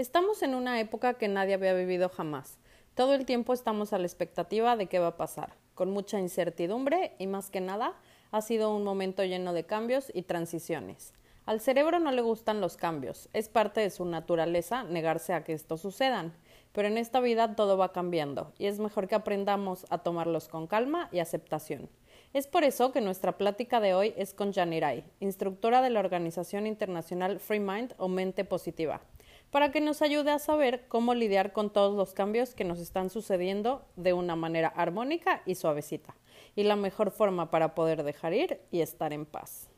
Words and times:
Estamos 0.00 0.42
en 0.42 0.54
una 0.54 0.80
época 0.80 1.18
que 1.18 1.28
nadie 1.28 1.52
había 1.52 1.74
vivido 1.74 2.08
jamás. 2.08 2.56
Todo 2.94 3.12
el 3.12 3.26
tiempo 3.26 3.52
estamos 3.52 3.92
a 3.92 3.98
la 3.98 4.06
expectativa 4.06 4.74
de 4.74 4.86
qué 4.86 4.98
va 4.98 5.08
a 5.08 5.16
pasar, 5.18 5.52
con 5.74 5.90
mucha 5.90 6.18
incertidumbre 6.18 7.12
y 7.18 7.26
más 7.26 7.50
que 7.50 7.60
nada 7.60 7.92
ha 8.30 8.40
sido 8.40 8.74
un 8.74 8.82
momento 8.82 9.22
lleno 9.24 9.52
de 9.52 9.66
cambios 9.66 10.10
y 10.14 10.22
transiciones. 10.22 11.12
Al 11.44 11.60
cerebro 11.60 11.98
no 11.98 12.12
le 12.12 12.22
gustan 12.22 12.62
los 12.62 12.78
cambios, 12.78 13.28
es 13.34 13.50
parte 13.50 13.82
de 13.82 13.90
su 13.90 14.06
naturaleza 14.06 14.84
negarse 14.84 15.34
a 15.34 15.44
que 15.44 15.52
estos 15.52 15.82
sucedan, 15.82 16.32
pero 16.72 16.88
en 16.88 16.96
esta 16.96 17.20
vida 17.20 17.54
todo 17.54 17.76
va 17.76 17.92
cambiando 17.92 18.54
y 18.56 18.68
es 18.68 18.78
mejor 18.78 19.06
que 19.06 19.16
aprendamos 19.16 19.84
a 19.90 19.98
tomarlos 19.98 20.48
con 20.48 20.66
calma 20.66 21.10
y 21.12 21.18
aceptación. 21.18 21.90
Es 22.32 22.46
por 22.46 22.64
eso 22.64 22.92
que 22.92 23.02
nuestra 23.02 23.36
plática 23.36 23.80
de 23.80 23.92
hoy 23.92 24.14
es 24.16 24.32
con 24.32 24.54
Janirai, 24.54 25.04
instructora 25.20 25.82
de 25.82 25.90
la 25.90 26.00
organización 26.00 26.66
internacional 26.66 27.38
Free 27.38 27.60
Mind 27.60 27.92
o 27.98 28.08
Mente 28.08 28.46
Positiva, 28.46 29.02
para 29.50 29.72
que 29.72 29.80
nos 29.80 30.02
ayude 30.02 30.30
a 30.30 30.38
saber 30.38 30.86
cómo 30.88 31.14
lidiar 31.14 31.52
con 31.52 31.70
todos 31.70 31.96
los 31.96 32.12
cambios 32.12 32.54
que 32.54 32.64
nos 32.64 32.78
están 32.78 33.10
sucediendo 33.10 33.86
de 33.96 34.12
una 34.12 34.36
manera 34.36 34.68
armónica 34.68 35.42
y 35.46 35.54
suavecita, 35.54 36.16
y 36.56 36.64
la 36.64 36.76
mejor 36.76 37.10
forma 37.10 37.50
para 37.50 37.74
poder 37.74 38.02
dejar 38.02 38.34
ir 38.34 38.60
y 38.70 38.80
estar 38.80 39.12
en 39.12 39.26
paz. 39.26 39.69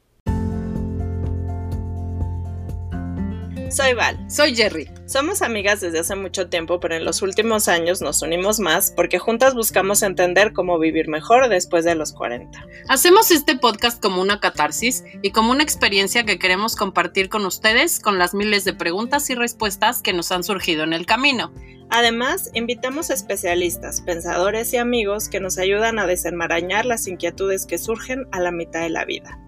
Soy 3.72 3.94
Val. 3.94 4.18
Soy 4.30 4.54
Jerry. 4.54 4.86
Somos 5.06 5.40
amigas 5.40 5.80
desde 5.80 6.00
hace 6.00 6.14
mucho 6.14 6.50
tiempo, 6.50 6.78
pero 6.78 6.94
en 6.94 7.06
los 7.06 7.22
últimos 7.22 7.68
años 7.68 8.02
nos 8.02 8.20
unimos 8.20 8.60
más 8.60 8.90
porque 8.90 9.18
juntas 9.18 9.54
buscamos 9.54 10.02
entender 10.02 10.52
cómo 10.52 10.78
vivir 10.78 11.08
mejor 11.08 11.48
después 11.48 11.86
de 11.86 11.94
los 11.94 12.12
40. 12.12 12.66
Hacemos 12.90 13.30
este 13.30 13.56
podcast 13.56 14.02
como 14.02 14.20
una 14.20 14.40
catarsis 14.40 15.04
y 15.22 15.30
como 15.30 15.52
una 15.52 15.62
experiencia 15.62 16.24
que 16.24 16.38
queremos 16.38 16.76
compartir 16.76 17.30
con 17.30 17.46
ustedes 17.46 17.98
con 17.98 18.18
las 18.18 18.34
miles 18.34 18.66
de 18.66 18.74
preguntas 18.74 19.30
y 19.30 19.34
respuestas 19.34 20.02
que 20.02 20.12
nos 20.12 20.32
han 20.32 20.44
surgido 20.44 20.84
en 20.84 20.92
el 20.92 21.06
camino. 21.06 21.50
Además, 21.88 22.50
invitamos 22.52 23.08
especialistas, 23.08 24.02
pensadores 24.02 24.70
y 24.74 24.76
amigos 24.76 25.30
que 25.30 25.40
nos 25.40 25.56
ayudan 25.56 25.98
a 25.98 26.06
desenmarañar 26.06 26.84
las 26.84 27.08
inquietudes 27.08 27.64
que 27.64 27.78
surgen 27.78 28.26
a 28.32 28.40
la 28.40 28.50
mitad 28.50 28.80
de 28.80 28.90
la 28.90 29.06
vida. 29.06 29.38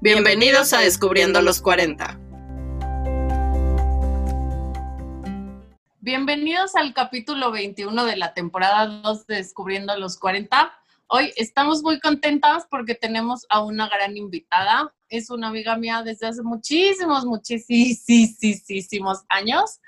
Bienvenidos 0.00 0.72
a 0.72 0.80
Descubriendo 0.80 1.42
los 1.42 1.60
40. 1.60 2.18
Bienvenidos 6.04 6.76
al 6.76 6.92
capítulo 6.92 7.50
21 7.50 8.04
de 8.04 8.18
la 8.18 8.34
temporada 8.34 8.84
2 8.84 9.26
de 9.26 9.36
Descubriendo 9.36 9.96
los 9.96 10.18
40. 10.18 10.70
Hoy 11.06 11.32
estamos 11.36 11.82
muy 11.82 11.98
contentas 11.98 12.66
porque 12.70 12.94
tenemos 12.94 13.46
a 13.48 13.64
una 13.64 13.88
gran 13.88 14.14
invitada. 14.14 14.94
Es 15.08 15.30
una 15.30 15.48
amiga 15.48 15.78
mía 15.78 16.02
desde 16.04 16.26
hace 16.26 16.42
muchísimos, 16.42 17.24
muchísimos 17.24 19.24
años, 19.30 19.80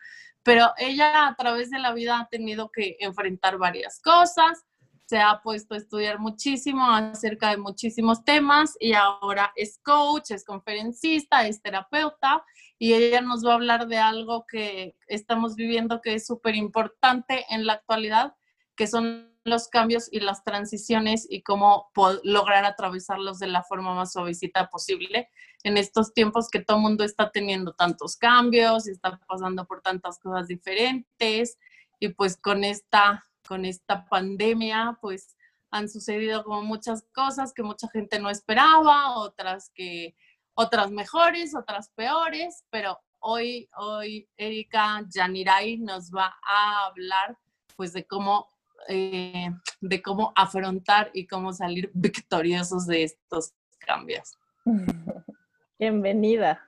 pero 0.43 0.73
ella 0.79 1.27
a 1.27 1.37
través 1.37 1.69
de 1.69 1.81
la 1.81 1.93
vida 1.93 2.19
ha 2.19 2.29
tenido 2.29 2.71
que 2.71 2.97
enfrentar 3.01 3.59
varias 3.59 4.01
cosas. 4.01 4.65
Se 5.05 5.19
ha 5.19 5.43
puesto 5.43 5.75
a 5.75 5.77
estudiar 5.77 6.19
muchísimo 6.19 6.91
acerca 6.91 7.51
de 7.51 7.59
muchísimos 7.59 8.25
temas 8.25 8.75
y 8.81 8.95
ahora 8.95 9.53
es 9.55 9.79
coach, 9.83 10.31
es 10.31 10.47
conferencista, 10.47 11.47
es 11.47 11.61
terapeuta 11.61 12.43
y 12.79 12.93
ella 12.93 13.21
nos 13.21 13.45
va 13.45 13.53
a 13.53 13.55
hablar 13.55 13.89
de 13.89 13.99
algo 13.99 14.47
que 14.47 14.97
estamos 15.07 15.57
viviendo 15.57 16.01
que 16.01 16.15
es 16.15 16.27
súper 16.27 16.55
importante 16.55 17.45
en 17.49 17.67
la 17.67 17.75
actualidad, 17.75 18.35
que 18.77 18.87
son 18.87 19.35
los 19.45 19.69
cambios 19.69 20.09
y 20.13 20.21
las 20.21 20.45
transiciones 20.45 21.27
y 21.31 21.43
cómo 21.43 21.91
lograr 22.25 22.65
atravesarlos 22.65 23.39
de 23.39 23.47
la 23.47 23.63
forma 23.63 23.95
más 23.95 24.13
suavecita 24.13 24.69
posible 24.69 25.31
en 25.63 25.77
estos 25.77 26.13
tiempos 26.13 26.49
que 26.51 26.61
todo 26.61 26.77
el 26.77 26.83
mundo 26.83 27.05
está 27.05 27.31
teniendo 27.31 27.73
tantos 27.73 28.17
cambios 28.17 28.87
y 28.87 28.91
está 28.91 29.19
pasando 29.27 29.65
por 29.67 29.81
tantas 29.83 30.19
cosas 30.19 30.49
diferentes. 30.49 31.59
Y 31.99 32.11
pues 32.11 32.37
con 32.37 32.65
esta, 32.65 33.25
con 33.47 33.65
esta 33.65 34.05
pandemia 34.07 34.99
pues 35.01 35.37
han 35.71 35.89
sucedido 35.89 36.45
como 36.45 36.63
muchas 36.63 37.05
cosas 37.13 37.53
que 37.55 37.63
mucha 37.63 37.89
gente 37.89 38.19
no 38.19 38.31
esperaba, 38.31 39.17
otras 39.17 39.71
que 39.75 40.15
otras 40.57 40.91
mejores, 40.91 41.55
otras 41.55 41.91
peores, 41.91 42.65
pero 42.71 42.99
hoy, 43.21 43.69
hoy 43.77 44.27
Erika 44.37 45.05
Janirai 45.13 45.77
nos 45.77 46.11
va 46.11 46.35
a 46.43 46.87
hablar 46.87 47.37
pues 47.77 47.93
de 47.93 48.07
cómo, 48.07 48.49
eh, 48.89 49.51
de 49.81 50.03
cómo 50.03 50.33
afrontar 50.35 51.11
y 51.13 51.27
cómo 51.27 51.53
salir 51.53 51.91
victoriosos 51.93 52.87
de 52.87 53.05
estos 53.05 53.53
cambios. 53.79 54.39
Bienvenida. 55.79 56.63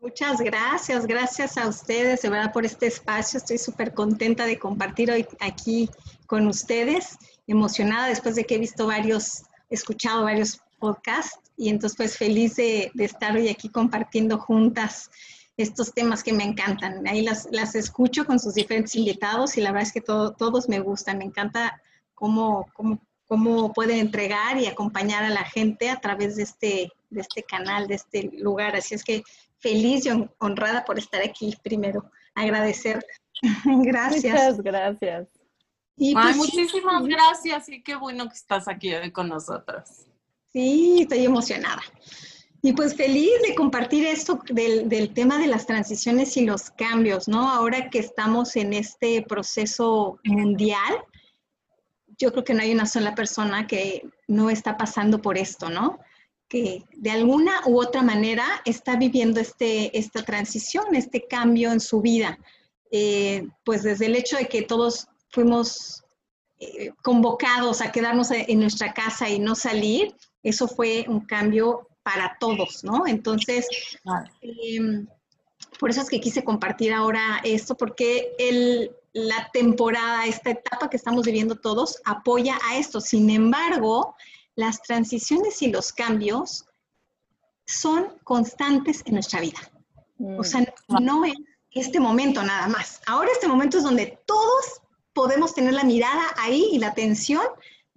Muchas 0.00 0.40
gracias, 0.40 1.06
gracias 1.06 1.56
a 1.58 1.68
ustedes 1.68 2.22
de 2.22 2.30
verdad 2.30 2.52
por 2.52 2.64
este 2.64 2.86
espacio. 2.86 3.38
Estoy 3.38 3.58
súper 3.58 3.94
contenta 3.94 4.46
de 4.46 4.58
compartir 4.58 5.12
hoy 5.12 5.28
aquí 5.38 5.88
con 6.26 6.48
ustedes, 6.48 7.18
emocionada 7.46 8.08
después 8.08 8.34
de 8.34 8.44
que 8.44 8.56
he 8.56 8.58
visto 8.58 8.88
varios, 8.88 9.44
escuchado 9.68 10.24
varios 10.24 10.60
podcast 10.80 11.46
y 11.56 11.68
entonces 11.68 11.96
pues 11.96 12.18
feliz 12.18 12.56
de, 12.56 12.90
estar 12.98 13.36
hoy 13.36 13.48
aquí 13.48 13.68
compartiendo 13.68 14.38
juntas 14.38 15.10
estos 15.56 15.92
temas 15.92 16.24
que 16.24 16.32
me 16.32 16.42
encantan. 16.42 17.06
Ahí 17.06 17.22
las, 17.22 17.46
las 17.52 17.74
escucho 17.74 18.24
con 18.24 18.40
sus 18.40 18.54
diferentes 18.54 18.96
invitados 18.96 19.56
y 19.56 19.60
la 19.60 19.70
verdad 19.70 19.86
es 19.86 19.92
que 19.92 20.00
todos 20.00 20.68
me 20.68 20.80
gustan. 20.80 21.18
Me 21.18 21.24
encanta 21.24 21.80
cómo, 22.14 22.66
cómo, 22.72 22.98
cómo 23.26 23.72
pueden 23.72 23.98
entregar 23.98 24.56
y 24.56 24.66
acompañar 24.66 25.22
a 25.22 25.28
la 25.30 25.44
gente 25.44 25.90
a 25.90 26.00
través 26.00 26.36
de 26.36 26.44
este, 26.44 26.92
de 27.10 27.20
este 27.20 27.42
canal, 27.42 27.86
de 27.86 27.96
este 27.96 28.30
lugar. 28.38 28.74
Así 28.74 28.94
es 28.94 29.04
que 29.04 29.22
feliz 29.58 30.06
y 30.06 30.10
honrada 30.38 30.84
por 30.84 30.98
estar 30.98 31.22
aquí 31.22 31.54
primero. 31.62 32.10
Agradecer. 32.34 33.04
gracias. 33.64 34.56
Muchas 34.56 34.62
gracias. 34.62 35.28
Y 35.96 36.14
pues, 36.14 36.36
muchísimas 36.36 37.04
gracias 37.04 37.68
y 37.68 37.82
qué 37.82 37.96
bueno 37.96 38.26
que 38.26 38.34
estás 38.34 38.66
aquí 38.66 38.94
hoy 38.94 39.12
con 39.12 39.28
nosotros. 39.28 40.09
Sí, 40.52 40.98
estoy 41.02 41.24
emocionada. 41.24 41.82
Y 42.62 42.72
pues 42.74 42.94
feliz 42.94 43.30
de 43.46 43.54
compartir 43.54 44.04
esto 44.06 44.40
del, 44.50 45.14
tema 45.14 45.38
de 45.38 45.46
las 45.46 45.66
transiciones 45.66 46.36
y 46.36 46.44
los 46.44 46.70
cambios, 46.70 47.26
¿no? 47.26 47.48
Ahora 47.48 47.88
que 47.88 48.00
estamos 48.00 48.54
en 48.56 48.74
este 48.74 49.22
proceso 49.22 50.18
mundial, 50.24 50.94
yo 52.18 52.32
creo 52.32 52.44
que 52.44 52.52
no 52.52 52.62
hay 52.62 52.72
una 52.72 52.84
sola 52.84 53.14
persona 53.14 53.66
que 53.66 54.02
no 54.28 54.50
está 54.50 54.76
pasando 54.76 55.22
por 55.22 55.38
esto, 55.38 55.70
¿no? 55.70 56.00
Que 56.48 56.84
de 56.92 57.10
alguna 57.10 57.62
u 57.66 57.80
otra 57.80 58.02
manera 58.02 58.44
está 58.66 58.96
viviendo 58.96 59.40
este, 59.40 59.96
esta 59.96 60.22
transición, 60.22 60.94
este 60.94 61.26
cambio 61.26 61.72
en 61.72 61.80
su 61.80 62.02
vida. 62.02 62.38
Eh, 62.90 63.46
pues 63.64 63.84
desde 63.84 64.06
el 64.06 64.16
hecho 64.16 64.36
de 64.36 64.48
que 64.48 64.62
todos 64.62 65.06
fuimos 65.30 66.04
eh, 66.58 66.90
convocados 67.02 67.80
a 67.80 67.90
quedarnos 67.90 68.32
en 68.32 68.60
nuestra 68.60 68.92
casa 68.92 69.30
y 69.30 69.38
no 69.38 69.54
salir, 69.54 70.14
eso 70.42 70.68
fue 70.68 71.04
un 71.08 71.20
cambio 71.20 71.88
para 72.02 72.36
todos, 72.40 72.82
¿no? 72.84 73.06
Entonces, 73.06 73.66
em, 74.40 75.06
por 75.78 75.90
eso 75.90 76.00
es 76.00 76.08
que 76.08 76.20
quise 76.20 76.44
compartir 76.44 76.92
ahora 76.92 77.40
esto, 77.44 77.76
porque 77.76 78.32
el, 78.38 78.90
la 79.12 79.50
temporada, 79.52 80.26
esta 80.26 80.50
etapa 80.50 80.88
que 80.88 80.96
estamos 80.96 81.24
viviendo 81.24 81.56
todos, 81.56 82.00
apoya 82.04 82.58
a 82.68 82.78
esto. 82.78 83.00
Sin 83.00 83.28
embargo, 83.30 84.14
las 84.54 84.82
transiciones 84.82 85.60
y 85.62 85.70
los 85.70 85.92
cambios 85.92 86.66
son 87.66 88.18
constantes 88.24 89.02
en 89.06 89.14
nuestra 89.14 89.40
vida. 89.40 89.58
O 90.38 90.44
sea, 90.44 90.60
mm. 90.60 91.04
no 91.04 91.24
es 91.24 91.34
este 91.70 92.00
momento 92.00 92.42
nada 92.42 92.68
más. 92.68 93.00
Ahora 93.06 93.30
este 93.32 93.48
momento 93.48 93.78
es 93.78 93.84
donde 93.84 94.18
todos 94.26 94.82
podemos 95.12 95.54
tener 95.54 95.74
la 95.74 95.84
mirada 95.84 96.22
ahí 96.36 96.68
y 96.72 96.78
la 96.78 96.88
atención 96.88 97.42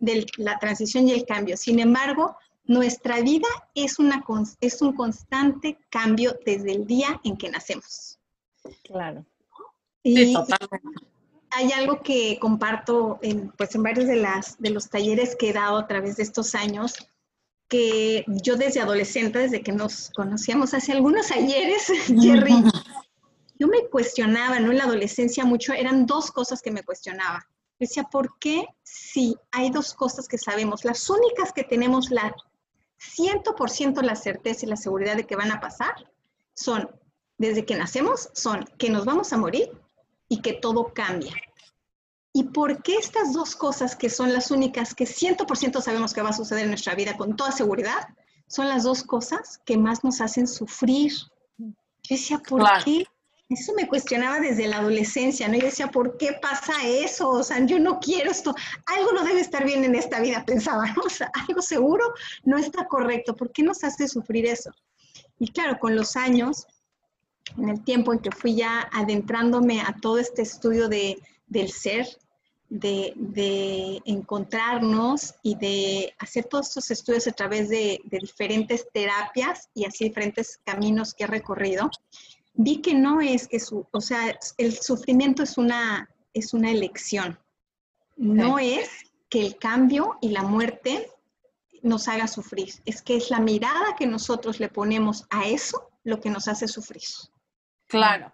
de 0.03 0.25
la 0.37 0.59
transición 0.59 1.07
y 1.07 1.13
el 1.13 1.25
cambio. 1.25 1.55
Sin 1.55 1.79
embargo, 1.79 2.35
nuestra 2.65 3.21
vida 3.21 3.47
es, 3.73 3.99
una, 3.99 4.23
es 4.59 4.81
un 4.81 4.93
constante 4.93 5.77
cambio 5.89 6.37
desde 6.45 6.73
el 6.73 6.85
día 6.85 7.19
en 7.23 7.37
que 7.37 7.49
nacemos. 7.49 8.19
Claro. 8.83 9.25
Y, 10.03 10.35
hay 11.55 11.71
algo 11.71 12.01
que 12.01 12.39
comparto 12.39 13.19
en, 13.21 13.49
pues 13.49 13.75
en 13.75 13.83
varios 13.83 14.07
de, 14.07 14.15
las, 14.15 14.59
de 14.59 14.71
los 14.71 14.89
talleres 14.89 15.35
que 15.35 15.49
he 15.49 15.53
dado 15.53 15.77
a 15.77 15.87
través 15.87 16.17
de 16.17 16.23
estos 16.23 16.55
años, 16.55 16.95
que 17.67 18.25
yo 18.27 18.55
desde 18.55 18.81
adolescente, 18.81 19.37
desde 19.37 19.61
que 19.61 19.71
nos 19.71 20.09
conocíamos 20.15 20.73
hace 20.73 20.91
algunos 20.93 21.31
ayeres, 21.31 21.87
Jerry, 22.19 22.55
yo 23.59 23.67
me 23.67 23.87
cuestionaba, 23.87 24.59
¿no? 24.59 24.71
En 24.71 24.79
la 24.79 24.85
adolescencia 24.85 25.45
mucho, 25.45 25.73
eran 25.73 26.07
dos 26.07 26.31
cosas 26.31 26.61
que 26.61 26.71
me 26.71 26.83
cuestionaba. 26.83 27.47
Decía, 27.79 28.03
¿por 28.03 28.37
qué 28.39 28.67
si 28.83 29.35
hay 29.51 29.69
dos 29.69 29.93
cosas 29.93 30.27
que 30.27 30.37
sabemos, 30.37 30.85
las 30.85 31.09
únicas 31.09 31.51
que 31.51 31.63
tenemos 31.63 32.11
la 32.11 32.33
100% 33.17 34.01
la 34.01 34.15
certeza 34.15 34.65
y 34.65 34.69
la 34.69 34.77
seguridad 34.77 35.15
de 35.15 35.25
que 35.25 35.35
van 35.35 35.51
a 35.51 35.59
pasar, 35.59 35.93
son, 36.53 36.89
desde 37.37 37.65
que 37.65 37.75
nacemos, 37.75 38.29
son 38.33 38.65
que 38.77 38.89
nos 38.89 39.05
vamos 39.05 39.33
a 39.33 39.37
morir 39.37 39.69
y 40.29 40.41
que 40.41 40.53
todo 40.53 40.93
cambia. 40.93 41.33
¿Y 42.31 42.45
por 42.45 42.81
qué 42.81 42.95
estas 42.95 43.33
dos 43.33 43.55
cosas 43.55 43.95
que 43.95 44.09
son 44.09 44.33
las 44.33 44.49
únicas 44.49 44.95
que 44.95 45.05
100% 45.05 45.81
sabemos 45.81 46.13
que 46.13 46.21
va 46.21 46.29
a 46.29 46.33
suceder 46.33 46.63
en 46.63 46.69
nuestra 46.69 46.95
vida 46.95 47.15
con 47.15 47.35
toda 47.35 47.51
seguridad, 47.51 48.07
son 48.47 48.67
las 48.67 48.83
dos 48.83 49.03
cosas 49.03 49.59
que 49.65 49.77
más 49.77 50.03
nos 50.03 50.21
hacen 50.21 50.47
sufrir? 50.47 51.11
Yo 51.59 51.67
decía, 52.09 52.39
¿por 52.39 52.63
qué 52.83 53.05
Eso 53.49 53.73
me 53.75 53.87
cuestionaba 53.87 54.39
desde 54.39 54.67
la 54.67 54.77
adolescencia, 54.77 55.47
¿no? 55.47 55.55
Y 55.55 55.61
decía, 55.61 55.87
¿por 55.87 56.17
qué 56.17 56.33
pasa 56.41 56.73
eso? 56.85 57.29
O 57.29 57.43
sea, 57.43 57.63
yo 57.65 57.77
no 57.77 57.99
quiero 57.99 58.31
esto. 58.31 58.55
Algo 58.85 59.11
no 59.11 59.23
debe 59.23 59.41
estar 59.41 59.65
bien 59.65 59.83
en 59.83 59.95
esta 59.95 60.21
vida, 60.21 60.43
pensaba, 60.45 60.85
¿no? 60.87 61.01
O 61.05 61.09
sea, 61.09 61.29
algo 61.47 61.61
seguro 61.61 62.13
no 62.43 62.57
está 62.57 62.87
correcto. 62.87 63.35
¿Por 63.35 63.51
qué 63.51 63.63
nos 63.63 63.83
hace 63.83 64.07
sufrir 64.07 64.45
eso? 64.45 64.71
Y 65.39 65.49
claro, 65.49 65.77
con 65.79 65.95
los 65.95 66.15
años, 66.15 66.65
en 67.57 67.69
el 67.69 67.83
tiempo 67.83 68.13
en 68.13 68.19
que 68.19 68.31
fui 68.31 68.55
ya 68.55 68.89
adentrándome 68.91 69.81
a 69.81 69.95
todo 70.01 70.17
este 70.17 70.41
estudio 70.41 70.87
de, 70.87 71.21
del 71.47 71.69
ser, 71.69 72.07
de, 72.69 74.01
encontrarnos 74.05 75.35
y 75.43 75.55
de 75.55 76.15
hacer 76.17 76.45
todos 76.45 76.69
estos 76.69 76.91
estudios 76.91 77.27
a 77.27 77.31
través 77.31 77.69
de, 77.69 78.01
diferentes 78.05 78.87
terapias 78.91 79.69
y 79.73 79.85
así 79.85 80.05
diferentes 80.05 80.59
caminos 80.63 81.13
que 81.13 81.25
he 81.25 81.27
recorrido, 81.27 81.89
vi 82.53 82.81
que 82.81 82.93
no 82.93 83.21
es 83.21 83.47
que 83.47 83.59
su, 83.59 83.85
o 83.91 84.01
sea, 84.01 84.37
el 84.57 84.73
sufrimiento 84.73 85.43
es 85.43 85.57
una, 85.57 86.09
es 86.33 86.53
una 86.53 86.71
elección. 86.71 87.39
No 88.15 88.59
es 88.59 88.89
que 89.29 89.41
el 89.41 89.57
cambio 89.57 90.17
y 90.21 90.29
la 90.29 90.43
muerte 90.43 91.09
nos 91.81 92.07
haga 92.07 92.27
sufrir, 92.27 92.73
es 92.85 93.01
que 93.01 93.17
es 93.17 93.29
la 93.29 93.39
mirada 93.39 93.95
que 93.97 94.05
nosotros 94.05 94.59
le 94.59 94.69
ponemos 94.69 95.25
a 95.29 95.47
eso 95.47 95.89
lo 96.03 96.19
que 96.19 96.29
nos 96.29 96.47
hace 96.47 96.67
sufrir. 96.67 97.03
Claro. 97.87 98.31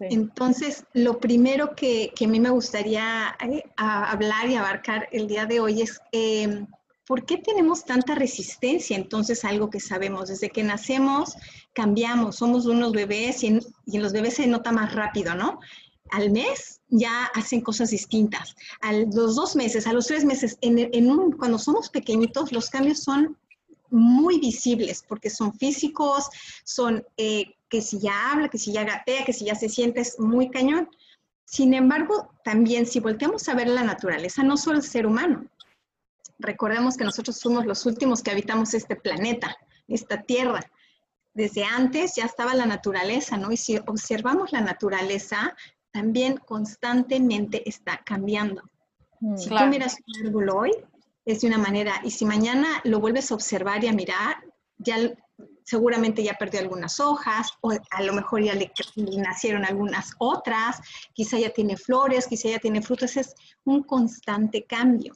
Entonces, 0.00 0.84
lo 0.94 1.20
primero 1.20 1.74
que, 1.76 2.12
a 2.20 2.26
mí 2.26 2.40
me 2.40 2.50
gustaría 2.50 3.36
eh, 3.40 3.62
hablar 3.76 4.48
y 4.48 4.56
abarcar 4.56 5.08
el 5.12 5.28
día 5.28 5.46
de 5.46 5.60
hoy 5.60 5.82
es 5.82 6.00
em, 6.10 6.66
por 7.06 7.24
qué 7.26 7.38
tenemos 7.38 7.84
tanta 7.84 8.14
resistencia 8.14 8.96
entonces 8.96 9.44
a 9.44 9.48
algo 9.48 9.70
que 9.70 9.80
sabemos. 9.80 10.28
Desde 10.28 10.50
que 10.50 10.62
nacemos, 10.62 11.36
cambiamos, 11.72 12.36
somos 12.36 12.66
unos 12.66 12.92
bebés 12.92 13.42
y 13.42 13.48
en, 13.48 13.60
los 13.86 14.12
bebés 14.12 14.34
se 14.34 14.46
nota 14.46 14.72
más 14.72 14.94
rápido, 14.94 15.34
¿no? 15.34 15.58
Al 16.10 16.30
mes 16.30 16.80
ya 16.88 17.26
hacen 17.34 17.62
cosas 17.62 17.90
distintas. 17.90 18.54
A 18.80 18.92
los 18.92 19.34
dos 19.34 19.56
meses, 19.56 19.86
a 19.86 19.92
los 19.92 20.06
tres 20.06 20.24
meses, 20.24 20.58
cuando 21.38 21.58
somos 21.58 21.88
pequeñitos, 21.88 22.52
los 22.52 22.68
cambios 22.70 23.00
son 23.00 23.36
muy 23.90 24.40
visibles 24.40 25.04
porque 25.06 25.30
son 25.30 25.52
físicos, 25.54 26.28
son 26.64 27.04
eh, 27.16 27.54
que 27.68 27.82
si 27.82 27.98
ya 27.98 28.32
habla, 28.32 28.48
que 28.48 28.58
si 28.58 28.72
ya 28.72 28.84
gatea, 28.84 29.24
que 29.24 29.32
si 29.32 29.46
ya 29.46 29.54
se 29.54 29.68
siente, 29.68 30.00
es 30.00 30.18
muy 30.18 30.50
cañón. 30.50 30.88
Sin 31.44 31.74
embargo, 31.74 32.30
también 32.44 32.86
si 32.86 33.00
volteamos 33.00 33.48
a 33.48 33.54
ver 33.54 33.68
la 33.68 33.82
naturaleza, 33.82 34.42
no 34.42 34.56
solo 34.56 34.78
el 34.78 34.82
ser 34.82 35.06
humano, 35.06 35.46
recordemos 36.42 36.96
que 36.96 37.04
nosotros 37.04 37.36
somos 37.36 37.64
los 37.64 37.86
últimos 37.86 38.22
que 38.22 38.30
habitamos 38.30 38.74
este 38.74 38.96
planeta, 38.96 39.56
esta 39.88 40.22
tierra. 40.22 40.60
Desde 41.34 41.64
antes 41.64 42.16
ya 42.16 42.24
estaba 42.24 42.54
la 42.54 42.66
naturaleza, 42.66 43.36
¿no? 43.36 43.52
Y 43.52 43.56
si 43.56 43.78
observamos 43.78 44.52
la 44.52 44.60
naturaleza, 44.60 45.56
también 45.92 46.36
constantemente 46.36 47.66
está 47.68 48.02
cambiando. 48.04 48.62
Mm, 49.20 49.36
si 49.36 49.48
tú 49.48 49.64
miras 49.66 49.96
un 50.06 50.26
árbol 50.26 50.50
hoy, 50.50 50.72
es 51.24 51.40
de 51.40 51.46
una 51.46 51.58
manera, 51.58 52.00
y 52.04 52.10
si 52.10 52.24
mañana 52.24 52.80
lo 52.84 53.00
vuelves 53.00 53.30
a 53.30 53.34
observar 53.34 53.84
y 53.84 53.88
a 53.88 53.92
mirar, 53.92 54.36
ya 54.78 54.96
seguramente 55.64 56.22
ya 56.22 56.34
perdió 56.34 56.60
algunas 56.60 56.98
hojas, 57.00 57.52
o 57.60 57.70
a 57.70 58.02
lo 58.02 58.12
mejor 58.12 58.42
ya 58.42 58.54
le, 58.54 58.72
nacieron 58.96 59.64
algunas 59.64 60.12
otras, 60.18 60.80
quizá 61.14 61.38
ya 61.38 61.50
tiene 61.50 61.76
flores, 61.76 62.26
quizá 62.26 62.48
ya 62.48 62.58
tiene 62.58 62.82
frutos, 62.82 63.16
es 63.16 63.34
un 63.64 63.82
constante 63.84 64.64
cambio. 64.64 65.14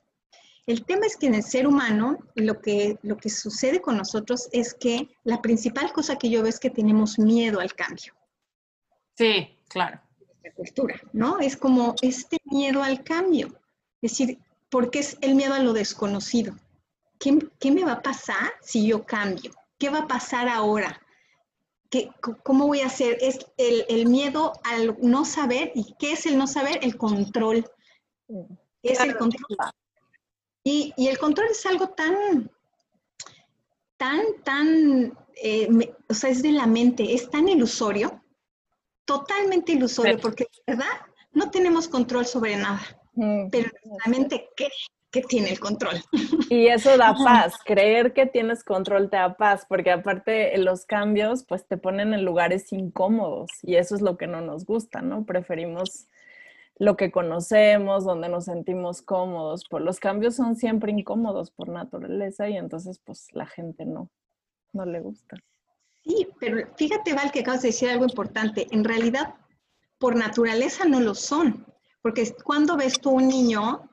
El 0.67 0.85
tema 0.85 1.07
es 1.07 1.17
que 1.17 1.27
en 1.27 1.35
el 1.35 1.45
ser 1.45 1.69
humano 1.69 2.19
lo 2.35 2.61
que, 2.61 2.99
lo 3.03 3.17
que 3.17 3.31
sucede 3.31 3.81
con 3.81 3.97
nosotros 3.97 4.49
es 4.51 4.75
que 4.75 5.09
la 5.23 5.41
principal 5.41 5.93
cosa 5.93 6.19
que 6.19 6.29
yo 6.29 6.43
veo 6.43 6.49
es 6.49 6.59
que 6.59 6.71
tenemos 6.71 7.21
miedo 7.21 7.61
al 7.61 7.73
cambio. 7.75 8.15
Sí, 9.17 9.57
claro. 9.69 10.01
La 10.43 10.53
cultura, 10.53 11.01
¿no? 11.13 11.39
Es 11.39 11.57
como 11.57 11.95
este 12.03 12.39
miedo 12.45 12.83
al 12.83 13.05
cambio. 13.05 13.49
Es 14.03 14.13
decir, 14.13 14.41
porque 14.69 14.99
es 14.99 15.17
el 15.21 15.37
miedo 15.37 15.55
a 15.55 15.61
lo 15.61 15.73
desconocido. 15.73 16.57
¿Qué, 17.21 17.39
¿Qué, 17.61 17.71
me 17.71 17.85
va 17.85 17.93
a 17.93 18.03
pasar 18.03 18.53
si 18.61 18.89
yo 18.89 19.07
cambio? 19.07 19.53
¿Qué 19.79 19.89
va 19.89 20.01
a 20.01 20.09
pasar 20.09 20.49
ahora? 20.49 21.01
¿Qué, 21.91 22.11
¿Cómo 22.43 22.67
voy 22.67 22.81
a 22.81 22.87
hacer? 22.87 23.19
Es 23.21 23.39
el, 23.57 24.07
miedo 24.07 24.53
al 24.65 24.99
no 25.01 25.25
saber. 25.25 25.71
¿Y 25.77 25.95
qué 25.99 26.13
es 26.13 26.27
el 26.27 26.37
no 26.37 26.49
saber? 26.49 26.81
El 26.83 26.97
control. 26.97 27.65
Es 28.83 29.01
el 29.01 29.17
control. 29.17 29.57
Y, 30.69 30.93
el 30.97 31.17
control 31.17 31.47
es 31.53 31.65
algo 31.65 31.91
tan, 31.91 32.51
tan, 33.97 34.21
tan, 34.43 35.17
eh, 35.41 35.69
o 36.09 36.13
sea, 36.13 36.29
es 36.29 36.43
de 36.43 36.51
la 36.51 36.67
mente, 36.67 37.15
es 37.15 37.31
tan 37.31 37.49
ilusorio, 37.49 38.21
totalmente 39.05 39.71
ilusorio, 39.71 40.19
porque 40.19 40.49
de 40.67 40.75
verdad 40.75 40.91
no 41.33 41.53
tenemos 41.53 41.87
control 41.87 42.27
sobre 42.27 42.57
nada, 42.57 42.83
mm. 43.13 43.49
pero 43.49 43.71
la 43.85 44.11
mente 44.11 44.49
cree 44.57 44.73
que 45.13 45.23
tiene 45.23 45.51
el 45.51 45.61
control. 45.61 46.03
Y 46.51 46.67
eso 46.67 46.97
da 46.97 47.15
paz, 47.15 47.55
creer 47.65 48.13
que 48.13 48.27
tienes 48.27 48.65
control 48.65 49.09
te 49.09 49.19
da 49.19 49.37
paz, 49.37 49.65
porque 49.69 49.93
aparte 49.93 50.59
los 50.59 50.85
cambios 50.85 51.45
pues 51.45 51.65
te 51.69 51.77
ponen 51.77 52.13
en 52.13 52.25
lugares 52.25 52.73
incómodos 52.73 53.51
y 53.63 53.77
eso 53.77 53.95
es 53.95 54.01
lo 54.01 54.17
que 54.17 54.27
no 54.27 54.41
nos 54.41 54.65
gusta, 54.65 55.01
¿no? 55.01 55.25
Preferimos 55.25 56.09
lo 56.79 56.97
que 56.97 57.11
conocemos, 57.11 58.05
donde 58.05 58.29
nos 58.29 58.45
sentimos 58.45 59.03
cómodos, 59.03 59.65
pues 59.69 59.83
los 59.83 59.99
cambios 59.99 60.37
son 60.37 60.57
siempre 60.57 60.93
incómodos 60.93 61.51
por 61.51 61.69
naturaleza 61.69 62.49
y 62.49 62.57
entonces 62.57 63.01
pues 63.05 63.29
la 63.33 63.47
gente 63.47 63.87
no, 63.87 64.11
no 64.73 64.85
le 64.85 65.01
gusta. 65.01 65.37
Sí, 66.05 66.29
pero 66.39 66.69
fíjate 66.77 67.15
Val 67.15 67.33
que 67.33 67.41
acabas 67.41 67.63
de 67.63 67.69
decir 67.69 67.89
algo 67.89 68.05
importante, 68.05 68.67
en 68.71 68.85
realidad 68.85 69.35
por 69.99 70.17
naturaleza 70.17 70.85
no 70.85 71.01
lo 71.01 71.15
son, 71.15 71.67
porque 72.03 72.35
cuando 72.45 72.77
ves 72.77 73.01
tú 73.01 73.11
un 73.11 73.29
niño 73.29 73.89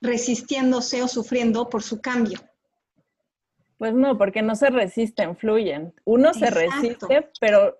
resistiéndose 0.00 1.02
o 1.02 1.08
sufriendo 1.08 1.68
por 1.68 1.82
su 1.82 2.00
cambio. 2.00 2.40
Pues 3.78 3.94
no, 3.94 4.18
porque 4.18 4.42
no 4.42 4.56
se 4.56 4.68
resisten, 4.68 5.36
fluyen. 5.36 5.94
Uno 6.04 6.34
se 6.34 6.50
resiste, 6.50 7.30
pero, 7.40 7.78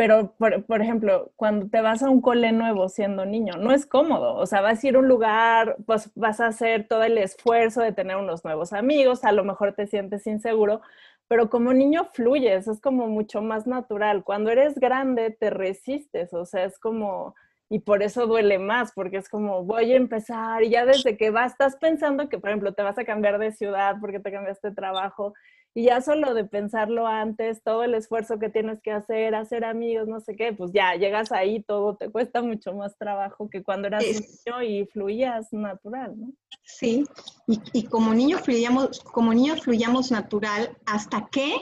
pero 0.00 0.32
por, 0.38 0.80
ejemplo, 0.80 1.30
cuando 1.36 1.68
te 1.68 1.82
vas 1.82 2.02
a 2.02 2.08
un 2.08 2.22
cole 2.22 2.52
nuevo 2.52 2.88
siendo 2.88 3.26
niño, 3.26 3.58
no 3.58 3.70
es 3.70 3.84
cómodo. 3.84 4.34
O 4.36 4.46
sea, 4.46 4.62
vas 4.62 4.82
a 4.82 4.88
ir 4.88 4.96
a 4.96 4.98
un 4.98 5.08
lugar, 5.08 5.76
pues 5.84 6.10
vas 6.14 6.40
a 6.40 6.46
hacer 6.46 6.88
todo 6.88 7.02
el 7.02 7.18
esfuerzo 7.18 7.82
de 7.82 7.92
tener 7.92 8.16
unos 8.16 8.42
nuevos 8.42 8.72
amigos, 8.72 9.24
a 9.24 9.32
lo 9.32 9.44
mejor 9.44 9.74
te 9.74 9.86
sientes 9.86 10.26
inseguro, 10.26 10.80
pero 11.28 11.50
como 11.50 11.74
niño 11.74 12.06
fluyes, 12.14 12.66
es 12.66 12.80
como 12.80 13.08
mucho 13.08 13.42
más 13.42 13.66
natural. 13.66 14.24
Cuando 14.24 14.50
eres 14.50 14.76
grande 14.76 15.32
te 15.32 15.50
resistes, 15.50 16.32
o 16.32 16.46
sea, 16.46 16.64
es 16.64 16.78
como 16.78 17.34
y 17.68 17.80
por 17.80 18.02
eso 18.02 18.26
duele 18.26 18.58
más, 18.58 18.92
porque 18.92 19.18
es 19.18 19.28
como 19.28 19.64
voy 19.64 19.92
a 19.92 19.96
empezar 19.96 20.62
y 20.62 20.70
ya 20.70 20.86
desde 20.86 21.18
que 21.18 21.30
vas, 21.30 21.52
estás 21.52 21.76
pensando 21.76 22.30
que, 22.30 22.38
por 22.38 22.48
ejemplo, 22.48 22.72
te 22.72 22.82
vas 22.82 22.98
a 22.98 23.04
cambiar 23.04 23.38
de 23.38 23.52
ciudad 23.52 23.96
porque 24.00 24.18
te 24.18 24.32
cambiaste 24.32 24.70
de 24.70 24.74
trabajo 24.74 25.34
y 25.74 25.84
ya 25.84 26.00
solo 26.00 26.34
de 26.34 26.44
pensarlo 26.44 27.06
antes, 27.06 27.62
todo 27.62 27.84
el 27.84 27.94
esfuerzo 27.94 28.38
que 28.38 28.48
tienes 28.48 28.80
que 28.82 28.90
hacer, 28.90 29.34
hacer 29.34 29.64
amigos, 29.64 30.08
no 30.08 30.20
sé 30.20 30.34
qué, 30.34 30.52
pues 30.52 30.72
ya 30.72 30.94
llegas 30.94 31.30
ahí, 31.30 31.62
todo 31.62 31.96
te 31.96 32.10
cuesta 32.10 32.42
mucho 32.42 32.74
más 32.74 32.96
trabajo 32.98 33.48
que 33.48 33.62
cuando 33.62 33.86
eras 33.86 34.02
niño 34.02 34.62
y 34.62 34.86
fluías 34.86 35.52
natural, 35.52 36.14
¿no? 36.18 36.32
Sí, 36.64 37.04
y, 37.46 37.60
y 37.72 37.84
como 37.84 38.12
niño 38.12 38.38
fluyamos, 38.38 39.00
como 39.00 39.32
niño 39.32 39.56
fluyamos 39.56 40.10
natural 40.10 40.76
hasta 40.86 41.28
que 41.30 41.54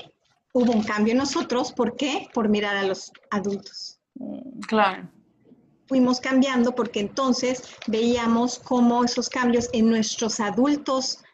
hubo 0.55 0.73
un 0.73 0.83
cambio 0.83 1.13
en 1.13 1.19
nosotros, 1.19 1.73
¿por 1.73 1.97
qué? 1.97 2.29
Por 2.33 2.49
mirar 2.49 2.77
a 2.77 2.85
los 2.85 3.13
adultos. 3.31 4.01
Mm, 4.15 4.61
claro 4.61 5.09
fuimos 5.89 6.21
cambiando 6.21 6.75
porque 6.75 7.01
entonces 7.01 7.63
veíamos 7.87 8.59
cómo 8.59 9.03
esos 9.05 9.29
cambios 9.29 9.71
en 9.73 9.89
nuestros 9.89 10.39
adultos 10.39 11.25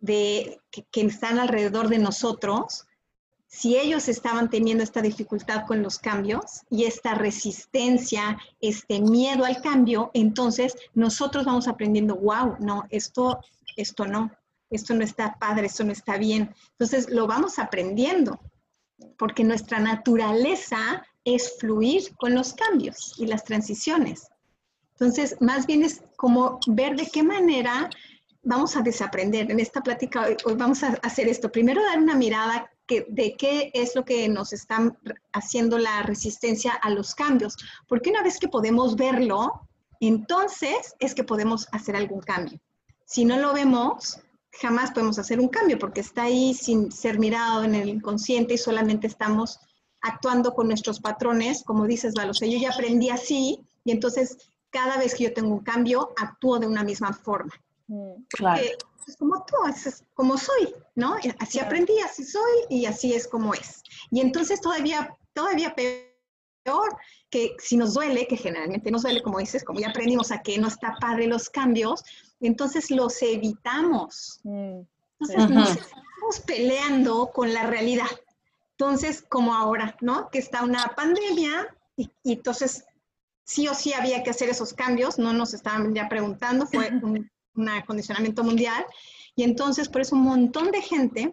de, 0.00 0.60
que, 0.70 1.00
están 1.00 1.38
alrededor 1.38 1.88
de 1.88 1.98
nosotros, 1.98 2.86
si 3.46 3.76
ellos 3.76 4.08
estaban 4.08 4.50
teniendo 4.50 4.84
esta 4.84 5.00
dificultad 5.00 5.66
con 5.66 5.82
los 5.82 5.98
cambios 5.98 6.62
y 6.70 6.84
esta 6.84 7.14
resistencia, 7.14 8.38
este 8.60 9.00
miedo 9.00 9.44
al 9.44 9.62
cambio, 9.62 10.10
entonces 10.12 10.76
nosotros 10.94 11.46
vamos 11.46 11.66
aprendiendo, 11.66 12.16
wow, 12.16 12.56
no, 12.60 12.84
esto, 12.90 13.40
esto 13.76 14.06
no, 14.06 14.30
esto 14.70 14.94
no 14.94 15.02
está 15.02 15.36
padre, 15.38 15.66
esto 15.66 15.84
no 15.84 15.92
está 15.92 16.18
bien. 16.18 16.54
Entonces 16.72 17.08
lo 17.08 17.26
vamos 17.26 17.58
aprendiendo, 17.58 18.38
porque 19.16 19.44
nuestra 19.44 19.80
naturaleza 19.80 21.04
es 21.24 21.58
fluir 21.58 22.14
con 22.16 22.34
los 22.34 22.52
cambios 22.52 23.14
y 23.18 23.26
las 23.26 23.44
transiciones. 23.44 24.28
Entonces, 24.92 25.36
más 25.40 25.66
bien 25.66 25.84
es 25.84 26.02
como 26.16 26.58
ver 26.66 26.96
de 26.96 27.06
qué 27.06 27.22
manera 27.22 27.88
vamos 28.48 28.76
a 28.76 28.82
desaprender. 28.82 29.50
En 29.50 29.60
esta 29.60 29.82
plática 29.82 30.26
hoy, 30.44 30.54
vamos 30.54 30.82
a 30.82 30.98
hacer 31.02 31.28
esto. 31.28 31.52
Primero 31.52 31.82
dar 31.84 31.98
una 31.98 32.14
mirada 32.14 32.70
de 32.88 33.36
qué 33.36 33.70
es 33.74 33.94
lo 33.94 34.06
que 34.06 34.26
nos 34.30 34.54
está 34.54 34.96
haciendo 35.34 35.76
la 35.76 36.02
resistencia 36.02 36.72
a 36.72 36.88
los 36.88 37.14
cambios. 37.14 37.56
Porque 37.86 38.08
una 38.08 38.22
vez 38.22 38.38
que 38.38 38.48
podemos 38.48 38.96
verlo, 38.96 39.68
entonces 40.00 40.94
es 40.98 41.14
que 41.14 41.24
podemos 41.24 41.68
hacer 41.72 41.94
algún 41.94 42.20
cambio. 42.20 42.58
Si 43.04 43.26
no 43.26 43.38
lo 43.38 43.52
vemos, 43.52 44.18
jamás 44.52 44.92
podemos 44.92 45.18
hacer 45.18 45.40
un 45.40 45.48
cambio 45.48 45.78
porque 45.78 46.00
está 46.00 46.22
ahí 46.22 46.54
sin 46.54 46.90
ser 46.90 47.18
mirado 47.18 47.64
en 47.64 47.74
el 47.74 47.90
inconsciente 47.90 48.54
y 48.54 48.58
solamente 48.58 49.06
estamos 49.06 49.60
actuando 50.00 50.54
con 50.54 50.68
nuestros 50.68 51.00
patrones, 51.00 51.64
como 51.64 51.86
dices, 51.86 52.14
Val, 52.14 52.30
o 52.30 52.34
sea, 52.34 52.48
yo 52.48 52.58
ya 52.58 52.70
aprendí 52.70 53.10
así 53.10 53.60
y 53.84 53.90
entonces 53.90 54.38
cada 54.70 54.96
vez 54.96 55.14
que 55.14 55.24
yo 55.24 55.34
tengo 55.34 55.52
un 55.52 55.64
cambio, 55.64 56.14
actúo 56.16 56.58
de 56.58 56.66
una 56.66 56.82
misma 56.82 57.12
forma. 57.12 57.52
Claro. 58.28 58.62
es 59.06 59.16
como 59.16 59.44
tú, 59.46 59.56
es 59.66 60.04
como 60.14 60.36
soy, 60.36 60.74
¿no? 60.94 61.16
Así 61.38 61.58
aprendí, 61.58 61.98
así 62.00 62.24
soy 62.24 62.66
y 62.68 62.86
así 62.86 63.14
es 63.14 63.26
como 63.26 63.54
es. 63.54 63.82
Y 64.10 64.20
entonces 64.20 64.60
todavía, 64.60 65.16
todavía 65.32 65.74
peor 65.74 66.96
que 67.30 67.56
si 67.58 67.76
nos 67.76 67.94
duele, 67.94 68.26
que 68.26 68.36
generalmente 68.36 68.90
nos 68.90 69.02
duele, 69.02 69.22
como 69.22 69.38
dices, 69.38 69.64
como 69.64 69.80
ya 69.80 69.88
aprendimos 69.88 70.30
a 70.30 70.42
que 70.42 70.58
no 70.58 70.68
está 70.68 70.96
padre 71.00 71.26
los 71.26 71.48
cambios, 71.48 72.02
entonces 72.40 72.90
los 72.90 73.20
evitamos. 73.22 74.40
Mm, 74.44 74.80
entonces 75.20 75.50
nos 75.50 75.70
estamos 75.70 76.40
peleando 76.46 77.30
con 77.32 77.52
la 77.52 77.66
realidad. 77.66 78.08
Entonces, 78.72 79.24
como 79.28 79.54
ahora, 79.54 79.96
¿no? 80.00 80.30
Que 80.30 80.38
está 80.38 80.62
una 80.62 80.94
pandemia 80.94 81.74
y, 81.96 82.10
entonces 82.24 82.84
sí 83.44 83.66
o 83.66 83.74
sí 83.74 83.92
había 83.92 84.22
que 84.22 84.30
hacer 84.30 84.48
esos 84.48 84.72
cambios, 84.72 85.18
no 85.18 85.32
nos 85.32 85.54
estaban 85.54 85.94
ya 85.94 86.08
preguntando, 86.08 86.66
fue 86.66 86.90
un, 87.02 87.28
un 87.58 87.68
acondicionamiento 87.68 88.44
mundial. 88.44 88.84
Y 89.34 89.42
entonces, 89.42 89.88
por 89.88 90.00
eso 90.00 90.16
un 90.16 90.22
montón 90.22 90.70
de 90.70 90.82
gente 90.82 91.32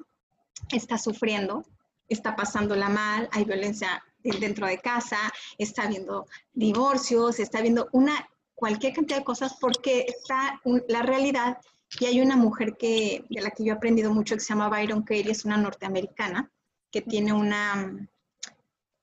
está 0.71 0.97
sufriendo, 0.97 1.65
está 2.07 2.35
pasándola 2.35 2.89
mal, 2.89 3.29
hay 3.31 3.45
violencia 3.45 4.03
dentro 4.23 4.67
de 4.67 4.79
casa, 4.79 5.17
está 5.57 5.83
habiendo 5.83 6.27
divorcios, 6.53 7.39
está 7.39 7.59
habiendo 7.59 7.87
una, 7.91 8.27
cualquier 8.55 8.93
cantidad 8.93 9.19
de 9.19 9.25
cosas 9.25 9.55
porque 9.59 10.05
está 10.07 10.61
la 10.87 11.01
realidad. 11.03 11.57
Y 11.99 12.05
hay 12.05 12.19
una 12.19 12.35
mujer 12.35 12.75
que, 12.77 13.25
de 13.29 13.41
la 13.41 13.51
que 13.51 13.63
yo 13.63 13.73
he 13.73 13.75
aprendido 13.75 14.13
mucho 14.13 14.35
que 14.35 14.41
se 14.41 14.49
llama 14.49 14.69
Byron 14.69 15.03
Katie, 15.03 15.31
es 15.31 15.45
una 15.45 15.57
norteamericana, 15.57 16.51
que 16.91 17.01
tiene 17.01 17.31
una, 17.33 18.07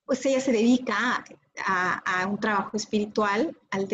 pues 0.05 0.25
ella 0.27 0.41
se 0.41 0.53
dedica 0.53 1.25
a, 1.67 2.27
un 2.29 2.39
trabajo 2.39 2.77
espiritual, 2.77 3.57
al 3.71 3.89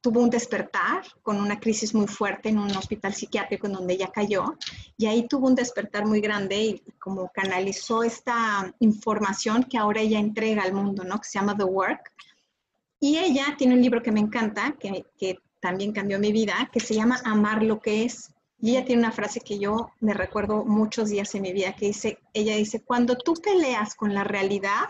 tuvo 0.00 0.20
un 0.20 0.30
despertar 0.30 1.02
con 1.22 1.40
una 1.40 1.58
crisis 1.60 1.94
muy 1.94 2.06
fuerte 2.06 2.48
en 2.48 2.58
un 2.58 2.70
hospital 2.76 3.14
psiquiátrico 3.14 3.66
en 3.66 3.74
donde 3.74 3.94
ella 3.94 4.10
cayó 4.12 4.56
y 4.96 5.06
ahí 5.06 5.26
tuvo 5.28 5.46
un 5.48 5.54
despertar 5.54 6.06
muy 6.06 6.20
grande 6.20 6.56
y 6.56 6.82
como 6.98 7.30
canalizó 7.32 8.02
esta 8.02 8.74
información 8.80 9.64
que 9.64 9.78
ahora 9.78 10.00
ella 10.00 10.18
entrega 10.18 10.62
al 10.62 10.72
mundo, 10.72 11.04
¿no? 11.04 11.18
Que 11.18 11.28
se 11.28 11.38
llama 11.38 11.56
The 11.56 11.64
Work. 11.64 12.12
Y 13.00 13.18
ella 13.18 13.54
tiene 13.56 13.74
un 13.74 13.82
libro 13.82 14.02
que 14.02 14.12
me 14.12 14.20
encanta, 14.20 14.74
que, 14.78 15.04
que 15.16 15.38
también 15.60 15.92
cambió 15.92 16.18
mi 16.18 16.32
vida, 16.32 16.68
que 16.72 16.80
se 16.80 16.94
llama 16.94 17.20
Amar 17.24 17.62
lo 17.62 17.80
que 17.80 18.04
es. 18.04 18.32
Y 18.60 18.70
ella 18.70 18.84
tiene 18.84 19.02
una 19.02 19.12
frase 19.12 19.40
que 19.40 19.58
yo 19.58 19.92
me 20.00 20.14
recuerdo 20.14 20.64
muchos 20.64 21.10
días 21.10 21.32
en 21.34 21.42
mi 21.42 21.52
vida, 21.52 21.74
que 21.74 21.86
dice, 21.86 22.18
ella 22.32 22.56
dice, 22.56 22.82
cuando 22.82 23.16
tú 23.16 23.34
peleas 23.34 23.94
con 23.94 24.14
la 24.14 24.24
realidad, 24.24 24.88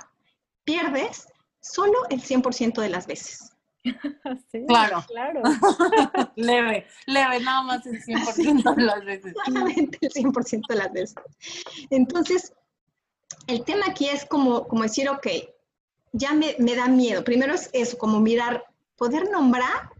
pierdes 0.64 1.28
solo 1.72 1.98
el 2.10 2.22
100% 2.22 2.80
de 2.80 2.88
las 2.88 3.06
veces. 3.06 3.52
Sí, 4.52 4.64
claro. 4.66 5.02
claro. 5.06 5.42
leve, 6.36 6.86
leve, 7.06 7.40
nada 7.40 7.62
más 7.62 7.86
el 7.86 8.02
100% 8.02 8.74
de 8.74 8.82
las 8.82 9.04
veces. 9.04 9.34
Solamente 9.46 9.98
el 10.02 10.10
100% 10.10 10.66
de 10.68 10.74
las 10.74 10.92
veces. 10.92 11.14
Entonces, 11.88 12.52
el 13.46 13.64
tema 13.64 13.86
aquí 13.88 14.08
es 14.08 14.26
como, 14.26 14.66
como 14.66 14.82
decir, 14.82 15.08
ok, 15.08 15.26
ya 16.12 16.34
me, 16.34 16.54
me 16.58 16.74
da 16.74 16.88
miedo. 16.88 17.24
Primero 17.24 17.54
es 17.54 17.70
eso, 17.72 17.96
como 17.96 18.20
mirar, 18.20 18.64
poder 18.96 19.30
nombrar 19.30 19.90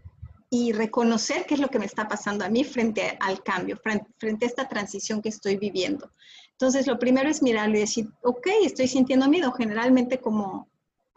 y 0.49 0.71
reconocer 0.71 1.45
qué 1.45 1.53
es 1.53 1.59
lo 1.59 1.69
que 1.69 1.79
me 1.79 1.85
está 1.85 2.07
pasando 2.07 2.43
a 2.43 2.49
mí 2.49 2.63
frente 2.63 3.17
al 3.19 3.43
cambio, 3.43 3.77
frente, 3.77 4.45
a 4.45 4.47
esta 4.47 4.67
transición 4.67 5.21
que 5.21 5.29
estoy 5.29 5.57
viviendo. 5.57 6.11
Entonces, 6.51 6.87
lo 6.87 6.97
primero 6.97 7.29
es 7.29 7.41
mirarlo 7.41 7.77
y 7.77 7.81
decir, 7.81 8.09
ok, 8.23 8.47
estoy 8.63 8.87
sintiendo 8.87 9.29
miedo. 9.29 9.51
Generalmente, 9.51 10.19
como, 10.19 10.67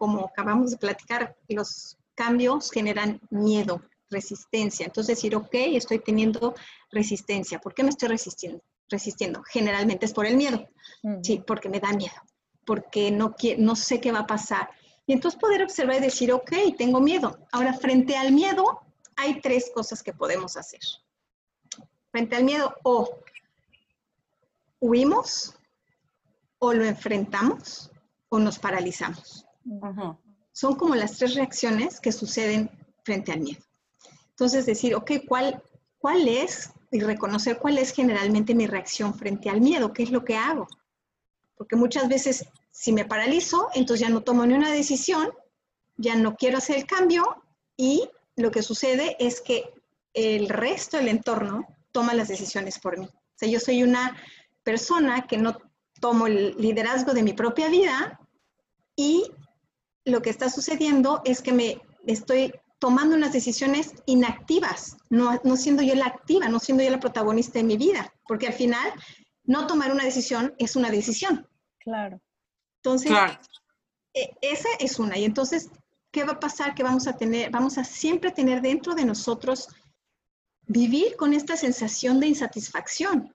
como 0.02 0.24
acabamos 0.24 0.72
de 0.72 0.78
platicar, 0.78 1.36
los 1.46 1.96
cambios 2.16 2.72
generan 2.72 3.20
miedo, 3.30 3.82
resistencia. 4.10 4.84
Entonces, 4.84 5.16
decir, 5.16 5.36
ok, 5.36 5.52
estoy 5.52 6.00
teniendo 6.00 6.56
resistencia. 6.90 7.60
¿Por 7.60 7.72
qué 7.72 7.84
me 7.84 7.90
estoy 7.90 8.08
resistiendo? 8.08 8.60
resistiendo? 8.88 9.44
Generalmente 9.44 10.06
es 10.06 10.12
por 10.12 10.26
el 10.26 10.36
miedo. 10.36 10.68
Sí, 11.22 11.40
porque 11.46 11.68
me 11.68 11.78
da 11.78 11.92
miedo, 11.92 12.16
porque 12.66 13.12
no, 13.12 13.36
no 13.58 13.76
sé 13.76 14.00
qué 14.00 14.10
va 14.10 14.18
a 14.18 14.26
pasar. 14.26 14.70
Y 15.06 15.12
entonces 15.12 15.38
poder 15.38 15.62
observar 15.62 15.98
y 15.98 16.00
decir, 16.00 16.32
ok, 16.32 16.52
tengo 16.76 17.00
miedo. 17.00 17.38
Ahora, 17.52 17.72
frente 17.72 18.16
al 18.16 18.32
miedo, 18.32 18.80
hay 19.14 19.40
tres 19.40 19.70
cosas 19.72 20.02
que 20.02 20.12
podemos 20.12 20.56
hacer. 20.56 20.80
Frente 22.10 22.34
al 22.34 22.42
miedo, 22.42 22.74
o 22.82 23.20
huimos, 24.80 25.54
o 26.58 26.72
lo 26.72 26.84
enfrentamos, 26.84 27.88
o 28.30 28.40
nos 28.40 28.58
paralizamos. 28.58 29.46
Son 30.52 30.76
como 30.76 30.94
las 30.94 31.16
tres 31.18 31.34
reacciones 31.34 32.00
que 32.00 32.12
suceden 32.12 32.70
frente 33.04 33.32
al 33.32 33.40
miedo. 33.40 33.62
Entonces, 34.30 34.66
decir, 34.66 34.94
ok, 34.94 35.12
¿cuál, 35.26 35.62
¿cuál 35.98 36.28
es? 36.28 36.70
Y 36.90 37.00
reconocer 37.00 37.58
cuál 37.58 37.78
es 37.78 37.92
generalmente 37.92 38.54
mi 38.54 38.66
reacción 38.66 39.14
frente 39.14 39.48
al 39.48 39.60
miedo, 39.60 39.92
qué 39.92 40.02
es 40.02 40.10
lo 40.10 40.24
que 40.24 40.36
hago. 40.36 40.66
Porque 41.56 41.76
muchas 41.76 42.08
veces, 42.08 42.44
si 42.70 42.92
me 42.92 43.04
paralizo, 43.04 43.68
entonces 43.74 44.06
ya 44.06 44.12
no 44.12 44.22
tomo 44.22 44.44
ni 44.44 44.54
una 44.54 44.70
decisión, 44.70 45.30
ya 45.96 46.16
no 46.16 46.36
quiero 46.36 46.58
hacer 46.58 46.76
el 46.76 46.86
cambio 46.86 47.42
y 47.76 48.08
lo 48.36 48.50
que 48.50 48.62
sucede 48.62 49.16
es 49.18 49.40
que 49.40 49.72
el 50.14 50.48
resto 50.48 50.96
del 50.96 51.08
entorno 51.08 51.66
toma 51.92 52.14
las 52.14 52.28
decisiones 52.28 52.78
por 52.78 52.98
mí. 52.98 53.06
O 53.06 53.34
sea, 53.36 53.48
yo 53.48 53.60
soy 53.60 53.82
una 53.82 54.16
persona 54.62 55.26
que 55.26 55.38
no 55.38 55.56
tomo 56.00 56.26
el 56.26 56.56
liderazgo 56.58 57.12
de 57.12 57.22
mi 57.22 57.32
propia 57.32 57.68
vida 57.68 58.18
y 58.96 59.30
lo 60.04 60.22
que 60.22 60.30
está 60.30 60.50
sucediendo 60.50 61.22
es 61.24 61.42
que 61.42 61.52
me 61.52 61.80
estoy 62.06 62.52
tomando 62.78 63.14
unas 63.14 63.32
decisiones 63.32 63.92
inactivas, 64.06 64.96
no, 65.08 65.40
no 65.44 65.56
siendo 65.56 65.82
yo 65.82 65.94
la 65.94 66.06
activa, 66.06 66.48
no 66.48 66.58
siendo 66.58 66.82
yo 66.82 66.90
la 66.90 67.00
protagonista 67.00 67.58
de 67.58 67.64
mi 67.64 67.76
vida, 67.76 68.12
porque 68.26 68.48
al 68.48 68.54
final 68.54 68.92
no 69.44 69.66
tomar 69.66 69.92
una 69.92 70.04
decisión 70.04 70.54
es 70.58 70.74
una 70.74 70.90
decisión. 70.90 71.46
Claro. 71.78 72.20
Entonces, 72.82 73.12
e, 74.14 74.30
esa 74.40 74.68
es 74.80 74.98
una. 74.98 75.16
Y 75.16 75.24
entonces 75.24 75.70
¿qué 76.12 76.24
va 76.24 76.34
a 76.34 76.40
pasar? 76.40 76.74
Que 76.74 76.84
vamos 76.84 77.08
a 77.08 77.16
tener, 77.16 77.50
vamos 77.50 77.78
a 77.78 77.84
siempre 77.84 78.30
tener 78.30 78.60
dentro 78.60 78.94
de 78.94 79.04
nosotros 79.04 79.68
vivir 80.66 81.16
con 81.16 81.32
esta 81.32 81.56
sensación 81.56 82.20
de 82.20 82.28
insatisfacción, 82.28 83.34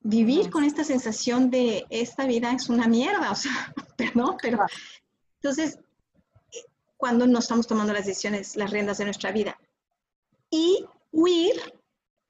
vivir 0.00 0.50
con 0.50 0.62
esta 0.62 0.84
sensación 0.84 1.50
de 1.50 1.86
esta 1.90 2.26
vida 2.26 2.52
es 2.52 2.68
una 2.68 2.86
mierda, 2.86 3.32
o 3.32 3.34
sea, 3.34 3.72
perdón, 3.96 4.36
pero 4.40 4.64
entonces, 5.40 5.78
cuando 6.98 7.26
no 7.26 7.38
estamos 7.38 7.66
tomando 7.66 7.94
las 7.94 8.04
decisiones, 8.04 8.56
las 8.56 8.70
riendas 8.70 8.98
de 8.98 9.06
nuestra 9.06 9.32
vida. 9.32 9.58
Y 10.50 10.84
huir, 11.10 11.54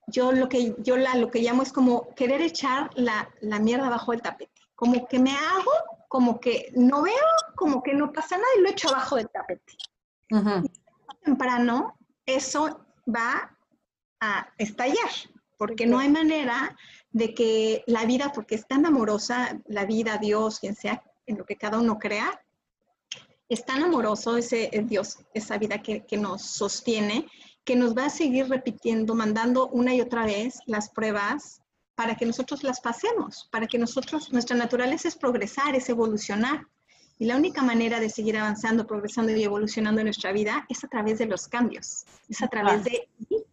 yo 0.07 0.31
lo 0.31 0.49
que, 0.49 0.77
yo 0.79 0.97
la, 0.97 1.17
lo 1.17 1.31
que 1.31 1.41
llamo 1.41 1.63
es 1.65 1.73
como 1.73 2.15
querer 2.15 2.41
echar 2.43 2.91
la, 2.95 3.29
la 3.41 3.59
mierda 3.59 3.89
bajo 3.89 4.13
el 4.13 4.23
tapete, 4.23 4.63
como 4.77 5.09
que 5.09 5.19
me 5.19 5.33
hago 5.33 5.73
como 6.09 6.41
que 6.41 6.73
no 6.75 7.03
veo, 7.03 7.15
como 7.55 7.83
que 7.83 7.95
no 7.95 8.13
pasa 8.13 8.37
nada 8.37 8.49
y 8.57 8.63
lo 8.63 8.71
echo 8.71 8.89
abajo 8.89 9.17
del 9.17 9.29
tapete. 9.29 9.75
temprano 11.23 11.97
eso 12.27 12.87
va 13.07 13.57
a 14.21 14.53
estallar, 14.59 15.11
porque 15.57 15.87
no 15.87 15.99
hay 15.99 16.09
manera 16.09 16.77
de 17.11 17.35
que 17.35 17.85
la 17.87 18.05
vida, 18.05 18.33
porque 18.35 18.55
es 18.55 18.67
tan 18.67 18.87
amorosa, 18.87 19.61
la 19.67 19.85
vida, 19.85 20.19
Dios, 20.19 20.61
quien 20.61 20.75
sea, 20.75 21.03
en 21.27 21.39
lo 21.39 21.45
que 21.45 21.57
cada 21.57 21.79
uno 21.79 21.99
crea, 21.99 22.41
es 23.49 23.65
tan 23.65 23.83
amoroso 23.83 24.37
ese 24.37 24.71
Dios, 24.85 25.19
esa 25.35 25.59
vida 25.59 25.83
que, 25.83 26.05
que 26.05 26.17
nos 26.17 26.43
sostiene, 26.43 27.27
que 27.65 27.77
nos 27.77 27.97
va 27.97 28.07
a 28.07 28.11
seguir 28.11 28.49
repitiendo, 28.49 29.15
mandando 29.15 29.69
una 29.69 29.95
y 29.95 30.01
otra 30.01 30.25
vez 30.25 30.61
las 30.67 30.91
pruebas 30.91 31.63
para 31.95 32.15
que 32.15 32.27
nosotros 32.27 32.63
las 32.63 32.81
pasemos, 32.81 33.49
para 33.51 33.67
que 33.67 33.77
nosotros, 33.77 34.33
nuestra 34.33 34.57
naturaleza 34.57 35.09
es 35.09 35.17
progresar, 35.17 35.75
es 35.75 35.89
evolucionar. 35.89 36.67
Y 37.19 37.27
la 37.27 37.37
única 37.37 37.63
manera 37.63 37.99
de 37.99 38.09
seguir 38.09 38.37
avanzando, 38.37 38.87
progresando 38.87 39.33
y 39.33 39.43
evolucionando 39.43 40.01
en 40.01 40.07
nuestra 40.07 40.31
vida 40.31 40.65
es 40.69 40.85
a 40.85 40.89
través 40.89 41.19
de 41.19 41.27
los 41.27 41.49
cambios, 41.49 42.05
es 42.29 42.41
a 42.41 42.47
través 42.47 42.85
de 42.85 43.09
ir 43.29 43.45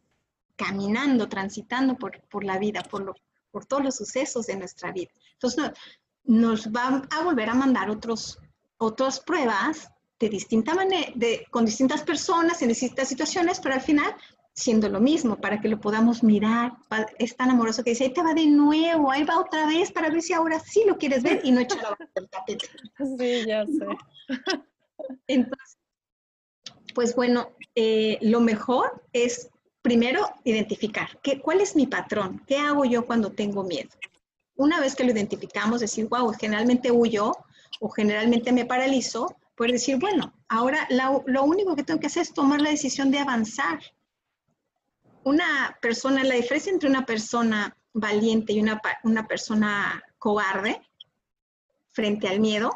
caminando, 0.55 1.27
transitando 1.27 1.95
por, 1.95 2.21
por 2.29 2.43
la 2.43 2.59
vida, 2.59 2.83
por, 2.83 3.01
lo, 3.01 3.15
por 3.49 3.65
todos 3.65 3.83
los 3.83 3.95
sucesos 3.95 4.45
de 4.45 4.57
nuestra 4.57 4.91
vida. 4.91 5.09
Entonces 5.33 5.71
nos 6.23 6.67
va 6.67 7.01
a 7.09 7.23
volver 7.23 7.49
a 7.49 7.55
mandar 7.55 7.89
otros, 7.89 8.39
otras 8.77 9.19
pruebas 9.19 9.89
de 10.19 10.29
distinta 10.29 10.73
manera, 10.73 11.11
de, 11.15 11.45
con 11.51 11.65
distintas 11.65 12.03
personas 12.03 12.61
en 12.61 12.69
distintas 12.69 13.07
situaciones, 13.07 13.59
pero 13.59 13.75
al 13.75 13.81
final 13.81 14.15
siendo 14.55 14.87
lo 14.87 15.01
mismo, 15.01 15.35
para 15.35 15.59
que 15.59 15.67
lo 15.67 15.79
podamos 15.79 16.23
mirar. 16.23 16.73
Es 17.19 17.35
tan 17.35 17.51
amoroso 17.51 17.83
que 17.83 17.89
dice, 17.91 18.05
ahí 18.05 18.13
te 18.13 18.23
va 18.23 18.33
de 18.33 18.47
nuevo, 18.47 19.11
ahí 19.11 19.25
va 19.25 19.39
otra 19.39 19.67
vez 19.67 19.91
para 19.91 20.09
ver 20.09 20.21
si 20.21 20.31
ahora 20.31 20.59
sí 20.59 20.83
lo 20.87 20.97
quieres 20.97 21.23
ver 21.23 21.41
y 21.43 21.51
no 21.51 21.59
echarlo 21.59 21.87
abajo 21.87 22.05
del 22.15 22.29
tapete. 22.29 22.67
Sí, 23.19 23.45
ya 23.45 23.65
sé. 23.65 23.85
Entonces, 25.27 25.77
pues 26.93 27.13
bueno, 27.15 27.49
eh, 27.75 28.17
lo 28.21 28.39
mejor 28.39 29.03
es 29.11 29.49
primero 29.81 30.27
identificar 30.45 31.19
¿qué, 31.21 31.41
cuál 31.41 31.59
es 31.59 31.75
mi 31.75 31.85
patrón, 31.85 32.41
qué 32.47 32.57
hago 32.57 32.85
yo 32.85 33.05
cuando 33.05 33.31
tengo 33.33 33.63
miedo. 33.63 33.89
Una 34.55 34.79
vez 34.79 34.95
que 34.95 35.03
lo 35.03 35.11
identificamos, 35.11 35.81
decir, 35.81 36.07
wow, 36.07 36.31
generalmente 36.31 36.91
huyo 36.91 37.33
o 37.79 37.89
generalmente 37.89 38.51
me 38.51 38.65
paralizo, 38.65 39.35
puedes 39.55 39.73
decir, 39.73 39.97
bueno, 39.97 40.33
ahora 40.49 40.87
lo 40.89 41.43
único 41.43 41.75
que 41.75 41.83
tengo 41.83 41.99
que 41.99 42.07
hacer 42.07 42.23
es 42.23 42.33
tomar 42.33 42.61
la 42.61 42.69
decisión 42.69 43.11
de 43.11 43.19
avanzar. 43.19 43.79
Una 45.23 45.77
persona, 45.81 46.23
la 46.23 46.35
diferencia 46.35 46.71
entre 46.71 46.89
una 46.89 47.05
persona 47.05 47.75
valiente 47.93 48.53
y 48.53 48.59
una, 48.59 48.81
una 49.03 49.27
persona 49.27 50.03
cobarde 50.19 50.81
frente 51.91 52.27
al 52.27 52.39
miedo 52.39 52.71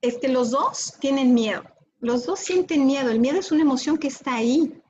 es 0.00 0.18
que 0.18 0.28
los 0.28 0.50
dos 0.50 0.94
tienen 1.00 1.34
miedo. 1.34 1.64
Los 2.00 2.26
dos 2.26 2.38
sienten 2.38 2.86
miedo. 2.86 3.10
El 3.10 3.18
miedo 3.18 3.40
es 3.40 3.50
una 3.50 3.62
emoción 3.62 3.98
que 3.98 4.08
está 4.08 4.36
ahí 4.36 4.80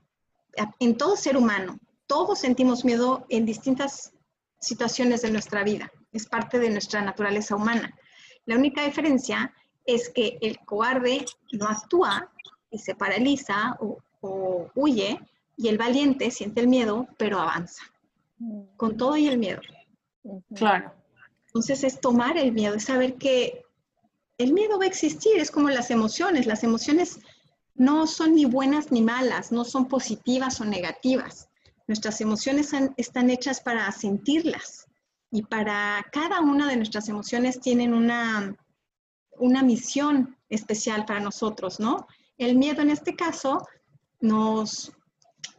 en 0.81 0.97
todo 0.97 1.17
ser 1.17 1.37
humano. 1.37 1.79
Todos 2.07 2.41
sentimos 2.41 2.85
miedo 2.85 3.25
en 3.29 3.47
distintas 3.47 4.13
situaciones 4.61 5.23
de 5.23 5.31
nuestra 5.31 5.63
vida. 5.63 5.91
Es 6.13 6.27
parte 6.27 6.59
de 6.59 6.71
nuestra 6.71 7.01
naturaleza 7.01 7.57
humana. 7.57 7.95
La 8.49 8.57
única 8.57 8.83
diferencia 8.83 9.53
es 9.85 10.09
que 10.09 10.39
el 10.41 10.59
cobarde 10.61 11.27
no 11.53 11.69
actúa 11.69 12.33
y 12.71 12.79
se 12.79 12.95
paraliza 12.95 13.77
o, 13.79 13.99
huye 14.75 15.21
y 15.59 15.69
el 15.69 15.77
valiente 15.77 16.31
siente 16.31 16.63
el 16.63 16.69
miedo, 16.69 17.07
pero 17.19 17.39
avanza. 17.39 17.83
Con 18.79 18.97
todo 18.97 19.19
y 19.19 19.29
el 19.29 19.37
miedo. 19.37 19.61
Claro. 20.55 20.95
Entonces 21.49 21.85
es 21.85 22.01
tomar 22.01 22.39
el 22.39 22.53
miedo, 22.53 22.75
es 22.75 22.85
saber 22.85 23.17
que 23.17 23.67
el 24.39 24.55
miedo 24.55 24.79
va 24.79 24.85
a 24.85 24.89
existir, 24.89 25.39
es 25.39 25.51
como 25.51 25.69
las 25.69 25.91
emociones. 25.91 26.47
Las 26.47 26.65
emociones 26.65 27.21
no 27.75 28.07
son 28.07 28.35
ni 28.35 28.47
buenas 28.47 28.91
ni 28.91 29.03
malas, 29.03 29.53
no 29.53 29.67
son 29.67 29.89
positivas 29.89 30.59
o 30.63 30.65
negativas. 30.65 31.51
Nuestras 31.87 32.23
emociones 32.23 32.73
están 32.97 33.29
hechas 33.29 33.61
para 33.61 33.93
sentirlas 33.93 34.88
y 35.31 35.43
para 35.43 36.05
cada 36.13 36.41
una 36.41 36.69
de 36.69 36.77
nuestras 36.77 37.09
emociones 37.09 37.61
tienen 37.61 37.93
una, 37.93 38.57
una 39.39 39.63
misión 39.63 40.37
especial 40.49 41.05
para 41.05 41.21
nosotros, 41.21 41.81
¿no? 41.81 42.07
El 42.39 42.57
miedo 42.57 42.83
en 42.83 42.91
este 42.91 43.15
caso 43.15 43.67
nos 44.21 44.93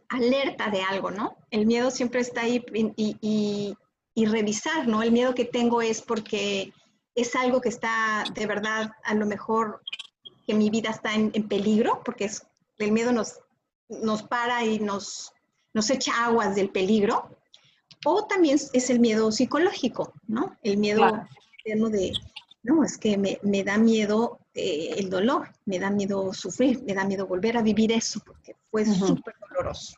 alerta 0.08 0.70
de 0.70 0.82
algo, 0.82 1.10
¿no? 1.10 1.36
El 1.50 1.66
miedo 1.66 1.90
siempre 1.90 2.20
está 2.20 2.42
ahí 2.42 2.64
y, 2.96 3.76
revisar, 4.26 4.86
¿no? 4.86 5.02
El 5.02 5.12
miedo 5.12 5.34
que 5.34 5.46
tengo 5.46 5.80
es 5.80 6.02
porque 6.02 6.74
es 7.14 7.34
algo 7.34 7.62
que 7.62 7.70
está 7.70 8.22
de 8.34 8.46
verdad 8.46 8.90
a 9.02 9.14
lo 9.14 9.24
mejor 9.24 9.80
que 10.46 10.52
mi 10.52 10.68
vida 10.68 10.90
está 10.90 11.14
en, 11.14 11.30
peligro, 11.48 12.02
porque 12.04 12.26
es, 12.26 12.46
el 12.76 12.92
miedo 12.92 13.12
nos, 13.12 13.40
nos 13.88 14.22
para 14.22 14.62
y 14.62 14.78
nos, 14.78 15.32
nos 15.72 15.88
echa 15.88 16.26
aguas 16.26 16.54
del 16.54 16.68
peligro, 16.68 17.30
o 18.04 18.26
también 18.26 18.58
es 18.72 18.90
el 18.90 19.00
miedo 19.00 19.30
psicológico, 19.30 20.12
¿no? 20.26 20.56
El 20.62 20.78
miedo 20.78 21.26
de, 21.64 22.12
no, 22.62 22.84
es 22.84 22.98
que 22.98 23.16
me, 23.16 23.38
me 23.42 23.64
da 23.64 23.78
miedo 23.78 24.40
eh, 24.54 24.94
el 24.98 25.10
dolor, 25.10 25.48
me 25.64 25.78
da 25.78 25.90
miedo 25.90 26.32
sufrir, 26.34 26.82
me 26.82 26.94
da 26.94 27.04
miedo 27.04 27.26
volver 27.26 27.56
a 27.56 27.62
vivir 27.62 27.92
eso, 27.92 28.20
porque 28.24 28.56
fue 28.70 28.84
súper 28.84 29.34
doloroso. 29.48 29.96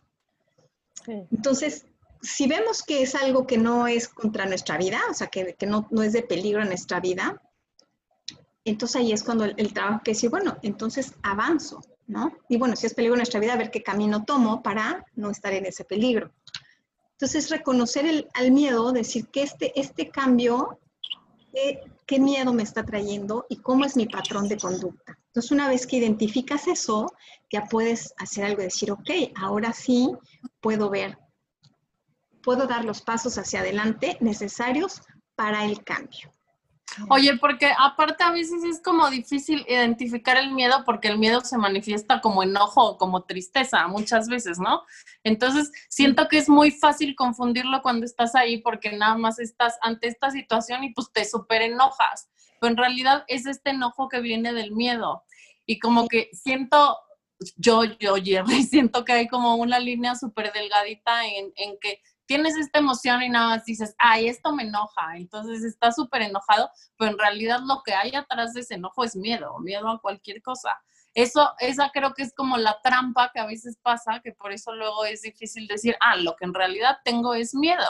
Entonces, 1.06 1.86
si 2.20 2.46
vemos 2.46 2.82
que 2.82 3.02
es 3.02 3.14
algo 3.14 3.46
que 3.46 3.58
no 3.58 3.86
es 3.86 4.08
contra 4.08 4.46
nuestra 4.46 4.76
vida, 4.76 5.00
o 5.10 5.14
sea, 5.14 5.28
que, 5.28 5.56
no, 5.66 5.88
es 6.02 6.12
de 6.12 6.22
peligro 6.22 6.62
en 6.62 6.68
nuestra 6.68 7.00
vida, 7.00 7.40
entonces 8.64 8.96
ahí 8.96 9.12
es 9.12 9.24
cuando 9.24 9.44
el, 9.44 9.72
trabajo 9.72 10.02
que 10.04 10.12
decir, 10.12 10.30
bueno, 10.30 10.58
entonces 10.62 11.14
avanzo, 11.22 11.80
¿no? 12.06 12.32
Y 12.48 12.58
bueno, 12.58 12.76
si 12.76 12.86
es 12.86 12.94
peligro 12.94 13.14
en 13.14 13.20
nuestra 13.20 13.40
vida, 13.40 13.54
a 13.54 13.58
ver 13.58 13.70
qué 13.72 13.82
camino 13.82 14.24
tomo 14.24 14.62
para 14.62 15.04
no 15.16 15.30
estar 15.30 15.52
en 15.52 15.66
ese 15.66 15.84
peligro. 15.84 16.30
Entonces, 17.22 17.50
reconocer 17.50 18.04
el, 18.04 18.28
al 18.34 18.50
miedo, 18.50 18.90
decir 18.90 19.28
que 19.28 19.42
este, 19.42 19.78
este 19.80 20.10
cambio, 20.10 20.80
qué 22.04 22.18
miedo 22.18 22.52
me 22.52 22.64
está 22.64 22.84
trayendo 22.84 23.46
y 23.48 23.58
cómo 23.58 23.84
es 23.84 23.96
mi 23.96 24.06
patrón 24.06 24.48
de 24.48 24.56
conducta. 24.56 25.16
Entonces, 25.28 25.52
una 25.52 25.68
vez 25.68 25.86
que 25.86 25.98
identificas 25.98 26.66
eso, 26.66 27.14
ya 27.48 27.66
puedes 27.66 28.12
hacer 28.18 28.44
algo 28.44 28.62
y 28.62 28.64
decir, 28.64 28.90
ok, 28.90 29.10
ahora 29.36 29.72
sí 29.72 30.10
puedo 30.60 30.90
ver 30.90 31.16
puedo 32.42 32.66
dar 32.66 32.84
los 32.84 33.02
pasos 33.02 33.38
hacia 33.38 33.60
adelante 33.60 34.18
necesarios 34.20 35.00
para 35.36 35.64
el 35.64 35.82
cambio. 35.84 36.30
Oye, 37.08 37.36
porque 37.38 37.72
aparte 37.78 38.22
a 38.22 38.30
veces 38.30 38.62
es 38.64 38.80
como 38.82 39.08
difícil 39.10 39.64
identificar 39.68 40.36
el 40.36 40.52
miedo 40.52 40.82
porque 40.84 41.08
el 41.08 41.18
miedo 41.18 41.40
se 41.40 41.56
manifiesta 41.56 42.20
como 42.20 42.42
enojo 42.42 42.82
o 42.90 42.98
como 42.98 43.24
tristeza 43.24 43.86
muchas 43.88 44.28
veces, 44.28 44.58
¿no? 44.58 44.82
Entonces, 45.24 45.72
siento 45.88 46.28
que 46.28 46.38
es 46.38 46.48
muy 46.48 46.70
fácil 46.70 47.14
confundirlo 47.14 47.82
cuando 47.82 48.04
estás 48.04 48.34
ahí 48.34 48.58
porque 48.58 48.92
nada 48.92 49.16
más 49.16 49.38
estás 49.38 49.78
ante 49.80 50.08
esta 50.08 50.30
situación 50.30 50.84
y 50.84 50.92
pues 50.92 51.10
te 51.12 51.24
súper 51.24 51.62
enojas, 51.62 52.28
pero 52.60 52.72
en 52.72 52.76
realidad 52.76 53.24
es 53.28 53.46
este 53.46 53.70
enojo 53.70 54.08
que 54.08 54.20
viene 54.20 54.52
del 54.52 54.72
miedo. 54.72 55.24
Y 55.64 55.78
como 55.78 56.08
que 56.08 56.28
siento, 56.32 56.98
yo, 57.56 57.84
yo, 57.84 58.16
Jerry, 58.16 58.62
siento 58.64 59.04
que 59.04 59.12
hay 59.12 59.28
como 59.28 59.56
una 59.56 59.78
línea 59.78 60.14
súper 60.14 60.52
delgadita 60.52 61.26
en, 61.26 61.52
en 61.56 61.78
que 61.80 62.00
tienes 62.32 62.56
esta 62.56 62.78
emoción 62.78 63.22
y 63.22 63.28
nada 63.28 63.48
más 63.48 63.66
dices, 63.66 63.94
ay, 63.98 64.26
esto 64.26 64.54
me 64.54 64.62
enoja, 64.62 65.16
entonces 65.16 65.62
estás 65.64 65.96
súper 65.96 66.22
enojado, 66.22 66.70
pero 66.96 67.10
en 67.10 67.18
realidad 67.18 67.60
lo 67.62 67.82
que 67.84 67.92
hay 67.92 68.14
atrás 68.14 68.54
de 68.54 68.60
ese 68.60 68.76
enojo 68.76 69.04
es 69.04 69.14
miedo, 69.14 69.58
miedo 69.58 69.86
a 69.90 70.00
cualquier 70.00 70.40
cosa. 70.40 70.82
Eso, 71.12 71.50
esa 71.58 71.90
creo 71.92 72.14
que 72.14 72.22
es 72.22 72.32
como 72.34 72.56
la 72.56 72.80
trampa 72.82 73.30
que 73.34 73.40
a 73.40 73.44
veces 73.44 73.76
pasa, 73.82 74.22
que 74.24 74.32
por 74.32 74.50
eso 74.50 74.72
luego 74.72 75.04
es 75.04 75.20
difícil 75.20 75.66
decir, 75.66 75.94
ah, 76.00 76.16
lo 76.16 76.34
que 76.36 76.46
en 76.46 76.54
realidad 76.54 77.00
tengo 77.04 77.34
es 77.34 77.54
miedo. 77.54 77.84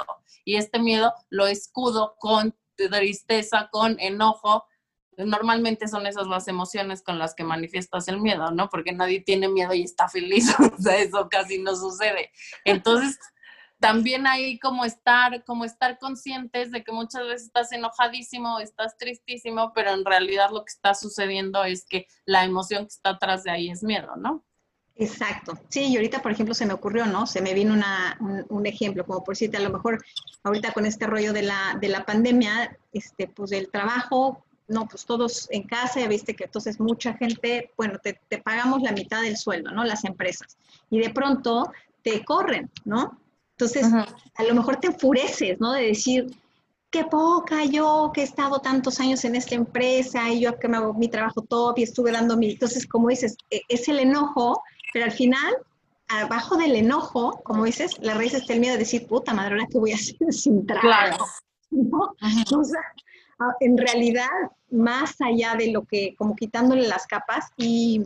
Y 0.44 0.56
este 0.56 0.80
miedo 0.80 1.14
lo 1.30 1.46
escudo 1.46 2.16
con 2.18 2.52
tristeza, 2.74 3.68
con 3.70 3.94
enojo. 4.00 4.66
Normalmente 5.18 5.86
son 5.86 6.08
esas 6.08 6.26
las 6.26 6.48
emociones 6.48 7.00
con 7.00 7.20
las 7.20 7.36
que 7.36 7.44
manifiestas 7.44 8.08
el 8.08 8.20
miedo, 8.20 8.50
¿no? 8.50 8.68
Porque 8.68 8.90
nadie 8.90 9.20
tiene 9.20 9.48
miedo 9.48 9.72
y 9.72 9.82
está 9.82 10.08
feliz. 10.08 10.52
o 10.58 10.82
sea, 10.82 10.96
eso 10.96 11.28
casi 11.30 11.60
no 11.60 11.76
sucede. 11.76 12.32
Entonces, 12.64 13.20
también 13.82 14.28
hay 14.28 14.60
como 14.60 14.84
estar, 14.84 15.44
como 15.44 15.64
estar 15.64 15.98
conscientes 15.98 16.70
de 16.70 16.84
que 16.84 16.92
muchas 16.92 17.26
veces 17.26 17.42
estás 17.48 17.72
enojadísimo, 17.72 18.60
estás 18.60 18.96
tristísimo, 18.96 19.72
pero 19.74 19.90
en 19.90 20.04
realidad 20.04 20.50
lo 20.52 20.64
que 20.64 20.70
está 20.72 20.94
sucediendo 20.94 21.64
es 21.64 21.84
que 21.84 22.06
la 22.24 22.44
emoción 22.44 22.84
que 22.84 22.94
está 22.94 23.10
atrás 23.10 23.42
de 23.42 23.50
ahí 23.50 23.70
es 23.70 23.82
miedo, 23.82 24.14
¿no? 24.14 24.44
Exacto. 24.94 25.58
Sí, 25.68 25.88
y 25.88 25.96
ahorita, 25.96 26.22
por 26.22 26.30
ejemplo, 26.30 26.54
se 26.54 26.64
me 26.64 26.74
ocurrió, 26.74 27.06
¿no? 27.06 27.26
Se 27.26 27.42
me 27.42 27.54
vino 27.54 27.74
una, 27.74 28.16
un, 28.48 28.66
ejemplo, 28.66 29.04
como 29.04 29.24
por 29.24 29.34
decirte, 29.34 29.56
a 29.56 29.60
lo 29.60 29.70
mejor 29.70 30.00
ahorita 30.44 30.70
con 30.72 30.86
este 30.86 31.08
rollo 31.08 31.32
de 31.32 31.42
la, 31.42 31.76
de 31.80 31.88
la 31.88 32.04
pandemia, 32.04 32.78
este, 32.92 33.26
pues 33.26 33.50
el 33.50 33.68
trabajo, 33.68 34.44
no, 34.68 34.86
pues 34.86 35.04
todos 35.06 35.48
en 35.50 35.64
casa, 35.64 35.98
ya 35.98 36.06
viste 36.06 36.36
que 36.36 36.44
entonces 36.44 36.78
mucha 36.78 37.14
gente, 37.14 37.72
bueno, 37.76 37.98
te, 37.98 38.20
te 38.28 38.38
pagamos 38.38 38.80
la 38.80 38.92
mitad 38.92 39.22
del 39.22 39.36
sueldo, 39.36 39.72
¿no? 39.72 39.82
Las 39.82 40.04
empresas. 40.04 40.56
Y 40.88 41.00
de 41.00 41.10
pronto 41.10 41.72
te 42.04 42.24
corren, 42.24 42.70
¿no? 42.84 43.18
Entonces, 43.64 43.92
a 43.92 44.42
lo 44.42 44.54
mejor 44.54 44.76
te 44.76 44.88
enfureces, 44.88 45.60
¿no? 45.60 45.72
De 45.72 45.86
decir, 45.86 46.26
qué 46.90 47.04
poca 47.04 47.64
yo 47.64 48.10
que 48.12 48.22
he 48.22 48.24
estado 48.24 48.58
tantos 48.58 49.00
años 49.00 49.24
en 49.24 49.34
esta 49.34 49.54
empresa 49.54 50.28
y 50.30 50.40
yo 50.40 50.58
que 50.58 50.68
me 50.68 50.76
hago 50.76 50.94
mi 50.94 51.08
trabajo 51.08 51.42
top 51.42 51.78
y 51.78 51.84
estuve 51.84 52.12
dando 52.12 52.36
mi... 52.36 52.50
Entonces, 52.50 52.86
como 52.86 53.08
dices, 53.08 53.36
e, 53.50 53.62
es 53.68 53.88
el 53.88 54.00
enojo, 54.00 54.62
pero 54.92 55.04
al 55.04 55.12
final, 55.12 55.54
abajo 56.08 56.56
del 56.56 56.74
enojo, 56.74 57.40
como 57.44 57.64
dices, 57.64 57.96
la 58.00 58.14
raíz 58.14 58.34
está 58.34 58.52
el 58.52 58.60
miedo 58.60 58.74
de 58.74 58.80
decir, 58.80 59.06
puta 59.06 59.32
madre, 59.32 59.54
¿ahora 59.54 59.66
qué 59.70 59.78
voy 59.78 59.92
a 59.92 59.94
hacer 59.94 60.16
sin 60.30 60.66
trabajo? 60.66 61.26
¿No? 61.70 62.14
O 62.58 62.64
sea, 62.64 62.80
en 63.60 63.78
realidad, 63.78 64.28
más 64.70 65.20
allá 65.20 65.54
de 65.56 65.72
lo 65.72 65.84
que, 65.84 66.14
como 66.16 66.34
quitándole 66.34 66.86
las 66.86 67.06
capas, 67.06 67.46
y, 67.56 68.02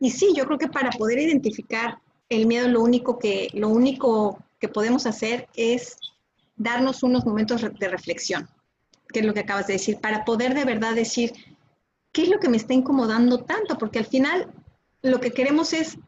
y 0.00 0.10
sí, 0.10 0.32
yo 0.36 0.44
creo 0.44 0.58
que 0.58 0.68
para 0.68 0.90
poder 0.90 1.18
identificar 1.18 1.98
el 2.28 2.46
miedo, 2.46 2.68
lo 2.68 2.82
único 2.82 3.18
que, 3.18 3.48
lo 3.54 3.68
único 3.68 4.38
que 4.58 4.68
podemos 4.68 5.06
hacer 5.06 5.48
es 5.54 5.96
darnos 6.56 7.02
unos 7.02 7.24
momentos 7.24 7.62
de 7.62 7.88
reflexión, 7.88 8.48
que 9.08 9.20
es 9.20 9.26
lo 9.26 9.34
que 9.34 9.40
acabas 9.40 9.66
de 9.66 9.74
decir, 9.74 9.98
para 10.00 10.24
poder 10.24 10.54
de 10.54 10.64
verdad 10.64 10.94
decir, 10.94 11.32
¿qué 12.12 12.22
es 12.22 12.28
lo 12.28 12.40
que 12.40 12.48
me 12.48 12.56
está 12.56 12.74
incomodando 12.74 13.44
tanto? 13.44 13.78
Porque 13.78 13.98
al 13.98 14.06
final 14.06 14.48
lo 15.02 15.20
que 15.20 15.30
queremos 15.30 15.72
es 15.72 15.98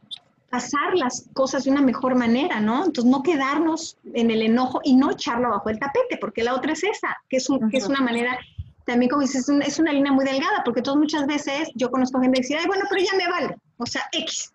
pasar 0.50 0.94
las 0.96 1.28
cosas 1.32 1.64
de 1.64 1.70
una 1.70 1.80
mejor 1.80 2.16
manera, 2.16 2.60
¿no? 2.60 2.84
Entonces 2.84 3.04
no 3.04 3.22
quedarnos 3.22 3.96
en 4.14 4.32
el 4.32 4.42
enojo 4.42 4.80
y 4.82 4.96
no 4.96 5.12
echarlo 5.12 5.50
bajo 5.50 5.70
el 5.70 5.78
tapete, 5.78 6.18
porque 6.20 6.42
la 6.42 6.54
otra 6.54 6.72
es 6.72 6.82
esa, 6.82 7.16
que 7.28 7.36
es, 7.36 7.48
que 7.70 7.78
es 7.78 7.86
una 7.86 8.00
manera, 8.00 8.36
también 8.84 9.10
como 9.10 9.22
dices, 9.22 9.48
es, 9.48 9.78
una 9.78 9.92
línea 9.92 10.10
muy 10.10 10.24
delgada, 10.24 10.62
porque 10.64 10.82
todas 10.82 10.98
muchas 10.98 11.24
veces 11.26 11.68
yo 11.76 11.90
conozco 11.92 12.20
gente 12.20 12.40
que 12.40 12.48
dice, 12.48 12.56
ay, 12.56 12.66
bueno, 12.66 12.84
pero 12.90 13.00
ya 13.00 13.16
me 13.16 13.28
vale, 13.28 13.56
o 13.76 13.86
sea, 13.86 14.02
X. 14.12 14.52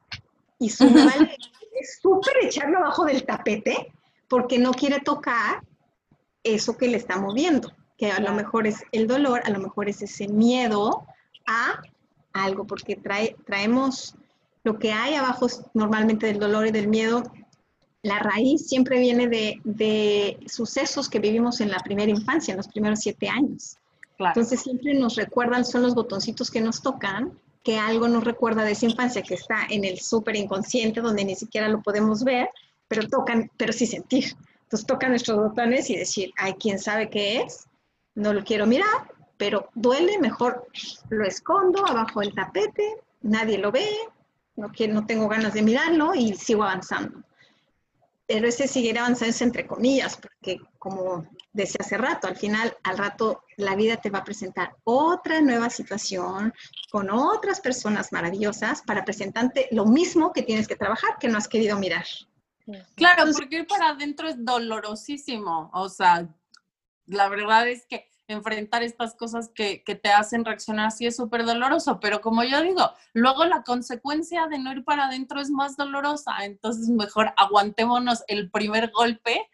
Y 0.59 0.69
su 0.69 0.89
me 0.89 1.05
vale 1.05 1.37
es 1.79 1.99
súper 2.01 2.33
echarlo 2.43 2.79
abajo 2.79 3.05
del 3.05 3.25
tapete 3.25 3.91
porque 4.27 4.57
no 4.57 4.71
quiere 4.73 4.99
tocar 4.99 5.61
eso 6.43 6.77
que 6.77 6.87
le 6.87 6.97
está 6.97 7.17
moviendo, 7.17 7.71
que 7.97 8.11
a 8.11 8.19
lo 8.19 8.33
mejor 8.33 8.67
es 8.67 8.83
el 8.91 9.07
dolor, 9.07 9.41
a 9.45 9.49
lo 9.49 9.59
mejor 9.59 9.89
es 9.89 10.01
ese 10.01 10.27
miedo 10.27 11.05
a 11.47 11.81
algo, 12.33 12.65
porque 12.65 12.95
trae, 12.95 13.35
traemos 13.45 14.15
lo 14.63 14.77
que 14.79 14.91
hay 14.91 15.15
abajo 15.15 15.47
normalmente 15.73 16.27
del 16.27 16.39
dolor 16.39 16.67
y 16.67 16.71
del 16.71 16.87
miedo. 16.87 17.23
La 18.01 18.19
raíz 18.19 18.67
siempre 18.67 18.99
viene 18.99 19.27
de, 19.27 19.61
de 19.63 20.39
sucesos 20.47 21.09
que 21.09 21.19
vivimos 21.19 21.61
en 21.61 21.71
la 21.71 21.79
primera 21.79 22.11
infancia, 22.11 22.51
en 22.51 22.57
los 22.57 22.67
primeros 22.67 22.99
siete 22.99 23.29
años. 23.29 23.77
Entonces 24.19 24.61
siempre 24.61 24.93
nos 24.93 25.15
recuerdan, 25.15 25.65
son 25.65 25.81
los 25.81 25.95
botoncitos 25.95 26.49
que 26.49 26.61
nos 26.61 26.81
tocan, 26.81 27.37
que 27.65 27.79
algo 27.79 28.07
nos 28.07 28.23
recuerda 28.23 28.63
de 28.63 28.73
esa 28.73 28.85
infancia 28.85 29.23
que 29.23 29.33
está 29.33 29.65
en 29.67 29.83
el 29.85 29.99
súper 29.99 30.35
inconsciente, 30.35 31.01
donde 31.01 31.25
ni 31.25 31.35
siquiera 31.35 31.67
lo 31.67 31.81
podemos 31.81 32.23
ver, 32.23 32.47
pero 32.87 33.09
tocan, 33.09 33.51
pero 33.57 33.73
sí 33.73 33.87
sentir. 33.87 34.35
Entonces 34.61 34.85
tocan 34.85 35.09
nuestros 35.09 35.37
botones 35.37 35.89
y 35.89 35.97
decir, 35.97 36.31
ay, 36.37 36.53
quién 36.59 36.77
sabe 36.77 37.09
qué 37.09 37.41
es, 37.41 37.65
no 38.13 38.33
lo 38.33 38.43
quiero 38.43 38.67
mirar, 38.67 39.11
pero 39.37 39.69
duele, 39.73 40.19
mejor 40.19 40.67
lo 41.09 41.25
escondo 41.25 41.83
abajo 41.87 42.19
del 42.19 42.35
tapete, 42.35 42.97
nadie 43.23 43.57
lo 43.57 43.71
ve, 43.71 43.89
no, 44.55 44.71
quiero, 44.71 44.93
no 44.93 45.07
tengo 45.07 45.27
ganas 45.27 45.55
de 45.55 45.63
mirarlo 45.63 46.13
y 46.13 46.35
sigo 46.35 46.61
avanzando. 46.61 47.23
Pero 48.27 48.47
ese 48.47 48.67
seguir 48.67 48.99
avanzando 48.99 49.31
es 49.31 49.41
entre 49.41 49.65
comillas, 49.65 50.17
porque 50.17 50.59
como 50.77 51.25
decía 51.55 51.77
hace 51.79 51.97
rato, 51.97 52.27
al 52.27 52.35
final, 52.35 52.75
al 52.83 52.97
rato, 52.97 53.43
la 53.55 53.75
vida 53.75 53.95
te 53.97 54.09
va 54.09 54.19
a 54.19 54.23
presentar 54.23 54.75
otra 54.83 55.39
nueva 55.41 55.69
situación 55.69 56.53
con 56.91 57.09
otras 57.09 57.61
personas 57.61 58.11
maravillosas 58.11 58.81
para 58.81 59.05
presentarte 59.05 59.69
lo 59.71 59.85
mismo 59.85 60.33
que 60.33 60.43
tienes 60.43 60.67
que 60.67 60.75
trabajar, 60.75 61.17
que 61.17 61.29
no 61.29 61.37
has 61.37 61.47
querido 61.47 61.79
mirar. 61.79 62.05
Claro, 62.95 63.23
porque 63.31 63.57
ir 63.57 63.67
para 63.67 63.89
adentro 63.89 64.27
es 64.27 64.43
dolorosísimo. 64.43 65.69
O 65.73 65.87
sea, 65.87 66.27
la 67.05 67.29
verdad 67.29 67.69
es 67.69 67.85
que 67.85 68.09
enfrentar 68.27 68.83
estas 68.83 69.15
cosas 69.15 69.49
que, 69.53 69.81
que 69.83 69.95
te 69.95 70.09
hacen 70.09 70.43
reaccionar 70.43 70.87
así 70.87 71.05
es 71.05 71.15
súper 71.15 71.45
doloroso, 71.45 71.99
pero 72.01 72.21
como 72.21 72.43
yo 72.43 72.61
digo, 72.63 72.91
luego 73.13 73.45
la 73.45 73.63
consecuencia 73.63 74.47
de 74.47 74.57
no 74.57 74.73
ir 74.73 74.83
para 74.83 75.05
adentro 75.05 75.39
es 75.39 75.51
más 75.51 75.77
dolorosa, 75.77 76.31
entonces 76.43 76.89
mejor 76.89 77.33
aguantémonos 77.37 78.23
el 78.27 78.49
primer 78.49 78.91
golpe 78.91 79.47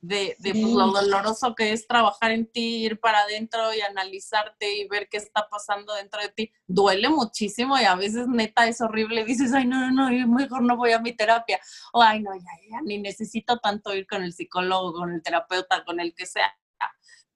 de, 0.00 0.36
de 0.38 0.52
pues, 0.52 0.72
lo 0.72 0.86
doloroso 0.92 1.54
que 1.54 1.72
es 1.72 1.86
trabajar 1.86 2.30
en 2.30 2.50
ti, 2.50 2.84
ir 2.84 3.00
para 3.00 3.20
adentro 3.20 3.74
y 3.74 3.80
analizarte 3.80 4.78
y 4.78 4.88
ver 4.88 5.08
qué 5.10 5.16
está 5.16 5.48
pasando 5.48 5.94
dentro 5.94 6.20
de 6.20 6.28
ti. 6.28 6.52
Duele 6.66 7.08
muchísimo 7.08 7.78
y 7.78 7.84
a 7.84 7.94
veces 7.94 8.28
neta 8.28 8.68
es 8.68 8.80
horrible. 8.80 9.24
Dices, 9.24 9.52
ay, 9.52 9.66
no, 9.66 9.90
no, 9.90 10.10
no, 10.10 10.28
mejor 10.28 10.62
no 10.62 10.76
voy 10.76 10.92
a 10.92 11.00
mi 11.00 11.12
terapia. 11.12 11.60
O, 11.92 12.02
ay, 12.02 12.22
no, 12.22 12.34
ya, 12.34 12.70
ya, 12.70 12.80
ni 12.82 12.98
necesito 12.98 13.58
tanto 13.58 13.94
ir 13.94 14.06
con 14.06 14.22
el 14.22 14.32
psicólogo, 14.32 14.92
con 14.92 15.12
el 15.12 15.22
terapeuta, 15.22 15.84
con 15.84 16.00
el 16.00 16.14
que 16.14 16.26
sea 16.26 16.52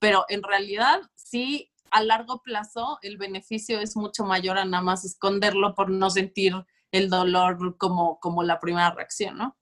pero 0.02 0.24
en 0.28 0.42
realidad 0.42 1.00
sí, 1.14 1.72
a 1.92 2.02
largo 2.02 2.42
plazo 2.42 2.98
el 3.02 3.18
beneficio 3.18 3.78
es 3.78 3.96
mucho 3.96 4.24
mayor 4.24 4.58
a 4.58 4.64
nada 4.64 4.82
más 4.82 5.04
esconderlo 5.04 5.76
por 5.76 5.90
no 5.90 6.10
sentir 6.10 6.54
el 6.90 7.08
dolor 7.08 7.78
como, 7.78 8.18
como 8.18 8.42
la 8.42 8.58
primera 8.58 8.90
reacción, 8.90 9.38
¿no? 9.38 9.56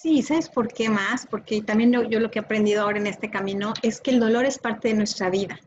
Sí, 0.00 0.22
¿sabes 0.22 0.48
por 0.48 0.72
qué 0.72 0.88
más? 0.88 1.26
Porque 1.26 1.60
también 1.60 1.92
yo, 1.92 2.18
lo 2.18 2.30
que 2.30 2.38
he 2.38 2.42
aprendido 2.42 2.82
ahora 2.82 2.98
en 2.98 3.06
este 3.06 3.30
camino 3.30 3.74
es 3.82 4.00
que 4.00 4.10
el 4.10 4.20
dolor 4.20 4.46
es 4.46 4.58
parte 4.58 4.88
de 4.88 4.94
nuestra 4.94 5.28
vida, 5.28 5.60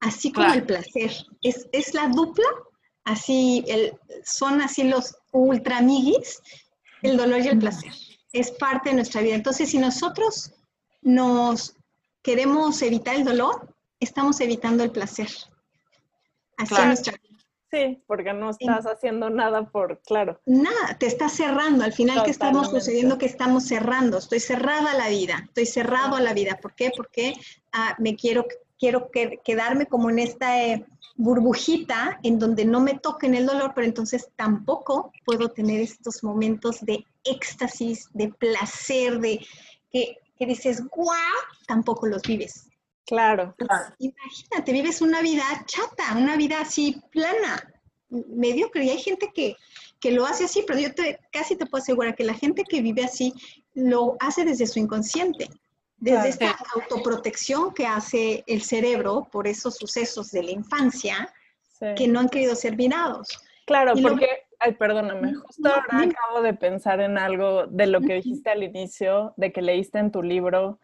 así 0.00 0.32
como 0.32 0.50
el 0.54 0.64
placer. 0.64 1.12
Es, 1.42 1.68
es 1.72 1.92
la 1.92 2.08
dupla, 2.08 2.46
así 3.04 3.64
el, 3.68 3.92
son 4.24 4.62
así 4.62 4.84
los 4.84 5.14
ultra 5.30 5.78
amiguis, 5.78 6.40
el 7.02 7.18
dolor 7.18 7.40
y 7.40 7.48
el 7.48 7.58
placer. 7.58 7.92
Es 8.32 8.50
parte 8.52 8.88
de 8.88 8.96
nuestra 8.96 9.20
vida. 9.20 9.34
Entonces, 9.34 9.70
si 9.70 9.78
nosotros 9.78 10.54
nos 11.02 11.76
queremos 12.22 12.80
evitar 12.80 13.14
el 13.14 13.24
dolor, 13.24 13.76
estamos 14.00 14.40
evitando 14.40 14.84
el 14.84 14.90
placer. 14.90 15.28
Así 16.56 16.74
nuestra 16.86 17.12
Sí, 17.76 18.02
porque 18.06 18.32
no 18.32 18.50
estás 18.50 18.86
haciendo 18.86 19.28
nada 19.28 19.66
por, 19.70 20.00
claro. 20.00 20.40
Nada, 20.46 20.96
te 20.98 21.06
estás 21.06 21.32
cerrando. 21.32 21.84
Al 21.84 21.92
final, 21.92 22.22
¿qué 22.24 22.30
estamos 22.30 22.70
sucediendo? 22.70 23.18
Que 23.18 23.26
estamos 23.26 23.64
cerrando. 23.64 24.18
Estoy 24.18 24.40
cerrada 24.40 24.92
a 24.92 24.96
la 24.96 25.08
vida. 25.08 25.42
Estoy 25.46 25.66
cerrado 25.66 26.16
a 26.16 26.20
la 26.20 26.32
vida. 26.32 26.58
¿Por 26.60 26.74
qué? 26.74 26.90
Porque 26.96 27.34
ah, 27.72 27.94
me 27.98 28.16
quiero, 28.16 28.46
quiero 28.78 29.10
quedarme 29.44 29.86
como 29.86 30.08
en 30.08 30.20
esta 30.20 30.64
eh, 30.64 30.86
burbujita 31.16 32.18
en 32.22 32.38
donde 32.38 32.64
no 32.64 32.80
me 32.80 32.98
toquen 32.98 33.34
el 33.34 33.46
dolor, 33.46 33.72
pero 33.74 33.86
entonces 33.86 34.30
tampoco 34.36 35.12
puedo 35.24 35.50
tener 35.50 35.80
estos 35.80 36.24
momentos 36.24 36.80
de 36.80 37.04
éxtasis, 37.24 38.08
de 38.14 38.28
placer, 38.28 39.20
de 39.20 39.44
que 39.90 40.18
que 40.36 40.46
dices, 40.46 40.84
guau, 40.88 41.16
tampoco 41.66 42.06
los 42.06 42.22
vives. 42.22 42.68
Claro. 43.06 43.54
Imagínate, 43.98 44.72
vives 44.72 45.00
una 45.00 45.22
vida 45.22 45.44
chata, 45.66 46.16
una 46.16 46.36
vida 46.36 46.60
así 46.60 47.00
plana, 47.10 47.72
mediocre. 48.08 48.84
Y 48.84 48.90
hay 48.90 48.98
gente 48.98 49.30
que, 49.32 49.56
que 50.00 50.10
lo 50.10 50.26
hace 50.26 50.44
así, 50.44 50.64
pero 50.66 50.80
yo 50.80 50.92
te, 50.94 51.18
casi 51.30 51.56
te 51.56 51.66
puedo 51.66 51.82
asegurar 51.82 52.14
que 52.14 52.24
la 52.24 52.34
gente 52.34 52.64
que 52.64 52.82
vive 52.82 53.04
así 53.04 53.32
lo 53.74 54.16
hace 54.20 54.44
desde 54.44 54.66
su 54.66 54.78
inconsciente, 54.78 55.48
desde 55.98 56.28
esta 56.30 56.58
autoprotección 56.74 57.72
que 57.72 57.86
hace 57.86 58.42
el 58.46 58.62
cerebro 58.62 59.28
por 59.30 59.46
esos 59.46 59.76
sucesos 59.76 60.30
de 60.30 60.42
la 60.42 60.50
infancia 60.50 61.32
que 61.96 62.08
no 62.08 62.20
han 62.20 62.28
querido 62.28 62.54
ser 62.54 62.76
mirados. 62.76 63.28
Claro, 63.66 63.94
porque 64.00 64.46
Ay, 64.58 64.72
perdóname, 64.72 65.34
justo 65.34 65.68
ahora 65.68 66.08
acabo 66.08 66.40
de 66.40 66.54
pensar 66.54 67.00
en 67.00 67.18
algo 67.18 67.66
de 67.66 67.86
lo 67.86 68.00
que 68.00 68.14
dijiste 68.14 68.50
al 68.50 68.62
inicio, 68.62 69.34
de 69.36 69.52
que 69.52 69.60
leíste 69.60 69.98
en 69.98 70.10
tu 70.10 70.22
libro, 70.22 70.78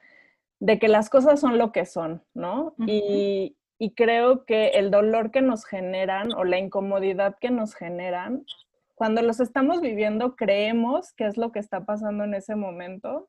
de 0.63 0.79
que 0.79 0.87
las 0.87 1.11
cosas 1.11 1.41
son 1.41 1.59
lo 1.59 1.73
que 1.73 1.85
son, 1.87 2.23
¿no? 2.35 2.77
y, 2.87 3.57
y 3.79 3.95
creo 3.95 4.45
que 4.45 4.69
el 4.69 4.93
dolor 4.93 5.33
que 5.33 5.43
nos 5.43 5.65
generan 5.65 6.33
o 6.35 6.45
la 6.45 6.57
incomodidad 6.57 7.37
que 7.41 7.51
nos 7.51 7.75
generan, 7.75 8.47
cuando 8.95 9.23
los 9.23 9.41
estamos 9.41 9.81
viviendo, 9.81 10.37
creemos 10.37 11.13
que 11.15 11.27
es 11.27 11.37
lo 11.37 11.51
que 11.51 11.59
está 11.59 11.85
pasando 11.85 12.23
en 12.23 12.35
ese 12.35 12.55
momento, 12.55 13.29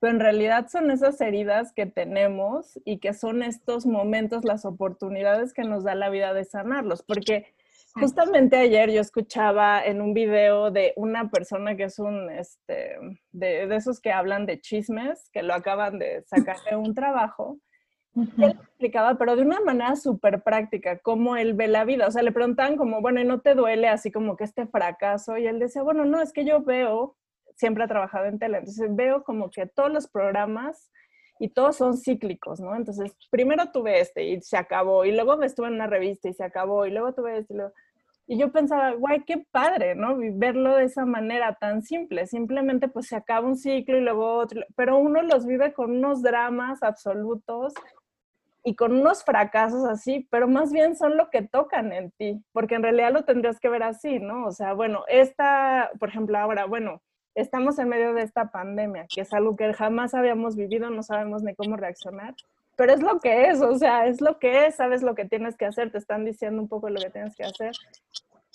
pero 0.00 0.12
en 0.12 0.20
realidad 0.20 0.68
son 0.68 0.92
esas 0.92 1.20
heridas 1.20 1.72
que 1.72 1.86
tenemos 1.86 2.78
y 2.84 2.98
que 2.98 3.12
son 3.12 3.42
estos 3.42 3.84
momentos, 3.84 4.44
las 4.44 4.64
oportunidades 4.64 5.52
que 5.54 5.64
nos 5.64 5.82
da 5.82 5.96
la 5.96 6.10
vida 6.10 6.32
de 6.32 6.44
sanarlos, 6.44 7.02
porque 7.02 7.56
Justamente 8.00 8.56
ayer 8.56 8.90
yo 8.90 9.00
escuchaba 9.00 9.84
en 9.84 10.00
un 10.00 10.14
video 10.14 10.70
de 10.70 10.92
una 10.96 11.30
persona 11.30 11.76
que 11.76 11.84
es 11.84 11.98
un, 11.98 12.30
este, 12.30 12.96
de, 13.32 13.66
de 13.66 13.76
esos 13.76 14.00
que 14.00 14.12
hablan 14.12 14.46
de 14.46 14.60
chismes, 14.60 15.28
que 15.32 15.42
lo 15.42 15.54
acaban 15.54 15.98
de 15.98 16.22
sacar 16.26 16.56
de 16.68 16.76
un 16.76 16.94
trabajo. 16.94 17.58
Él 18.38 18.50
explicaba, 18.50 19.16
pero 19.16 19.36
de 19.36 19.42
una 19.42 19.60
manera 19.60 19.94
súper 19.94 20.42
práctica, 20.42 20.98
cómo 20.98 21.36
él 21.36 21.54
ve 21.54 21.68
la 21.68 21.84
vida. 21.84 22.06
O 22.06 22.10
sea, 22.10 22.22
le 22.22 22.32
preguntaban 22.32 22.76
como, 22.76 23.00
bueno, 23.00 23.20
¿y 23.20 23.24
no 23.24 23.40
te 23.40 23.54
duele 23.54 23.88
así 23.88 24.10
como 24.10 24.36
que 24.36 24.44
este 24.44 24.66
fracaso? 24.66 25.38
Y 25.38 25.46
él 25.46 25.58
decía, 25.58 25.82
bueno, 25.82 26.04
no, 26.04 26.20
es 26.20 26.32
que 26.32 26.44
yo 26.44 26.62
veo, 26.62 27.16
siempre 27.56 27.84
ha 27.84 27.88
trabajado 27.88 28.26
en 28.26 28.38
tele, 28.38 28.58
entonces 28.58 28.88
veo 28.94 29.24
como 29.24 29.50
que 29.50 29.66
todos 29.66 29.92
los 29.92 30.08
programas 30.08 30.90
y 31.38 31.50
todos 31.50 31.76
son 31.76 31.96
cíclicos, 31.96 32.58
¿no? 32.60 32.74
Entonces, 32.74 33.12
primero 33.30 33.70
tuve 33.70 34.00
este 34.00 34.24
y 34.24 34.40
se 34.42 34.56
acabó, 34.56 35.04
y 35.04 35.12
luego 35.12 35.36
me 35.36 35.46
estuve 35.46 35.68
en 35.68 35.74
una 35.74 35.86
revista 35.86 36.28
y 36.28 36.32
se 36.32 36.42
acabó, 36.42 36.86
y 36.86 36.90
luego 36.90 37.14
tuve 37.14 37.38
este 37.38 37.54
y 37.54 37.56
luego... 37.58 37.72
Y 38.30 38.38
yo 38.38 38.52
pensaba, 38.52 38.92
guay, 38.92 39.24
qué 39.24 39.44
padre, 39.50 39.94
¿no? 39.94 40.16
Verlo 40.34 40.76
de 40.76 40.84
esa 40.84 41.06
manera 41.06 41.54
tan 41.54 41.82
simple. 41.82 42.26
Simplemente 42.26 42.86
pues 42.86 43.06
se 43.06 43.16
acaba 43.16 43.46
un 43.46 43.56
ciclo 43.56 43.96
y 43.96 44.02
luego 44.02 44.34
otro, 44.36 44.60
pero 44.76 44.98
uno 44.98 45.22
los 45.22 45.46
vive 45.46 45.72
con 45.72 45.92
unos 45.92 46.22
dramas 46.22 46.82
absolutos 46.82 47.72
y 48.62 48.74
con 48.74 48.92
unos 48.92 49.24
fracasos 49.24 49.86
así, 49.86 50.28
pero 50.30 50.46
más 50.46 50.72
bien 50.72 50.94
son 50.94 51.16
lo 51.16 51.30
que 51.30 51.40
tocan 51.40 51.90
en 51.90 52.10
ti, 52.10 52.44
porque 52.52 52.74
en 52.74 52.82
realidad 52.82 53.14
lo 53.14 53.24
tendrías 53.24 53.58
que 53.58 53.70
ver 53.70 53.82
así, 53.82 54.18
¿no? 54.18 54.46
O 54.46 54.52
sea, 54.52 54.74
bueno, 54.74 55.04
esta, 55.08 55.90
por 55.98 56.10
ejemplo, 56.10 56.36
ahora, 56.36 56.66
bueno, 56.66 57.00
estamos 57.34 57.78
en 57.78 57.88
medio 57.88 58.12
de 58.12 58.22
esta 58.22 58.50
pandemia, 58.50 59.06
que 59.08 59.22
es 59.22 59.32
algo 59.32 59.56
que 59.56 59.72
jamás 59.72 60.12
habíamos 60.12 60.54
vivido, 60.54 60.90
no 60.90 61.02
sabemos 61.02 61.42
ni 61.42 61.54
cómo 61.54 61.76
reaccionar, 61.76 62.34
pero 62.78 62.92
es 62.92 63.02
lo 63.02 63.18
que 63.18 63.48
es, 63.48 63.60
o 63.60 63.76
sea, 63.76 64.06
es 64.06 64.20
lo 64.20 64.38
que 64.38 64.66
es, 64.66 64.76
sabes 64.76 65.02
lo 65.02 65.16
que 65.16 65.24
tienes 65.24 65.56
que 65.56 65.66
hacer, 65.66 65.90
te 65.90 65.98
están 65.98 66.24
diciendo 66.24 66.62
un 66.62 66.68
poco 66.68 66.88
lo 66.88 67.00
que 67.00 67.10
tienes 67.10 67.34
que 67.34 67.42
hacer, 67.42 67.72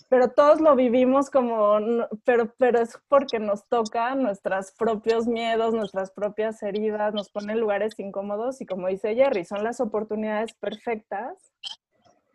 pero 0.08 0.30
todos 0.30 0.62
lo 0.62 0.78
vivimos 0.78 1.30
como, 1.30 1.78
pero, 2.24 2.54
pero 2.58 2.80
es 2.80 2.98
porque 3.10 3.38
nos 3.40 3.68
toca 3.68 4.16
nuestros 4.16 4.72
propios 4.72 5.28
miedos, 5.28 5.74
nuestras 5.74 6.10
propias 6.12 6.64
heridas, 6.64 7.14
nos 7.14 7.30
pone 7.30 7.52
en 7.52 7.60
lugares 7.60 8.00
incómodos 8.00 8.62
y 8.62 8.66
como 8.66 8.88
dice 8.88 9.14
Jerry, 9.14 9.44
son 9.44 9.62
las 9.62 9.82
oportunidades 9.82 10.54
perfectas 10.54 11.36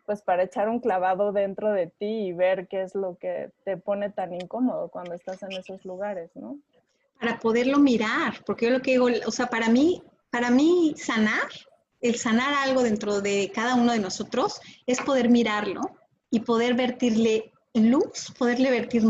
pues 0.05 0.21
para 0.21 0.43
echar 0.43 0.69
un 0.69 0.81
clavado 0.81 1.31
dentro 1.31 1.71
de 1.71 1.87
ti 1.87 2.27
y 2.27 2.33
ver 2.33 2.67
qué 2.67 2.83
es 2.83 2.93
lo 2.93 3.17
que 3.17 3.49
te 3.63 3.77
pone 3.77 4.11
tan 4.11 4.31
incómodo 4.35 4.89
cuando 4.89 5.15
estás 5.15 5.41
en 5.41 5.53
esos 5.53 5.83
lugares, 5.85 6.29
¿no? 6.35 6.59
Para 7.19 7.39
poderlo 7.39 7.79
mirar, 7.79 8.43
porque 8.45 8.67
yo 8.67 8.71
lo 8.71 8.81
que 8.81 8.91
digo, 8.91 9.07
o 9.25 9.31
sea, 9.31 9.47
para 9.47 9.69
mí, 9.69 10.03
para 10.29 10.51
mí 10.51 10.93
sanar 10.95 11.49
el 12.01 12.15
sanar 12.15 12.53
algo 12.53 12.83
dentro 12.83 13.21
de 13.21 13.51
cada 13.53 13.75
uno 13.75 13.91
de 13.91 13.99
nosotros 13.99 14.59
es 14.85 14.99
poder 15.01 15.29
mirarlo 15.29 15.81
y 16.31 16.41
poder 16.41 16.73
vertirle 16.75 17.51
luz, 17.73 18.33
poderle 18.37 18.71
vertir 18.71 19.03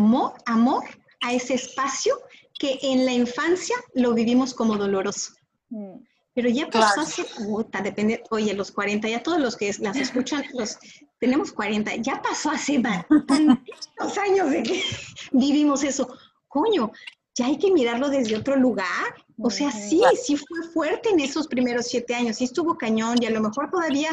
amor, 0.46 0.84
a 1.22 1.34
ese 1.34 1.54
espacio 1.56 2.16
que 2.58 2.80
en 2.82 3.06
la 3.06 3.12
infancia 3.12 3.76
lo 3.94 4.14
vivimos 4.14 4.54
como 4.54 4.78
doloroso. 4.78 5.34
Mm. 5.70 5.96
Pero 6.34 6.50
ya 6.50 6.70
pasó 6.70 7.02
hace, 7.02 7.26
puta, 7.26 7.82
depende, 7.82 8.24
oye, 8.30 8.54
los 8.54 8.72
40, 8.72 9.10
ya 9.10 9.22
todos 9.22 9.40
los 9.40 9.58
que 9.58 9.74
las 9.80 9.98
escuchan, 9.98 10.46
los 10.54 10.78
tenemos 11.20 11.52
40, 11.52 11.98
ya 11.98 12.22
pasó 12.22 12.52
hace 12.52 12.82
tantos 13.28 14.18
años 14.18 14.50
de 14.52 14.64
que 14.64 14.84
vivimos 15.32 15.84
eso. 15.84 16.08
Coño, 16.48 16.92
ya 17.36 17.46
hay 17.46 17.58
que 17.58 17.72
mirarlo 17.72 18.10
desde 18.10 18.36
otro 18.36 18.56
lugar. 18.56 19.14
O 19.42 19.50
sea, 19.50 19.72
sí, 19.72 20.02
sí 20.22 20.36
fue 20.36 20.68
fuerte 20.74 21.10
en 21.10 21.20
esos 21.22 21.48
primeros 21.48 21.88
siete 21.88 22.14
años, 22.14 22.38
sí 22.38 22.44
estuvo 22.44 22.78
cañón 22.78 23.22
y 23.22 23.26
a 23.26 23.30
lo 23.30 23.40
mejor 23.40 23.70
todavía 23.72 24.10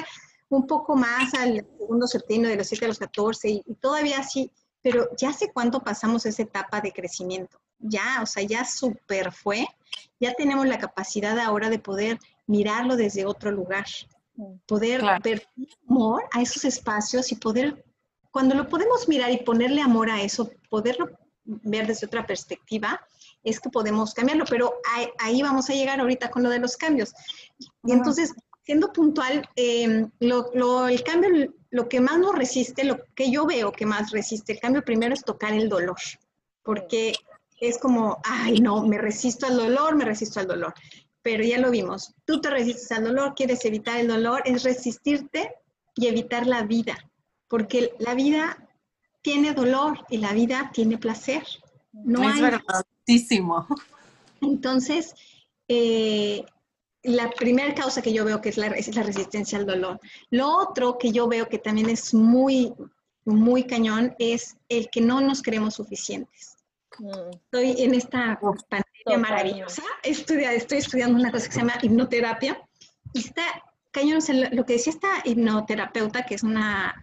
un 0.48 0.66
poco 0.66 0.96
más 0.96 1.34
al 1.34 1.66
segundo 1.78 2.06
septiembre 2.06 2.50
de 2.50 2.56
los 2.56 2.68
7 2.68 2.84
a 2.84 2.88
los 2.88 2.98
14 2.98 3.48
y, 3.50 3.62
todavía 3.80 4.22
sí, 4.22 4.50
pero 4.82 5.08
ya 5.16 5.32
sé 5.32 5.50
cuánto 5.52 5.80
pasamos 5.80 6.26
esa 6.26 6.42
etapa 6.42 6.80
de 6.80 6.92
crecimiento. 6.92 7.58
Ya, 7.78 8.20
o 8.22 8.26
sea, 8.26 8.42
ya 8.42 8.64
súper 8.64 9.32
fue. 9.32 9.66
Ya 10.20 10.32
tenemos 10.34 10.66
la 10.66 10.78
capacidad 10.78 11.38
ahora 11.38 11.68
de 11.68 11.78
poder 11.78 12.18
mirarlo 12.46 12.96
desde 12.96 13.26
otro 13.26 13.50
lugar, 13.50 13.86
poder 14.66 15.02
ver 15.22 15.46
amor 15.88 16.24
a 16.32 16.40
esos 16.40 16.64
espacios 16.64 17.32
y 17.32 17.36
poder, 17.36 17.84
cuando 18.30 18.54
lo 18.54 18.68
podemos 18.68 19.08
mirar 19.08 19.32
y 19.32 19.38
ponerle 19.38 19.82
amor 19.82 20.10
a 20.10 20.22
eso, 20.22 20.50
poderlo 20.70 21.10
ver 21.46 21.86
desde 21.86 22.06
otra 22.06 22.26
perspectiva, 22.26 23.00
es 23.42 23.60
que 23.60 23.70
podemos 23.70 24.12
cambiarlo, 24.12 24.44
pero 24.48 24.74
ahí, 25.18 25.42
vamos 25.42 25.70
a 25.70 25.74
llegar 25.74 26.00
ahorita 26.00 26.30
con 26.30 26.42
lo 26.42 26.50
de 26.50 26.58
los 26.58 26.76
cambios. 26.76 27.14
Y 27.84 27.92
entonces, 27.92 28.34
siendo 28.64 28.92
puntual, 28.92 29.48
em, 29.54 30.10
lo, 30.18 30.88
el 30.88 31.02
cambio, 31.04 31.54
lo 31.70 31.88
que 31.88 32.00
más 32.00 32.18
nos 32.18 32.34
resiste, 32.34 32.84
lo 32.84 33.04
que 33.14 33.30
yo 33.30 33.46
veo 33.46 33.70
que 33.70 33.86
más 33.86 34.10
resiste 34.10 34.52
el 34.52 34.60
cambio 34.60 34.84
primero 34.84 35.14
es 35.14 35.24
tocar 35.24 35.52
el 35.52 35.68
dolor, 35.68 35.96
porque 36.62 37.14
es 37.60 37.78
como, 37.78 38.18
ay, 38.24 38.60
no, 38.60 38.84
me 38.84 38.98
resisto 38.98 39.46
al 39.46 39.56
dolor, 39.56 39.94
me 39.94 40.04
resisto 40.04 40.40
al 40.40 40.48
dolor. 40.48 40.74
Pero 41.22 41.42
ya 41.44 41.58
lo 41.58 41.70
vimos, 41.70 42.14
tú 42.24 42.40
te 42.40 42.50
resistes 42.50 42.90
al 42.92 43.04
dolor, 43.04 43.34
quieres 43.34 43.64
evitar 43.64 43.98
el 43.98 44.08
dolor, 44.08 44.42
es 44.44 44.62
resistirte 44.62 45.54
y 45.94 46.08
evitar 46.08 46.46
la 46.46 46.62
vida, 46.62 46.96
porque 47.48 47.94
la 47.98 48.14
vida 48.14 48.65
tiene 49.26 49.54
dolor 49.54 50.06
y 50.08 50.18
la 50.18 50.32
vida 50.32 50.70
tiene 50.72 50.98
placer. 50.98 51.42
No 51.92 52.30
es 52.30 52.40
verdadísimo. 52.40 53.66
Entonces, 54.40 55.16
eh, 55.66 56.44
la 57.02 57.28
primera 57.30 57.74
causa 57.74 58.02
que 58.02 58.12
yo 58.12 58.24
veo 58.24 58.40
que 58.40 58.50
es 58.50 58.56
la, 58.56 58.68
es 58.68 58.94
la 58.94 59.02
resistencia 59.02 59.58
al 59.58 59.66
dolor. 59.66 59.98
Lo 60.30 60.56
otro 60.56 60.96
que 60.96 61.10
yo 61.10 61.26
veo 61.26 61.48
que 61.48 61.58
también 61.58 61.90
es 61.90 62.14
muy, 62.14 62.72
muy 63.24 63.64
cañón 63.64 64.14
es 64.20 64.58
el 64.68 64.88
que 64.90 65.00
no 65.00 65.20
nos 65.20 65.42
creemos 65.42 65.74
suficientes. 65.74 66.54
Mm. 67.00 67.30
Estoy 67.32 67.82
en 67.82 67.94
esta 67.94 68.38
pandemia 68.68 69.28
maravillosa, 69.28 69.82
estoy, 70.04 70.44
estoy 70.44 70.78
estudiando 70.78 71.18
una 71.18 71.32
cosa 71.32 71.46
que 71.46 71.52
se 71.52 71.58
llama 71.58 71.78
hipnoterapia 71.82 72.62
y 73.12 73.18
está 73.26 73.42
cañón, 73.90 74.20
lo 74.52 74.64
que 74.64 74.74
decía 74.74 74.92
esta 74.92 75.08
hipnoterapeuta, 75.24 76.24
que 76.24 76.36
es 76.36 76.44
una 76.44 76.94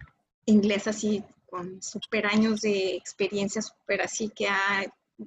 inglesa 0.46 0.88
así 0.88 1.22
con 1.54 1.80
super 1.80 2.26
años 2.26 2.62
de 2.62 2.96
experiencia, 2.96 3.62
super 3.62 4.02
así, 4.02 4.28
que 4.28 4.48
ha 4.48 4.84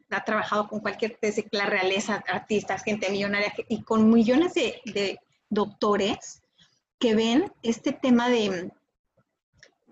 ha 0.09 0.23
trabajado 0.25 0.67
con 0.67 0.81
cualquier, 0.81 1.17
desde 1.21 1.47
la 1.51 1.65
realeza, 1.65 2.21
artistas, 2.27 2.83
gente 2.83 3.09
millonaria 3.09 3.53
y 3.69 3.83
con 3.83 4.09
millones 4.09 4.53
de, 4.53 5.19
doctores 5.49 6.41
que 6.99 7.15
ven 7.15 7.49
este 7.63 7.93
tema 7.93 8.27
de 8.27 8.69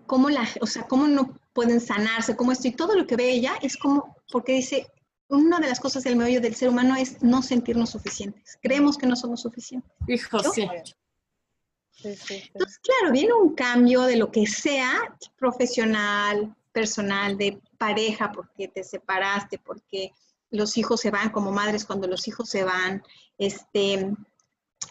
cómo 0.04 0.28
la, 0.28 0.46
o 0.60 0.66
sea, 0.66 0.82
cómo 0.82 1.08
no 1.08 1.40
pueden 1.54 1.80
sanarse, 1.80 2.36
cómo 2.36 2.52
esto 2.52 2.68
y 2.68 2.72
todo 2.72 2.94
lo 2.94 3.06
que 3.06 3.16
ve 3.16 3.30
ella 3.30 3.54
es 3.62 3.78
como, 3.78 4.14
porque 4.30 4.52
dice, 4.52 4.86
una 5.30 5.60
de 5.60 5.68
las 5.68 5.80
cosas 5.80 6.04
del 6.04 6.16
meollo 6.16 6.42
del 6.42 6.54
ser 6.54 6.68
humano 6.68 6.94
es 6.94 7.22
no 7.22 7.40
sentirnos 7.40 7.88
suficientes. 7.88 8.58
Creemos 8.60 8.98
que 8.98 9.06
no 9.06 9.16
somos 9.16 9.40
suficientes. 9.40 9.90
Hijo, 10.06 10.40
sí. 10.40 10.68
Entonces, 12.04 12.78
claro, 12.78 13.12
viene 13.12 13.32
un 13.32 13.54
cambio 13.54 14.02
de 14.02 14.16
lo 14.16 14.30
que 14.30 14.46
sea 14.46 15.16
profesional, 15.38 16.54
personal, 16.72 17.38
de 17.38 17.58
pareja, 17.78 18.32
porque 18.32 18.68
te 18.68 18.84
separaste, 18.84 19.58
porque 19.58 20.12
los 20.50 20.76
hijos 20.76 21.00
se 21.00 21.10
van 21.10 21.30
como 21.30 21.52
madres 21.52 21.84
cuando 21.84 22.06
los 22.06 22.28
hijos 22.28 22.48
se 22.48 22.64
van, 22.64 23.02
este, 23.38 24.12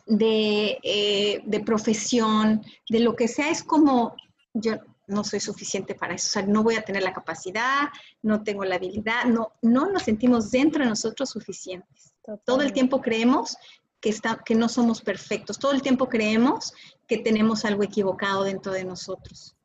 de, 0.05 0.79
eh, 0.83 1.41
de 1.45 1.59
profesión, 1.61 2.63
de 2.89 2.99
lo 2.99 3.15
que 3.15 3.27
sea, 3.27 3.49
es 3.49 3.63
como 3.63 4.15
yo 4.53 4.75
no 5.07 5.23
soy 5.23 5.39
suficiente 5.39 5.95
para 5.95 6.15
eso, 6.15 6.27
o 6.27 6.31
sea, 6.31 6.41
no 6.43 6.63
voy 6.63 6.75
a 6.75 6.81
tener 6.81 7.03
la 7.03 7.13
capacidad, 7.13 7.89
no 8.21 8.43
tengo 8.43 8.65
la 8.65 8.75
habilidad, 8.75 9.25
no, 9.25 9.53
no 9.61 9.91
nos 9.91 10.03
sentimos 10.03 10.51
dentro 10.51 10.83
de 10.83 10.89
nosotros 10.89 11.29
suficientes. 11.29 12.15
Todo 12.43 12.61
el 12.61 12.73
tiempo 12.73 13.01
creemos 13.01 13.57
que, 13.99 14.09
está, 14.09 14.41
que 14.43 14.55
no 14.55 14.67
somos 14.67 15.01
perfectos, 15.01 15.59
todo 15.59 15.73
el 15.73 15.81
tiempo 15.81 16.09
creemos 16.09 16.73
que 17.07 17.17
tenemos 17.17 17.65
algo 17.65 17.83
equivocado 17.83 18.43
dentro 18.43 18.71
de 18.71 18.83
nosotros 18.83 19.55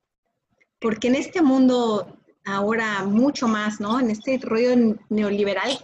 porque 0.81 1.09
en 1.09 1.15
este 1.15 1.43
mundo 1.43 2.19
ahora 2.45 3.05
mucho 3.05 3.47
más, 3.47 3.81
¿no? 3.81 4.01
En 4.01 4.11
este 4.11 4.39
rollo 4.43 4.97
neoliberal 5.09 5.79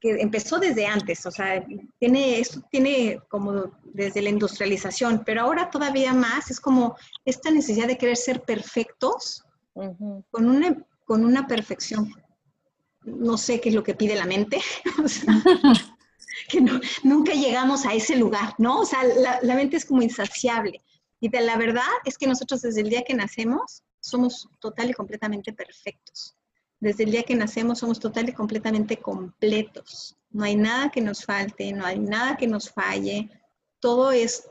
que 0.00 0.20
empezó 0.20 0.58
desde 0.58 0.84
antes, 0.84 1.24
o 1.26 1.30
sea, 1.30 1.64
tiene, 2.00 2.40
esto 2.40 2.60
tiene 2.72 3.20
como 3.28 3.70
desde 3.84 4.20
la 4.20 4.30
industrialización, 4.30 5.22
pero 5.24 5.42
ahora 5.42 5.70
todavía 5.70 6.12
más 6.12 6.50
es 6.50 6.58
como 6.58 6.96
esta 7.24 7.52
necesidad 7.52 7.86
de 7.86 7.98
querer 7.98 8.16
ser 8.16 8.42
perfectos 8.42 9.44
con, 9.74 10.50
una, 10.50 10.76
con 11.04 11.24
una 11.24 11.46
perfección. 11.46 12.12
No 13.04 13.36
sé 13.36 13.60
qué 13.60 13.68
es 13.68 13.76
lo 13.76 13.84
que 13.84 13.94
pide 13.94 14.16
la 14.16 14.26
mente, 14.26 14.60
que 16.48 16.60
nunca 17.02 17.32
llegamos 17.32 17.86
a 17.86 17.94
ese 17.94 18.16
lugar, 18.16 18.54
¿no? 18.58 18.80
O 18.80 18.86
sea, 18.86 19.02
la, 19.04 19.38
la 19.42 19.54
mente 19.54 19.76
es 19.76 19.84
como 19.84 20.02
insaciable. 20.02 20.80
Y 21.20 21.28
de 21.28 21.40
la 21.40 21.56
verdad 21.56 21.82
es 22.04 22.18
que 22.18 22.26
nosotros 22.26 22.62
desde 22.62 22.80
el 22.80 22.90
día 22.90 23.02
que 23.02 23.14
nacemos 23.14 23.82
somos 24.00 24.48
total 24.58 24.90
y 24.90 24.94
completamente 24.94 25.52
perfectos. 25.52 26.34
Desde 26.80 27.04
el 27.04 27.12
día 27.12 27.22
que 27.22 27.36
nacemos 27.36 27.78
somos 27.78 28.00
total 28.00 28.28
y 28.28 28.32
completamente 28.32 28.96
completos. 28.96 30.16
No 30.30 30.44
hay 30.44 30.56
nada 30.56 30.90
que 30.90 31.00
nos 31.00 31.24
falte, 31.24 31.72
no 31.72 31.86
hay 31.86 32.00
nada 32.00 32.36
que 32.36 32.48
nos 32.48 32.70
falle. 32.70 33.30
Todo 33.78 34.10
es, 34.10 34.48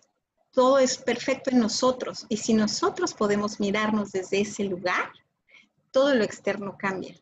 todo 0.51 0.79
es 0.79 0.97
perfecto 0.97 1.49
en 1.49 1.59
nosotros. 1.59 2.25
Y 2.29 2.37
si 2.37 2.53
nosotros 2.53 3.13
podemos 3.13 3.59
mirarnos 3.59 4.13
desde 4.13 4.39
ese 4.39 4.63
lugar, 4.63 5.11
todo 5.91 6.15
lo 6.15 6.23
externo 6.23 6.77
cambia. 6.77 7.20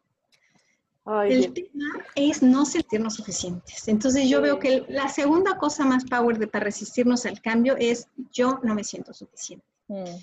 El 1.28 1.54
tema 1.54 1.86
es 2.16 2.44
no 2.44 2.66
sentirnos 2.66 3.16
suficientes. 3.16 3.88
Entonces 3.88 4.30
yo 4.30 4.42
veo 4.42 4.60
que 4.60 4.86
la 4.90 5.10
segunda 5.10 5.58
cosa 5.58 5.86
más 5.86 6.06
power 6.06 6.38
de 6.38 6.48
para 6.48 6.66
resistirnos 6.66 7.26
al 7.26 7.42
cambio 7.42 7.76
es 7.78 8.08
yo 8.32 8.60
no 8.64 8.76
me 8.76 8.84
siento 8.84 9.14
suficiente. 9.14 9.66
Mm. 9.88 10.16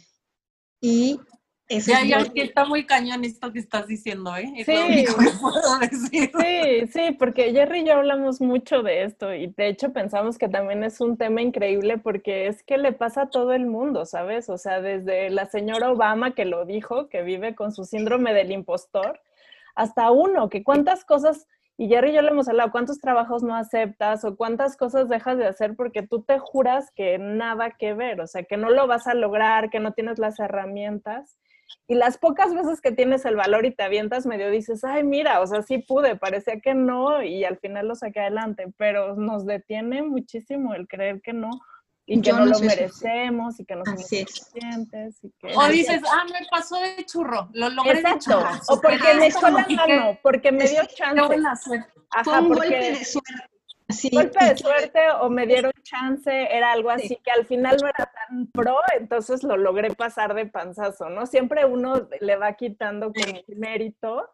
Y 0.81 1.21
ya, 1.69 2.05
ya, 2.05 2.25
que 2.33 2.43
está 2.43 2.65
muy 2.65 2.87
cañón 2.87 3.25
esto 3.25 3.53
que 3.53 3.59
estás 3.59 3.89
diciendo, 3.89 4.37
¿eh? 4.37 4.53
Es 4.57 4.67
sí. 4.67 4.73
lo 4.73 4.87
único 4.87 5.17
que 5.17 5.31
puedo 5.41 5.79
decir. 5.81 6.31
Sí, 6.39 6.87
sí, 6.93 7.17
porque 7.19 7.53
Jerry 7.53 7.81
y 7.81 7.87
yo 7.87 7.95
hablamos 7.95 8.41
mucho 8.41 8.83
de 8.83 9.03
esto 9.03 9.35
y 9.35 9.49
de 9.49 9.69
hecho 9.69 9.93
pensamos 9.93 10.39
que 10.39 10.49
también 10.49 10.85
es 10.85 11.01
un 11.01 11.17
tema 11.17 11.43
increíble 11.43 11.99
porque 11.99 12.47
es 12.47 12.63
que 12.63 12.79
le 12.79 12.93
pasa 12.93 13.23
a 13.23 13.31
todo 13.31 13.53
el 13.53 13.67
mundo, 13.67 14.07
¿sabes? 14.07 14.49
O 14.49 14.59
sea, 14.59 14.81
desde 14.81 15.29
la 15.31 15.47
señora 15.47 15.91
Obama 15.91 16.35
que 16.35 16.45
lo 16.45 16.65
dijo, 16.65 17.09
que 17.09 17.23
vive 17.23 17.57
con 17.57 17.73
su 17.73 17.85
síndrome 17.85 18.33
del 18.33 18.53
impostor, 18.53 19.21
hasta 19.77 20.11
uno, 20.11 20.49
que 20.49 20.65
cuántas 20.65 21.05
cosas, 21.05 21.47
y 21.77 21.89
Jerry 21.89 22.11
y 22.11 22.15
yo 22.15 22.23
le 22.23 22.31
hemos 22.31 22.49
hablado, 22.49 22.73
cuántos 22.73 22.99
trabajos 22.99 23.43
no 23.43 23.55
aceptas 23.55 24.25
o 24.25 24.35
cuántas 24.37 24.77
cosas 24.77 25.09
dejas 25.09 25.37
de 25.37 25.47
hacer 25.47 25.77
porque 25.77 26.03
tú 26.03 26.23
te 26.23 26.39
juras 26.39 26.91
que 26.97 27.19
nada 27.19 27.73
que 27.73 27.93
ver, 27.93 28.21
o 28.21 28.27
sea, 28.27 28.43
que 28.43 28.57
no 28.57 28.71
lo 28.71 28.87
vas 28.87 29.07
a 29.07 29.15
lograr, 29.15 29.71
que 29.71 29.79
no 29.79 29.93
tienes 29.93 30.19
las 30.19 30.41
herramientas. 30.41 31.39
Y 31.89 31.97
las 31.97 32.17
pocas 32.17 32.55
veces 32.55 32.81
que 32.81 32.93
tienes 32.93 33.25
el 33.25 33.37
valor 33.37 33.67
y 33.67 33.75
te 33.75 33.83
avientas 33.83 34.25
medio 34.25 34.51
dices, 34.51 34.85
ay, 34.85 35.05
mira, 35.05 35.41
o 35.41 35.47
sea, 35.47 35.63
sí 35.63 35.79
pude, 35.79 36.17
parecía 36.17 36.61
que 36.61 36.75
no 36.75 37.23
y 37.23 37.45
al 37.45 37.59
final 37.59 37.89
lo 37.89 37.95
saqué 37.95 38.21
adelante, 38.21 38.73
pero 38.79 39.15
nos 39.17 39.45
detiene 39.45 40.03
muchísimo 40.03 40.75
el 40.75 40.89
creer 40.89 41.21
que 41.23 41.33
no 41.33 41.51
y 42.07 42.21
que 42.23 42.33
no, 42.33 42.47
lo 42.47 42.59
merecemos 42.61 43.59
y 43.59 43.65
que 43.65 43.75
no 43.75 43.85
somos 43.85 44.03
suficientes. 44.03 45.19
Y 45.25 45.31
que... 45.39 45.57
O 45.57 45.67
dices, 45.69 46.01
ah, 46.09 46.25
me 46.33 46.47
pasó 46.49 46.81
de 46.81 47.05
churro, 47.05 47.49
lo 47.53 47.69
logré 47.69 47.99
Exacto. 47.99 48.45
o 48.69 48.81
porque 48.81 49.15
me 49.15 49.27
echó 49.27 49.51
la 49.51 49.67
mano, 49.69 50.19
porque 50.23 50.53
me 50.53 50.69
dio 50.69 50.85
chance. 50.87 51.85
Ajá, 52.11 52.41
un 52.41 52.49
golpe 52.51 52.69
de 52.69 53.05
suerte. 53.05 53.51
Sí, 53.89 54.11
golpe 54.13 54.45
de 54.45 54.57
suerte 54.57 54.99
o 55.21 55.31
me 55.31 55.47
dieron 55.47 55.73
chance, 55.83 56.31
era 56.31 56.73
algo 56.73 56.91
así 56.91 57.21
que 57.23 57.31
al 57.31 57.47
final 57.47 57.77
no 57.81 57.89
era 57.89 58.11
tan 58.13 58.49
pro, 58.49 58.79
entonces 58.99 59.45
lo 59.45 59.57
logré 59.57 59.95
pasar 59.95 60.35
de 60.35 60.47
panzazo, 60.47 61.09
¿no? 61.09 61.25
Siempre 61.27 61.65
uno 61.67 62.09
le 62.21 62.37
va 62.37 62.55
quitando 62.55 63.13
con 63.13 63.37
el 63.37 63.57
mérito 63.57 64.29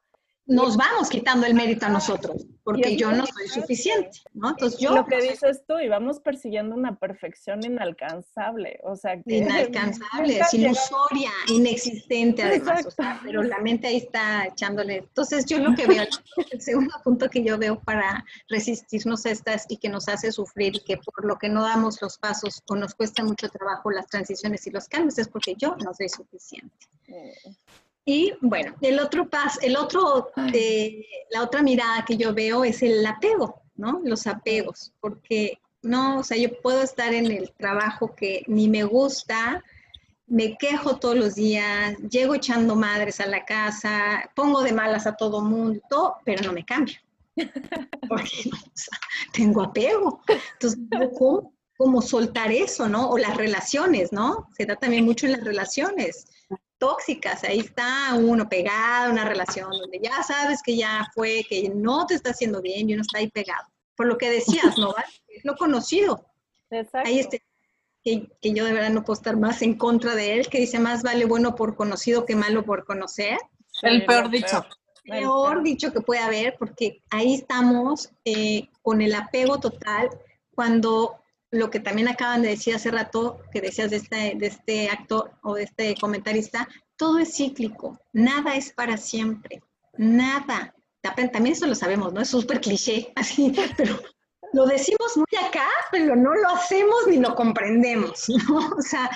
nos 0.47 0.77
vamos 0.77 1.09
quitando 1.09 1.47
el 1.47 1.55
mérito 1.55 1.87
a 1.87 1.89
nosotros, 1.89 2.47
porque 2.65 2.97
yo 2.97 3.13
no 3.13 3.25
soy 3.27 3.49
suficiente, 3.49 4.21
¿no? 4.35 4.51
Entonces 4.51 4.81
yo... 4.81 4.95
Lo 4.95 5.07
que 5.07 5.21
dices 5.21 5.63
tú, 5.67 5.79
y 5.79 5.89
vamos 5.89 6.21
persiguiendo 6.21 6.75
una 6.75 6.97
perfección 6.97 7.65
inalcanzable, 7.65 8.81
o 8.83 8.97
sea 8.97 9.23
que... 9.23 9.37
Inalcanzable, 9.37 10.41
ilusoria, 10.53 11.31
inexistente 11.49 12.43
además, 12.43 12.87
o 12.87 12.91
sea, 12.91 13.21
pero 13.23 13.43
la 13.43 13.59
mente 13.59 13.87
ahí 13.87 13.99
está 13.99 14.47
echándole. 14.47 14.99
Entonces 14.99 15.47
yo 15.47 15.59
lo 15.59 15.75
que 15.75 15.87
veo, 15.87 16.03
el 16.51 16.61
segundo 16.61 16.95
punto 17.05 17.31
que 17.31 17.45
yo 17.45 17.57
veo 17.57 17.79
para 17.79 18.25
resistirnos 18.49 19.25
a 19.27 19.31
estas 19.31 19.67
y 19.69 19.77
que 19.77 19.89
nos 19.89 20.09
hace 20.09 20.33
sufrir 20.33 20.77
y 20.77 20.81
que 20.81 20.97
por 20.97 21.25
lo 21.25 21.37
que 21.37 21.49
no 21.49 21.63
damos 21.63 22.03
los 22.03 22.19
pasos 22.19 22.63
o 22.69 22.75
nos 22.75 22.95
cuesta 22.95 23.23
mucho 23.23 23.49
trabajo 23.49 23.91
las 23.91 24.09
transiciones 24.09 24.67
y 24.67 24.71
los 24.71 24.89
cambios 24.89 25.19
es 25.19 25.29
porque 25.29 25.55
yo 25.57 25.77
no 25.85 25.95
soy 25.95 26.09
suficiente. 26.09 26.87
Y 28.05 28.33
bueno, 28.41 28.75
el 28.81 28.99
otro 28.99 29.29
pas, 29.29 29.59
el 29.63 29.77
otro, 29.77 30.33
eh, 30.53 31.07
la 31.31 31.43
otra 31.43 31.63
mirada 31.63 32.05
que 32.05 32.17
yo 32.17 32.35
veo 32.35 32.65
es 32.65 32.83
el 32.83 33.05
apego, 33.07 33.63
¿no? 33.77 34.01
Los 34.05 34.27
apegos, 34.27 34.93
porque 35.01 35.59
no, 35.83 36.19
o 36.19 36.25
sea, 36.25 36.37
yo 36.37 36.61
puedo 36.61 36.83
estar 36.83 37.15
en 37.15 37.31
el 37.31 37.53
trabajo 37.53 38.15
que 38.15 38.43
ni 38.49 38.69
me 38.69 38.83
gusta, 38.83 39.63
me 40.27 40.57
quejo 40.57 40.97
todos 40.97 41.17
los 41.17 41.35
días, 41.37 41.97
llego 42.11 42.35
echando 42.35 42.75
madres 42.75 43.21
a 43.21 43.27
la 43.27 43.45
casa, 43.45 44.31
pongo 44.35 44.63
de 44.63 44.73
malas 44.73 45.07
a 45.07 45.15
todo 45.15 45.43
mundo, 45.43 46.17
pero 46.25 46.43
no 46.45 46.53
me 46.53 46.65
cambio. 46.65 46.97
Porque 48.09 48.51
tengo 49.33 49.63
apego. 49.63 50.23
Entonces, 50.55 50.81
¿cómo, 51.19 51.55
¿cómo, 51.77 52.03
soltar 52.03 52.51
eso, 52.51 52.89
no? 52.89 53.11
O 53.11 53.19
las 53.19 53.37
relaciones, 53.37 54.13
¿no? 54.13 54.49
Se 54.57 54.67
da 54.67 54.77
también 54.77 55.05
mucho 55.05 55.27
en 55.27 55.33
las 55.33 55.45
relaciones 55.45 56.27
tóxicas. 56.83 57.45
Ahí 57.45 57.61
está 57.61 58.13
uno 58.17 58.49
pegado 58.49 59.07
a 59.07 59.13
una 59.13 59.25
relación 59.25 59.71
donde 59.71 60.01
ya 60.03 60.21
sabes 60.25 60.61
que 60.65 60.77
ya 60.77 61.09
fue, 61.15 61.47
que 61.49 61.69
no 61.73 62.07
te 62.07 62.15
está 62.15 62.31
haciendo 62.31 62.61
bien 62.61 62.91
y 62.91 62.95
uno 62.95 63.03
está 63.03 63.19
ahí 63.19 63.31
pegado. 63.31 63.65
Por 63.95 64.07
lo 64.07 64.19
que 64.19 64.29
decías, 64.29 64.77
¿no? 64.77 64.93
Es 65.29 65.45
lo 65.45 65.55
conocido. 65.55 66.27
Exacto. 66.71 67.09
Ahí 67.09 67.21
este, 67.21 67.45
que, 68.03 68.33
que, 68.41 68.53
yo 68.53 68.65
de 68.65 68.73
verdad 68.73 68.91
no 68.91 69.05
puedo 69.05 69.17
estar 69.17 69.37
más 69.37 69.63
en 69.63 69.79
contra 69.79 70.17
de 70.17 70.35
él, 70.35 70.49
que 70.49 70.59
dice 70.59 70.81
más 70.81 71.05
vale 71.05 71.25
bueno 71.25 71.55
por 71.55 71.77
conocido 71.77 72.27
que 72.27 72.35
malo 72.35 72.65
por 72.65 72.85
conocer. 72.85 73.39
El 73.83 74.05
peor 74.05 74.29
dicho. 74.29 74.67
El 75.05 75.21
peor 75.21 75.63
dicho 75.63 75.93
que 75.93 76.01
puede 76.01 76.21
haber, 76.21 76.57
porque 76.59 77.01
ahí 77.11 77.35
estamos 77.35 78.11
eh, 78.25 78.69
con 78.83 79.03
el 79.03 79.15
apego 79.15 79.61
total, 79.61 80.11
cuando 80.53 81.22
lo 81.53 81.71
que 81.71 81.81
también 81.81 82.09
acaban 82.09 82.43
de 82.43 82.49
decir 82.49 82.75
hace 82.75 82.91
rato, 82.91 83.39
que 83.53 83.61
decías 83.61 83.91
de 83.91 83.97
este, 83.99 84.35
de 84.37 84.47
este 84.47 84.89
actor 84.89 85.33
o 85.43 85.55
de 85.55 85.65
este 85.65 85.95
comentarista, 86.01 86.67
todo 86.97 87.19
es 87.19 87.37
cíclico, 87.37 88.01
nada 88.13 88.57
es 88.57 88.73
para 88.73 88.97
siempre, 88.97 89.63
nada. 89.97 90.75
También 91.03 91.55
eso 91.55 91.67
lo 91.67 91.75
sabemos, 91.75 92.13
¿no? 92.13 92.23
Es 92.23 92.29
súper 92.29 92.61
cliché, 92.61 93.13
así, 93.17 93.55
pero 93.77 94.01
lo 94.55 94.67
decimos 94.67 95.17
muy 95.17 95.47
acá, 95.47 95.69
pero 95.91 96.17
no 96.17 96.35
lo 96.35 96.49
hacemos 96.49 97.07
ni 97.07 97.19
lo 97.19 97.35
comprendemos, 97.35 98.29
¿no? 98.49 98.71
O 98.71 98.81
sea, 98.81 99.11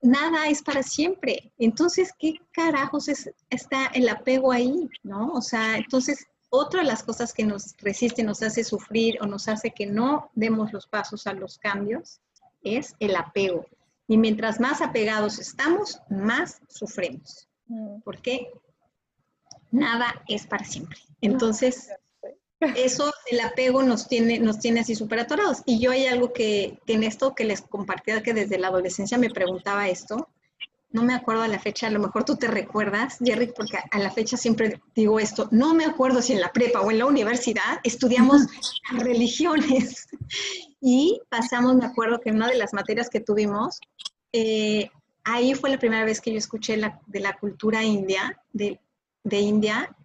nada 0.00 0.48
es 0.48 0.62
para 0.62 0.82
siempre. 0.82 1.52
Entonces, 1.58 2.12
¿qué 2.18 2.34
carajos 2.52 3.08
está 3.50 3.86
el 3.88 4.08
apego 4.08 4.52
ahí, 4.52 4.88
no? 5.02 5.32
O 5.32 5.42
sea, 5.42 5.76
entonces, 5.76 6.26
otra 6.54 6.82
de 6.82 6.86
las 6.86 7.02
cosas 7.02 7.32
que 7.32 7.44
nos 7.44 7.74
resiste, 7.78 8.22
nos 8.22 8.42
hace 8.42 8.62
sufrir 8.62 9.16
o 9.22 9.26
nos 9.26 9.48
hace 9.48 9.70
que 9.70 9.86
no 9.86 10.30
demos 10.34 10.70
los 10.70 10.86
pasos 10.86 11.26
a 11.26 11.32
los 11.32 11.56
cambios 11.56 12.20
es 12.62 12.94
el 13.00 13.16
apego. 13.16 13.64
Y 14.06 14.18
mientras 14.18 14.60
más 14.60 14.82
apegados 14.82 15.38
estamos, 15.38 16.00
más 16.10 16.60
sufrimos. 16.68 17.48
Mm. 17.68 18.02
Porque 18.04 18.52
nada 19.70 20.22
es 20.28 20.46
para 20.46 20.66
siempre. 20.66 20.98
Entonces, 21.22 21.88
eso, 22.76 23.10
el 23.30 23.40
apego 23.40 23.82
nos 23.82 24.06
tiene, 24.06 24.38
nos 24.38 24.58
tiene 24.58 24.80
así 24.80 24.94
súper 24.94 25.20
atorados. 25.20 25.62
Y 25.64 25.80
yo 25.80 25.90
hay 25.90 26.04
algo 26.04 26.34
que, 26.34 26.78
en 26.86 27.02
esto 27.02 27.34
que 27.34 27.44
les 27.44 27.62
compartía, 27.62 28.22
que 28.22 28.34
desde 28.34 28.58
la 28.58 28.68
adolescencia 28.68 29.16
me 29.16 29.30
preguntaba 29.30 29.88
esto, 29.88 30.28
no 30.92 31.02
me 31.02 31.14
acuerdo 31.14 31.42
a 31.42 31.48
la 31.48 31.58
fecha, 31.58 31.86
a 31.86 31.90
lo 31.90 32.00
mejor 32.00 32.24
tú 32.24 32.36
te 32.36 32.46
recuerdas, 32.46 33.18
Jerry, 33.20 33.52
porque 33.54 33.78
a 33.90 33.98
la 33.98 34.10
fecha 34.10 34.36
siempre 34.36 34.80
digo 34.94 35.18
esto, 35.18 35.48
no 35.50 35.74
me 35.74 35.84
acuerdo 35.84 36.22
si 36.22 36.34
en 36.34 36.40
la 36.40 36.52
prepa 36.52 36.80
o 36.80 36.90
en 36.90 36.98
la 36.98 37.06
universidad 37.06 37.80
estudiamos 37.82 38.46
religiones 38.92 40.08
y 40.80 41.20
pasamos, 41.28 41.76
me 41.76 41.86
acuerdo 41.86 42.20
que 42.20 42.30
en 42.30 42.36
una 42.36 42.48
de 42.48 42.58
las 42.58 42.72
materias 42.72 43.08
que 43.08 43.20
tuvimos, 43.20 43.80
eh, 44.32 44.90
ahí 45.24 45.54
fue 45.54 45.70
la 45.70 45.78
primera 45.78 46.04
vez 46.04 46.20
que 46.20 46.32
yo 46.32 46.38
escuché 46.38 46.76
la, 46.76 47.00
de 47.06 47.20
la 47.20 47.38
cultura 47.38 47.82
india, 47.82 48.40
de, 48.52 48.80
de 49.24 49.40
India, 49.40 49.96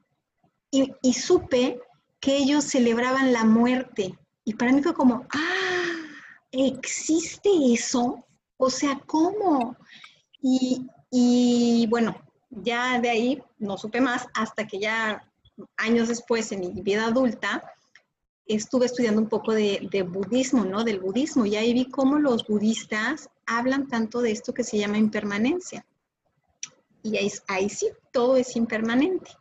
y, 0.72 0.94
y 1.02 1.14
supe 1.14 1.80
que 2.20 2.38
ellos 2.38 2.64
celebraban 2.64 3.34
la 3.34 3.44
muerte. 3.44 4.18
Y 4.44 4.54
para 4.54 4.72
mí 4.72 4.82
fue 4.82 4.94
como, 4.94 5.26
ah, 5.30 6.08
¿existe 6.52 7.50
eso? 7.74 8.24
O 8.58 8.70
sea, 8.70 9.00
¿cómo? 9.06 9.78
Y, 10.42 11.88
bueno, 11.90 12.16
ya 12.50 13.00
de 13.00 13.10
ahí 13.10 13.44
no 13.60 13.78
supe 13.78 14.02
más 14.02 14.28
hasta 14.34 14.68
que 14.68 14.80
ya 14.80 15.24
años 15.76 16.08
después, 16.08 16.52
en 16.52 16.60
mi 16.62 16.82
vida 16.82 17.08
adulta, 17.08 17.64
estuve 18.46 18.86
estudiando 18.86 19.22
un 19.22 19.28
poco 19.28 19.54
de, 19.54 19.88
de, 19.92 20.04
budismo, 20.04 20.64
¿no? 20.64 20.84
Del 20.84 21.00
budismo, 21.00 21.46
y 21.46 21.56
ahí 21.56 21.74
vi 21.74 21.90
cómo 21.90 22.20
los 22.20 22.46
budistas 22.48 23.30
hablan 23.46 23.88
tanto 23.88 24.22
de 24.22 24.32
esto 24.32 24.54
que 24.54 24.64
se 24.64 24.78
llama 24.78 24.98
impermanencia. 24.98 25.86
Y 27.04 27.18
ahí, 27.18 27.32
ahí 27.48 27.70
sí, 27.70 27.88
todo 28.12 28.38
es 28.38 28.56
impermanente. 28.56 29.32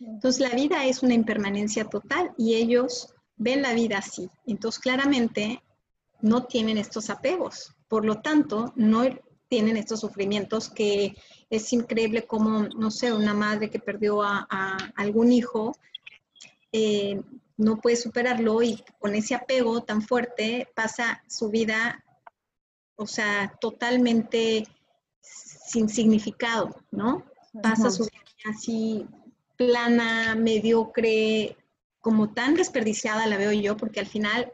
Entonces 0.00 0.40
la 0.40 0.54
vida 0.54 0.84
es 0.86 1.02
una 1.02 1.14
impermanencia 1.14 1.84
total 1.84 2.32
y 2.36 2.54
ellos 2.54 3.14
ven 3.36 3.62
la 3.62 3.72
vida 3.72 3.98
así. 3.98 4.28
Entonces 4.46 4.80
claramente 4.80 5.62
no 6.20 6.44
tienen 6.44 6.78
estos 6.78 7.10
apegos. 7.10 7.74
Por 7.88 8.04
lo 8.04 8.20
tanto, 8.20 8.72
no 8.76 9.04
tienen 9.54 9.76
estos 9.76 10.00
sufrimientos 10.00 10.68
que 10.68 11.14
es 11.48 11.72
increíble 11.72 12.26
como, 12.26 12.64
no 12.76 12.90
sé, 12.90 13.12
una 13.12 13.34
madre 13.34 13.70
que 13.70 13.78
perdió 13.78 14.20
a, 14.20 14.48
algún 14.96 15.30
hijo, 15.30 15.76
eh, 16.72 17.22
no 17.56 17.76
puede 17.76 17.94
superarlo 17.94 18.64
y 18.64 18.82
con 18.98 19.14
ese 19.14 19.36
apego 19.36 19.84
tan 19.84 20.02
fuerte 20.02 20.66
pasa 20.74 21.22
su 21.28 21.50
vida, 21.50 22.04
o 22.96 23.06
sea, 23.06 23.56
totalmente 23.60 24.66
sin 25.20 25.88
significado, 25.88 26.74
¿no? 26.90 27.24
Pasa 27.62 27.92
su 27.92 28.06
vida 28.06 28.50
así 28.50 29.06
plana, 29.54 30.34
mediocre, 30.34 31.56
como 32.00 32.32
tan 32.32 32.56
desperdiciada 32.56 33.28
la 33.28 33.36
veo 33.36 33.52
yo, 33.52 33.76
porque 33.76 34.00
al 34.00 34.06
final 34.06 34.52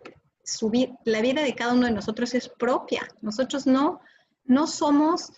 la 1.04 1.22
vida 1.22 1.40
de 1.40 1.54
cada 1.54 1.72
uno 1.72 1.86
de 1.86 1.92
nosotros 1.92 2.34
es 2.34 2.50
propia. 2.50 3.08
Nosotros 3.22 3.66
no, 3.66 4.02
no 4.50 4.66
somos 4.66 5.32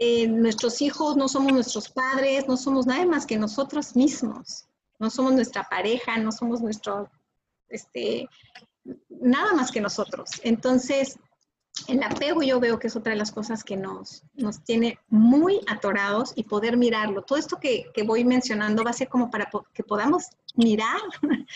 eh, 0.00 0.26
nuestros 0.26 0.82
hijos, 0.82 1.16
no 1.16 1.28
somos 1.28 1.52
nuestros 1.52 1.88
padres, 1.88 2.48
no 2.48 2.56
somos 2.56 2.84
nada 2.84 3.06
más 3.06 3.24
que 3.24 3.38
nosotros 3.38 3.94
mismos. 3.94 4.66
No 4.98 5.10
somos 5.10 5.32
nuestra 5.32 5.62
pareja, 5.62 6.16
no 6.16 6.32
somos 6.32 6.60
nuestro, 6.60 7.08
este, 7.68 8.28
nada 9.08 9.52
más 9.52 9.70
que 9.70 9.80
nosotros. 9.80 10.28
Entonces, 10.42 11.20
el 11.86 12.02
apego 12.02 12.42
yo 12.42 12.58
veo 12.58 12.80
que 12.80 12.88
es 12.88 12.96
otra 12.96 13.12
de 13.12 13.18
las 13.18 13.30
cosas 13.30 13.62
que 13.62 13.76
nos, 13.76 14.24
nos 14.34 14.64
tiene 14.64 14.98
muy 15.06 15.60
atorados 15.68 16.32
y 16.34 16.42
poder 16.42 16.76
mirarlo. 16.76 17.22
Todo 17.22 17.38
esto 17.38 17.60
que, 17.60 17.92
que 17.94 18.02
voy 18.02 18.24
mencionando 18.24 18.82
va 18.82 18.90
a 18.90 18.94
ser 18.94 19.08
como 19.08 19.30
para 19.30 19.48
que 19.72 19.84
podamos 19.84 20.24
mirar 20.56 21.00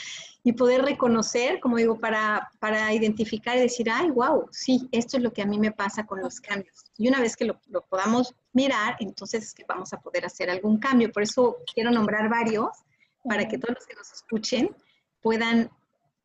y 0.42 0.52
poder 0.52 0.82
reconocer, 0.82 1.60
como 1.60 1.76
digo, 1.76 1.98
para, 1.98 2.50
para 2.58 2.92
identificar 2.92 3.56
y 3.56 3.60
decir, 3.60 3.90
ay, 3.90 4.10
wow, 4.10 4.48
sí, 4.50 4.88
esto 4.90 5.18
es 5.18 5.22
lo 5.22 5.32
que 5.32 5.42
a 5.42 5.46
mí 5.46 5.58
me 5.58 5.72
pasa 5.72 6.06
con 6.06 6.20
los 6.20 6.40
cambios. 6.40 6.84
Y 6.96 7.08
una 7.08 7.20
vez 7.20 7.36
que 7.36 7.44
lo, 7.44 7.60
lo 7.68 7.82
podamos 7.82 8.34
mirar, 8.52 8.96
entonces 9.00 9.44
es 9.44 9.54
que 9.54 9.64
vamos 9.68 9.92
a 9.92 10.00
poder 10.00 10.24
hacer 10.24 10.48
algún 10.48 10.78
cambio. 10.78 11.12
Por 11.12 11.22
eso 11.22 11.58
quiero 11.72 11.90
nombrar 11.90 12.28
varios 12.28 12.70
para 13.24 13.46
que 13.46 13.58
todos 13.58 13.74
los 13.74 13.86
que 13.86 13.94
nos 13.94 14.10
escuchen 14.12 14.74
puedan 15.20 15.70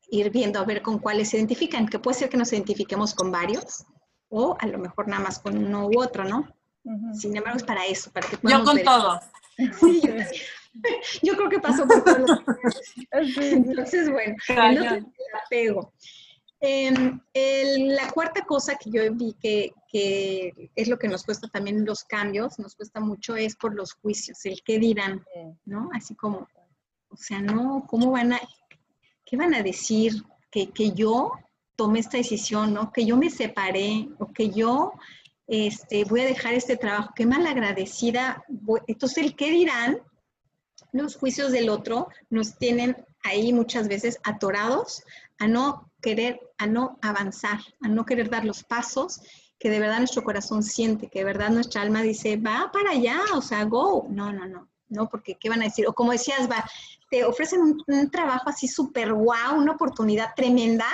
ir 0.10 0.30
viendo 0.30 0.60
a 0.60 0.66
ver 0.66 0.82
con 0.82 1.00
cuáles 1.00 1.30
se 1.30 1.38
identifican, 1.38 1.88
que 1.88 2.00
puede 2.00 2.20
ser 2.20 2.30
que 2.30 2.38
nos 2.38 2.54
identifiquemos 2.54 3.14
con 3.14 3.32
varios 3.32 3.86
o 4.30 4.56
a 4.60 4.68
lo 4.68 4.78
mejor 4.78 5.08
nada 5.08 5.24
más 5.24 5.40
con 5.40 5.58
uno 5.58 5.88
u 5.88 6.02
otro, 6.02 6.24
¿no? 6.24 6.48
Sin 7.14 7.36
embargo, 7.36 7.58
es 7.58 7.64
para 7.64 7.86
eso, 7.86 8.12
para 8.12 8.28
que 8.28 8.38
Yo 8.44 8.64
con 8.64 8.82
todos. 8.84 9.24
Sí, 9.80 10.02
yo, 10.04 10.14
yo, 11.22 11.36
creo 11.36 11.50
que 11.50 11.60
pasó 11.60 11.88
por 11.88 12.04
todos 12.04 12.20
los 12.20 13.38
Entonces, 13.38 14.10
bueno, 14.12 14.36
el 14.48 15.06
apego. 15.46 15.94
Em, 16.62 17.20
la 17.34 18.10
cuarta 18.12 18.44
cosa 18.44 18.76
que 18.76 18.90
yo 18.90 19.14
vi 19.14 19.36
que, 19.40 19.74
que, 19.92 20.72
es 20.76 20.88
lo 20.88 20.98
que 20.98 21.08
nos 21.08 21.24
cuesta 21.24 21.48
también 21.48 21.86
los 21.86 22.04
cambios, 22.04 22.58
nos 22.58 22.76
cuesta 22.76 23.00
mucho, 23.00 23.36
es 23.36 23.56
por 23.56 23.76
los 23.76 23.94
juicios, 23.94 24.44
el 24.46 24.64
qué 24.64 24.80
dirán, 24.80 25.24
¿no? 25.66 25.90
Así 25.94 26.16
como, 26.16 26.48
o 27.10 27.18
sea, 27.18 27.40
no, 27.40 27.86
¿cómo 27.88 28.12
van 28.12 28.34
a, 28.34 28.40
¿qué 29.26 29.38
van 29.38 29.54
a 29.54 29.64
decir? 29.64 30.24
Que, 30.50 30.92
yo 30.96 31.34
tomé 31.76 32.00
esta 32.00 32.18
decisión, 32.18 32.74
¿no? 32.74 32.92
Que 32.92 33.06
yo 33.06 33.18
me 33.18 33.30
separé 33.30 34.08
o 34.20 34.32
que 34.32 34.50
yo 34.50 34.94
este, 35.48 36.06
voy 36.06 36.22
a 36.22 36.26
dejar 36.26 36.54
este 36.54 36.78
trabajo, 36.78 37.12
qué 37.14 37.26
mal 37.26 37.46
agradecida. 37.46 38.44
Entonces, 38.88 39.18
el 39.18 39.36
qué 39.36 39.52
dirán, 39.52 40.00
los 41.02 41.16
juicios 41.16 41.52
del 41.52 41.70
otro 41.70 42.08
nos 42.30 42.58
tienen 42.58 42.96
ahí 43.24 43.52
muchas 43.52 43.88
veces 43.88 44.20
atorados 44.24 45.04
a 45.40 45.48
no 45.48 45.92
querer, 46.02 46.40
a 46.58 46.68
no 46.68 46.98
avanzar, 47.02 47.60
a 47.82 47.88
no 47.88 48.06
querer 48.06 48.30
dar 48.30 48.46
los 48.46 48.64
pasos 48.64 49.22
que 49.60 49.70
de 49.70 49.80
verdad 49.80 50.00
nuestro 50.00 50.24
corazón 50.24 50.64
siente, 50.64 51.10
que 51.10 51.20
de 51.20 51.26
verdad 51.26 51.50
nuestra 51.50 51.82
alma 51.82 52.02
dice, 52.02 52.38
va 52.38 52.70
para 52.72 52.92
allá, 52.92 53.20
o 53.34 53.42
sea, 53.42 53.64
go. 53.66 54.08
No, 54.10 54.32
no, 54.32 54.46
no, 54.46 54.70
no, 54.90 55.10
porque 55.10 55.36
¿qué 55.36 55.50
van 55.50 55.62
a 55.62 55.66
decir? 55.66 55.88
O 55.88 55.94
como 55.94 56.12
decías, 56.12 56.50
va, 56.50 56.64
te 57.10 57.26
ofrecen 57.26 57.62
un, 57.62 58.10
trabajo 58.12 58.50
así 58.50 58.68
súper 58.68 59.14
guau, 59.14 59.58
una 59.58 59.74
oportunidad 59.74 60.34
tremenda, 60.36 60.88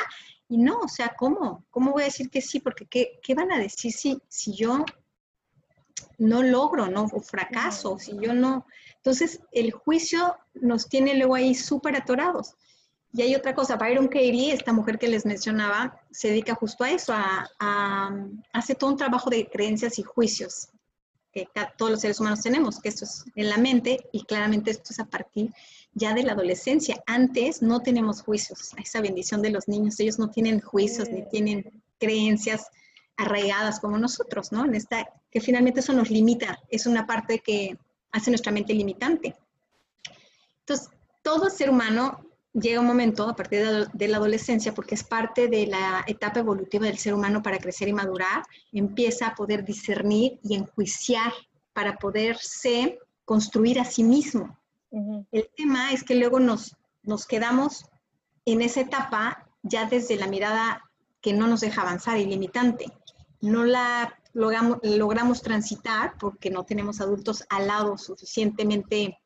y 0.48 0.58
no, 0.58 0.80
o 0.80 0.88
sea, 0.88 1.14
¿cómo? 1.18 1.66
¿Cómo 1.70 1.92
voy 1.92 2.04
a 2.04 2.06
decir 2.06 2.30
que 2.30 2.42
sí? 2.42 2.60
Porque 2.60 2.86
¿qué, 2.86 3.20
qué 3.24 3.36
van 3.36 3.52
a 3.52 3.58
decir 3.60 3.92
si, 3.92 4.22
si 4.28 4.54
yo 4.54 4.84
no 6.18 6.44
logro, 6.44 6.88
¿no? 6.88 7.06
O 7.12 7.22
fracaso, 7.22 7.98
si 8.00 8.18
yo 8.20 8.34
no... 8.34 8.66
Entonces, 9.04 9.40
el 9.52 9.72
juicio 9.72 10.38
nos 10.54 10.88
tiene 10.88 11.16
luego 11.16 11.36
ahí 11.36 11.56
súper 11.56 11.96
atorados. 11.96 12.56
Y 13.14 13.24
hay 13.24 13.36
otra 13.36 13.56
cosa, 13.56 13.76
Byron 13.76 14.08
Katie, 14.08 14.54
esta 14.54 14.72
mujer 14.72 15.00
que 15.00 15.08
les 15.08 15.26
mencionaba, 15.26 16.00
se 16.12 16.30
dedica 16.30 16.56
justo 16.56 16.84
a 16.84 16.92
eso, 16.92 17.12
a, 17.12 17.50
a, 17.60 18.16
hace 18.54 18.76
todo 18.76 18.92
un 18.92 18.98
trabajo 18.98 19.30
de 19.30 19.50
creencias 19.50 20.00
y 20.00 20.04
juicios. 20.04 20.70
que 21.34 21.48
todos 21.78 21.92
los 21.92 22.02
seres 22.02 22.20
humanos 22.20 22.42
tenemos, 22.42 22.80
que 22.80 22.90
esto 22.90 23.06
es 23.06 23.26
en 23.36 23.50
la 23.50 23.58
mente 23.58 24.08
y 24.12 24.24
claramente 24.24 24.72
esto 24.72 24.92
es 24.92 25.00
a 25.00 25.06
partir 25.06 25.52
ya 25.94 26.14
de 26.14 26.24
la 26.24 26.34
adolescencia. 26.34 27.02
Antes 27.06 27.62
no 27.62 27.82
tenemos 27.82 28.22
juicios, 28.22 28.72
esa 28.78 29.02
bendición 29.02 29.42
de 29.42 29.50
los 29.50 29.68
niños, 29.68 30.00
ellos 30.00 30.20
no 30.20 30.30
tienen 30.30 30.62
juicios 30.62 31.10
ni 31.10 31.24
tienen 31.30 31.82
creencias 32.00 32.68
arraigadas 33.18 33.80
como 33.80 33.98
nosotros, 33.98 34.52
¿no? 34.52 34.66
En 34.66 34.76
esta, 34.76 35.10
que 35.32 35.42
finalmente 35.42 35.82
eso 35.82 35.94
nos 35.94 36.10
limita, 36.10 36.60
es 36.70 36.86
una 36.86 37.06
parte 37.06 37.40
que 37.40 37.78
hace 38.12 38.32
nuestra 38.32 38.52
mente 38.52 38.74
limitante. 38.74 39.36
Entonces, 40.60 40.90
todo 41.22 41.50
ser 41.50 41.70
humano 41.70 42.26
llega 42.54 42.82
un 42.82 42.88
momento 42.88 43.30
a 43.30 43.36
partir 43.36 43.88
de 43.94 44.08
la 44.08 44.18
adolescencia, 44.18 44.74
porque 44.74 44.96
es 44.96 45.04
parte 45.04 45.48
de 45.48 45.68
la 45.68 46.04
etapa 46.08 46.40
evolutiva 46.40 46.86
del 46.86 46.98
ser 46.98 47.14
humano 47.14 47.42
para 47.42 47.60
crecer 47.60 47.88
y 47.88 47.94
madurar, 47.94 48.44
empieza 48.72 49.28
a 49.28 49.36
poder 49.36 49.64
discernir 49.64 50.40
y 50.44 50.56
enjuiciar 50.56 51.32
para 51.74 51.98
poderse 51.98 53.00
construir 53.24 53.80
a 53.80 53.86
sí 53.86 54.04
mismo. 54.04 54.58
El 55.32 55.50
tema 55.56 55.94
es 55.94 56.04
que 56.04 56.16
luego 56.16 56.40
nos, 56.40 56.76
nos 57.04 57.26
quedamos 57.26 57.86
en 58.46 58.62
esa 58.62 58.82
etapa 58.82 59.48
ya 59.64 59.86
desde 59.86 60.18
la 60.18 60.28
mirada 60.28 60.84
que 61.22 61.32
no 61.32 61.48
nos 61.48 61.62
deja 61.62 61.82
avanzar 61.82 62.18
y 62.18 62.26
limitante. 62.26 62.92
No 63.40 63.64
la 63.64 64.21
logramos, 64.34 64.80
logramos 64.84 65.42
transitar 65.42 66.16
porque 66.20 66.50
no 66.50 66.64
tenemos 66.64 67.02
adultos 67.02 67.44
al 67.50 67.68
lado 67.68 67.98
suficientemente 67.98 69.20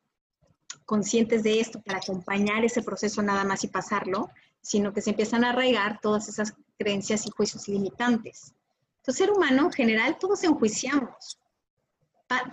conscientes 0.84 1.42
de 1.42 1.60
esto 1.60 1.80
para 1.82 1.98
acompañar 1.98 2.64
ese 2.64 2.82
proceso 2.82 3.22
nada 3.22 3.44
más 3.44 3.64
y 3.64 3.68
pasarlo, 3.68 4.30
sino 4.60 4.92
que 4.92 5.02
se 5.02 5.10
empiezan 5.10 5.44
a 5.44 5.50
arraigar 5.50 6.00
todas 6.00 6.28
esas 6.28 6.54
creencias 6.78 7.26
y 7.26 7.30
juicios 7.30 7.68
limitantes. 7.68 8.54
Entonces, 8.98 9.24
ser 9.24 9.30
humano 9.30 9.66
en 9.66 9.72
general, 9.72 10.16
todos 10.18 10.42
enjuiciamos. 10.44 11.38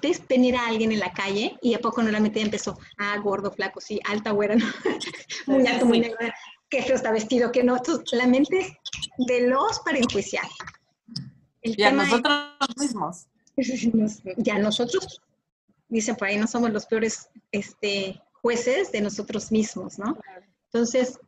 Ves 0.02 0.22
venir 0.28 0.56
a 0.56 0.68
alguien 0.68 0.92
en 0.92 1.00
la 1.00 1.12
calle 1.12 1.58
y 1.62 1.74
a 1.74 1.80
poco 1.80 2.04
no 2.04 2.12
la 2.12 2.20
metida 2.20 2.44
empezó, 2.44 2.78
ah, 3.00 3.18
gordo, 3.18 3.52
flaco, 3.52 3.82
sí, 3.82 4.00
alta, 4.08 4.30
güera, 4.30 4.56
¿no? 4.56 4.66
muy 5.48 5.66
alto, 5.66 5.88
muy 5.88 6.00
negro, 6.00 6.18
qué 6.70 6.84
feo 6.84 6.96
está 6.96 7.12
vestido, 7.12 7.52
que 7.52 7.64
no. 7.64 7.78
Entonces, 7.78 8.14
la 8.14 8.28
mente 8.28 8.60
es 8.60 8.72
veloz 9.28 9.80
para 9.80 9.98
enjuiciar. 9.98 10.46
El 11.64 11.80
y 11.80 11.84
a 11.84 11.92
nosotros 11.92 12.38
mismos. 12.78 13.28
Ya 14.38 14.58
nosotros 14.58 15.22
dicen 15.88 16.16
por 16.16 16.28
ahí, 16.28 16.38
no 16.38 16.48
somos 16.48 16.72
los 16.72 16.88
peores 16.88 17.30
este, 17.52 18.20
jueces 18.42 18.92
de 18.92 19.02
nosotros 19.02 19.52
mismos, 19.52 20.00
¿no? 20.00 20.18
Entonces, 20.66 21.20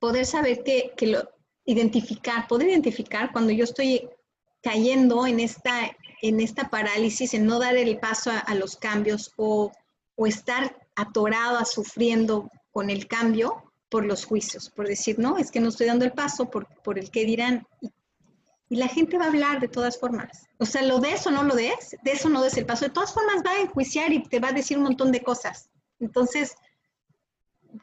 poder 0.00 0.26
saber 0.26 0.64
que, 0.64 0.92
que 0.96 1.06
lo, 1.06 1.30
identificar, 1.64 2.48
poder 2.48 2.68
identificar 2.68 3.32
cuando 3.32 3.52
yo 3.52 3.64
estoy 3.64 4.08
cayendo 4.62 5.26
en 5.26 5.40
esta, 5.40 5.96
en 6.22 6.40
esta 6.40 6.68
parálisis, 6.68 7.32
en 7.34 7.46
no 7.46 7.58
dar 7.58 7.76
el 7.76 7.98
paso 7.98 8.30
a, 8.30 8.54
los 8.54 8.76
cambios 8.76 9.32
o, 9.36 9.72
o, 10.16 10.26
estar 10.26 10.76
atorado 10.96 11.58
a 11.58 11.64
sufriendo 11.64 12.50
con 12.72 12.90
el 12.90 13.06
cambio 13.06 13.62
por 13.88 14.04
los 14.04 14.24
juicios, 14.24 14.70
por 14.70 14.86
decir, 14.86 15.18
no, 15.18 15.38
es 15.38 15.50
que 15.50 15.60
no 15.60 15.68
estoy 15.68 15.86
dando 15.86 16.04
el 16.04 16.12
paso 16.12 16.50
por, 16.50 16.66
por 16.82 16.98
el 16.98 17.10
que 17.10 17.24
dirán. 17.24 17.66
Y 17.80 17.90
y 18.70 18.76
la 18.76 18.86
gente 18.86 19.18
va 19.18 19.24
a 19.24 19.28
hablar 19.28 19.58
de 19.60 19.66
todas 19.66 19.98
formas. 19.98 20.48
O 20.58 20.64
sea, 20.64 20.82
lo 20.82 21.00
des 21.00 21.26
o 21.26 21.32
no 21.32 21.42
lo 21.42 21.56
des, 21.56 21.96
de 22.04 22.12
eso 22.12 22.28
no 22.28 22.40
des 22.40 22.56
el 22.56 22.66
paso. 22.66 22.84
De 22.84 22.92
todas 22.92 23.12
formas 23.12 23.42
va 23.44 23.50
a 23.50 23.60
enjuiciar 23.60 24.12
y 24.12 24.22
te 24.22 24.38
va 24.38 24.48
a 24.48 24.52
decir 24.52 24.78
un 24.78 24.84
montón 24.84 25.10
de 25.10 25.24
cosas. 25.24 25.68
Entonces, 25.98 26.54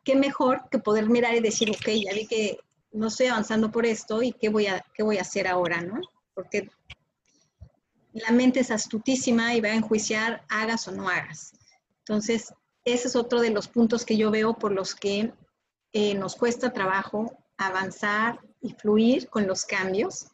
qué 0.06 0.16
mejor 0.16 0.62
que 0.72 0.80
poder 0.80 1.10
mirar 1.10 1.36
y 1.36 1.42
decir, 1.42 1.70
ok, 1.70 1.90
ya 1.90 2.14
vi 2.14 2.26
que 2.26 2.58
no 2.94 3.08
estoy 3.08 3.28
avanzando 3.28 3.70
por 3.70 3.86
esto 3.86 4.24
y 4.24 4.32
qué 4.32 4.48
voy 4.48 4.68
a, 4.68 4.82
qué 4.94 5.04
voy 5.04 5.18
a 5.18 5.22
hacer 5.22 5.46
ahora, 5.46 5.82
¿no? 5.82 6.00
Porque 6.34 6.70
la 8.14 8.32
mente 8.32 8.62
es 8.62 8.72
astutísima 8.72 9.56
y 9.56 9.62
va 9.62 9.70
a 9.70 9.76
enjuiciar 9.76 10.46
hagas 10.48 10.88
o 10.88 10.94
no 10.94 11.10
hagas. 11.10 11.52
Entonces, 12.00 12.54
ese 12.86 13.10
es 13.10 13.16
otro 13.18 13.42
de 13.42 13.50
los 13.50 13.68
puntos 13.68 14.06
que 14.06 14.16
yo 14.16 14.32
veo 14.32 14.54
por 14.54 14.72
los 14.72 14.96
que 14.96 15.34
eh, 15.92 16.16
nos 16.16 16.38
cuesta 16.38 16.72
trabajo 16.72 17.38
avanzar 17.58 18.40
y 18.62 18.72
fluir 18.72 19.28
con 19.28 19.48
los 19.48 19.66
cambios 19.66 20.28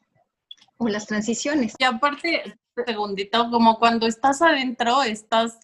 las 0.90 1.08
transiciones. 1.08 1.74
Y 1.78 1.84
aparte, 1.84 2.58
segundito, 2.86 3.50
como 3.50 3.80
cuando 3.80 4.08
estás 4.08 4.42
adentro, 4.42 5.04
estás, 5.04 5.60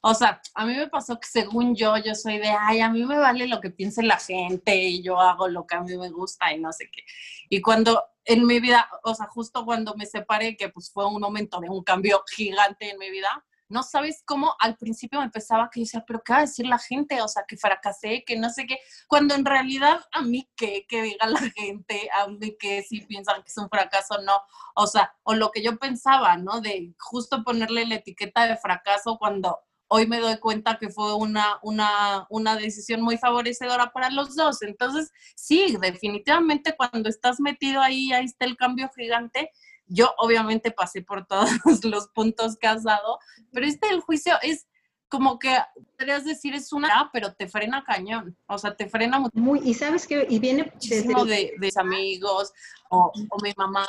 o 0.00 0.14
sea, 0.14 0.40
a 0.54 0.66
mí 0.66 0.74
me 0.74 0.88
pasó 0.88 1.18
que 1.18 1.28
según 1.28 1.74
yo, 1.74 1.96
yo 1.98 2.14
soy 2.14 2.38
de, 2.38 2.48
ay, 2.48 2.80
a 2.80 2.90
mí 2.90 3.04
me 3.04 3.18
vale 3.18 3.46
lo 3.46 3.60
que 3.60 3.70
piense 3.70 4.02
la 4.02 4.18
gente 4.18 4.76
y 4.76 5.02
yo 5.02 5.20
hago 5.20 5.48
lo 5.48 5.66
que 5.66 5.76
a 5.76 5.80
mí 5.80 5.96
me 5.96 6.10
gusta 6.10 6.52
y 6.52 6.60
no 6.60 6.72
sé 6.72 6.90
qué. 6.90 7.02
Y 7.48 7.60
cuando 7.60 8.02
en 8.24 8.46
mi 8.46 8.60
vida, 8.60 8.88
o 9.02 9.14
sea, 9.14 9.26
justo 9.26 9.64
cuando 9.64 9.94
me 9.94 10.06
separé, 10.06 10.56
que 10.56 10.68
pues 10.68 10.90
fue 10.90 11.06
un 11.06 11.20
momento 11.20 11.60
de 11.60 11.68
un 11.68 11.82
cambio 11.82 12.22
gigante 12.34 12.90
en 12.90 12.98
mi 12.98 13.10
vida, 13.10 13.44
no 13.68 13.82
sabes 13.82 14.22
cómo 14.24 14.54
al 14.60 14.76
principio 14.76 15.18
me 15.18 15.26
empezaba 15.26 15.70
que 15.70 15.80
yo 15.80 15.84
decía, 15.84 16.04
pero 16.06 16.22
¿qué 16.24 16.32
va 16.32 16.38
a 16.40 16.42
decir 16.42 16.66
la 16.66 16.78
gente? 16.78 17.20
O 17.22 17.28
sea, 17.28 17.44
que 17.46 17.56
fracasé, 17.56 18.24
que 18.26 18.36
no 18.36 18.50
sé 18.50 18.66
qué, 18.66 18.78
cuando 19.08 19.34
en 19.34 19.44
realidad 19.44 20.00
a 20.12 20.22
mí 20.22 20.48
qué, 20.56 20.86
que 20.88 21.02
diga 21.02 21.26
la 21.26 21.40
gente, 21.40 22.08
a 22.18 22.28
mí 22.28 22.56
que 22.58 22.82
si 22.82 23.00
piensan 23.02 23.42
que 23.42 23.48
es 23.48 23.58
un 23.58 23.68
fracaso, 23.68 24.20
no, 24.22 24.40
o 24.74 24.86
sea, 24.86 25.14
o 25.22 25.34
lo 25.34 25.50
que 25.50 25.62
yo 25.62 25.78
pensaba, 25.78 26.36
¿no? 26.36 26.60
De 26.60 26.94
justo 26.98 27.42
ponerle 27.44 27.86
la 27.86 27.96
etiqueta 27.96 28.46
de 28.46 28.56
fracaso 28.56 29.16
cuando 29.18 29.58
hoy 29.88 30.06
me 30.06 30.18
doy 30.18 30.38
cuenta 30.38 30.78
que 30.78 30.88
fue 30.88 31.14
una, 31.14 31.58
una, 31.62 32.26
una 32.30 32.56
decisión 32.56 33.00
muy 33.00 33.16
favorecedora 33.18 33.92
para 33.92 34.10
los 34.10 34.34
dos. 34.34 34.62
Entonces, 34.62 35.12
sí, 35.36 35.76
definitivamente 35.80 36.74
cuando 36.76 37.08
estás 37.08 37.38
metido 37.40 37.80
ahí, 37.80 38.12
ahí 38.12 38.24
está 38.24 38.44
el 38.44 38.56
cambio 38.56 38.90
gigante 38.96 39.50
yo 39.86 40.14
obviamente 40.18 40.70
pasé 40.70 41.02
por 41.02 41.26
todos 41.26 41.48
los 41.84 42.08
puntos 42.08 42.56
que 42.56 42.66
has 42.66 42.84
dado, 42.84 43.18
pero 43.52 43.66
este 43.66 43.88
del 43.88 44.00
juicio 44.00 44.34
es 44.42 44.66
como 45.08 45.38
que 45.38 45.56
podrías 45.96 46.24
decir 46.24 46.54
es 46.54 46.72
una, 46.72 47.10
pero 47.12 47.32
te 47.34 47.46
frena 47.46 47.84
cañón, 47.84 48.36
o 48.46 48.58
sea, 48.58 48.74
te 48.74 48.88
frena 48.88 49.20
mucho. 49.20 49.38
Muy, 49.38 49.60
y 49.62 49.74
sabes 49.74 50.06
que, 50.06 50.26
y 50.28 50.38
viene 50.38 50.72
desde 50.80 51.14
de, 51.14 51.24
de 51.24 51.54
mis 51.60 51.76
amigos 51.76 52.52
o, 52.90 53.12
mi 53.42 53.52
mamá. 53.56 53.86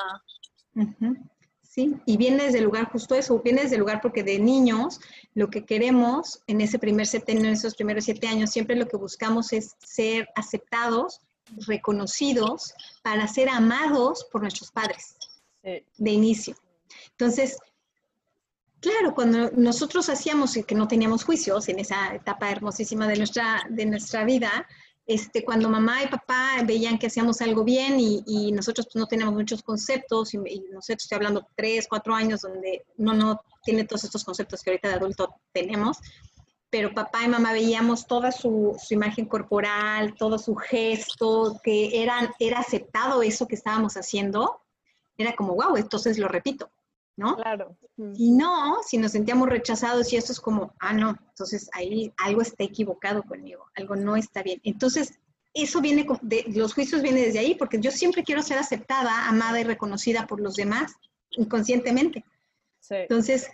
Sí, 1.62 1.96
y 2.06 2.18
viene 2.18 2.44
desde 2.44 2.60
el 2.60 2.66
lugar 2.66 2.92
justo 2.92 3.16
eso, 3.16 3.42
viene 3.42 3.64
desde 3.64 3.76
el 3.76 3.82
lugar 3.82 4.02
porque 4.02 4.24
de 4.24 4.40
niños 4.40 5.02
lo 5.34 5.50
que 5.50 5.66
queremos 5.66 6.42
en 6.48 6.62
ese 6.62 6.80
primer 6.80 7.08
septenio, 7.08 7.46
en 7.46 7.54
esos 7.54 7.76
primeros 7.76 8.06
siete 8.06 8.28
años, 8.28 8.52
siempre 8.52 8.76
lo 8.76 8.88
que 8.88 8.98
buscamos 8.98 9.52
es 9.52 9.76
ser 9.80 10.30
aceptados, 10.36 11.22
reconocidos, 11.68 12.74
para 13.02 13.28
ser 13.28 13.50
amados 13.50 14.26
por 14.32 14.42
nuestros 14.42 14.72
padres 14.72 15.16
de 15.98 16.12
inicio. 16.12 16.56
Entonces, 17.12 17.58
claro, 18.80 19.16
cuando 19.16 19.52
nosotros 19.52 20.10
hacíamos 20.10 20.58
que 20.68 20.76
no 20.76 20.88
teníamos 20.88 21.24
juicios 21.24 21.68
en 21.70 21.80
esa 21.80 22.14
etapa 22.14 22.52
hermosísima 22.52 23.08
de 23.08 23.18
nuestra, 23.18 23.64
de 23.70 23.86
nuestra 23.86 24.24
vida, 24.26 24.68
este, 25.08 25.46
cuando 25.46 25.70
mamá 25.70 26.04
y 26.04 26.08
papá 26.08 26.64
veían 26.66 26.98
que 26.98 27.08
hacíamos 27.08 27.40
algo 27.42 27.64
bien 27.64 27.98
y, 28.00 28.52
nosotros 28.52 28.88
pues, 28.88 28.96
no 28.96 29.08
teníamos 29.08 29.36
muchos 29.36 29.62
conceptos, 29.62 30.34
y, 30.34 30.38
nosotros 30.72 31.04
estoy 31.04 31.16
hablando 31.18 31.48
tres, 31.56 31.88
cuatro 31.88 32.16
años 32.16 32.42
donde 32.42 32.86
no, 32.98 33.14
no 33.14 33.42
tiene 33.64 33.84
todos 33.84 34.04
estos 34.04 34.24
conceptos 34.24 34.62
que 34.62 34.72
ahorita 34.72 34.90
de 34.90 34.96
adulto 34.96 35.36
tenemos, 35.54 36.00
pero 36.72 36.94
papá 36.94 37.24
y 37.24 37.28
mamá 37.28 37.54
veíamos 37.54 38.08
toda 38.08 38.32
su, 38.32 38.76
su, 38.84 38.94
imagen 38.96 39.26
corporal, 39.26 40.16
todo 40.16 40.40
su 40.40 40.56
gesto, 40.56 41.60
que 41.64 42.02
eran, 42.02 42.32
era 42.40 42.60
aceptado 42.60 43.22
eso 43.22 43.48
que 43.48 43.56
estábamos 43.56 43.96
haciendo, 43.96 44.60
era 45.18 45.36
como, 45.36 45.56
wow, 45.56 45.78
entonces 45.78 46.18
lo 46.18 46.28
repito, 46.28 46.70
¿no? 47.16 47.36
Claro. 47.38 47.76
Y 48.16 48.32
no, 48.32 48.78
si 48.86 48.98
nos 48.98 49.14
sentíamos 49.14 49.50
rechazados 49.50 50.12
y 50.12 50.18
eso 50.18 50.32
es 50.32 50.40
como, 50.40 50.74
ah, 50.80 50.94
no, 50.94 51.18
entonces 51.30 51.70
ahí 51.74 52.12
algo 52.18 52.42
está 52.42 52.64
equivocado 52.64 53.24
conmigo, 53.24 53.66
algo 53.76 53.96
no 53.96 54.16
está 54.16 54.44
bien. 54.44 54.60
Entonces, 54.64 55.20
eso 55.54 55.80
viene, 55.80 56.06
de, 56.22 56.44
los 56.54 56.74
juicios 56.74 57.02
vienen 57.02 57.24
desde 57.24 57.40
ahí, 57.40 57.56
porque 57.56 57.80
yo 57.80 57.92
siempre 57.92 58.24
quiero 58.24 58.42
ser 58.42 58.58
aceptada, 58.58 59.28
amada 59.28 59.62
y 59.62 59.64
reconocida 59.64 60.28
por 60.28 60.42
los 60.42 60.56
demás, 60.56 60.94
inconscientemente. 61.32 62.26
Sí, 62.82 62.96
entonces, 62.96 63.50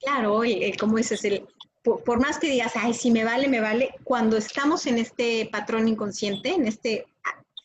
claro, 0.00 0.40
como 0.80 0.96
dices, 0.96 1.22
el, 1.24 1.46
por, 1.82 2.02
por, 2.02 2.18
más 2.18 2.38
que 2.38 2.48
digas, 2.48 2.72
ay, 2.74 2.94
si 2.94 3.10
me 3.10 3.24
vale, 3.24 3.46
me 3.46 3.60
vale, 3.60 3.94
cuando 4.02 4.36
estamos 4.36 4.86
en 4.86 4.98
este 4.98 5.48
patrón 5.52 5.86
inconsciente, 5.86 6.54
en 6.54 6.66
este 6.66 7.06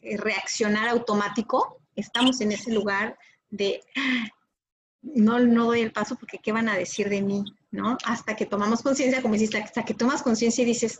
eh, 0.02 0.18
reaccionar 0.18 0.88
automático, 0.88 1.82
estamos 1.96 2.40
en 2.42 2.54
ese 2.54 2.72
lugar 2.72 3.18
de 3.50 3.82
no, 5.02 5.40
no 5.40 5.66
doy 5.66 5.82
el 5.82 5.92
paso 5.92 6.16
porque 6.16 6.40
qué 6.40 6.52
van 6.52 6.70
a 6.70 6.76
decir 6.76 7.10
de 7.10 7.22
mí, 7.22 7.44
¿no? 7.72 7.98
Hasta 8.06 8.36
que 8.36 8.46
tomamos 8.46 8.82
conciencia, 8.82 9.22
como 9.22 9.36
dices, 9.36 9.64
hasta 9.64 9.84
que 9.84 9.94
tomas 9.94 10.22
conciencia 10.22 10.62
y 10.62 10.66
dices, 10.66 11.00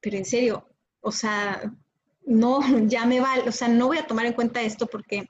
pero 0.00 0.16
en 0.16 0.24
serio, 0.24 0.68
o 1.00 1.12
sea, 1.12 1.72
no, 2.24 2.60
ya 2.86 3.06
me 3.06 3.20
va, 3.20 3.34
o 3.46 3.52
sea, 3.52 3.68
no 3.68 3.86
voy 3.86 3.98
a 3.98 4.06
tomar 4.06 4.26
en 4.26 4.34
cuenta 4.34 4.62
esto 4.62 4.86
porque 4.86 5.28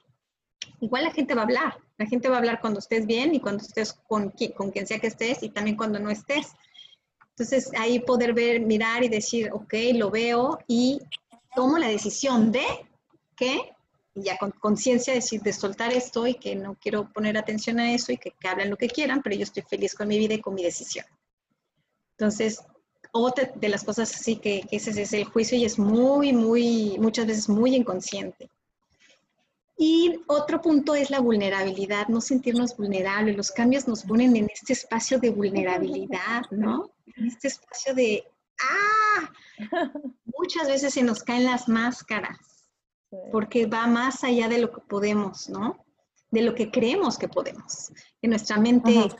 igual 0.80 1.04
la 1.04 1.12
gente 1.12 1.34
va 1.34 1.42
a 1.42 1.44
hablar, 1.44 1.76
la 1.96 2.06
gente 2.06 2.28
va 2.28 2.36
a 2.36 2.38
hablar 2.38 2.60
cuando 2.60 2.80
estés 2.80 3.06
bien 3.06 3.34
y 3.34 3.40
cuando 3.40 3.62
estés 3.62 3.92
con, 3.92 4.32
con 4.56 4.70
quien 4.70 4.86
sea 4.86 4.98
que 4.98 5.06
estés 5.06 5.42
y 5.42 5.50
también 5.50 5.76
cuando 5.76 5.98
no 5.98 6.10
estés. 6.10 6.52
Entonces, 7.30 7.70
ahí 7.78 8.00
poder 8.00 8.34
ver, 8.34 8.60
mirar 8.60 9.02
y 9.04 9.08
decir, 9.08 9.50
ok, 9.52 9.74
lo 9.94 10.10
veo 10.10 10.58
y 10.66 11.00
tomo 11.54 11.78
la 11.78 11.88
decisión 11.88 12.52
de 12.52 12.64
que 13.36 13.72
ya 14.14 14.36
con 14.36 14.50
conciencia 14.50 15.14
decir 15.14 15.40
de 15.42 15.52
soltar 15.52 15.92
esto 15.92 16.26
y 16.26 16.34
que 16.34 16.54
no 16.54 16.76
quiero 16.80 17.10
poner 17.12 17.36
atención 17.38 17.80
a 17.80 17.92
eso 17.92 18.12
y 18.12 18.18
que, 18.18 18.32
que 18.32 18.48
hablen 18.48 18.70
lo 18.70 18.76
que 18.76 18.88
quieran, 18.88 19.22
pero 19.22 19.36
yo 19.36 19.42
estoy 19.42 19.62
feliz 19.62 19.94
con 19.94 20.08
mi 20.08 20.18
vida 20.18 20.34
y 20.34 20.40
con 20.40 20.54
mi 20.54 20.62
decisión. 20.62 21.06
Entonces, 22.12 22.62
otra 23.12 23.50
de 23.54 23.68
las 23.68 23.84
cosas 23.84 24.14
así 24.14 24.36
que, 24.36 24.62
que 24.68 24.76
ese 24.76 24.90
es 25.00 25.12
el 25.12 25.24
juicio 25.24 25.56
y 25.56 25.64
es 25.64 25.78
muy, 25.78 26.32
muy, 26.32 26.96
muchas 26.98 27.26
veces 27.26 27.48
muy 27.48 27.74
inconsciente. 27.74 28.50
Y 29.78 30.20
otro 30.26 30.60
punto 30.60 30.94
es 30.94 31.10
la 31.10 31.20
vulnerabilidad, 31.20 32.06
no 32.08 32.20
sentirnos 32.20 32.76
vulnerables. 32.76 33.36
Los 33.36 33.50
cambios 33.50 33.88
nos 33.88 34.04
ponen 34.04 34.36
en 34.36 34.48
este 34.52 34.74
espacio 34.74 35.18
de 35.18 35.30
vulnerabilidad, 35.30 36.42
¿no? 36.50 36.90
En 37.16 37.26
este 37.26 37.48
espacio 37.48 37.94
de, 37.94 38.24
¡ah! 38.60 39.32
Muchas 40.38 40.68
veces 40.68 40.94
se 40.94 41.02
nos 41.02 41.22
caen 41.22 41.46
las 41.46 41.68
máscaras 41.68 42.51
porque 43.30 43.66
va 43.66 43.86
más 43.86 44.24
allá 44.24 44.48
de 44.48 44.58
lo 44.58 44.72
que 44.72 44.80
podemos, 44.80 45.48
¿no? 45.48 45.84
De 46.30 46.42
lo 46.42 46.54
que 46.54 46.70
creemos 46.70 47.18
que 47.18 47.28
podemos. 47.28 47.92
Que 48.20 48.28
nuestra 48.28 48.56
mente 48.58 49.10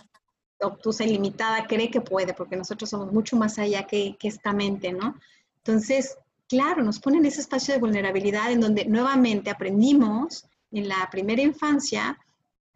obtusa 0.61 1.05
y 1.05 1.11
limitada 1.11 1.67
cree 1.67 1.91
que 1.91 2.01
puede, 2.01 2.35
porque 2.35 2.57
nosotros 2.57 2.89
somos 2.89 3.13
mucho 3.13 3.37
más 3.37 3.59
allá 3.59 3.87
que, 3.87 4.17
que 4.19 4.29
esta 4.29 4.53
mente, 4.53 4.93
¿no? 4.93 5.17
Entonces, 5.59 6.17
claro, 6.49 6.83
nos 6.83 7.01
pone 7.01 7.19
en 7.19 7.27
ese 7.27 7.41
espacio 7.41 7.75
de 7.75 7.81
vulnerabilidad 7.81 8.51
en 8.51 8.61
donde 8.61 8.85
nuevamente 8.85 9.51
aprendimos 9.51 10.47
en 10.71 10.89
la 10.89 11.09
primera 11.11 11.43
infancia 11.43 12.19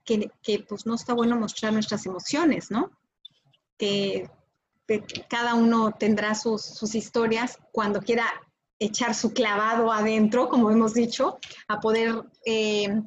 que, 0.04 0.30
que 0.42 0.60
pues 0.60 0.86
no 0.86 0.94
está 0.94 1.14
bueno 1.14 1.36
mostrar 1.36 1.72
nuestras 1.72 2.06
emociones, 2.06 2.70
¿no? 2.70 2.90
Que, 3.76 4.30
cada 5.28 5.54
uno 5.54 5.90
tendrá 5.98 6.36
sus, 6.36 6.62
sus 6.62 6.94
historias 6.94 7.58
cuando 7.72 8.00
quiera 8.00 8.24
echar 8.78 9.14
su 9.14 9.32
clavado 9.32 9.90
adentro, 9.92 10.48
como 10.48 10.70
hemos 10.70 10.94
dicho, 10.94 11.38
a 11.68 11.80
poder 11.80 12.22
eh, 12.44 13.02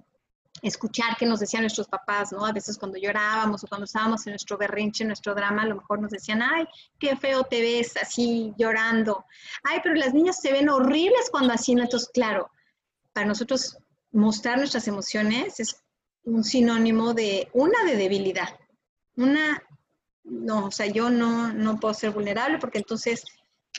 escuchar 0.61 1.15
qué 1.17 1.25
nos 1.25 1.39
decían 1.39 1.63
nuestros 1.63 1.87
papás, 1.87 2.31
¿no? 2.31 2.45
A 2.45 2.51
veces 2.51 2.77
cuando 2.77 2.97
llorábamos 2.97 3.63
o 3.63 3.67
cuando 3.67 3.85
estábamos 3.85 4.25
en 4.25 4.33
nuestro 4.33 4.57
berrinche, 4.57 5.03
en 5.03 5.09
nuestro 5.09 5.33
drama, 5.35 5.63
a 5.63 5.67
lo 5.67 5.75
mejor 5.75 6.01
nos 6.01 6.11
decían, 6.11 6.41
ay, 6.41 6.65
qué 6.99 7.15
feo 7.15 7.43
te 7.43 7.61
ves 7.61 7.95
así 7.97 8.53
llorando. 8.57 9.25
Ay, 9.63 9.79
pero 9.83 9.95
las 9.95 10.13
niñas 10.13 10.41
se 10.41 10.51
ven 10.51 10.69
horribles 10.69 11.29
cuando 11.31 11.53
así, 11.53 11.75
¿no? 11.75 11.83
Entonces, 11.83 12.09
claro, 12.13 12.49
para 13.13 13.27
nosotros 13.27 13.77
mostrar 14.11 14.57
nuestras 14.57 14.87
emociones 14.87 15.59
es 15.59 15.83
un 16.23 16.43
sinónimo 16.43 17.13
de 17.13 17.49
una 17.53 17.83
de 17.85 17.95
debilidad, 17.95 18.49
una, 19.15 19.61
no, 20.23 20.65
o 20.67 20.71
sea, 20.71 20.87
yo 20.87 21.09
no, 21.09 21.53
no 21.53 21.79
puedo 21.79 21.93
ser 21.93 22.11
vulnerable 22.11 22.59
porque 22.59 22.77
entonces 22.79 23.23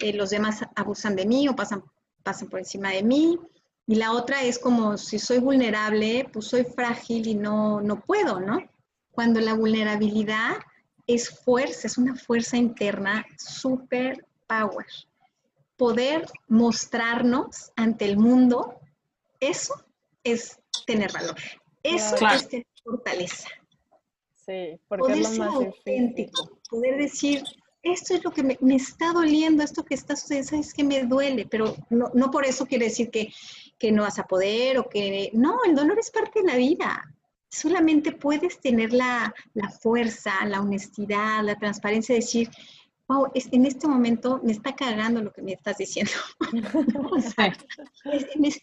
eh, 0.01 0.13
los 0.13 0.31
demás 0.31 0.61
abusan 0.77 1.17
de 1.17 1.27
mí 1.27 1.49
o 1.49 1.57
pasan, 1.57 1.83
pasan 2.23 2.49
por 2.49 2.61
encima 2.61 2.91
de 2.91 3.03
mí. 3.03 3.39
Y 3.87 3.97
la 3.97 4.13
otra 4.13 4.43
es 4.43 4.59
como 4.59 4.97
si 4.97 5.19
soy 5.19 5.39
vulnerable, 5.39 6.29
pues 6.33 6.47
soy 6.47 6.65
frágil 6.65 7.27
y 7.27 7.35
no, 7.35 7.81
no 7.81 8.01
puedo, 8.01 8.39
¿no? 8.39 8.59
Cuando 9.11 9.41
la 9.41 9.55
vulnerabilidad 9.55 10.59
es 11.07 11.29
fuerza, 11.29 11.89
es 11.89 11.99
una 11.99 12.15
fuerza 12.15 12.57
interna 12.57 13.27
super 13.37 14.25
power. 14.47 14.87
Poder 15.77 16.27
mostrarnos 16.47 17.73
ante 17.75 18.05
el 18.05 18.17
mundo, 18.17 18.81
eso 19.41 19.75
es 20.23 20.61
tener 20.87 21.13
valor. 21.13 21.37
Eso 21.83 22.17
es 22.29 22.49
tener 22.49 22.67
fortaleza. 22.85 23.49
Sí, 24.35 24.81
porque 24.89 25.03
poder 25.03 25.19
es 25.19 25.29
lo 25.29 25.35
ser 25.35 25.45
auténtico, 25.45 26.59
poder 26.69 26.97
decir, 26.97 27.43
esto 27.83 28.15
es 28.15 28.25
lo 28.25 28.31
que 28.31 28.43
me, 28.43 28.59
me, 28.61 28.77
está 28.77 29.13
doliendo, 29.13 29.63
esto 29.63 29.85
que 29.85 29.95
está 29.95 30.17
sucediendo, 30.17 30.51
sabes 30.51 30.75
que 30.75 30.85
me 30.85 31.03
duele, 31.05 31.47
pero 31.47 31.77
no, 31.89 32.11
no 32.15 32.31
por 32.31 32.45
eso 32.45 32.67
quiere 32.67 32.87
decir 32.87 33.11
que, 33.11 33.33
que, 33.79 33.93
no 33.93 34.03
vas 34.03 34.19
a 34.19 34.27
poder 34.27 34.79
o 34.79 34.89
que 34.89 35.31
no, 35.33 35.61
el 35.65 35.75
dolor 35.75 35.99
es 35.99 36.11
parte 36.11 36.41
de 36.41 36.47
la 36.47 36.57
vida. 36.57 37.15
Solamente 37.49 38.13
puedes 38.13 38.61
tener 38.61 38.93
la, 38.93 39.35
la 39.55 39.71
fuerza, 39.71 40.45
la 40.47 40.61
honestidad, 40.61 41.43
la 41.43 41.59
transparencia 41.59 42.15
de 42.15 42.21
decir, 42.21 42.49
wow, 43.09 43.29
es, 43.35 43.49
en 43.51 43.67
este 43.67 43.89
momento 43.89 44.41
me 44.45 44.53
está 44.53 44.77
cagando 44.77 45.23
lo 45.23 45.33
que 45.33 45.43
me 45.43 45.53
estás 45.53 45.79
diciendo. 45.79 46.13
o 47.11 47.21
sea, 47.21 47.53
es, 48.13 48.27
es, 48.41 48.63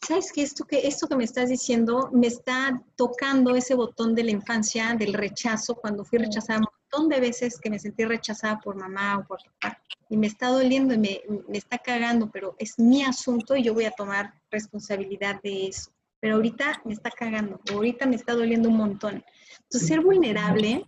¿sabes 0.00 0.32
qué? 0.32 0.42
Esto 0.42 0.64
que, 0.64 0.86
esto 0.86 1.06
que 1.06 1.16
me 1.16 1.24
estás 1.24 1.50
diciendo 1.50 2.10
me 2.12 2.26
está 2.26 2.82
tocando 2.96 3.54
ese 3.54 3.74
botón 3.74 4.14
de 4.14 4.24
la 4.24 4.30
infancia, 4.32 4.94
del 4.94 5.12
rechazo, 5.12 5.76
cuando 5.76 6.04
fui 6.04 6.18
rechazada 6.18 6.60
montón 6.90 7.08
de 7.08 7.20
veces 7.20 7.60
que 7.60 7.70
me 7.70 7.78
sentí 7.78 8.04
rechazada 8.04 8.60
por 8.60 8.76
mamá 8.76 9.18
o 9.18 9.26
por 9.26 9.40
papá. 9.60 9.80
Y 10.08 10.16
me 10.16 10.26
está 10.26 10.48
doliendo 10.48 10.94
y 10.94 10.98
me, 10.98 11.20
me 11.48 11.58
está 11.58 11.78
cagando, 11.78 12.30
pero 12.30 12.56
es 12.58 12.78
mi 12.78 13.04
asunto 13.04 13.56
y 13.56 13.62
yo 13.62 13.74
voy 13.74 13.84
a 13.84 13.90
tomar 13.90 14.34
responsabilidad 14.50 15.40
de 15.42 15.68
eso. 15.68 15.90
Pero 16.20 16.36
ahorita 16.36 16.82
me 16.84 16.94
está 16.94 17.10
cagando, 17.10 17.60
ahorita 17.72 18.06
me 18.06 18.16
está 18.16 18.34
doliendo 18.34 18.68
un 18.68 18.76
montón. 18.76 19.24
Entonces, 19.62 19.88
ser 19.88 20.00
vulnerable 20.00 20.84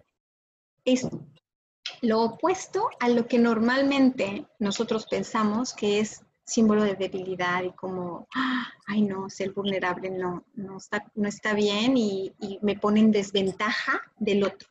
es 0.84 1.06
lo 2.02 2.22
opuesto 2.22 2.88
a 2.98 3.08
lo 3.08 3.26
que 3.26 3.38
normalmente 3.38 4.46
nosotros 4.58 5.06
pensamos 5.06 5.74
que 5.74 6.00
es 6.00 6.22
símbolo 6.44 6.82
de 6.82 6.94
debilidad 6.94 7.62
y 7.62 7.70
como, 7.72 8.26
ay 8.86 9.02
no, 9.02 9.30
ser 9.30 9.52
vulnerable 9.52 10.10
no, 10.10 10.44
no, 10.54 10.78
está, 10.78 11.04
no 11.14 11.28
está 11.28 11.54
bien 11.54 11.96
y, 11.96 12.32
y 12.40 12.58
me 12.62 12.76
pone 12.76 13.00
en 13.00 13.12
desventaja 13.12 14.00
del 14.18 14.42
otro. 14.42 14.68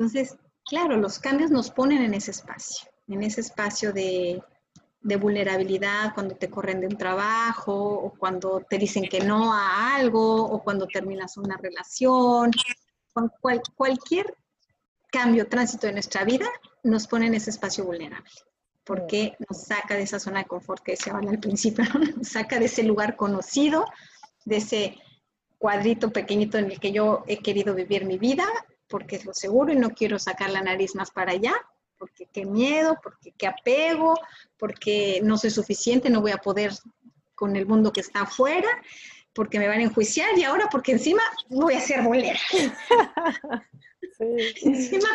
Entonces, 0.00 0.38
claro, 0.64 0.96
los 0.96 1.18
cambios 1.18 1.50
nos 1.50 1.70
ponen 1.70 2.02
en 2.02 2.14
ese 2.14 2.30
espacio, 2.30 2.88
en 3.06 3.22
ese 3.22 3.42
espacio 3.42 3.92
de, 3.92 4.42
vulnerabilidad 5.02 6.14
cuando 6.14 6.36
te 6.36 6.48
corren 6.48 6.80
de 6.80 6.86
un 6.86 6.96
trabajo 6.96 7.74
o 7.74 8.10
cuando 8.18 8.64
te 8.66 8.78
dicen 8.78 9.06
que 9.06 9.20
no 9.20 9.52
a 9.52 9.94
algo 9.94 10.42
o 10.42 10.62
cuando 10.62 10.86
terminas 10.86 11.36
una 11.36 11.58
relación. 11.58 12.50
Cual, 13.12 13.60
cualquier 13.74 14.34
cambio, 15.12 15.48
tránsito 15.48 15.86
de 15.86 15.92
nuestra 15.92 16.24
vida 16.24 16.46
nos 16.82 17.06
pone 17.06 17.26
en 17.26 17.34
ese 17.34 17.50
espacio 17.50 17.84
vulnerable 17.84 18.30
porque 18.84 19.36
nos 19.50 19.64
saca 19.64 19.96
de 19.96 20.04
esa 20.04 20.18
zona 20.18 20.38
de 20.40 20.46
confort 20.46 20.82
que 20.82 20.96
habla 21.12 21.30
al 21.30 21.40
principio, 21.40 21.84
nos 22.16 22.28
saca 22.28 22.58
de 22.58 22.64
ese 22.64 22.84
lugar 22.84 23.16
conocido, 23.16 23.84
de 24.46 24.56
ese 24.56 24.98
cuadrito 25.58 26.10
pequeñito 26.10 26.56
en 26.56 26.70
el 26.70 26.80
que 26.80 26.90
yo 26.90 27.22
he 27.26 27.42
querido 27.42 27.74
vivir 27.74 28.06
mi 28.06 28.16
vida, 28.16 28.46
porque 28.90 29.16
es 29.16 29.24
lo 29.24 29.32
seguro 29.32 29.72
y 29.72 29.76
no 29.76 29.90
quiero 29.90 30.18
sacar 30.18 30.50
la 30.50 30.60
nariz 30.60 30.94
más 30.94 31.10
para 31.10 31.32
allá, 31.32 31.54
porque 31.96 32.26
qué 32.32 32.44
miedo, 32.44 32.98
porque 33.02 33.32
qué 33.38 33.46
apego, 33.46 34.18
porque 34.58 35.20
no 35.22 35.38
soy 35.38 35.50
suficiente, 35.50 36.10
no 36.10 36.20
voy 36.20 36.32
a 36.32 36.38
poder 36.38 36.72
con 37.34 37.56
el 37.56 37.66
mundo 37.66 37.92
que 37.92 38.00
está 38.00 38.22
afuera, 38.22 38.68
porque 39.32 39.58
me 39.58 39.68
van 39.68 39.80
a 39.80 39.84
enjuiciar 39.84 40.36
y 40.36 40.44
ahora 40.44 40.68
porque 40.70 40.92
encima 40.92 41.22
voy 41.48 41.74
a 41.74 41.80
ser 41.80 42.02
bolera. 42.02 42.38
Sí. 44.16 44.24
Encima, 44.62 45.08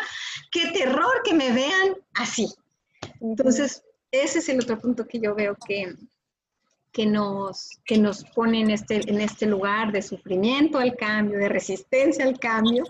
qué 0.50 0.70
terror 0.72 1.22
que 1.24 1.34
me 1.34 1.52
vean 1.52 1.96
así. 2.14 2.48
Entonces, 3.20 3.84
ese 4.10 4.38
es 4.38 4.48
el 4.48 4.60
otro 4.60 4.78
punto 4.78 5.06
que 5.06 5.20
yo 5.20 5.34
veo 5.34 5.56
que, 5.66 5.94
que, 6.92 7.06
nos, 7.06 7.70
que 7.84 7.98
nos 7.98 8.24
pone 8.24 8.60
en 8.60 8.70
este, 8.70 9.08
en 9.08 9.20
este 9.20 9.46
lugar 9.46 9.92
de 9.92 10.02
sufrimiento 10.02 10.78
al 10.78 10.96
cambio, 10.96 11.38
de 11.38 11.48
resistencia 11.48 12.24
al 12.24 12.38
cambio, 12.38 12.84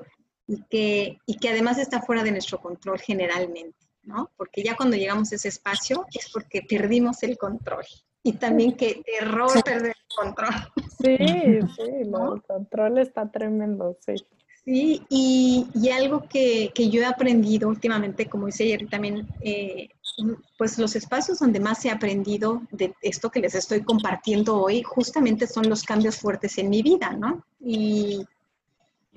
y 0.47 0.63
que, 0.65 1.19
y 1.27 1.39
que 1.39 1.49
además 1.49 1.79
está 1.79 2.03
fuera 2.03 2.23
de 2.23 2.31
nuestro 2.31 2.61
control 2.61 3.01
generalmente, 3.01 3.79
¿no? 4.03 4.31
Porque 4.37 4.63
ya 4.63 4.77
cuando 4.77 4.97
llegamos 4.97 5.33
a 5.33 5.37
ese 5.37 5.49
espacio 5.49 6.07
es 6.13 6.31
porque 6.33 6.63
perdimos 6.63 7.23
el 7.23 7.37
control. 7.37 7.85
Y 8.23 8.33
también 8.35 8.77
que 8.77 9.03
terror 9.05 9.51
sí. 9.51 9.63
perder 9.63 9.95
el 9.97 10.17
control. 10.17 10.55
Sí, 11.01 11.17
sí, 11.77 12.09
¿no? 12.09 12.35
el 12.35 12.43
control 12.43 12.99
está 12.99 13.31
tremendo, 13.31 13.97
sí. 14.05 14.15
Sí, 14.65 15.01
y, 15.09 15.69
y 15.75 15.91
algo 15.91 16.27
que, 16.29 16.73
que, 16.75 16.91
yo 16.91 17.01
he 17.01 17.05
aprendido 17.05 17.69
últimamente, 17.69 18.27
como 18.27 18.47
dice 18.47 18.65
ayer 18.65 18.89
también, 18.89 19.29
eh, 19.41 19.91
pues 20.59 20.77
los 20.77 20.97
espacios 20.97 21.39
donde 21.39 21.61
más 21.61 21.85
he 21.85 21.91
aprendido 21.91 22.63
de 22.73 22.93
esto 23.01 23.31
que 23.31 23.39
les 23.39 23.55
estoy 23.55 23.83
compartiendo 23.85 24.61
hoy, 24.61 24.83
justamente 24.83 25.47
son 25.47 25.69
los 25.69 25.85
cambios 25.85 26.17
fuertes 26.17 26.59
en 26.59 26.69
mi 26.69 26.83
vida, 26.83 27.13
¿no? 27.13 27.45
Y, 27.61 28.27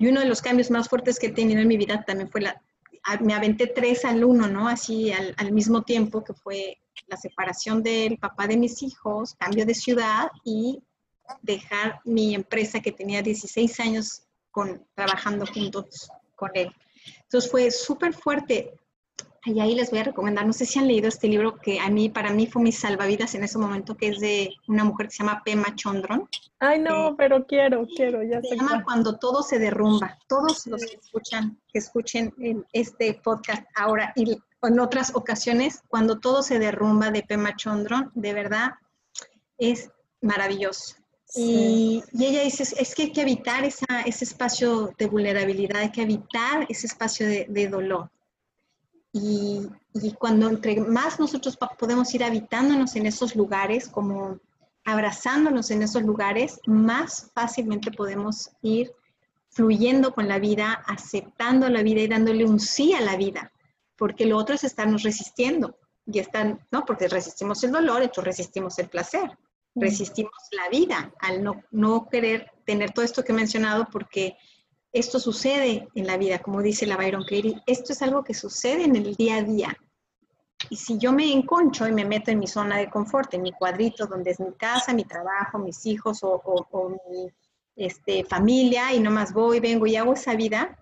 y 0.00 0.08
uno 0.08 0.20
de 0.20 0.26
los 0.26 0.40
cambios 0.40 0.70
más 0.70 0.88
fuertes 0.88 1.18
que 1.18 1.26
he 1.26 1.32
tenido 1.32 1.60
en 1.60 1.68
mi 1.68 1.76
vida 1.76 2.02
también 2.06 2.30
fue 2.30 2.40
la, 2.40 2.60
me 3.20 3.34
aventé 3.34 3.66
tres 3.66 4.06
al 4.06 4.24
uno, 4.24 4.48
¿no? 4.48 4.66
Así 4.66 5.12
al, 5.12 5.34
al 5.36 5.52
mismo 5.52 5.82
tiempo, 5.82 6.24
que 6.24 6.32
fue 6.32 6.78
la 7.06 7.18
separación 7.18 7.82
del 7.82 8.16
papá 8.16 8.46
de 8.46 8.56
mis 8.56 8.82
hijos, 8.82 9.34
cambio 9.34 9.66
de 9.66 9.74
ciudad 9.74 10.30
y 10.42 10.82
dejar 11.42 12.00
mi 12.04 12.34
empresa 12.34 12.80
que 12.80 12.92
tenía 12.92 13.20
16 13.20 13.78
años 13.80 14.22
con, 14.50 14.82
trabajando 14.94 15.44
juntos 15.44 16.10
con 16.34 16.50
él. 16.54 16.74
Entonces 17.24 17.50
fue 17.50 17.70
súper 17.70 18.14
fuerte. 18.14 18.72
Y 19.44 19.58
ahí 19.60 19.74
les 19.74 19.90
voy 19.90 20.00
a 20.00 20.04
recomendar, 20.04 20.46
no 20.46 20.52
sé 20.52 20.66
si 20.66 20.78
han 20.78 20.86
leído 20.86 21.08
este 21.08 21.26
libro 21.26 21.56
que 21.56 21.80
a 21.80 21.88
mí, 21.88 22.10
para 22.10 22.30
mí 22.30 22.46
fue 22.46 22.62
mi 22.62 22.72
salvavidas 22.72 23.34
en 23.34 23.42
ese 23.42 23.56
momento, 23.56 23.96
que 23.96 24.08
es 24.08 24.20
de 24.20 24.52
una 24.68 24.84
mujer 24.84 25.06
que 25.06 25.12
se 25.12 25.22
llama 25.22 25.42
Pema 25.42 25.74
Chondron. 25.74 26.28
Ay, 26.58 26.78
no, 26.78 27.08
eh, 27.08 27.14
pero 27.16 27.46
quiero, 27.46 27.86
quiero, 27.96 28.22
ya 28.22 28.42
se 28.42 28.56
llama 28.56 28.84
Cuando 28.84 29.18
todo 29.18 29.42
se 29.42 29.58
derrumba. 29.58 30.18
Todos 30.28 30.66
los 30.66 30.84
que 30.84 30.96
escuchan, 30.96 31.58
que 31.72 31.78
escuchen 31.78 32.34
en 32.38 32.66
este 32.74 33.14
podcast 33.14 33.64
ahora 33.74 34.12
y 34.14 34.38
en 34.62 34.80
otras 34.80 35.14
ocasiones, 35.14 35.82
Cuando 35.88 36.20
todo 36.20 36.42
se 36.42 36.58
derrumba 36.58 37.10
de 37.10 37.22
Pema 37.22 37.56
Chondron, 37.56 38.10
de 38.14 38.34
verdad 38.34 38.72
es 39.56 39.90
maravilloso. 40.20 40.96
Y, 41.34 42.02
ella 42.12 42.42
dice, 42.42 42.64
es 42.78 42.94
que 42.94 43.04
hay 43.04 43.12
que 43.12 43.22
evitar 43.22 43.64
esa, 43.64 44.02
ese 44.04 44.24
espacio 44.24 44.92
de 44.98 45.06
vulnerabilidad, 45.06 45.78
hay 45.78 45.92
que 45.92 46.02
evitar 46.02 46.66
ese 46.68 46.86
espacio 46.86 47.26
de, 47.26 47.46
de 47.48 47.68
dolor. 47.68 48.10
Y, 49.12 49.66
y, 49.94 50.12
cuando 50.12 50.48
entre 50.48 50.80
más 50.80 51.18
nosotros 51.18 51.58
podemos 51.78 52.14
ir 52.14 52.22
habitándonos 52.22 52.94
en 52.94 53.06
esos 53.06 53.34
lugares, 53.34 53.88
como 53.88 54.38
abrazándonos 54.84 55.70
en 55.70 55.82
esos 55.82 56.02
lugares, 56.02 56.60
más 56.66 57.30
fácilmente 57.34 57.90
podemos 57.90 58.50
ir 58.62 58.92
fluyendo 59.50 60.14
con 60.14 60.28
la 60.28 60.38
vida, 60.38 60.82
aceptando 60.86 61.68
la 61.68 61.82
vida 61.82 62.00
y 62.00 62.08
dándole 62.08 62.44
un 62.44 62.60
sí 62.60 62.94
a 62.94 63.00
la 63.00 63.16
vida, 63.16 63.52
porque 63.96 64.26
lo 64.26 64.36
otro 64.36 64.54
es 64.54 64.64
estarnos 64.64 65.02
resistiendo 65.02 65.76
y 66.06 66.18
están, 66.18 66.66
¿no? 66.70 66.84
Porque 66.84 67.08
resistimos 67.08 67.62
el 67.64 67.72
dolor, 67.72 68.02
entonces 68.02 68.24
resistimos 68.24 68.78
el 68.78 68.88
placer, 68.88 69.38
resistimos 69.74 70.32
la 70.52 70.68
vida 70.68 71.12
al 71.20 71.42
no, 71.42 71.62
no 71.70 72.08
querer 72.08 72.50
tener 72.64 72.92
todo 72.92 73.04
esto 73.04 73.24
que 73.24 73.32
he 73.32 73.34
mencionado 73.34 73.88
porque 73.90 74.36
esto 74.92 75.20
sucede 75.20 75.88
en 75.94 76.06
la 76.06 76.16
vida, 76.16 76.40
como 76.40 76.62
dice 76.62 76.86
la 76.86 76.96
Byron 76.96 77.22
Katie, 77.22 77.62
esto 77.66 77.92
es 77.92 78.02
algo 78.02 78.24
que 78.24 78.34
sucede 78.34 78.84
en 78.84 78.96
el 78.96 79.14
día 79.14 79.36
a 79.36 79.42
día. 79.42 79.76
Y 80.68 80.76
si 80.76 80.98
yo 80.98 81.12
me 81.12 81.32
enconcho 81.32 81.86
y 81.86 81.92
me 81.92 82.04
meto 82.04 82.30
en 82.30 82.38
mi 82.38 82.46
zona 82.46 82.78
de 82.78 82.90
confort, 82.90 83.32
en 83.34 83.42
mi 83.42 83.52
cuadrito, 83.52 84.06
donde 84.06 84.32
es 84.32 84.40
mi 84.40 84.52
casa, 84.52 84.92
mi 84.92 85.04
trabajo, 85.04 85.58
mis 85.58 85.86
hijos 85.86 86.18
o, 86.22 86.98
mi 87.10 87.30
este, 87.76 88.24
familia, 88.24 88.92
y 88.92 89.00
nomás 89.00 89.32
voy, 89.32 89.60
vengo 89.60 89.86
y 89.86 89.96
hago 89.96 90.12
esa 90.12 90.34
vida, 90.34 90.76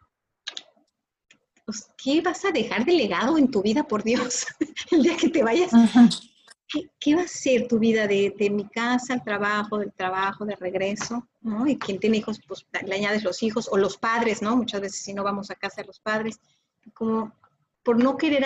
pues, 1.65 1.87
¿qué 2.03 2.23
vas 2.23 2.45
a 2.45 2.51
dejar 2.51 2.85
de 2.85 2.93
legado 2.93 3.39
en 3.39 3.51
tu 3.51 3.63
vida, 3.63 3.85
por 3.85 4.03
Dios? 4.03 4.47
el 4.91 5.03
día 5.03 5.17
que 5.17 5.29
te 5.29 5.45
vayas. 5.45 5.71
¿Qué, 6.69 7.17
va 7.17 7.23
a 7.23 7.29
ser 7.29 7.67
tu 7.67 7.79
vida 7.79 8.07
de, 8.07 8.51
mi 8.51 8.69
casa 8.69 9.15
al 9.15 9.25
trabajo, 9.25 9.79
del 9.79 9.93
trabajo, 9.93 10.45
de 10.45 10.55
regreso? 10.57 11.27
¿no? 11.41 11.67
Y 11.67 11.79
quien 11.79 11.99
tiene 11.99 12.19
hijos, 12.19 12.41
pues 12.47 12.67
le 12.85 12.95
añades 12.95 13.25
los 13.25 13.43
hijos 13.43 13.69
o 13.73 13.79
los 13.79 13.97
padres, 13.97 14.43
¿no? 14.43 14.55
Muchas 14.57 14.83
veces 14.83 15.01
si 15.01 15.15
no 15.15 15.25
vamos 15.25 15.51
a 15.51 15.55
casa 15.55 15.83
los 15.83 16.01
padres, 16.01 16.41
como 16.93 17.33
por 17.83 18.03
no 18.03 18.19
querer 18.19 18.45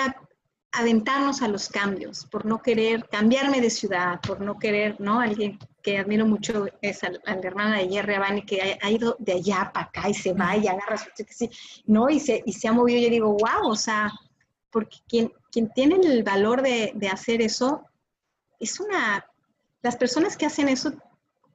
aventarnos 0.71 1.43
a 1.43 1.49
los 1.49 1.69
cambios, 1.69 2.27
por 2.27 2.47
no 2.47 2.63
querer 2.63 3.09
cambiarme 3.09 3.61
de 3.61 3.71
ciudad, 3.71 4.21
por 4.21 4.41
no 4.41 4.59
querer, 4.59 5.01
¿no? 5.01 5.21
Alguien 5.21 5.59
que 5.83 5.99
admiro 5.99 6.25
mucho 6.25 6.67
es 6.81 7.03
a, 7.03 7.11
la 7.11 7.35
hermana 7.43 7.79
de 7.79 7.89
Jerry 7.89 8.15
Abani, 8.15 8.43
que 8.43 8.79
ha, 8.81 8.91
ido 8.91 9.17
de 9.19 9.33
allá 9.33 9.71
para 9.75 9.87
acá 9.87 10.09
y 10.09 10.15
se 10.15 10.33
va 10.33 10.57
y 10.57 10.69
agarra 10.69 10.97
su 10.97 11.11
sí, 11.29 11.51
¿no? 11.87 12.09
Y 12.09 12.21
se, 12.21 12.43
y 12.47 12.53
se 12.53 12.69
ha 12.69 12.73
movido, 12.73 13.01
yo 13.01 13.11
digo, 13.11 13.33
wow, 13.33 13.69
o 13.69 13.77
sea, 13.77 14.13
porque 14.71 14.99
quien, 15.09 15.33
quien 15.51 15.71
tiene 15.71 15.97
el 15.97 16.23
valor 16.23 16.63
de, 16.63 16.93
de 16.95 17.09
hacer 17.09 17.43
eso, 17.43 17.83
es 18.63 18.79
una, 18.81 19.27
las 19.83 19.97
personas 19.97 20.37
que 20.37 20.47
hacen 20.47 20.69
eso, 20.69 20.93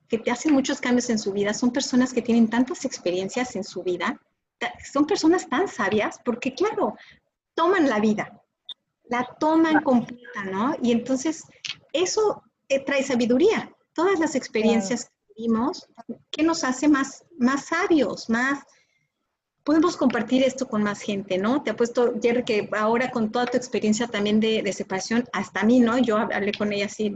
que 0.07 0.17
te 0.19 0.29
hacen 0.29 0.53
muchos 0.53 0.81
cambios 0.81 1.09
en 1.09 1.17
su 1.17 1.31
vida, 1.31 1.53
son 1.53 1.71
personas 1.71 2.13
que 2.13 2.21
tienen 2.21 2.49
tantas 2.49 2.85
experiencias 2.85 3.55
en 3.55 3.63
su 3.63 3.81
vida, 3.81 4.19
son 4.91 5.05
personas 5.05 5.47
tan 5.47 5.67
sabias, 5.67 6.19
porque 6.25 6.53
claro, 6.53 6.95
toman 7.53 7.87
la 7.87 7.99
vida, 7.99 8.41
la 9.05 9.25
toman 9.39 9.83
completa, 9.83 10.43
¿no? 10.45 10.75
Y 10.81 10.91
entonces 10.91 11.43
eso 11.93 12.43
eh, 12.67 12.83
trae 12.83 13.03
sabiduría. 13.03 13.71
Todas 13.93 14.19
las 14.19 14.35
experiencias 14.35 15.05
que 15.05 15.33
vivimos, 15.37 15.87
¿qué 16.31 16.43
nos 16.43 16.63
hace 16.63 16.87
más, 16.87 17.25
más 17.37 17.65
sabios, 17.65 18.29
más... 18.29 18.63
Podemos 19.67 19.97
compartir 19.97 20.43
esto 20.43 20.65
con 20.65 20.81
más 20.81 21.01
gente, 21.01 21.37
¿no? 21.37 21.61
Te 21.61 21.71
apuesto, 21.71 22.13
Jerry, 22.21 22.45
que 22.45 22.69
ahora 22.71 23.11
con 23.11 23.33
toda 23.33 23.47
tu 23.47 23.57
experiencia 23.57 24.07
también 24.07 24.39
de, 24.39 24.61
de 24.63 24.71
separación, 24.71 25.25
hasta 25.33 25.59
a 25.59 25.65
mí, 25.65 25.81
¿no? 25.81 25.97
Yo 25.97 26.15
hablé 26.15 26.53
con 26.53 26.71
ella 26.71 26.85
así, 26.85 27.13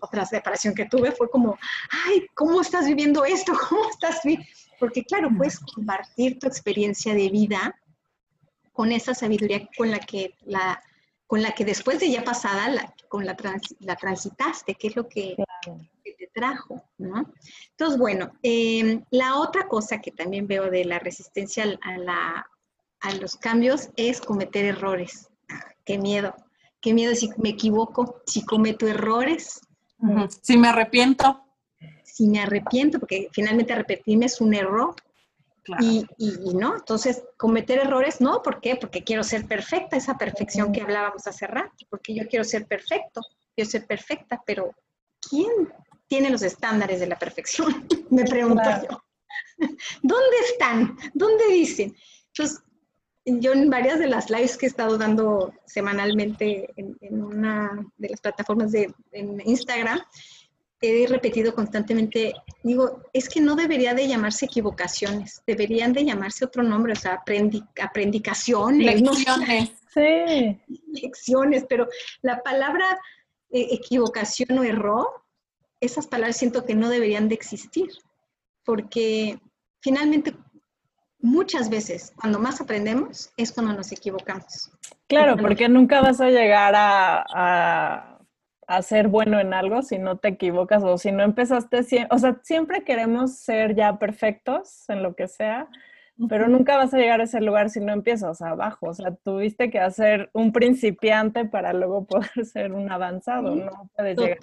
otra 0.00 0.26
separación 0.26 0.74
que 0.74 0.86
tuve, 0.86 1.12
fue 1.12 1.30
como, 1.30 1.56
ay, 2.04 2.26
¿cómo 2.34 2.60
estás 2.60 2.86
viviendo 2.86 3.24
esto? 3.24 3.52
¿Cómo 3.68 3.88
estás 3.88 4.18
viviendo? 4.24 4.48
Porque 4.80 5.04
claro, 5.04 5.28
puedes 5.36 5.60
compartir 5.60 6.40
tu 6.40 6.48
experiencia 6.48 7.14
de 7.14 7.28
vida 7.28 7.72
con 8.72 8.90
esa 8.90 9.14
sabiduría 9.14 9.68
con 9.76 9.92
la 9.92 10.00
que 10.00 10.34
la, 10.44 10.82
con 11.32 11.40
la 11.40 11.52
que 11.52 11.64
después 11.64 11.98
de 11.98 12.10
ya 12.10 12.22
pasada, 12.24 12.68
la, 12.68 12.94
con 13.08 13.24
la, 13.24 13.34
la 13.80 13.96
transitaste, 13.96 14.74
que 14.74 14.88
es 14.88 14.96
lo 14.96 15.08
que, 15.08 15.34
te 15.64 16.30
trajo, 16.34 16.84
¿no? 16.98 17.24
Entonces, 17.70 17.98
bueno, 17.98 18.32
em, 18.42 19.02
la 19.10 19.38
otra 19.38 19.66
cosa 19.66 19.98
que 20.02 20.10
también 20.10 20.46
veo 20.46 20.70
de 20.70 20.84
la 20.84 20.98
resistencia 20.98 21.64
a, 21.80 21.96
la, 21.96 22.46
a 23.00 23.14
los 23.14 23.36
cambios 23.36 23.88
es 23.96 24.20
cometer 24.20 24.66
errores. 24.66 25.30
qué 25.86 25.96
miedo, 25.96 26.34
qué 26.82 26.92
miedo 26.92 27.14
si 27.14 27.30
me 27.38 27.48
equivoco, 27.48 28.20
si 28.26 28.44
cometo 28.44 28.86
errores. 28.86 29.62
Si 30.42 30.58
me 30.58 30.68
arrepiento. 30.68 31.46
Si 32.02 32.26
me 32.26 32.40
arrepiento, 32.40 32.98
porque 32.98 33.30
finalmente 33.32 33.72
arrepentirme 33.72 34.26
es 34.26 34.38
un 34.42 34.52
error, 34.52 34.94
y, 35.80 36.06
no, 36.54 36.76
entonces 36.76 37.22
cometer 37.36 37.78
errores, 37.78 38.20
no, 38.20 38.42
¿por 38.42 38.60
qué? 38.60 38.76
Porque 38.76 39.04
quiero 39.04 39.22
ser 39.22 39.46
perfecta, 39.46 39.96
esa 39.96 40.18
perfección 40.18 40.72
que 40.72 40.82
hablábamos 40.82 41.26
hace 41.26 41.46
rato, 41.46 41.86
porque 41.88 42.14
yo 42.14 42.26
quiero 42.28 42.44
ser 42.44 42.66
perfecto, 42.66 43.20
quiero 43.54 43.70
ser 43.70 43.86
perfecta, 43.86 44.42
pero 44.44 44.74
¿quién 45.20 45.72
tiene 46.08 46.30
los 46.30 46.42
estándares 46.42 47.00
de 47.00 47.06
la 47.06 47.18
perfección? 47.18 47.86
Me 48.10 48.24
pregunto 48.24 48.68
yo. 48.88 49.02
¿Dónde 50.02 50.36
están? 50.50 50.96
¿Dónde 51.14 51.46
dicen? 51.48 51.96
Entonces, 52.28 52.62
yo 53.24 53.52
en 53.52 53.70
varias 53.70 54.00
de 54.00 54.08
las 54.08 54.30
lives 54.30 54.56
que 54.56 54.66
he 54.66 54.68
estado 54.68 54.98
dando 54.98 55.54
semanalmente 55.64 56.72
en, 56.76 57.22
una 57.22 57.86
de 57.96 58.08
las 58.08 58.20
plataformas 58.20 58.72
de 58.72 58.92
Instagram, 59.44 60.00
he 60.82 61.06
repetido 61.06 61.54
constantemente, 61.54 62.34
digo, 62.62 63.02
es 63.12 63.28
que 63.28 63.40
no 63.40 63.54
debería 63.54 63.94
de 63.94 64.08
llamarse 64.08 64.46
equivocaciones, 64.46 65.42
deberían 65.46 65.92
de 65.92 66.04
llamarse 66.04 66.44
otro 66.44 66.62
nombre, 66.62 66.92
o 66.92 66.96
sea, 66.96 67.14
aprendi 67.14 67.62
aprendicaciones. 67.80 69.00
Lecciones. 69.00 69.72
sí. 69.94 70.60
Lecciones, 70.92 71.64
pero 71.68 71.88
la 72.20 72.42
palabra 72.42 72.98
eh, 73.50 73.68
equivocación 73.70 74.58
o 74.58 74.64
error, 74.64 75.06
esas 75.80 76.08
palabras 76.08 76.36
siento 76.36 76.64
que 76.64 76.74
no 76.74 76.88
deberían 76.88 77.28
de 77.28 77.36
existir, 77.36 77.90
porque 78.64 79.38
finalmente 79.80 80.34
muchas 81.20 81.70
veces 81.70 82.12
cuando 82.16 82.40
más 82.40 82.60
aprendemos 82.60 83.30
es 83.36 83.52
cuando 83.52 83.72
nos 83.72 83.92
equivocamos. 83.92 84.70
Claro, 85.06 85.36
porque 85.36 85.68
nunca 85.68 86.00
vas 86.00 86.20
a 86.20 86.28
llegar 86.28 86.74
a 86.74 87.24
a 87.34 88.11
ser 88.80 89.08
bueno 89.08 89.38
en 89.38 89.52
algo 89.52 89.82
si 89.82 89.98
no 89.98 90.16
te 90.16 90.28
equivocas 90.28 90.82
o 90.82 90.96
si 90.96 91.12
no 91.12 91.22
empezaste, 91.22 91.84
o 92.10 92.18
sea, 92.18 92.40
siempre 92.42 92.84
queremos 92.84 93.36
ser 93.36 93.74
ya 93.74 93.98
perfectos 93.98 94.88
en 94.88 95.02
lo 95.02 95.14
que 95.14 95.28
sea, 95.28 95.68
pero 96.28 96.48
nunca 96.48 96.76
vas 96.76 96.94
a 96.94 96.98
llegar 96.98 97.20
a 97.20 97.24
ese 97.24 97.40
lugar 97.40 97.68
si 97.68 97.80
no 97.80 97.92
empiezas 97.92 98.40
abajo, 98.40 98.86
o 98.88 98.94
sea, 98.94 99.14
tuviste 99.16 99.70
que 99.70 99.78
hacer 99.78 100.30
un 100.32 100.52
principiante 100.52 101.44
para 101.44 101.74
luego 101.74 102.06
poder 102.06 102.46
ser 102.46 102.72
un 102.72 102.90
avanzado, 102.90 103.54
no 103.54 103.90
puedes 103.94 104.16
llegar 104.16 104.38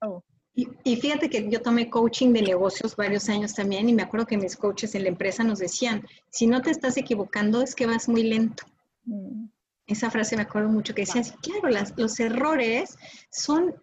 a 0.00 0.08
y, 0.52 0.66
y 0.82 0.96
fíjate 0.96 1.30
que 1.30 1.48
yo 1.48 1.62
tomé 1.62 1.88
coaching 1.88 2.32
de 2.32 2.42
negocios 2.42 2.96
varios 2.96 3.28
años 3.28 3.54
también 3.54 3.88
y 3.88 3.92
me 3.92 4.02
acuerdo 4.02 4.26
que 4.26 4.36
mis 4.36 4.56
coaches 4.56 4.96
en 4.96 5.04
la 5.04 5.10
empresa 5.10 5.44
nos 5.44 5.60
decían, 5.60 6.04
si 6.30 6.48
no 6.48 6.60
te 6.60 6.70
estás 6.72 6.96
equivocando 6.96 7.62
es 7.62 7.76
que 7.76 7.86
vas 7.86 8.08
muy 8.08 8.24
lento. 8.24 8.64
Mm 9.04 9.46
esa 9.92 10.10
frase 10.10 10.36
me 10.36 10.42
acuerdo 10.42 10.68
mucho 10.68 10.94
que 10.94 11.02
decía, 11.02 11.22
claro, 11.42 11.68
los 11.96 12.20
errores 12.20 12.96
son 13.30 13.74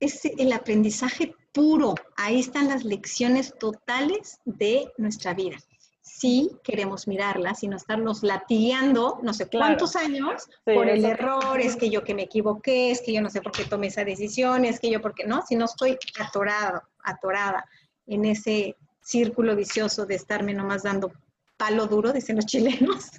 el 0.00 0.52
aprendizaje 0.52 1.34
puro, 1.52 1.94
ahí 2.16 2.40
están 2.40 2.68
las 2.68 2.84
lecciones 2.84 3.54
totales 3.58 4.40
de 4.44 4.90
nuestra 4.98 5.34
vida. 5.34 5.56
Si 6.00 6.50
queremos 6.64 7.06
mirarlas 7.06 7.62
y 7.62 7.68
no 7.68 7.76
estarnos 7.76 8.22
latigueando 8.22 9.20
no 9.22 9.32
sé 9.32 9.46
cuántos 9.46 9.94
años 9.94 10.48
por 10.64 10.88
el 10.88 11.04
error, 11.04 11.60
es 11.60 11.76
que 11.76 11.90
yo 11.90 12.02
que 12.02 12.14
me 12.14 12.22
equivoqué, 12.22 12.90
es 12.90 13.00
que 13.02 13.12
yo 13.12 13.22
no 13.22 13.30
sé 13.30 13.40
por 13.40 13.52
qué 13.52 13.64
tomé 13.64 13.86
esa 13.86 14.04
decisión, 14.04 14.64
es 14.64 14.80
que 14.80 14.90
yo 14.90 15.00
porque 15.00 15.24
no, 15.24 15.42
si 15.46 15.54
no 15.54 15.66
estoy 15.66 15.96
atorado, 16.18 16.82
atorada 17.04 17.64
en 18.06 18.24
ese 18.24 18.76
círculo 19.00 19.54
vicioso 19.54 20.06
de 20.06 20.16
estarme 20.16 20.54
nomás 20.54 20.82
dando 20.82 21.12
palo 21.56 21.86
duro, 21.86 22.12
dicen 22.12 22.36
los 22.36 22.46
chilenos, 22.46 23.10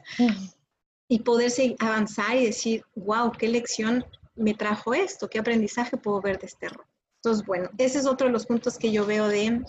y 1.13 1.19
poderse 1.19 1.75
avanzar 1.77 2.35
y 2.35 2.47
decir, 2.47 2.83
wow, 2.95 3.31
qué 3.31 3.47
lección 3.47 4.03
me 4.33 4.55
trajo 4.55 4.95
esto, 4.95 5.29
qué 5.29 5.37
aprendizaje 5.37 5.95
puedo 5.95 6.19
ver 6.21 6.39
de 6.39 6.47
este 6.47 6.65
error. 6.65 6.87
Entonces, 7.17 7.45
bueno, 7.45 7.69
ese 7.77 7.99
es 7.99 8.07
otro 8.07 8.25
de 8.25 8.33
los 8.33 8.47
puntos 8.47 8.79
que 8.79 8.91
yo 8.91 9.05
veo 9.05 9.27
de 9.27 9.61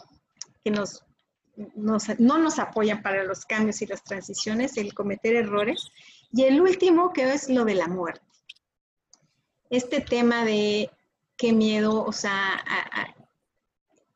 que 0.64 0.70
nos, 0.70 1.05
no 1.66 2.38
nos 2.38 2.59
apoyan 2.59 3.03
para 3.03 3.24
los 3.24 3.45
cambios 3.45 3.82
y 3.82 3.86
las 3.86 4.03
transiciones, 4.03 4.78
el 4.78 4.95
cometer 4.95 5.36
errores. 5.36 5.86
Y 6.32 6.45
el 6.45 6.62
último 6.62 7.12
que 7.12 7.30
es 7.34 7.51
lo 7.51 7.66
de 7.66 7.74
la 7.74 7.88
muerte. 7.88 8.24
Este 9.68 10.01
tema 10.01 10.47
de 10.47 10.90
qué 11.36 11.53
miedo, 11.53 12.05
o 12.05 12.12
sea, 12.12 12.64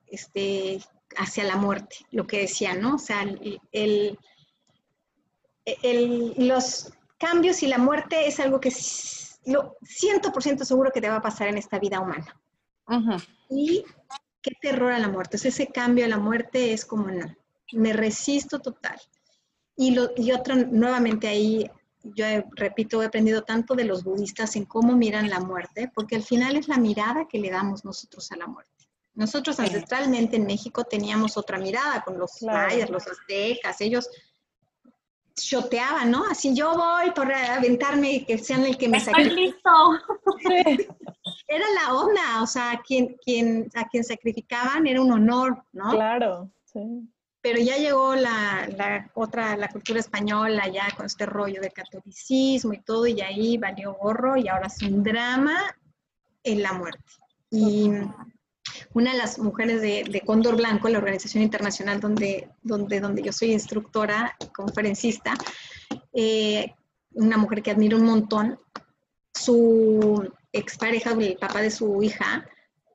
este, 0.06 0.80
hacia 1.18 1.44
la 1.44 1.56
muerte, 1.56 1.96
lo 2.10 2.26
que 2.26 2.38
decía, 2.38 2.74
¿no? 2.74 2.94
O 2.94 2.98
sea, 2.98 3.20
el, 3.20 4.18
el, 5.82 6.34
los, 6.38 6.90
cambios 7.18 7.62
y 7.62 7.66
la 7.66 7.78
muerte 7.78 8.26
es 8.26 8.40
algo 8.40 8.60
que 8.60 8.72
lo 9.46 9.76
100% 9.82 10.64
seguro 10.64 10.90
que 10.92 11.00
te 11.00 11.08
va 11.08 11.16
a 11.16 11.22
pasar 11.22 11.48
en 11.48 11.58
esta 11.58 11.78
vida 11.78 12.00
humana. 12.00 12.40
Y 13.50 13.84
qué 14.42 14.52
terror 14.60 14.92
a 14.92 14.98
la 14.98 15.08
muerte. 15.08 15.36
ese 15.36 15.66
cambio 15.66 16.04
a 16.04 16.08
la 16.08 16.18
muerte 16.18 16.72
es 16.72 16.84
como, 16.84 17.08
no, 17.08 17.26
me 17.72 17.92
resisto 17.92 18.60
total. 18.60 18.98
Y, 19.76 19.92
lo, 19.92 20.10
y 20.16 20.32
otro, 20.32 20.56
nuevamente 20.56 21.28
ahí, 21.28 21.70
yo 22.02 22.24
repito, 22.56 23.02
he 23.02 23.06
aprendido 23.06 23.42
tanto 23.42 23.74
de 23.74 23.84
los 23.84 24.04
budistas 24.04 24.56
en 24.56 24.64
cómo 24.64 24.96
miran 24.96 25.28
la 25.28 25.40
muerte, 25.40 25.90
porque 25.94 26.16
al 26.16 26.22
final 26.22 26.56
es 26.56 26.68
la 26.68 26.78
mirada 26.78 27.26
que 27.28 27.38
le 27.38 27.50
damos 27.50 27.84
nosotros 27.84 28.30
a 28.32 28.36
la 28.36 28.46
muerte. 28.46 28.72
Nosotros 29.14 29.58
ancestralmente 29.58 30.36
en 30.36 30.46
México 30.46 30.84
teníamos 30.84 31.36
otra 31.36 31.58
mirada 31.58 32.02
con 32.02 32.18
los 32.18 32.40
mayas, 32.42 32.88
los 32.88 33.06
aztecas, 33.06 33.80
ellos 33.80 34.08
choteaban, 35.46 36.10
¿no? 36.10 36.24
Así 36.30 36.54
yo 36.54 36.74
voy 36.74 37.10
por 37.12 37.32
aventarme 37.32 38.12
y 38.12 38.24
que 38.24 38.38
sean 38.38 38.64
el 38.64 38.76
que 38.76 38.88
me 38.88 39.00
sacrifique. 39.00 39.58
Era 41.48 41.64
la 41.74 41.94
onda, 41.94 42.42
o 42.42 42.46
sea, 42.46 42.80
quien, 42.86 43.16
quien, 43.24 43.68
a 43.74 43.88
quien 43.88 44.04
sacrificaban 44.04 44.86
era 44.86 45.00
un 45.00 45.10
honor, 45.10 45.64
¿no? 45.72 45.90
Claro, 45.90 46.50
sí. 46.64 47.08
Pero 47.40 47.58
ya 47.60 47.76
llegó 47.76 48.14
la, 48.14 48.68
la, 48.76 49.10
otra, 49.14 49.56
la 49.56 49.68
cultura 49.68 50.00
española, 50.00 50.68
ya 50.68 50.88
con 50.96 51.06
este 51.06 51.24
rollo 51.24 51.60
de 51.60 51.70
catolicismo 51.70 52.74
y 52.74 52.80
todo, 52.80 53.06
y 53.06 53.20
ahí 53.20 53.56
valió 53.56 53.94
gorro, 53.94 54.36
y 54.36 54.48
ahora 54.48 54.66
es 54.66 54.82
un 54.82 55.02
drama 55.02 55.74
en 56.42 56.62
la 56.62 56.72
muerte. 56.72 57.12
Y 57.50 57.90
una 58.94 59.12
de 59.12 59.18
las 59.18 59.38
mujeres 59.38 59.80
de, 59.80 60.04
de, 60.04 60.20
Cóndor 60.22 60.56
Blanco, 60.56 60.88
la 60.88 60.98
organización 60.98 61.42
internacional 61.42 62.00
donde, 62.00 62.48
donde, 62.62 63.00
donde 63.00 63.22
yo 63.22 63.32
soy 63.32 63.52
instructora, 63.52 64.36
conferencista, 64.54 65.34
eh, 66.12 66.74
una 67.12 67.36
mujer 67.36 67.62
que 67.62 67.70
admiro 67.70 67.96
un 67.96 68.04
montón, 68.04 68.58
su 69.32 70.32
expareja, 70.52 71.12
el 71.12 71.36
papá 71.36 71.60
de 71.60 71.70
su 71.70 72.02
hija, 72.02 72.46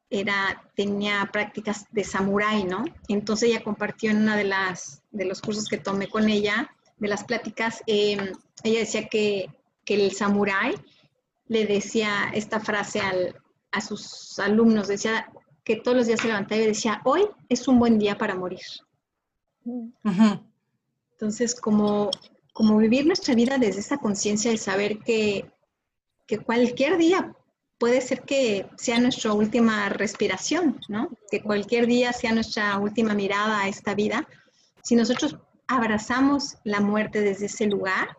era, 0.10 0.64
tenía 0.76 1.30
prácticas 1.32 1.86
de 1.92 2.04
samurái, 2.04 2.66
¿no? 2.66 2.86
Entonces 3.08 3.50
ella 3.50 3.64
compartió 3.64 4.12
en 4.12 4.18
una 4.18 4.38
de 4.38 4.44
las 4.44 5.02
de 5.12 5.26
los 5.26 5.42
cursos 5.42 5.68
que 5.68 5.78
tomé 5.78 6.08
con 6.08 6.30
ella, 6.30 6.70
de 6.98 7.08
las 7.08 7.24
pláticas, 7.24 7.82
em, 7.88 8.34
ella 8.64 8.80
decía 8.80 9.08
que, 9.08 9.50
que 9.86 9.96
el 9.96 10.12
samurái 10.12 10.76
le 11.48 11.66
decía 11.66 12.32
esta 12.34 12.60
frase 12.60 13.00
al, 13.00 13.36
a 13.72 13.82
sus 13.82 14.40
alumnos, 14.40 14.88
decía, 14.88 15.30
que 15.64 15.78
todos 15.78 15.98
los 15.98 16.08
días 16.08 16.20
se 16.20 16.28
levantaba 16.28 16.62
y 16.62 16.68
decía, 16.68 17.02
hoy 17.06 17.26
es 17.50 17.68
un 17.68 17.80
buen 17.80 17.98
día 17.98 18.18
para 18.18 18.36
morir. 18.36 18.62
Entonces, 21.14 21.56
como, 21.56 22.10
como 22.52 22.78
vivir 22.78 23.06
nuestra 23.06 23.34
vida 23.34 23.58
desde 23.58 23.80
esa 23.80 23.98
conciencia 23.98 24.52
de 24.52 24.58
saber 24.58 25.00
que, 25.00 25.50
que 26.28 26.40
cualquier 26.40 26.98
día 26.98 27.34
puede 27.78 28.02
ser 28.02 28.22
que 28.22 28.68
sea 28.78 29.00
nuestra 29.00 29.34
última 29.34 29.90
respiración, 29.90 30.80
¿no? 30.90 31.10
Que 31.32 31.42
cualquier 31.42 31.88
día 31.88 32.14
sea 32.14 32.34
nuestra 32.34 32.78
última 32.78 33.14
mirada 33.14 33.62
a 33.62 33.68
esta 33.68 33.94
vida. 33.94 34.28
Si 34.84 34.96
nosotros 34.96 35.38
abrazamos 35.68 36.58
la 36.64 36.82
muerte 36.82 37.22
desde 37.22 37.46
ese 37.46 37.68
lugar, 37.68 38.18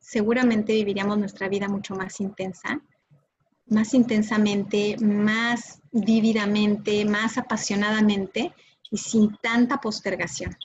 seguramente 0.00 0.72
viviríamos 0.72 1.18
nuestra 1.18 1.48
vida 1.48 1.68
mucho 1.68 1.94
más 1.94 2.20
intensa 2.20 2.80
más 3.70 3.94
intensamente, 3.94 4.96
más 5.00 5.80
vívidamente, 5.92 7.04
más 7.04 7.38
apasionadamente 7.38 8.52
y 8.90 8.98
sin 8.98 9.36
tanta 9.38 9.78
postergación. 9.78 10.56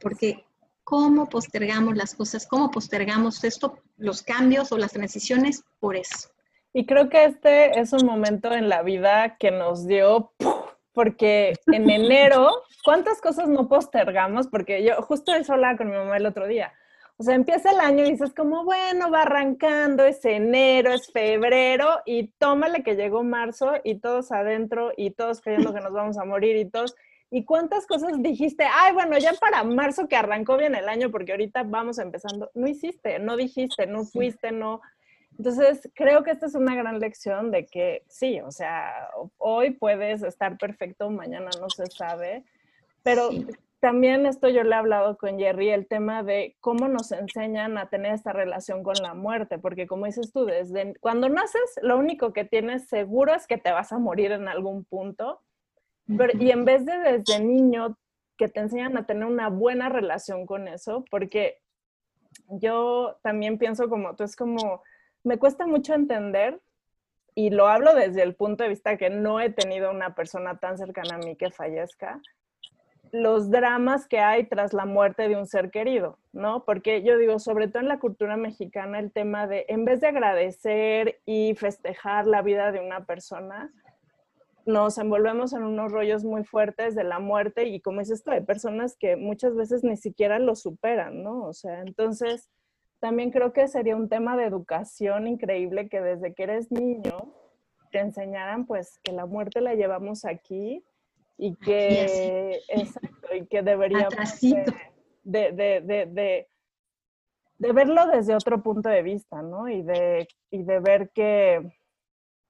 Porque 0.00 0.44
cómo 0.82 1.28
postergamos 1.28 1.96
las 1.96 2.14
cosas, 2.14 2.46
cómo 2.46 2.70
postergamos 2.70 3.44
esto, 3.44 3.78
los 3.98 4.22
cambios 4.22 4.72
o 4.72 4.78
las 4.78 4.92
transiciones, 4.92 5.62
por 5.78 5.96
eso. 5.96 6.30
Y 6.72 6.86
creo 6.86 7.10
que 7.10 7.24
este 7.24 7.78
es 7.78 7.92
un 7.92 8.06
momento 8.06 8.52
en 8.52 8.68
la 8.68 8.82
vida 8.82 9.36
que 9.38 9.50
nos 9.50 9.86
dio, 9.86 10.32
porque 10.92 11.54
en 11.66 11.90
enero, 11.90 12.62
¿cuántas 12.84 13.20
cosas 13.20 13.48
no 13.48 13.68
postergamos? 13.68 14.48
Porque 14.48 14.82
yo 14.82 15.02
justo 15.02 15.34
eso 15.34 15.52
hablaba 15.52 15.76
con 15.76 15.90
mi 15.90 15.96
mamá 15.96 16.16
el 16.16 16.26
otro 16.26 16.46
día. 16.46 16.72
O 17.20 17.24
sea, 17.24 17.34
empieza 17.34 17.72
el 17.72 17.80
año 17.80 18.06
y 18.06 18.12
dices 18.12 18.32
como, 18.32 18.64
bueno, 18.64 19.10
va 19.10 19.22
arrancando, 19.22 20.04
es 20.04 20.24
enero, 20.24 20.92
es 20.92 21.10
febrero 21.10 22.00
y 22.06 22.28
tómale 22.38 22.84
que 22.84 22.94
llegó 22.94 23.24
marzo 23.24 23.72
y 23.82 23.96
todos 23.96 24.30
adentro 24.30 24.92
y 24.96 25.10
todos 25.10 25.40
creyendo 25.40 25.74
que 25.74 25.80
nos 25.80 25.92
vamos 25.92 26.16
a 26.16 26.24
morir 26.24 26.56
y 26.56 26.64
todos. 26.64 26.94
¿Y 27.32 27.44
cuántas 27.44 27.86
cosas 27.86 28.12
dijiste? 28.22 28.64
Ay, 28.72 28.94
bueno, 28.94 29.18
ya 29.18 29.32
para 29.32 29.64
marzo 29.64 30.06
que 30.06 30.14
arrancó 30.14 30.56
bien 30.56 30.76
el 30.76 30.88
año 30.88 31.10
porque 31.10 31.32
ahorita 31.32 31.64
vamos 31.64 31.98
empezando. 31.98 32.52
No 32.54 32.68
hiciste, 32.68 33.18
no 33.18 33.36
dijiste, 33.36 33.88
no 33.88 34.04
fuiste, 34.04 34.52
no. 34.52 34.80
Entonces, 35.36 35.90
creo 35.94 36.22
que 36.22 36.30
esta 36.30 36.46
es 36.46 36.54
una 36.54 36.76
gran 36.76 37.00
lección 37.00 37.50
de 37.50 37.66
que 37.66 38.04
sí, 38.06 38.40
o 38.40 38.52
sea, 38.52 39.10
hoy 39.38 39.70
puedes 39.70 40.22
estar 40.22 40.56
perfecto, 40.56 41.10
mañana 41.10 41.50
no 41.60 41.68
se 41.68 41.86
sabe, 41.86 42.44
pero 43.02 43.30
también 43.80 44.26
esto 44.26 44.48
yo 44.48 44.64
le 44.64 44.70
he 44.70 44.78
hablado 44.78 45.16
con 45.16 45.38
Jerry, 45.38 45.70
el 45.70 45.86
tema 45.86 46.22
de 46.22 46.56
cómo 46.60 46.88
nos 46.88 47.12
enseñan 47.12 47.78
a 47.78 47.88
tener 47.88 48.12
esta 48.12 48.32
relación 48.32 48.82
con 48.82 48.94
la 49.00 49.14
muerte, 49.14 49.58
porque 49.58 49.86
como 49.86 50.06
dices 50.06 50.32
tú, 50.32 50.44
desde 50.44 50.94
cuando 51.00 51.28
naces, 51.28 51.78
lo 51.82 51.96
único 51.96 52.32
que 52.32 52.44
tienes 52.44 52.88
seguro 52.88 53.34
es 53.34 53.46
que 53.46 53.58
te 53.58 53.70
vas 53.70 53.92
a 53.92 53.98
morir 53.98 54.32
en 54.32 54.48
algún 54.48 54.84
punto, 54.84 55.40
y 56.08 56.50
en 56.50 56.64
vez 56.64 56.86
de 56.86 56.98
desde 56.98 57.44
niño 57.44 57.98
que 58.36 58.48
te 58.48 58.60
enseñan 58.60 58.96
a 58.96 59.06
tener 59.06 59.26
una 59.26 59.48
buena 59.48 59.88
relación 59.88 60.46
con 60.46 60.66
eso, 60.66 61.04
porque 61.10 61.58
yo 62.48 63.18
también 63.22 63.58
pienso 63.58 63.88
como 63.88 64.16
tú, 64.16 64.24
es 64.24 64.34
como, 64.34 64.82
me 65.22 65.38
cuesta 65.38 65.66
mucho 65.66 65.94
entender, 65.94 66.60
y 67.34 67.50
lo 67.50 67.68
hablo 67.68 67.94
desde 67.94 68.22
el 68.22 68.34
punto 68.34 68.64
de 68.64 68.70
vista 68.70 68.96
que 68.96 69.10
no 69.10 69.38
he 69.38 69.50
tenido 69.50 69.92
una 69.92 70.16
persona 70.16 70.58
tan 70.58 70.76
cercana 70.78 71.14
a 71.16 71.18
mí 71.18 71.36
que 71.36 71.50
fallezca, 71.50 72.20
los 73.12 73.50
dramas 73.50 74.06
que 74.06 74.18
hay 74.18 74.44
tras 74.44 74.72
la 74.72 74.84
muerte 74.84 75.28
de 75.28 75.36
un 75.36 75.46
ser 75.46 75.70
querido, 75.70 76.18
¿no? 76.32 76.64
Porque 76.64 77.02
yo 77.02 77.16
digo, 77.18 77.38
sobre 77.38 77.68
todo 77.68 77.80
en 77.80 77.88
la 77.88 77.98
cultura 77.98 78.36
mexicana, 78.36 78.98
el 78.98 79.12
tema 79.12 79.46
de, 79.46 79.66
en 79.68 79.84
vez 79.84 80.00
de 80.00 80.08
agradecer 80.08 81.20
y 81.24 81.54
festejar 81.54 82.26
la 82.26 82.42
vida 82.42 82.72
de 82.72 82.80
una 82.80 83.04
persona, 83.04 83.72
nos 84.66 84.98
envolvemos 84.98 85.54
en 85.54 85.62
unos 85.62 85.90
rollos 85.92 86.24
muy 86.24 86.44
fuertes 86.44 86.94
de 86.94 87.04
la 87.04 87.18
muerte 87.18 87.64
y 87.64 87.80
como 87.80 88.02
es 88.02 88.10
esto, 88.10 88.32
hay 88.32 88.42
personas 88.42 88.96
que 88.96 89.16
muchas 89.16 89.54
veces 89.56 89.82
ni 89.82 89.96
siquiera 89.96 90.38
lo 90.38 90.54
superan, 90.54 91.22
¿no? 91.22 91.44
O 91.44 91.54
sea, 91.54 91.80
entonces 91.80 92.50
también 93.00 93.30
creo 93.30 93.52
que 93.52 93.66
sería 93.68 93.96
un 93.96 94.08
tema 94.08 94.36
de 94.36 94.44
educación 94.44 95.26
increíble 95.26 95.88
que 95.88 96.00
desde 96.00 96.34
que 96.34 96.42
eres 96.42 96.70
niño 96.70 97.32
te 97.90 98.00
enseñaran 98.00 98.66
pues 98.66 98.98
que 99.02 99.12
la 99.12 99.24
muerte 99.24 99.60
la 99.60 99.74
llevamos 99.74 100.24
aquí 100.24 100.84
y 101.38 101.54
que, 101.54 102.60
exacto, 102.68 103.34
y 103.34 103.46
que 103.46 103.62
deberíamos 103.62 104.40
de, 104.40 105.52
de, 105.52 105.80
de, 105.80 106.46
de, 107.58 107.72
verlo 107.72 108.06
desde 108.08 108.34
otro 108.34 108.60
punto 108.62 108.88
de 108.88 109.02
vista, 109.02 109.40
¿no? 109.40 109.68
Y 109.68 109.82
de, 109.82 110.26
y 110.50 110.64
de 110.64 110.80
ver 110.80 111.10
que, 111.14 111.78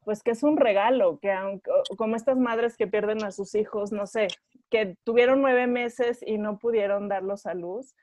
pues 0.05 0.23
que 0.23 0.31
es 0.31 0.43
un 0.43 0.57
regalo, 0.57 1.19
que 1.21 1.31
aunque, 1.31 1.71
como 1.99 2.17
estas 2.17 2.39
madres 2.39 2.79
que 2.79 2.87
pierden 2.87 3.23
a 3.25 3.31
sus 3.31 3.55
hijos, 3.55 3.93
no 3.93 4.07
sé, 4.07 4.29
que 4.71 4.97
tuvieron 5.05 5.43
nueve 5.43 5.67
meses 5.67 6.21
y 6.27 6.39
no 6.39 6.59
pudieron 6.59 7.09
darlos 7.09 7.45
a 7.45 7.53
luz, 7.53 7.95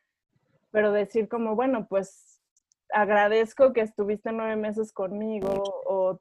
pero 0.70 0.92
decir 0.92 1.28
como, 1.28 1.56
bueno, 1.56 1.88
pues 1.90 2.40
agradezco 2.94 3.74
que 3.74 3.82
estuviste 3.82 4.32
nueve 4.32 4.56
meses 4.56 4.94
conmigo 4.94 5.64
o 5.88 6.20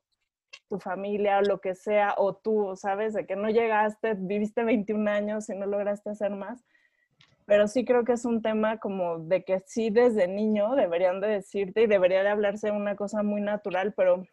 tu 0.68 0.78
familia 0.78 1.38
o 1.38 1.42
lo 1.42 1.60
que 1.60 1.74
sea, 1.74 2.14
o 2.16 2.34
tú, 2.34 2.74
¿sabes? 2.76 3.14
De 3.14 3.26
que 3.26 3.36
no 3.36 3.48
llegaste, 3.48 4.14
viviste 4.14 4.64
21 4.64 5.10
años 5.10 5.48
y 5.48 5.54
no 5.54 5.66
lograste 5.66 6.10
hacer 6.10 6.30
más. 6.30 6.64
Pero 7.46 7.68
sí 7.68 7.84
creo 7.84 8.04
que 8.04 8.12
es 8.12 8.24
un 8.24 8.40
tema 8.42 8.78
como 8.78 9.18
de 9.18 9.44
que 9.44 9.60
sí 9.66 9.90
desde 9.90 10.28
niño 10.28 10.74
deberían 10.74 11.20
de 11.20 11.28
decirte 11.28 11.82
y 11.82 11.86
debería 11.86 12.22
de 12.22 12.30
hablarse 12.30 12.70
una 12.70 12.96
cosa 12.96 13.22
muy 13.22 13.40
natural, 13.40 13.92
pero 13.94 14.26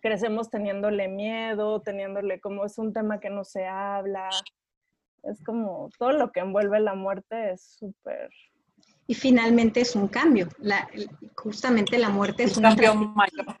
crecemos 0.00 0.50
teniéndole 0.50 1.08
miedo, 1.08 1.80
teniéndole 1.80 2.40
como 2.40 2.66
es 2.66 2.76
un 2.78 2.92
tema 2.92 3.18
que 3.18 3.30
no 3.30 3.44
se 3.44 3.66
habla. 3.66 4.28
Es 5.22 5.42
como 5.42 5.88
todo 5.98 6.12
lo 6.12 6.30
que 6.30 6.40
envuelve 6.40 6.80
la 6.80 6.94
muerte 6.94 7.52
es 7.52 7.62
súper 7.78 8.30
y 9.08 9.14
finalmente 9.14 9.80
es 9.80 9.96
un 9.96 10.06
cambio. 10.06 10.48
La, 10.58 10.88
justamente 11.34 11.98
la 11.98 12.10
muerte 12.10 12.44
es 12.44 12.56
un 12.56 12.62
cambio 12.62 12.94
mayor. 12.94 13.56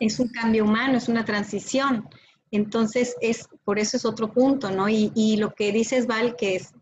Es 0.00 0.18
un 0.18 0.28
cambio 0.28 0.64
humano, 0.64 0.96
es 0.98 1.08
una 1.08 1.24
transición. 1.24 2.08
Entonces, 2.50 3.14
es, 3.20 3.48
por 3.64 3.78
eso 3.78 3.96
es 3.96 4.04
otro 4.04 4.32
punto, 4.32 4.70
¿no? 4.70 4.88
Y, 4.88 5.12
y 5.14 5.36
lo 5.36 5.54
que 5.54 5.72
dices, 5.72 6.06
Val, 6.06 6.36
que 6.36 6.56
es 6.56 6.72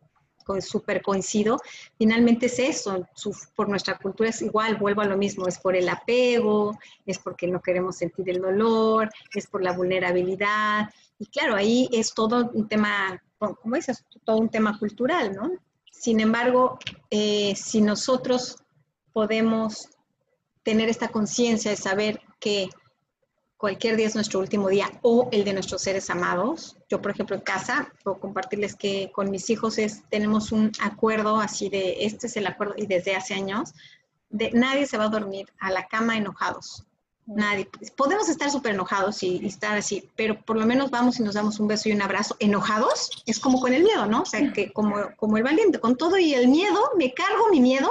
súper 0.60 1.02
coincido, 1.02 1.58
finalmente 1.98 2.46
es 2.46 2.58
eso, 2.58 3.06
por 3.54 3.68
nuestra 3.68 3.98
cultura 3.98 4.30
es 4.30 4.42
igual, 4.42 4.76
vuelvo 4.76 5.00
a 5.00 5.06
lo 5.06 5.16
mismo, 5.16 5.48
es 5.48 5.58
por 5.58 5.74
el 5.74 5.88
apego, 5.88 6.78
es 7.04 7.18
porque 7.18 7.48
no 7.48 7.60
queremos 7.60 7.96
sentir 7.96 8.30
el 8.30 8.40
dolor, 8.40 9.10
es 9.34 9.46
por 9.46 9.62
la 9.62 9.72
vulnerabilidad, 9.72 10.88
y 11.18 11.26
claro, 11.26 11.56
ahí 11.56 11.88
es 11.92 12.14
todo 12.14 12.50
un 12.52 12.68
tema, 12.68 13.20
como 13.38 13.74
dices, 13.74 14.04
todo 14.24 14.36
un 14.36 14.48
tema 14.48 14.78
cultural, 14.78 15.34
¿no? 15.34 15.50
Sin 15.90 16.20
embargo, 16.20 16.78
eh, 17.10 17.54
si 17.56 17.80
nosotros 17.80 18.56
podemos 19.12 19.88
tener 20.62 20.88
esta 20.88 21.08
conciencia 21.08 21.70
de 21.70 21.76
saber 21.76 22.20
que 22.38 22.68
cualquier 23.56 23.96
día 23.96 24.06
es 24.06 24.14
nuestro 24.14 24.40
último 24.40 24.68
día 24.68 24.90
o 25.02 25.28
el 25.32 25.44
de 25.44 25.54
nuestros 25.54 25.82
seres 25.82 26.10
amados. 26.10 26.76
Yo, 26.88 27.00
por 27.00 27.10
ejemplo, 27.10 27.36
en 27.36 27.42
casa, 27.42 27.92
puedo 28.04 28.18
compartirles 28.18 28.74
que 28.76 29.10
con 29.12 29.30
mis 29.30 29.48
hijos 29.50 29.78
es, 29.78 30.02
tenemos 30.10 30.52
un 30.52 30.72
acuerdo 30.80 31.40
así 31.40 31.68
de, 31.68 32.04
este 32.04 32.26
es 32.26 32.36
el 32.36 32.46
acuerdo, 32.46 32.74
y 32.76 32.86
desde 32.86 33.16
hace 33.16 33.34
años, 33.34 33.72
de 34.28 34.50
nadie 34.52 34.86
se 34.86 34.98
va 34.98 35.04
a 35.04 35.08
dormir 35.08 35.46
a 35.58 35.70
la 35.70 35.86
cama 35.86 36.16
enojados. 36.16 36.84
Nadie. 37.26 37.68
Podemos 37.96 38.28
estar 38.28 38.52
súper 38.52 38.74
enojados 38.74 39.20
y, 39.24 39.44
estar 39.44 39.76
así, 39.76 40.08
pero 40.14 40.40
por 40.42 40.56
lo 40.56 40.64
menos 40.64 40.92
vamos 40.92 41.18
y 41.18 41.24
nos 41.24 41.34
damos 41.34 41.58
un 41.58 41.66
beso 41.66 41.88
y 41.88 41.92
un 41.92 42.02
abrazo. 42.02 42.36
Enojados 42.38 43.10
es 43.26 43.40
como 43.40 43.60
con 43.60 43.72
el 43.74 43.82
miedo, 43.82 44.06
¿no? 44.06 44.22
O 44.22 44.26
sea, 44.26 44.52
que 44.52 44.72
como, 44.72 44.94
como 45.16 45.36
el 45.36 45.42
valiente, 45.42 45.80
con 45.80 45.96
todo 45.96 46.18
y 46.18 46.34
el 46.34 46.46
miedo, 46.46 46.78
me 46.96 47.12
cargo 47.14 47.48
mi 47.50 47.60
miedo, 47.60 47.90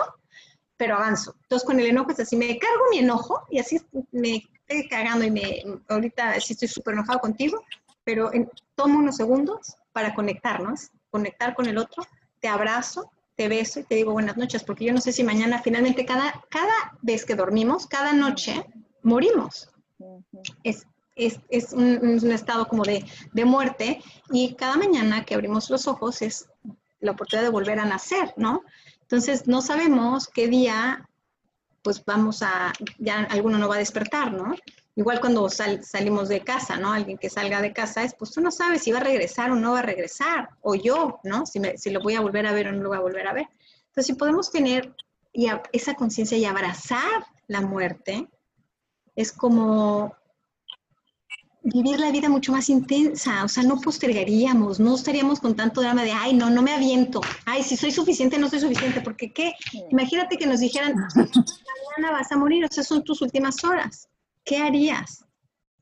pero 0.77 0.95
avanzo. 0.95 1.35
Entonces 1.43 1.65
con 1.65 1.79
el 1.79 1.87
enojo 1.87 2.11
es 2.11 2.19
así, 2.19 2.35
me 2.35 2.57
cargo 2.57 2.83
mi 2.91 2.99
enojo 2.99 3.45
y 3.49 3.59
así 3.59 3.79
me 4.11 4.43
estoy 4.67 4.87
cagando 4.89 5.25
y 5.25 5.31
me, 5.31 5.63
ahorita 5.87 6.39
sí 6.39 6.53
estoy 6.53 6.67
súper 6.67 6.93
enojado 6.93 7.19
contigo, 7.19 7.63
pero 8.03 8.31
tomo 8.75 8.99
unos 8.99 9.17
segundos 9.17 9.75
para 9.93 10.13
conectarnos, 10.13 10.91
conectar 11.09 11.55
con 11.55 11.67
el 11.67 11.77
otro, 11.77 12.03
te 12.39 12.47
abrazo, 12.47 13.11
te 13.35 13.47
beso 13.47 13.79
y 13.79 13.83
te 13.83 13.95
digo 13.95 14.13
buenas 14.13 14.37
noches, 14.37 14.63
porque 14.63 14.85
yo 14.85 14.93
no 14.93 15.01
sé 15.01 15.11
si 15.11 15.23
mañana 15.23 15.61
finalmente 15.61 16.05
cada, 16.05 16.43
cada 16.49 16.97
vez 17.01 17.25
que 17.25 17.35
dormimos, 17.35 17.87
cada 17.87 18.13
noche, 18.13 18.65
morimos. 19.03 19.69
Es, 20.63 20.85
es, 21.15 21.39
es 21.49 21.71
un, 21.71 22.19
un, 22.21 22.31
estado 22.31 22.67
como 22.67 22.83
de, 22.83 23.05
de, 23.31 23.45
muerte 23.45 24.01
y 24.29 24.55
cada 24.55 24.75
mañana 24.75 25.23
que 25.23 25.33
abrimos 25.33 25.69
los 25.69 25.87
ojos 25.87 26.21
es 26.21 26.49
la 26.99 27.11
oportunidad 27.11 27.45
de 27.45 27.51
volver 27.51 27.79
a 27.79 27.85
nacer, 27.85 28.33
¿no? 28.35 28.63
Entonces, 29.05 29.47
no 29.47 29.61
sabemos 29.61 30.27
qué 30.27 30.47
día, 30.47 31.07
pues 31.83 32.03
vamos 32.03 32.41
a, 32.41 32.73
ya 32.97 33.19
alguno 33.29 33.59
no 33.59 33.69
va 33.69 33.75
a 33.75 33.79
despertar, 33.79 34.33
¿no? 34.33 34.55
Igual 34.95 35.19
cuando 35.19 35.47
salimos 35.49 36.27
de 36.27 36.41
casa, 36.41 36.77
¿no? 36.77 36.91
Alguien 36.91 37.19
que 37.19 37.29
salga 37.29 37.61
de 37.61 37.71
casa 37.71 38.03
es, 38.03 38.15
pues 38.15 38.31
tú 38.31 38.41
no 38.41 38.49
sabes 38.49 38.81
si 38.81 38.91
va 38.91 38.99
a 38.99 39.03
regresar 39.03 39.51
o 39.51 39.55
no 39.55 39.73
va 39.73 39.79
a 39.79 39.83
regresar, 39.83 40.49
o 40.61 40.73
yo, 40.73 41.19
¿no? 41.23 41.45
Si, 41.45 41.59
me, 41.59 41.75
lo 41.91 42.01
voy 42.01 42.15
a 42.15 42.21
volver 42.21 42.47
a 42.47 42.51
ver 42.51 42.69
o 42.69 42.71
no 42.71 42.81
lo 42.81 42.89
voy 42.89 42.97
a 42.97 43.01
volver 43.01 43.27
a 43.27 43.33
ver. 43.33 43.47
Entonces, 43.87 44.07
si 44.07 44.13
podemos 44.13 44.51
tener 44.51 44.95
esa 45.71 45.93
conciencia 45.93 46.37
y 46.37 46.45
abrazar 46.45 47.27
la 47.47 47.61
muerte, 47.61 48.27
es 49.15 49.31
como 49.31 50.15
vivir 51.65 51.99
la 51.99 52.11
vida 52.11 52.29
mucho 52.29 52.51
más 52.51 52.69
intensa, 52.69 53.43
o 53.43 53.47
sea, 53.47 53.63
no 53.63 53.81
postergaríamos, 53.81 54.79
no 54.79 54.95
estaríamos 54.95 55.39
con 55.39 55.55
tanto 55.55 55.81
drama 55.81 56.03
de, 56.03 56.11
ay, 56.11 56.33
no, 56.33 56.49
no 56.51 56.61
me 56.61 56.71
aviento, 56.71 57.21
ay, 57.45 57.63
si 57.63 57.75
soy 57.75 57.91
suficiente, 57.91 58.37
no 58.37 58.49
soy 58.49 58.59
suficiente, 58.59 59.01
porque 59.01 59.33
qué, 59.33 59.53
imagínate 59.89 60.37
que 60.37 60.45
nos 60.45 60.59
dijeran, 60.59 60.93
mañana 60.95 62.11
vas 62.11 62.31
a 62.31 62.37
morir, 62.37 62.65
o 62.65 62.67
sea, 62.71 62.83
son 62.83 63.03
tus 63.03 63.21
últimas 63.21 63.63
horas, 63.63 64.07
¿qué 64.43 64.57
harías? 64.57 65.25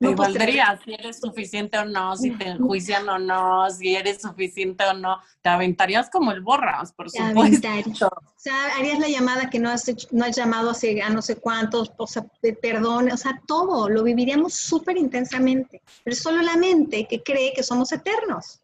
No 0.03 0.15
valdría 0.15 0.79
si 0.83 0.93
eres 0.93 1.19
suficiente 1.19 1.77
o 1.77 1.85
no, 1.85 2.15
si 2.15 2.31
te 2.31 2.47
enjuician 2.49 3.07
o 3.07 3.17
no, 3.17 3.69
si 3.69 3.95
eres 3.95 4.21
suficiente 4.21 4.83
o 4.85 4.93
no. 4.93 5.19
Te 5.41 5.49
aventarías 5.49 6.09
como 6.09 6.31
el 6.31 6.41
borras, 6.41 6.91
por 6.93 7.09
supuesto. 7.09 7.67
O 8.07 8.39
sea, 8.39 8.75
harías 8.77 8.99
la 8.99 9.07
llamada 9.07 9.49
que 9.49 9.59
no 9.59 9.69
has, 9.69 9.85
no 10.11 10.25
has 10.25 10.35
llamado 10.35 10.71
hace 10.71 11.01
a 11.01 11.09
no 11.09 11.21
sé 11.21 11.37
cuántos, 11.37 11.91
o 11.97 12.07
sea, 12.07 12.25
perdón, 12.61 13.11
o 13.11 13.17
sea, 13.17 13.41
todo, 13.47 13.89
lo 13.89 14.03
viviríamos 14.03 14.53
súper 14.53 14.97
intensamente. 14.97 15.81
Pero 16.03 16.13
es 16.13 16.21
solo 16.21 16.41
la 16.41 16.57
mente 16.57 17.07
que 17.07 17.23
cree 17.23 17.53
que 17.53 17.63
somos 17.63 17.91
eternos, 17.91 18.59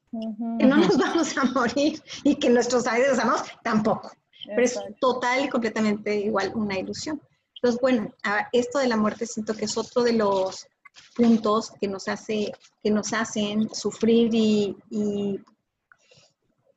que 0.59 0.65
no 0.65 0.77
nos 0.77 0.97
vamos 0.97 1.37
a 1.37 1.45
morir 1.45 2.01
y 2.23 2.35
que 2.35 2.49
nuestros 2.49 2.83
seres 2.83 3.19
amados 3.19 3.43
tampoco. 3.63 4.11
Pero 4.45 4.61
es 4.61 4.79
total 4.99 5.45
y 5.45 5.49
completamente 5.49 6.15
igual 6.15 6.51
una 6.55 6.77
ilusión. 6.77 7.21
Entonces, 7.55 7.81
bueno, 7.81 8.13
esto 8.53 8.79
de 8.79 8.87
la 8.87 8.95
muerte 8.95 9.25
siento 9.25 9.53
que 9.53 9.65
es 9.65 9.77
otro 9.77 10.01
de 10.01 10.13
los 10.13 10.67
puntos 11.15 11.71
que 11.79 11.87
nos, 11.87 12.07
hace, 12.07 12.51
que 12.83 12.91
nos 12.91 13.13
hacen 13.13 13.69
sufrir 13.73 14.29
y, 14.33 15.39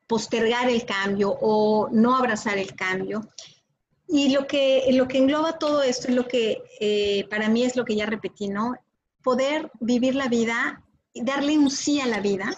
postergar 0.06 0.68
el 0.68 0.84
cambio 0.84 1.30
o 1.40 1.88
no 1.90 2.14
abrazar 2.14 2.58
el 2.58 2.74
cambio. 2.74 3.26
Y 4.06 4.30
lo 4.34 4.46
que, 4.46 4.84
lo 4.92 5.08
que 5.08 5.16
engloba 5.16 5.58
todo 5.58 5.82
esto 5.82 6.08
es 6.08 6.14
lo 6.14 6.28
que 6.28 6.62
eh, 6.80 7.26
para 7.30 7.48
mí 7.48 7.62
es 7.64 7.76
lo 7.76 7.86
que 7.86 7.96
ya 7.96 8.04
repetí, 8.04 8.48
¿no? 8.48 8.74
Poder 9.22 9.70
vivir 9.80 10.14
la 10.14 10.28
vida, 10.28 10.84
darle 11.14 11.56
un 11.56 11.70
sí 11.70 11.98
a 11.98 12.06
la 12.06 12.20
vida, 12.20 12.50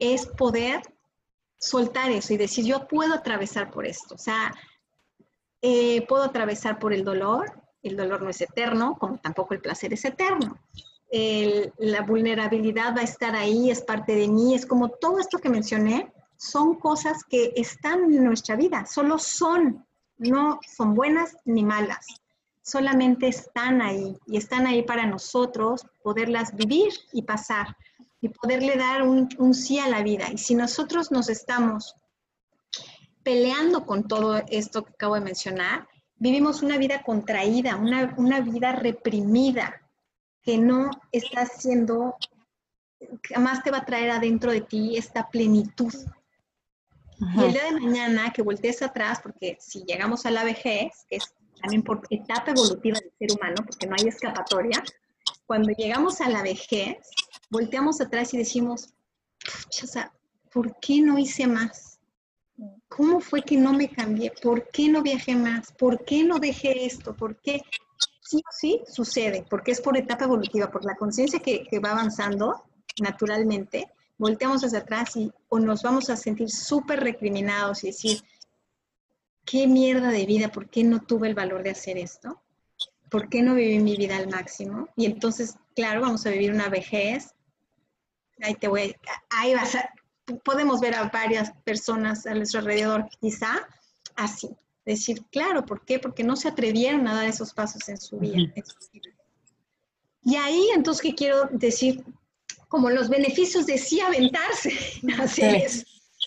es 0.00 0.26
poder 0.26 0.82
soltar 1.58 2.10
eso 2.10 2.34
y 2.34 2.38
decir, 2.38 2.64
yo 2.64 2.88
puedo 2.88 3.14
atravesar 3.14 3.70
por 3.70 3.86
esto. 3.86 4.16
O 4.16 4.18
sea, 4.18 4.52
eh, 5.62 6.04
puedo 6.06 6.24
atravesar 6.24 6.78
por 6.78 6.92
el 6.92 7.04
dolor, 7.04 7.63
el 7.84 7.96
dolor 7.96 8.22
no 8.22 8.30
es 8.30 8.40
eterno, 8.40 8.96
como 8.98 9.18
tampoco 9.18 9.54
el 9.54 9.60
placer 9.60 9.92
es 9.92 10.04
eterno. 10.04 10.58
la 11.78 12.02
vulnerabilidad 12.02 12.96
va 12.96 13.00
a 13.00 13.04
estar 13.04 13.36
ahí, 13.36 13.70
es 13.70 13.82
parte 13.82 14.14
de 14.16 14.28
mí, 14.28 14.54
es 14.54 14.66
como 14.66 14.88
todo 14.88 15.20
esto 15.20 15.38
que 15.38 15.48
mencioné, 15.48 16.12
son 16.36 16.74
cosas 16.74 17.24
que 17.24 17.52
están 17.56 18.12
en 18.12 18.24
nuestra 18.24 18.56
vida, 18.56 18.86
solo 18.86 19.18
son, 19.18 19.86
no 20.18 20.60
son 20.66 20.94
buenas 20.94 21.36
ni 21.44 21.64
malas, 21.64 22.06
solamente 22.62 23.28
están 23.28 23.82
ahí 23.82 24.16
y 24.26 24.36
están 24.36 24.66
ahí 24.66 24.82
para 24.82 25.06
nosotros 25.06 25.86
poderlas 26.02 26.56
vivir 26.56 26.92
y 27.12 27.22
pasar 27.22 27.76
y 28.20 28.30
poderle 28.30 28.76
dar 28.76 29.02
un, 29.02 29.54
sí 29.54 29.78
a 29.78 29.88
la 29.88 30.02
vida. 30.02 30.28
Y 30.32 30.38
si 30.38 30.54
nosotros 30.54 31.10
nos 31.10 31.28
estamos 31.28 31.94
peleando 33.22 33.84
con 33.84 34.08
todo 34.08 34.42
esto 34.48 34.82
que 34.82 34.92
acabo 34.92 35.14
de 35.14 35.20
mencionar, 35.20 35.86
vivimos 36.24 36.62
una 36.62 36.78
vida 36.78 37.02
contraída, 37.02 37.76
una, 37.76 38.14
una 38.16 38.40
vida 38.40 38.72
reprimida, 38.72 39.82
que 40.40 40.56
no 40.56 40.88
está 41.12 41.42
haciendo, 41.42 42.16
jamás 43.24 43.62
te 43.62 43.70
va 43.70 43.78
a 43.78 43.84
traer 43.84 44.10
adentro 44.10 44.50
de 44.50 44.62
ti 44.62 44.96
esta 44.96 45.28
plenitud. 45.28 45.92
Y 47.36 47.44
el 47.44 47.52
día 47.52 47.64
de 47.64 47.78
mañana 47.78 48.32
que 48.32 48.40
voltees 48.40 48.80
atrás, 48.80 49.20
porque 49.22 49.58
si 49.60 49.84
llegamos 49.84 50.24
a 50.24 50.30
la 50.30 50.44
vejez, 50.44 51.04
que 51.10 51.16
es 51.16 51.34
también 51.60 51.82
por 51.82 52.00
etapa 52.08 52.52
evolutiva 52.52 52.98
del 53.00 53.12
ser 53.18 53.38
humano, 53.38 53.56
porque 53.66 53.86
no 53.86 53.94
hay 53.98 54.08
escapatoria, 54.08 54.82
cuando 55.44 55.72
llegamos 55.72 56.22
a 56.22 56.30
la 56.30 56.42
vejez, 56.42 57.06
volteamos 57.50 58.00
atrás 58.00 58.32
y 58.32 58.38
decimos, 58.38 58.94
¿por 60.50 60.74
qué 60.80 61.02
no 61.02 61.18
hice 61.18 61.46
más? 61.46 61.93
¿Cómo 62.88 63.20
fue 63.20 63.42
que 63.42 63.56
no 63.56 63.72
me 63.72 63.90
cambié? 63.90 64.32
¿Por 64.42 64.70
qué 64.70 64.88
no 64.88 65.02
viajé 65.02 65.34
más? 65.34 65.72
¿Por 65.72 66.04
qué 66.04 66.22
no 66.22 66.38
dejé 66.38 66.86
esto? 66.86 67.14
¿Por 67.14 67.40
qué? 67.40 67.62
Sí 68.20 68.38
o 68.38 68.52
sí 68.52 68.80
sucede, 68.86 69.44
porque 69.50 69.72
es 69.72 69.80
por 69.80 69.96
etapa 69.96 70.24
evolutiva, 70.24 70.70
por 70.70 70.84
la 70.84 70.94
conciencia 70.94 71.40
que, 71.40 71.66
va 71.84 71.90
avanzando 71.90 72.62
naturalmente, 73.00 73.90
volteamos 74.16 74.62
hacia 74.62 74.78
atrás 74.78 75.16
y 75.16 75.32
o 75.48 75.58
nos 75.58 75.82
vamos 75.82 76.08
a 76.08 76.16
sentir 76.16 76.48
súper 76.48 77.00
recriminados 77.00 77.82
y 77.82 77.88
decir, 77.88 78.22
qué 79.44 79.66
mierda 79.66 80.10
de 80.10 80.24
vida, 80.26 80.48
¿por 80.48 80.70
qué 80.70 80.84
no 80.84 81.00
tuve 81.00 81.28
el 81.28 81.34
valor 81.34 81.64
de 81.64 81.70
hacer 81.70 81.98
esto? 81.98 82.40
¿Por 83.10 83.28
qué 83.28 83.42
no 83.42 83.54
viví 83.54 83.78
mi 83.80 83.96
vida 83.96 84.16
al 84.16 84.28
máximo? 84.28 84.88
Y 84.96 85.06
entonces, 85.06 85.56
claro, 85.74 86.00
vamos 86.00 86.24
a 86.24 86.30
vivir 86.30 86.52
una 86.52 86.68
vejez. 86.68 87.34
Ahí 88.40 88.54
te 88.54 88.68
voy, 88.68 88.96
ahí 89.30 89.54
vas 89.54 89.74
a, 89.74 89.90
podemos 90.44 90.80
ver 90.80 90.94
a 90.94 91.08
varias 91.08 91.52
personas 91.64 92.26
a 92.26 92.34
nuestro 92.34 92.60
alrededor 92.60 93.08
quizá 93.20 93.66
así. 94.16 94.50
Decir, 94.84 95.24
claro, 95.30 95.64
¿por 95.64 95.84
qué? 95.84 95.98
Porque 95.98 96.22
no 96.22 96.36
se 96.36 96.48
atrevieron 96.48 97.08
a 97.08 97.14
dar 97.14 97.26
esos 97.26 97.54
pasos 97.54 97.88
en 97.88 97.96
su 97.96 98.18
vida. 98.18 98.52
Y 100.22 100.36
ahí 100.36 100.68
entonces, 100.74 101.02
¿qué 101.02 101.14
quiero 101.14 101.48
decir? 101.50 102.04
Como 102.68 102.90
los 102.90 103.08
beneficios 103.08 103.64
de 103.66 103.78
sí 103.78 104.00
aventarse 104.00 104.72
hacer 105.18 105.84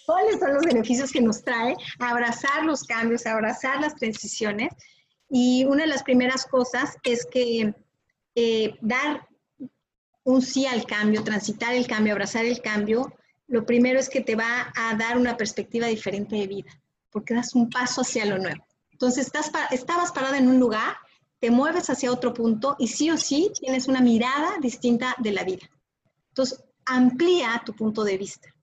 ¿Cuáles 0.07 0.39
son 0.39 0.53
los 0.53 0.63
beneficios 0.63 1.11
que 1.11 1.19
nos 1.19 1.43
trae 1.43 1.75
abrazar 1.99 2.63
los 2.63 2.85
cambios, 2.85 3.25
abrazar 3.25 3.81
las 3.81 3.95
transiciones? 3.95 4.69
Y 5.29 5.65
una 5.65 5.81
de 5.83 5.89
las 5.89 6.03
primeras 6.03 6.45
cosas 6.45 6.95
es 7.03 7.25
que 7.25 7.73
eh, 8.33 8.75
dar 8.79 9.27
un 10.23 10.41
sí 10.41 10.65
al 10.65 10.85
cambio, 10.85 11.23
transitar 11.23 11.73
el 11.73 11.87
cambio, 11.87 12.13
abrazar 12.13 12.45
el 12.45 12.61
cambio, 12.61 13.13
lo 13.47 13.65
primero 13.65 13.99
es 13.99 14.09
que 14.09 14.21
te 14.21 14.35
va 14.35 14.71
a 14.75 14.95
dar 14.95 15.17
una 15.17 15.37
perspectiva 15.37 15.87
diferente 15.87 16.35
de 16.35 16.47
vida, 16.47 16.71
porque 17.09 17.33
das 17.33 17.55
un 17.55 17.69
paso 17.69 18.01
hacia 18.01 18.25
lo 18.25 18.37
nuevo. 18.37 18.65
Entonces, 18.91 19.27
estás, 19.27 19.51
estabas 19.71 20.11
parado 20.11 20.35
en 20.35 20.47
un 20.47 20.59
lugar, 20.59 20.97
te 21.39 21.51
mueves 21.51 21.89
hacia 21.89 22.11
otro 22.11 22.33
punto 22.33 22.75
y 22.79 22.87
sí 22.87 23.09
o 23.11 23.17
sí 23.17 23.51
tienes 23.59 23.87
una 23.87 24.01
mirada 24.01 24.57
distinta 24.61 25.15
de 25.19 25.31
la 25.31 25.43
vida. 25.43 25.69
Entonces, 26.29 26.63
amplía 26.85 27.61
tu 27.65 27.73
punto 27.73 28.03
de 28.03 28.17
vista 28.17 28.53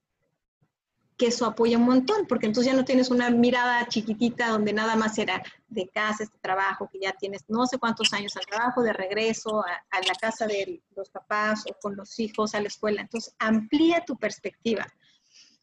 que 1.16 1.28
eso 1.28 1.46
apoya 1.46 1.78
un 1.78 1.84
montón, 1.84 2.26
porque 2.26 2.46
entonces 2.46 2.72
ya 2.72 2.76
no 2.76 2.84
tienes 2.84 3.10
una 3.10 3.30
mirada 3.30 3.86
chiquitita 3.86 4.48
donde 4.48 4.72
nada 4.72 4.96
más 4.96 5.16
era 5.18 5.42
de 5.68 5.88
casa, 5.88 6.24
este 6.24 6.38
trabajo, 6.40 6.88
que 6.92 6.98
ya 7.00 7.12
tienes 7.12 7.44
no 7.48 7.66
sé 7.66 7.78
cuántos 7.78 8.12
años 8.12 8.36
al 8.36 8.46
trabajo, 8.46 8.82
de 8.82 8.92
regreso 8.92 9.60
a, 9.60 10.00
la 10.00 10.14
casa 10.14 10.46
de 10.46 10.82
los 10.96 11.10
papás 11.10 11.64
o 11.70 11.76
con 11.80 11.96
los 11.96 12.18
hijos 12.18 12.54
a 12.54 12.60
la 12.60 12.66
escuela. 12.66 13.02
Entonces, 13.02 13.34
amplía 13.38 14.04
tu 14.04 14.16
perspectiva. 14.16 14.86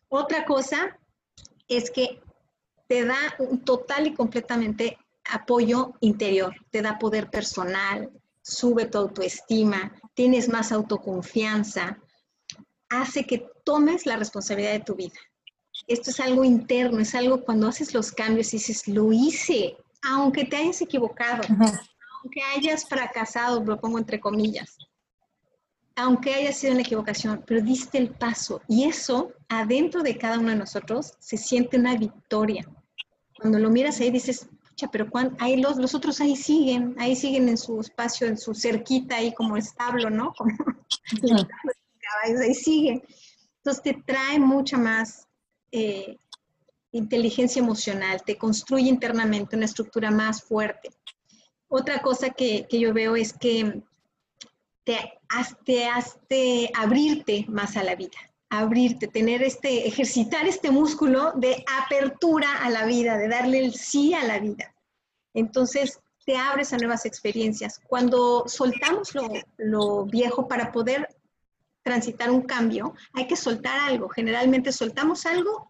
Otra 0.07 0.45
cosa 0.45 0.97
es 1.67 1.91
que 1.91 2.21
te 2.87 3.05
da 3.05 3.17
un 3.39 3.63
total 3.63 4.07
y 4.07 4.13
completamente 4.13 4.97
apoyo 5.25 5.93
interior, 5.99 6.55
te 6.69 6.81
da 6.81 6.97
poder 6.97 7.29
personal, 7.29 8.09
sube 8.41 8.85
tu 8.85 8.97
autoestima, 8.97 9.93
tienes 10.13 10.49
más 10.49 10.71
autoconfianza, 10.71 11.99
hace 12.89 13.25
que 13.25 13.47
tomes 13.63 14.05
la 14.05 14.17
responsabilidad 14.17 14.73
de 14.73 14.79
tu 14.81 14.95
vida. 14.95 15.19
Esto 15.87 16.09
es 16.09 16.19
algo 16.19 16.43
interno, 16.43 16.99
es 16.99 17.15
algo 17.15 17.41
cuando 17.41 17.67
haces 17.67 17.93
los 17.93 18.11
cambios 18.11 18.53
y 18.53 18.57
dices, 18.57 18.87
lo 18.87 19.11
hice, 19.11 19.77
aunque 20.03 20.45
te 20.45 20.57
hayas 20.57 20.81
equivocado, 20.81 21.43
aunque 21.49 22.41
hayas 22.55 22.85
fracasado, 22.87 23.63
lo 23.63 23.79
pongo 23.79 23.97
entre 23.97 24.19
comillas, 24.19 24.77
aunque 25.95 26.33
haya 26.33 26.53
sido 26.53 26.73
una 26.73 26.81
equivocación, 26.81 27.43
pero 27.45 27.61
diste 27.61 27.97
el 27.97 28.09
paso 28.09 28.61
y 28.67 28.85
eso 28.85 29.33
adentro 29.49 30.01
de 30.03 30.17
cada 30.17 30.39
uno 30.39 30.49
de 30.49 30.55
nosotros 30.55 31.13
se 31.19 31.37
siente 31.37 31.77
una 31.77 31.95
victoria. 31.95 32.65
Cuando 33.37 33.59
lo 33.59 33.69
miras 33.69 33.99
ahí 33.99 34.11
dices, 34.11 34.47
pucha, 34.69 34.87
pero 34.89 35.07
ahí 35.39 35.59
los, 35.59 35.77
los 35.77 35.95
otros 35.95 36.21
ahí 36.21 36.35
siguen, 36.35 36.95
ahí 36.99 37.15
siguen 37.15 37.49
en 37.49 37.57
su 37.57 37.81
espacio, 37.81 38.27
en 38.27 38.37
su 38.37 38.53
cerquita 38.53 39.17
ahí 39.17 39.33
como 39.33 39.57
establo, 39.57 40.09
¿no? 40.09 40.33
Como 41.21 42.41
ahí 42.41 42.53
siguen. 42.53 43.03
Entonces 43.57 43.83
te 43.83 43.93
trae 44.05 44.39
mucha 44.39 44.77
más 44.77 45.27
eh, 45.71 46.17
inteligencia 46.91 47.61
emocional, 47.61 48.21
te 48.25 48.37
construye 48.37 48.89
internamente 48.89 49.55
una 49.55 49.65
estructura 49.65 50.11
más 50.11 50.43
fuerte. 50.43 50.89
Otra 51.67 52.01
cosa 52.01 52.31
que, 52.31 52.67
que 52.69 52.79
yo 52.79 52.93
veo 52.93 53.15
es 53.15 53.33
que 53.33 53.81
te 54.83 55.89
hace, 55.89 56.71
abrirte 56.75 57.45
más 57.47 57.77
a 57.77 57.83
la 57.83 57.95
vida, 57.95 58.17
abrirte, 58.49 59.07
tener 59.07 59.43
este, 59.43 59.87
ejercitar 59.87 60.47
este 60.47 60.71
músculo 60.71 61.33
de 61.35 61.63
apertura 61.83 62.57
a 62.61 62.69
la 62.69 62.85
vida, 62.85 63.17
de 63.17 63.27
darle 63.27 63.59
el 63.59 63.73
sí 63.73 64.13
a 64.13 64.23
la 64.23 64.39
vida. 64.39 64.73
Entonces, 65.33 65.99
te 66.25 66.35
abres 66.35 66.73
a 66.73 66.77
nuevas 66.77 67.05
experiencias. 67.05 67.79
Cuando 67.87 68.43
soltamos 68.47 69.15
lo, 69.15 69.27
lo 69.57 70.05
viejo 70.05 70.47
para 70.47 70.71
poder 70.71 71.07
transitar 71.83 72.29
un 72.31 72.41
cambio, 72.41 72.93
hay 73.13 73.27
que 73.27 73.35
soltar 73.35 73.79
algo. 73.79 74.09
Generalmente 74.09 74.71
soltamos 74.71 75.25
algo 75.25 75.69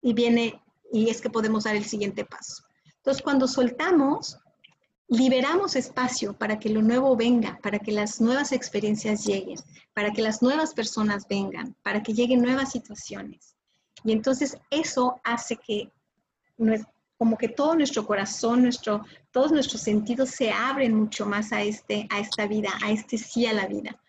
y 0.00 0.12
viene, 0.12 0.62
y 0.92 1.10
es 1.10 1.20
que 1.20 1.30
podemos 1.30 1.64
dar 1.64 1.76
el 1.76 1.84
siguiente 1.84 2.24
paso. 2.24 2.64
Entonces, 2.96 3.22
cuando 3.22 3.46
soltamos, 3.46 4.38
liberamos 5.08 5.74
espacio 5.74 6.32
para 6.34 6.58
que 6.58 6.68
lo 6.68 6.82
nuevo 6.82 7.16
venga, 7.16 7.58
para 7.62 7.78
que 7.78 7.92
las 7.92 8.20
nuevas 8.20 8.52
experiencias 8.52 9.24
lleguen, 9.24 9.58
para 9.92 10.12
que 10.12 10.22
las 10.22 10.40
nuevas 10.40 10.72
personas 10.72 11.26
vengan, 11.28 11.74
para 11.82 12.02
que 12.02 12.12
lleguen 12.12 12.42
nuevas 12.42 12.70
situaciones. 12.70 13.56
Y 14.04 14.12
entonces 14.12 14.56
eso 14.70 15.20
hace 15.24 15.56
que 15.56 15.90
como 17.18 17.36
que 17.36 17.48
todo 17.48 17.74
nuestro 17.74 18.06
corazón, 18.06 18.62
nuestro, 18.62 19.04
todos 19.30 19.52
nuestros 19.52 19.82
sentidos 19.82 20.30
se 20.30 20.50
abren 20.50 20.94
mucho 20.94 21.26
más 21.26 21.52
a, 21.52 21.62
este, 21.62 22.06
a 22.10 22.18
esta 22.20 22.46
vida, 22.46 22.70
a 22.82 22.90
este 22.92 23.18
sí 23.18 23.46
a 23.46 23.52
la 23.52 23.66
vida. 23.66 24.00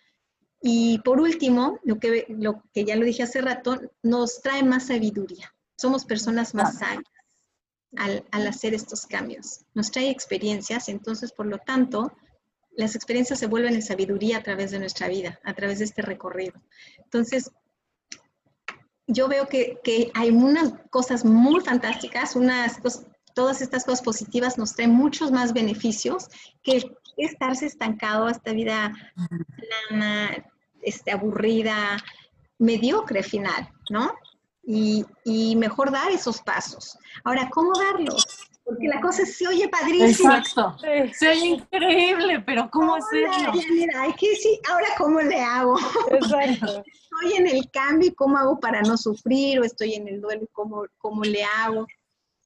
Y 0.62 1.00
por 1.00 1.20
último, 1.20 1.80
lo 1.84 2.00
que, 2.00 2.26
lo 2.30 2.64
que 2.74 2.86
ya 2.86 2.96
lo 2.96 3.06
dije 3.06 3.24
hace 3.24 3.42
rato, 3.42 3.80
nos 4.04 4.42
trae 4.42 4.64
más 4.64 4.88
sabiduría. 4.88 5.54
Somos 5.76 6.06
personas 6.06 6.54
más 6.54 6.78
sabias 6.78 7.12
al, 7.98 8.48
hacer 8.48 8.74
estos 8.74 9.06
cambios. 9.06 9.66
Nos 9.74 9.92
trae 9.92 10.10
experiencias, 10.10 10.88
entonces, 10.90 11.32
por 11.32 11.48
lo 11.48 11.58
tanto, 11.58 12.16
las 12.72 12.96
experiencias 12.96 13.40
se 13.40 13.48
vuelven 13.48 13.74
en 13.74 13.82
sabiduría 13.82 14.38
a 14.38 14.44
través 14.44 14.72
de 14.72 14.80
nuestra 14.80 15.08
vida, 15.08 15.40
a 15.44 15.54
través 15.54 15.80
de 15.80 15.86
este 15.86 16.02
recorrido. 16.02 16.54
Entonces, 17.00 17.52
yo 19.08 19.28
veo 19.28 19.48
que, 19.48 19.80
hay 20.14 20.30
unas 20.30 20.74
cosas 20.90 21.26
muy 21.26 21.60
fantásticas, 21.62 22.36
unas 22.36 22.80
todas 23.34 23.62
estas 23.62 23.86
cosas 23.86 24.02
positivas 24.02 24.58
nos 24.58 24.76
traen 24.76 24.92
muchos 24.92 25.32
más 25.32 25.54
beneficios 25.54 26.28
que 26.64 26.84
estarse 27.18 27.66
estancado 27.66 28.28
a 28.28 28.32
esta 28.32 28.54
vida 28.54 28.94
plana, 29.90 30.46
este, 30.82 31.12
aburrida, 31.12 31.98
mediocre 32.58 33.24
final, 33.24 33.70
¿no? 33.90 34.12
y, 34.64 35.56
mejor 35.56 35.92
dar 35.92 36.12
esos 36.12 36.42
pasos. 36.42 36.98
Ahora, 37.24 37.50
¿cómo 37.52 37.72
darlos? 37.74 38.26
Porque 38.64 38.88
la 38.88 39.02
cosa 39.02 39.26
se 39.26 39.48
oye 39.48 39.68
padrísima. 39.68 40.38
Exacto. 40.38 40.78
Se 41.14 41.30
oye 41.30 41.46
increíble, 41.46 42.42
pero 42.46 42.70
¿cómo 42.72 42.96
hacerlo? 42.96 43.54
Mira, 43.72 44.04
hay 44.04 44.14
que 44.14 44.30
decir, 44.30 44.60
ahora 44.70 44.88
¿cómo 44.98 45.20
le 45.22 45.42
hago? 45.42 45.78
Exacto. 46.12 46.84
estoy 47.22 47.34
en 47.38 47.48
el 47.48 47.70
cambio 47.72 48.14
cómo 48.16 48.38
hago 48.38 48.60
para 48.60 48.82
no 48.82 48.98
sufrir, 48.98 49.60
o 49.60 49.64
estoy 49.64 49.96
en 49.96 50.08
el 50.08 50.22
duelo 50.22 50.48
cómo, 50.54 50.86
cómo 50.98 51.24
le 51.24 51.44
hago. 51.44 51.86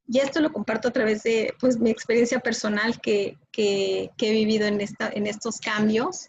Y 0.08 0.20
esto 0.20 0.40
lo 0.40 0.54
comparto 0.54 0.88
a 0.88 0.92
través 0.92 1.24
de 1.24 1.54
pues, 1.60 1.80
mi 1.80 1.90
experiencia 1.90 2.40
personal 2.40 3.00
que, 3.02 3.38
que, 3.52 4.12
he 4.18 4.32
vivido 4.32 4.68
en, 4.68 4.82
esta, 4.82 5.10
en 5.10 5.28
estos 5.28 5.60
cambios 5.60 6.28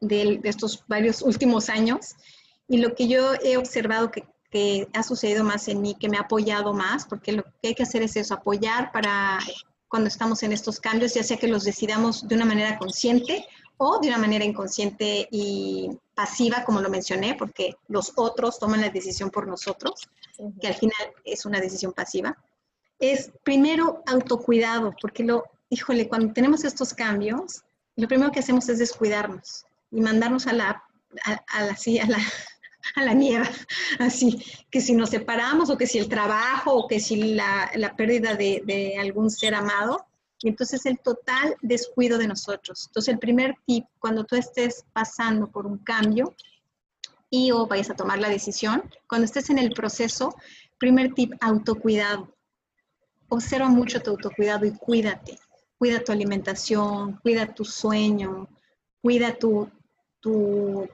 de, 0.00 0.38
de 0.42 0.48
estos 0.48 0.84
varios 0.88 1.22
últimos 1.22 1.68
años. 1.68 2.14
Y 2.68 2.78
lo 2.78 2.94
que 2.94 3.08
yo 3.08 3.34
he 3.42 3.56
observado 3.56 4.10
que 4.10 4.24
que 4.50 4.88
ha 4.94 5.02
sucedido 5.02 5.44
más 5.44 5.68
en 5.68 5.80
mí, 5.80 5.94
que 5.94 6.08
me 6.08 6.18
ha 6.18 6.22
apoyado 6.22 6.74
más, 6.74 7.06
porque 7.06 7.32
lo 7.32 7.44
que 7.62 7.68
hay 7.68 7.74
que 7.74 7.84
hacer 7.84 8.02
es 8.02 8.16
eso, 8.16 8.34
apoyar 8.34 8.90
para 8.92 9.38
cuando 9.88 10.08
estamos 10.08 10.42
en 10.42 10.52
estos 10.52 10.78
cambios, 10.80 11.14
ya 11.14 11.22
sea 11.22 11.36
que 11.36 11.48
los 11.48 11.64
decidamos 11.64 12.26
de 12.26 12.34
una 12.34 12.44
manera 12.44 12.78
consciente 12.78 13.46
o 13.76 13.98
de 13.98 14.08
una 14.08 14.18
manera 14.18 14.44
inconsciente 14.44 15.26
y 15.30 15.90
pasiva, 16.14 16.64
como 16.64 16.80
lo 16.80 16.90
mencioné, 16.90 17.34
porque 17.34 17.76
los 17.88 18.12
otros 18.16 18.58
toman 18.58 18.82
la 18.82 18.90
decisión 18.90 19.30
por 19.30 19.48
nosotros, 19.48 20.08
que 20.60 20.68
al 20.68 20.74
final 20.74 21.12
es 21.24 21.44
una 21.44 21.60
decisión 21.60 21.92
pasiva. 21.92 22.36
Es 23.00 23.32
primero 23.42 24.02
autocuidado, 24.06 24.94
porque 25.00 25.24
lo, 25.24 25.44
híjole, 25.68 26.08
cuando 26.08 26.32
tenemos 26.32 26.64
estos 26.64 26.94
cambios, 26.94 27.64
lo 27.96 28.06
primero 28.06 28.30
que 28.30 28.40
hacemos 28.40 28.68
es 28.68 28.78
descuidarnos 28.78 29.64
y 29.90 30.00
mandarnos 30.00 30.46
a 30.46 30.52
la, 30.52 30.82
a, 31.24 31.64
la, 31.64 31.72
a 31.72 32.06
la, 32.06 32.18
a 32.96 33.04
la 33.04 33.14
mierda, 33.14 33.50
así, 33.98 34.42
que 34.70 34.80
si 34.80 34.94
nos 34.94 35.10
separamos 35.10 35.70
o 35.70 35.76
que 35.76 35.86
si 35.86 35.98
el 35.98 36.08
trabajo 36.08 36.74
o 36.74 36.88
que 36.88 37.00
si 37.00 37.34
la, 37.34 37.70
la 37.74 37.96
pérdida 37.96 38.34
de, 38.34 38.62
de, 38.64 38.98
algún 38.98 39.30
ser 39.30 39.54
amado, 39.54 40.06
y 40.42 40.48
entonces 40.48 40.86
el 40.86 40.98
total 40.98 41.54
descuido 41.60 42.16
de 42.16 42.26
nosotros. 42.26 42.86
Entonces 42.86 43.12
el 43.12 43.18
primer 43.18 43.56
tip, 43.66 43.84
cuando 43.98 44.24
tú 44.24 44.36
estés 44.36 44.84
pasando 44.92 45.50
por 45.50 45.66
un 45.66 45.78
cambio 45.78 46.34
y 47.28 47.50
o 47.52 47.66
vayas 47.66 47.90
a 47.90 47.94
tomar 47.94 48.18
la 48.18 48.30
decisión, 48.30 48.82
cuando 49.06 49.26
estés 49.26 49.50
en 49.50 49.58
el 49.58 49.72
proceso, 49.72 50.34
primer 50.78 51.12
tip, 51.12 51.34
autocuidado. 51.40 52.34
Observa 53.30 53.68
mucho 53.68 54.02
tu 54.02 54.10
autocuidado 54.10 54.66
y 54.66 54.72
cuídate. 54.72 55.38
Cuida 55.78 56.04
tu 56.04 56.12
alimentación, 56.12 57.18
cuida 57.22 57.46
tu 57.54 57.64
sueño, 57.64 58.48
cuida 59.00 59.34
tu, 59.34 59.70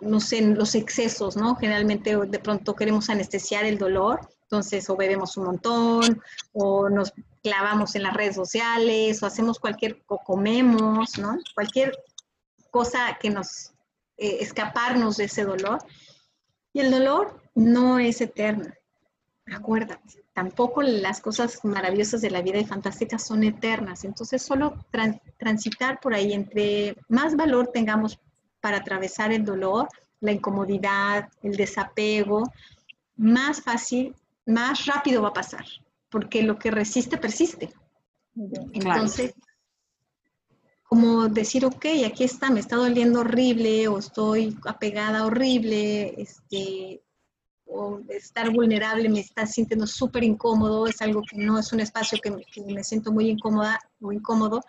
no 0.00 0.20
sé, 0.20 0.40
los 0.42 0.74
excesos, 0.76 1.36
¿no? 1.36 1.56
Generalmente 1.56 2.16
de 2.16 2.38
pronto 2.38 2.76
queremos 2.76 3.10
anestesiar 3.10 3.64
el 3.64 3.78
dolor, 3.78 4.20
entonces 4.42 4.88
o 4.88 4.96
bebemos 4.96 5.36
un 5.36 5.46
montón, 5.46 6.22
o 6.52 6.88
nos 6.88 7.12
clavamos 7.42 7.96
en 7.96 8.04
las 8.04 8.14
redes 8.14 8.36
sociales, 8.36 9.22
o 9.22 9.26
hacemos 9.26 9.58
cualquier, 9.58 10.02
o 10.06 10.18
comemos, 10.18 11.18
¿no? 11.18 11.38
Cualquier 11.54 11.92
cosa 12.70 13.18
que 13.20 13.30
nos 13.30 13.72
eh, 14.18 14.38
escaparnos 14.40 15.16
de 15.16 15.24
ese 15.24 15.44
dolor. 15.44 15.78
Y 16.72 16.80
el 16.80 16.90
dolor 16.90 17.40
no 17.54 17.98
es 17.98 18.20
eterno, 18.20 18.72
acuérdate. 19.52 20.24
Tampoco 20.32 20.82
las 20.82 21.20
cosas 21.20 21.64
maravillosas 21.64 22.20
de 22.20 22.30
la 22.30 22.42
vida 22.42 22.58
y 22.58 22.64
fantásticas 22.64 23.26
son 23.26 23.44
eternas. 23.44 24.04
Entonces, 24.04 24.42
solo 24.42 24.84
transitar 25.38 26.00
por 26.00 26.14
ahí, 26.14 26.32
entre 26.32 26.96
más 27.08 27.36
valor 27.36 27.70
tengamos 27.72 28.18
para 28.60 28.78
atravesar 28.78 29.32
el 29.32 29.44
dolor, 29.44 29.88
la 30.20 30.32
incomodidad, 30.32 31.28
el 31.42 31.56
desapego, 31.56 32.42
más 33.16 33.62
fácil, 33.62 34.14
más 34.44 34.86
rápido 34.86 35.22
va 35.22 35.28
a 35.28 35.34
pasar, 35.34 35.64
porque 36.10 36.42
lo 36.42 36.58
que 36.58 36.70
resiste 36.70 37.16
persiste. 37.16 37.72
Entonces, 38.72 39.34
como 40.84 41.28
decir, 41.28 41.64
ok, 41.64 41.86
aquí 42.06 42.24
está, 42.24 42.50
me 42.50 42.60
está 42.60 42.76
doliendo 42.76 43.20
horrible, 43.20 43.88
o 43.88 43.98
estoy 43.98 44.56
apegada 44.66 45.26
horrible, 45.26 46.20
este, 46.20 47.02
o 47.66 48.00
estar 48.08 48.50
vulnerable 48.50 49.08
me 49.08 49.20
está 49.20 49.46
sintiendo 49.46 49.86
súper 49.86 50.24
incómodo, 50.24 50.86
es 50.86 51.00
algo 51.02 51.22
que 51.28 51.36
no 51.36 51.58
es 51.58 51.72
un 51.72 51.80
espacio 51.80 52.18
que 52.22 52.30
me, 52.30 52.44
que 52.44 52.62
me 52.62 52.84
siento 52.84 53.12
muy 53.12 53.28
incómoda 53.28 53.78
o 54.00 54.12
incómodo. 54.12 54.62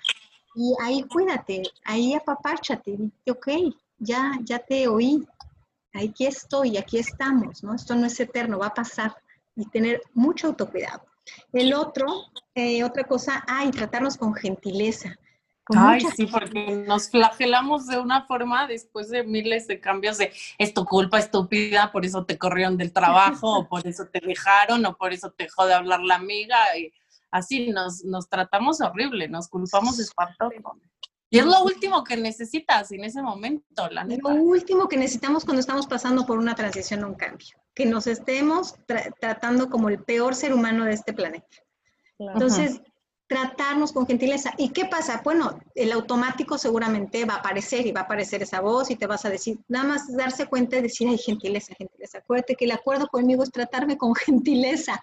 Y 0.55 0.73
ahí 0.81 1.03
cuídate, 1.03 1.63
ahí 1.85 2.13
apapárchate, 2.13 2.97
ok, 3.29 3.47
ya, 3.99 4.31
ya 4.43 4.59
te 4.59 4.87
oí, 4.87 5.25
aquí 5.93 6.25
estoy, 6.25 6.77
aquí 6.77 6.97
estamos, 6.97 7.63
¿no? 7.63 7.73
Esto 7.75 7.95
no 7.95 8.07
es 8.07 8.19
eterno, 8.19 8.59
va 8.59 8.67
a 8.67 8.73
pasar 8.73 9.15
y 9.55 9.65
tener 9.69 10.01
mucho 10.13 10.47
autocuidado. 10.47 11.03
El 11.51 11.73
otro, 11.73 12.07
eh, 12.55 12.83
otra 12.83 13.03
cosa, 13.03 13.43
ay, 13.47 13.71
tratarnos 13.71 14.17
con 14.17 14.33
gentileza. 14.33 15.17
Ay, 15.75 16.01
sí, 16.15 16.27
porque 16.27 16.83
nos 16.87 17.09
flagelamos 17.09 17.87
de 17.87 17.99
una 17.99 18.25
forma 18.25 18.67
después 18.67 19.09
de 19.09 19.23
miles 19.23 19.67
de 19.67 19.79
cambios 19.79 20.17
de 20.17 20.31
es 20.57 20.73
tu 20.73 20.85
culpa 20.85 21.19
estúpida, 21.19 21.91
por 21.91 22.05
eso 22.05 22.25
te 22.25 22.37
corrieron 22.37 22.77
del 22.77 22.93
trabajo, 22.93 23.59
o 23.59 23.67
por 23.67 23.85
eso 23.85 24.05
te 24.07 24.19
dejaron, 24.19 24.85
o 24.85 24.95
por 24.95 25.13
eso 25.13 25.31
te 25.31 25.45
dejó 25.45 25.65
de 25.65 25.73
hablar 25.73 26.01
la 26.01 26.15
amiga. 26.15 26.57
Y 26.77 26.93
así 27.31 27.69
nos, 27.69 28.03
nos 28.05 28.29
tratamos 28.29 28.79
horrible, 28.81 29.27
nos 29.27 29.49
culpamos 29.49 29.99
espantoso. 29.99 30.53
Y 31.29 31.39
es 31.39 31.45
lo 31.45 31.61
último 31.63 32.03
que 32.05 32.15
necesitas 32.15 32.91
en 32.93 33.03
ese 33.03 33.21
momento, 33.21 33.89
la 33.89 34.05
neta. 34.05 34.33
Lo 34.33 34.41
último 34.41 34.87
que 34.87 34.95
necesitamos 34.95 35.43
cuando 35.43 35.59
estamos 35.59 35.85
pasando 35.85 36.25
por 36.25 36.37
una 36.37 36.55
transición 36.55 37.03
o 37.03 37.07
un 37.07 37.15
cambio, 37.15 37.57
que 37.73 37.85
nos 37.85 38.07
estemos 38.07 38.75
tratando 39.19 39.69
como 39.69 39.89
el 39.89 40.01
peor 40.03 40.35
ser 40.35 40.53
humano 40.53 40.85
de 40.85 40.93
este 40.93 41.11
planeta. 41.11 41.57
Entonces, 42.17 42.81
tratarnos 43.27 43.91
con 43.91 44.07
gentileza. 44.07 44.53
¿Y 44.57 44.69
qué 44.69 44.85
pasa? 44.85 45.21
Bueno, 45.23 45.59
el 45.75 45.91
automático 45.91 46.57
seguramente 46.57 47.25
va 47.25 47.35
a 47.35 47.37
aparecer 47.37 47.85
y 47.85 47.91
va 47.91 48.01
a 48.01 48.03
aparecer 48.03 48.41
esa 48.41 48.61
voz 48.61 48.89
y 48.89 48.95
te 48.95 49.05
vas 49.05 49.25
a 49.25 49.29
decir, 49.29 49.59
nada 49.67 49.85
más 49.85 50.15
darse 50.15 50.47
cuenta 50.47 50.77
y 50.77 50.81
decir, 50.81 51.09
ay, 51.09 51.17
gentileza, 51.17 51.75
gentileza. 51.75 52.19
Acuérdate 52.19 52.55
que 52.55 52.65
el 52.65 52.71
acuerdo 52.71 53.07
conmigo 53.07 53.43
es 53.43 53.51
tratarme 53.51 53.97
con 53.97 54.15
gentileza. 54.25 55.01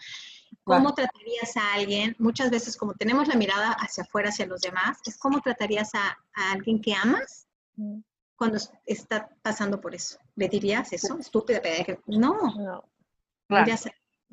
¿Cómo 0.64 0.94
tratarías 0.94 1.56
a 1.56 1.74
alguien? 1.74 2.16
Muchas 2.18 2.50
veces 2.50 2.76
como 2.76 2.94
tenemos 2.94 3.28
la 3.28 3.34
mirada 3.34 3.72
hacia 3.72 4.04
afuera, 4.04 4.30
hacia 4.30 4.46
los 4.46 4.62
demás, 4.62 4.98
es 5.04 5.18
cómo 5.18 5.40
tratarías 5.40 5.90
a, 5.94 6.16
alguien 6.52 6.80
que 6.80 6.94
amas 6.94 7.46
mm. 7.76 7.98
cuando 8.36 8.58
está 8.86 9.28
pasando 9.42 9.80
por 9.80 9.94
eso. 9.94 10.18
¿Le 10.36 10.48
dirías 10.48 10.92
eso? 10.92 11.18
Estúpida, 11.18 11.60
no. 12.06 12.54
no. 12.56 12.84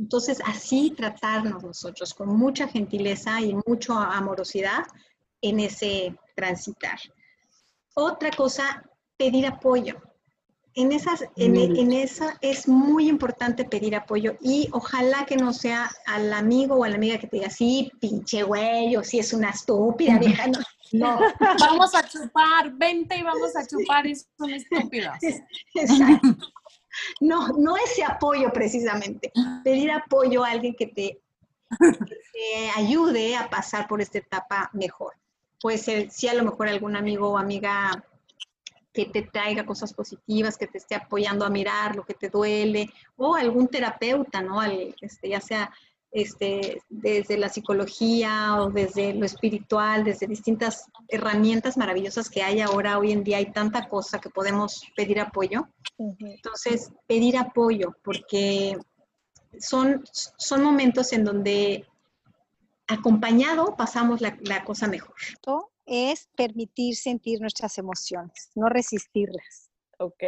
Entonces, 0.01 0.41
así 0.45 0.95
tratarnos 0.97 1.63
nosotros 1.63 2.15
con 2.15 2.35
mucha 2.35 2.67
gentileza 2.67 3.39
y 3.39 3.55
mucha 3.67 3.93
amorosidad 4.17 4.83
en 5.41 5.59
ese 5.59 6.15
transitar. 6.35 6.97
Otra 7.93 8.31
cosa, 8.31 8.83
pedir 9.15 9.45
apoyo. 9.45 10.01
En, 10.73 10.91
esas, 10.91 11.23
en, 11.35 11.55
en, 11.55 11.91
esa 11.91 12.35
es 12.41 12.67
muy 12.67 13.09
importante 13.09 13.63
pedir 13.63 13.95
apoyo 13.95 14.37
y 14.41 14.69
ojalá 14.71 15.25
que 15.27 15.35
no 15.35 15.53
sea 15.53 15.91
al 16.07 16.33
amigo 16.33 16.77
o 16.77 16.83
a 16.83 16.89
la 16.89 16.95
amiga 16.95 17.19
que 17.19 17.27
te 17.27 17.37
diga, 17.37 17.51
sí, 17.51 17.91
pinche 17.99 18.41
güey, 18.41 18.95
o 18.95 19.03
si 19.03 19.19
es 19.19 19.33
una 19.33 19.51
estúpida 19.51 20.17
vieja. 20.19 20.47
No, 20.47 20.59
no. 20.93 21.19
vamos 21.59 21.93
a 21.93 22.07
chupar, 22.07 22.73
vente 22.73 23.17
y 23.19 23.21
vamos 23.21 23.55
a 23.55 23.67
chupar, 23.67 24.07
y 24.07 24.15
son 24.15 24.49
estúpidas. 24.49 25.19
Exacto. 25.75 26.37
No, 27.19 27.49
no 27.49 27.77
ese 27.77 28.03
apoyo 28.03 28.51
precisamente. 28.51 29.31
Pedir 29.63 29.91
apoyo 29.91 30.43
a 30.43 30.51
alguien 30.51 30.75
que 30.75 30.87
te, 30.87 31.21
ayude 32.75 33.35
a 33.35 33.49
pasar 33.49 33.87
por 33.87 34.01
esta 34.01 34.17
etapa 34.17 34.69
mejor. 34.73 35.13
Puede 35.61 35.77
ser, 35.77 36.11
si 36.11 36.27
a 36.27 36.33
lo 36.33 36.43
mejor 36.43 36.67
algún 36.67 36.95
amigo 36.95 37.29
o 37.29 37.37
amiga 37.37 38.03
que 38.93 39.05
te 39.05 39.21
traiga 39.21 39.65
cosas 39.65 39.93
positivas, 39.93 40.57
que 40.57 40.67
te 40.67 40.77
esté 40.77 40.95
apoyando 40.95 41.45
a 41.45 41.49
mirar 41.49 41.95
lo 41.95 42.03
que 42.03 42.13
te 42.13 42.29
duele, 42.29 42.89
o 43.15 43.35
algún 43.35 43.67
terapeuta, 43.67 44.41
¿no? 44.41 44.61
este, 44.61 45.29
ya 45.29 45.39
sea 45.39 45.71
este, 46.11 46.81
desde 46.89 47.37
la 47.37 47.49
psicología 47.49 48.57
o 48.59 48.69
desde 48.69 49.13
lo 49.13 49.25
espiritual, 49.25 50.03
desde 50.03 50.27
distintas 50.27 50.85
herramientas 51.07 51.77
maravillosas 51.77 52.29
que 52.29 52.43
hay 52.43 52.61
ahora, 52.61 52.99
hoy 52.99 53.11
en 53.11 53.23
día 53.23 53.37
hay 53.37 53.51
tanta 53.51 53.87
cosa 53.87 54.19
que 54.19 54.29
podemos 54.29 54.83
pedir 54.95 55.19
apoyo. 55.19 55.67
Entonces, 55.97 56.91
pedir 57.07 57.37
apoyo, 57.37 57.95
porque 58.03 58.77
son, 59.59 60.03
son 60.11 60.63
momentos 60.63 61.13
en 61.13 61.23
donde 61.23 61.85
acompañado 62.87 63.75
pasamos 63.77 64.21
la, 64.21 64.37
la 64.41 64.63
cosa 64.63 64.87
mejor 64.87 65.15
es 65.85 66.29
permitir 66.37 66.95
sentir 66.95 67.41
nuestras 67.41 67.77
emociones, 67.77 68.49
no 68.55 68.69
resistirlas. 68.69 69.69
Ok. 69.99 70.23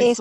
Es 0.00 0.18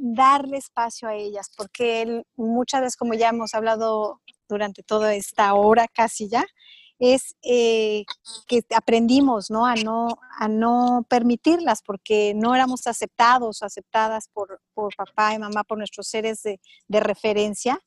darle 0.00 0.56
espacio 0.56 1.08
a 1.08 1.14
ellas, 1.14 1.50
porque 1.56 2.22
muchas 2.36 2.80
veces, 2.80 2.96
como 2.96 3.14
ya 3.14 3.30
hemos 3.30 3.54
hablado 3.54 4.20
durante 4.48 4.82
toda 4.82 5.14
esta 5.14 5.54
hora 5.54 5.86
casi 5.88 6.28
ya, 6.28 6.44
es 6.98 7.36
eh, 7.42 8.04
que 8.48 8.62
aprendimos 8.74 9.50
¿no? 9.50 9.66
A, 9.66 9.76
no, 9.76 10.18
a 10.38 10.48
no 10.48 11.06
permitirlas 11.08 11.80
porque 11.82 12.32
no 12.34 12.54
éramos 12.54 12.86
aceptados 12.86 13.62
o 13.62 13.66
aceptadas 13.66 14.28
por, 14.32 14.60
por, 14.74 14.94
papá 14.96 15.34
y 15.34 15.38
mamá, 15.38 15.64
por 15.64 15.78
nuestros 15.78 16.08
seres 16.08 16.42
de, 16.42 16.60
de 16.88 17.00
referencia. 17.00 17.80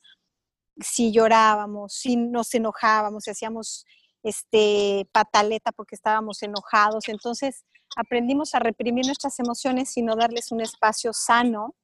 Si 0.79 1.11
llorábamos, 1.11 1.93
si 1.93 2.15
nos 2.15 2.53
enojábamos, 2.53 3.25
si 3.25 3.31
hacíamos 3.31 3.85
este, 4.23 5.07
pataleta 5.11 5.71
porque 5.71 5.95
estábamos 5.95 6.41
enojados. 6.43 7.07
Entonces 7.07 7.65
aprendimos 7.95 8.55
a 8.55 8.59
reprimir 8.59 9.05
nuestras 9.05 9.39
emociones 9.39 9.95
y 9.97 10.01
no 10.01 10.15
darles 10.15 10.51
un 10.51 10.61
espacio 10.61 11.11
sano. 11.13 11.75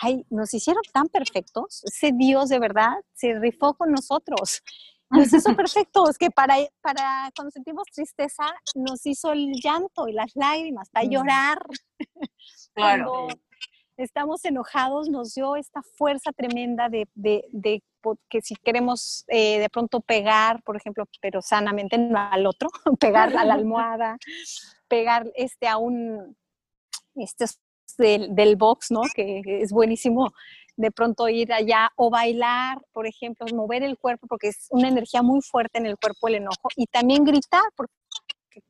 Ay, 0.00 0.24
nos 0.30 0.52
hicieron 0.54 0.82
tan 0.92 1.08
perfectos. 1.08 1.82
Ese 1.84 2.12
Dios 2.12 2.48
de 2.48 2.58
verdad 2.58 2.92
se 3.14 3.34
rifó 3.38 3.74
con 3.74 3.90
nosotros. 3.92 4.62
Nos 5.10 5.32
hizo 5.32 5.54
perfectos, 5.56 6.18
que 6.18 6.30
para, 6.30 6.56
para 6.80 7.30
cuando 7.36 7.50
sentimos 7.50 7.84
tristeza 7.92 8.44
nos 8.74 9.04
hizo 9.06 9.32
el 9.32 9.52
llanto 9.62 10.08
y 10.08 10.12
las 10.12 10.32
lágrimas, 10.34 10.90
para 10.90 11.06
llorar. 11.06 11.58
Claro 12.74 13.28
estamos 13.96 14.44
enojados, 14.44 15.08
nos 15.08 15.34
dio 15.34 15.56
esta 15.56 15.82
fuerza 15.96 16.32
tremenda 16.32 16.88
de, 16.88 17.82
que 18.28 18.40
si 18.40 18.54
queremos 18.56 19.24
eh, 19.28 19.58
de 19.58 19.68
pronto 19.68 20.00
pegar, 20.00 20.62
por 20.62 20.76
ejemplo, 20.76 21.04
pero 21.20 21.42
sanamente 21.42 21.98
no 21.98 22.18
al 22.18 22.46
otro, 22.46 22.68
pegar 23.00 23.36
a 23.36 23.44
la 23.44 23.54
almohada, 23.54 24.18
pegar 24.88 25.30
este 25.34 25.68
a 25.68 25.76
un, 25.76 26.36
este 27.14 27.46
del, 27.98 28.34
del 28.34 28.56
box, 28.56 28.90
¿no? 28.90 29.02
Que 29.14 29.42
es 29.44 29.72
buenísimo 29.72 30.32
de 30.76 30.90
pronto 30.90 31.28
ir 31.28 31.52
allá 31.52 31.90
o 31.96 32.10
bailar, 32.10 32.82
por 32.92 33.06
ejemplo, 33.06 33.46
mover 33.54 33.82
el 33.82 33.96
cuerpo 33.96 34.26
porque 34.26 34.48
es 34.48 34.66
una 34.70 34.88
energía 34.88 35.22
muy 35.22 35.40
fuerte 35.40 35.78
en 35.78 35.86
el 35.86 35.96
cuerpo 35.96 36.28
el 36.28 36.36
enojo 36.36 36.68
y 36.76 36.86
también 36.86 37.24
gritar 37.24 37.62
porque 37.76 37.92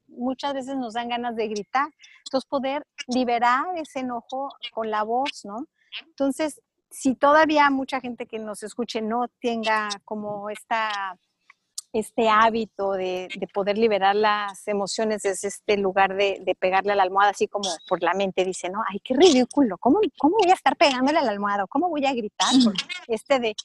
muchas 0.09 0.55
veces 0.55 0.77
nos 0.77 0.95
dan 0.95 1.09
ganas 1.09 1.37
de 1.37 1.49
gritar. 1.49 1.89
Entonces, 2.25 2.49
poder 2.49 2.87
liberar 3.07 3.67
ese 3.77 4.01
enojo 4.01 4.49
con 4.73 4.91
la 4.91 5.03
voz, 5.03 5.45
¿no? 5.45 5.67
Entonces, 6.07 6.61
si 6.95 7.17
todavía 7.17 7.69
mucha 7.71 8.01
gente 8.01 8.27
que 8.27 8.39
nos 8.39 8.63
escuche 8.63 9.03
no 9.03 9.27
tenga 9.41 9.89
como 10.05 10.49
esta, 10.49 11.19
este 11.93 12.29
hábito 12.29 12.93
de, 12.93 13.29
poder 13.53 13.77
liberar 13.77 14.15
las 14.15 14.67
emociones 14.69 15.23
desde 15.23 15.49
este 15.49 15.77
lugar 15.77 16.15
de, 16.15 16.57
pegarle 16.61 16.93
a 16.93 16.97
la 16.97 17.03
almohada, 17.03 17.33
así 17.33 17.49
como 17.49 17.69
por 17.89 18.01
la 18.03 18.15
mente 18.15 18.45
dice, 18.45 18.71
¿no? 18.71 18.81
Ay, 18.89 19.01
qué 19.01 19.15
ridículo, 19.15 19.77
¿cómo, 19.79 19.99
cómo 20.19 20.37
voy 20.41 20.51
a 20.51 20.55
estar 20.55 20.77
pegándole 20.77 21.19
a 21.19 21.23
la 21.23 21.33
almohada? 21.33 21.67
¿Cómo 21.67 21.89
voy 21.89 22.07
a 22.07 22.15
gritar? 22.15 22.55
este 23.09 23.41
de, 23.41 23.57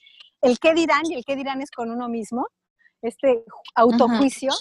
el 0.42 0.58
qué 0.58 0.74
dirán 0.74 1.04
y 1.06 1.14
el 1.14 1.24
qué 1.24 1.36
dirán 1.36 1.62
es 1.62 1.70
con 1.70 1.92
uno 1.92 2.10
mismo, 2.10 2.48
este 3.02 3.46
autojuicio 3.76 4.52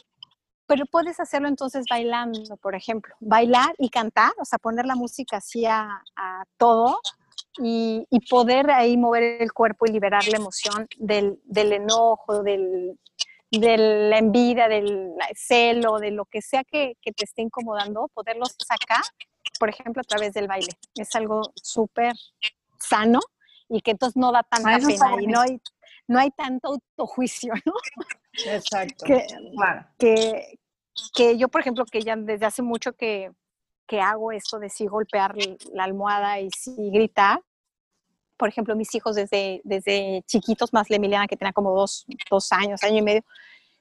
pero 0.68 0.84
puedes 0.84 1.18
hacerlo 1.18 1.48
entonces 1.48 1.86
bailando, 1.88 2.58
por 2.58 2.74
ejemplo, 2.74 3.14
bailar 3.20 3.74
y 3.78 3.88
cantar, 3.88 4.32
o 4.38 4.44
sea, 4.44 4.58
poner 4.58 4.84
la 4.84 4.94
música 4.94 5.38
así 5.38 5.64
a, 5.64 6.02
todo 6.58 7.00
y, 7.60 8.06
poder 8.30 8.70
ahí 8.70 8.96
mover 8.96 9.42
el 9.42 9.52
cuerpo 9.52 9.86
y 9.86 9.92
liberar 9.92 10.26
la 10.28 10.36
emoción 10.36 10.88
del, 10.98 11.40
enojo, 11.54 12.42
del, 12.42 12.98
de 13.50 13.76
la 13.78 14.18
envidia, 14.18 14.68
del 14.68 15.12
celo, 15.34 15.98
de 15.98 16.10
lo 16.10 16.24
que 16.26 16.42
sea 16.42 16.64
que, 16.64 16.96
te 17.02 17.24
esté 17.24 17.42
incomodando, 17.42 18.08
poderlos 18.14 18.54
sacar, 18.58 19.02
por 19.58 19.68
ejemplo, 19.68 20.00
a 20.00 20.04
través 20.04 20.32
del 20.34 20.46
baile. 20.46 20.72
Es 20.94 21.14
algo 21.14 21.42
súper 21.54 22.14
sano 22.78 23.20
y 23.68 23.80
que 23.80 23.92
entonces 23.92 24.16
no 24.16 24.32
da 24.32 24.42
tanta 24.42 24.76
ah, 24.76 24.78
pena 24.78 25.22
y 25.22 25.26
no 25.26 25.40
hay, 25.40 25.60
no 26.06 26.18
hay 26.18 26.30
tanto 26.30 26.68
autojuicio, 26.68 27.54
¿no? 27.64 27.72
Exacto. 28.46 29.04
Que, 29.04 29.26
que, 29.98 30.58
que, 31.14 31.38
yo, 31.38 31.48
por 31.48 31.60
ejemplo, 31.60 31.84
que 31.84 32.02
ya 32.02 32.16
desde 32.16 32.46
hace 32.46 32.62
mucho 32.62 32.92
que, 32.92 33.30
que 33.88 34.00
hago 34.00 34.30
esto 34.32 34.58
de 34.60 34.68
sí 34.68 34.86
golpear 34.86 35.34
la 35.72 35.84
almohada 35.84 36.38
y 36.40 36.50
sí 36.50 36.90
gritar, 36.92 37.40
por 38.38 38.48
ejemplo, 38.48 38.76
mis 38.76 38.94
hijos 38.94 39.16
desde, 39.16 39.60
desde 39.64 40.22
chiquitos, 40.26 40.72
más 40.72 40.88
la 40.88 40.96
Emiliana 40.96 41.26
que 41.26 41.36
tenía 41.36 41.52
como 41.52 41.74
dos, 41.74 42.06
dos 42.30 42.52
años, 42.52 42.82
año 42.82 42.98
y 42.98 43.02
medio, 43.02 43.24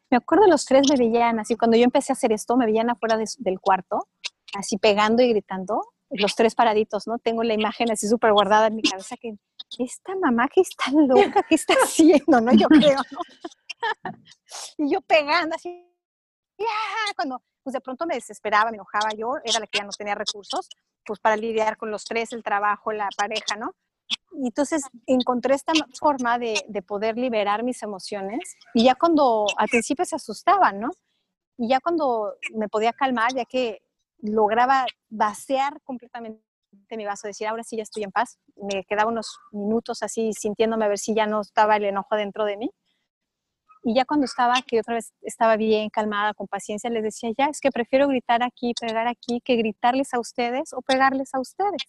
me 0.09 0.17
acuerdo 0.17 0.47
los 0.47 0.65
tres 0.65 0.89
me 0.89 0.95
veían 0.95 1.39
así, 1.39 1.55
cuando 1.55 1.77
yo 1.77 1.84
empecé 1.84 2.11
a 2.11 2.15
hacer 2.15 2.31
esto, 2.31 2.57
me 2.57 2.65
veían 2.65 2.89
afuera 2.89 3.17
del 3.17 3.59
cuarto, 3.59 4.07
así 4.55 4.77
pegando 4.77 5.21
y 5.21 5.29
gritando, 5.29 5.81
los 6.09 6.35
tres 6.35 6.55
paraditos, 6.55 7.07
¿no? 7.07 7.19
Tengo 7.19 7.43
la 7.43 7.53
imagen 7.53 7.91
así 7.91 8.07
súper 8.07 8.31
guardada 8.31 8.67
en 8.67 8.75
mi 8.75 8.81
cabeza 8.81 9.17
que 9.17 9.35
esta 9.77 10.15
mamá 10.15 10.47
que 10.47 10.61
está 10.61 10.85
loca, 10.91 11.43
¿qué 11.43 11.55
está 11.55 11.73
haciendo? 11.84 12.39
¿No? 12.41 12.53
Yo 12.53 12.67
creo, 12.67 12.99
¿no? 13.11 14.11
y 14.77 14.91
yo 14.91 15.01
pegando 15.01 15.55
así, 15.55 15.85
cuando 17.15 17.43
pues 17.63 17.73
de 17.73 17.81
pronto 17.81 18.05
me 18.05 18.15
desesperaba, 18.15 18.71
me 18.71 18.77
enojaba 18.77 19.09
yo, 19.17 19.34
era 19.43 19.59
la 19.59 19.67
que 19.67 19.79
ya 19.79 19.84
no 19.84 19.91
tenía 19.91 20.15
recursos, 20.15 20.69
pues 21.05 21.19
para 21.19 21.35
lidiar 21.35 21.75
con 21.75 21.91
los 21.91 22.05
tres, 22.05 22.31
el 22.31 22.41
trabajo, 22.41 22.93
la 22.93 23.09
pareja, 23.17 23.57
¿no? 23.57 23.75
Y 24.33 24.47
entonces 24.47 24.83
encontré 25.07 25.55
esta 25.55 25.73
forma 25.99 26.39
de, 26.39 26.63
de 26.67 26.81
poder 26.81 27.17
liberar 27.17 27.63
mis 27.63 27.81
emociones 27.83 28.55
y 28.73 28.85
ya 28.85 28.95
cuando 28.95 29.45
al 29.57 29.67
principio 29.67 30.05
se 30.05 30.15
asustaban, 30.15 30.79
¿no? 30.79 30.91
Y 31.57 31.69
ya 31.69 31.79
cuando 31.79 32.35
me 32.55 32.69
podía 32.69 32.93
calmar, 32.93 33.33
ya 33.33 33.45
que 33.45 33.81
lograba 34.21 34.85
vaciar 35.09 35.81
completamente 35.83 36.41
mi 36.91 37.05
vaso, 37.05 37.27
decir, 37.27 37.47
ahora 37.47 37.63
sí 37.63 37.77
ya 37.77 37.83
estoy 37.83 38.03
en 38.03 38.11
paz, 38.11 38.39
me 38.55 38.83
quedaba 38.85 39.09
unos 39.11 39.39
minutos 39.51 40.03
así 40.03 40.33
sintiéndome 40.33 40.85
a 40.85 40.89
ver 40.89 40.99
si 40.99 41.15
ya 41.15 41.25
no 41.25 41.41
estaba 41.41 41.77
el 41.77 41.85
enojo 41.85 42.15
dentro 42.15 42.45
de 42.45 42.57
mí 42.57 42.71
Y 43.83 43.95
ya 43.95 44.05
cuando 44.05 44.25
estaba, 44.25 44.55
que 44.67 44.79
otra 44.79 44.95
vez 44.95 45.13
estaba 45.21 45.55
bien, 45.57 45.89
calmada, 45.89 46.33
con 46.33 46.47
paciencia, 46.47 46.89
les 46.89 47.03
decía, 47.03 47.31
ya, 47.37 47.45
es 47.45 47.61
que 47.61 47.71
prefiero 47.71 48.07
gritar 48.07 48.43
aquí, 48.43 48.73
pegar 48.79 49.07
aquí, 49.07 49.41
que 49.41 49.55
gritarles 49.55 50.13
a 50.13 50.19
ustedes 50.19 50.73
o 50.73 50.81
pegarles 50.81 51.33
a 51.33 51.39
ustedes. 51.39 51.81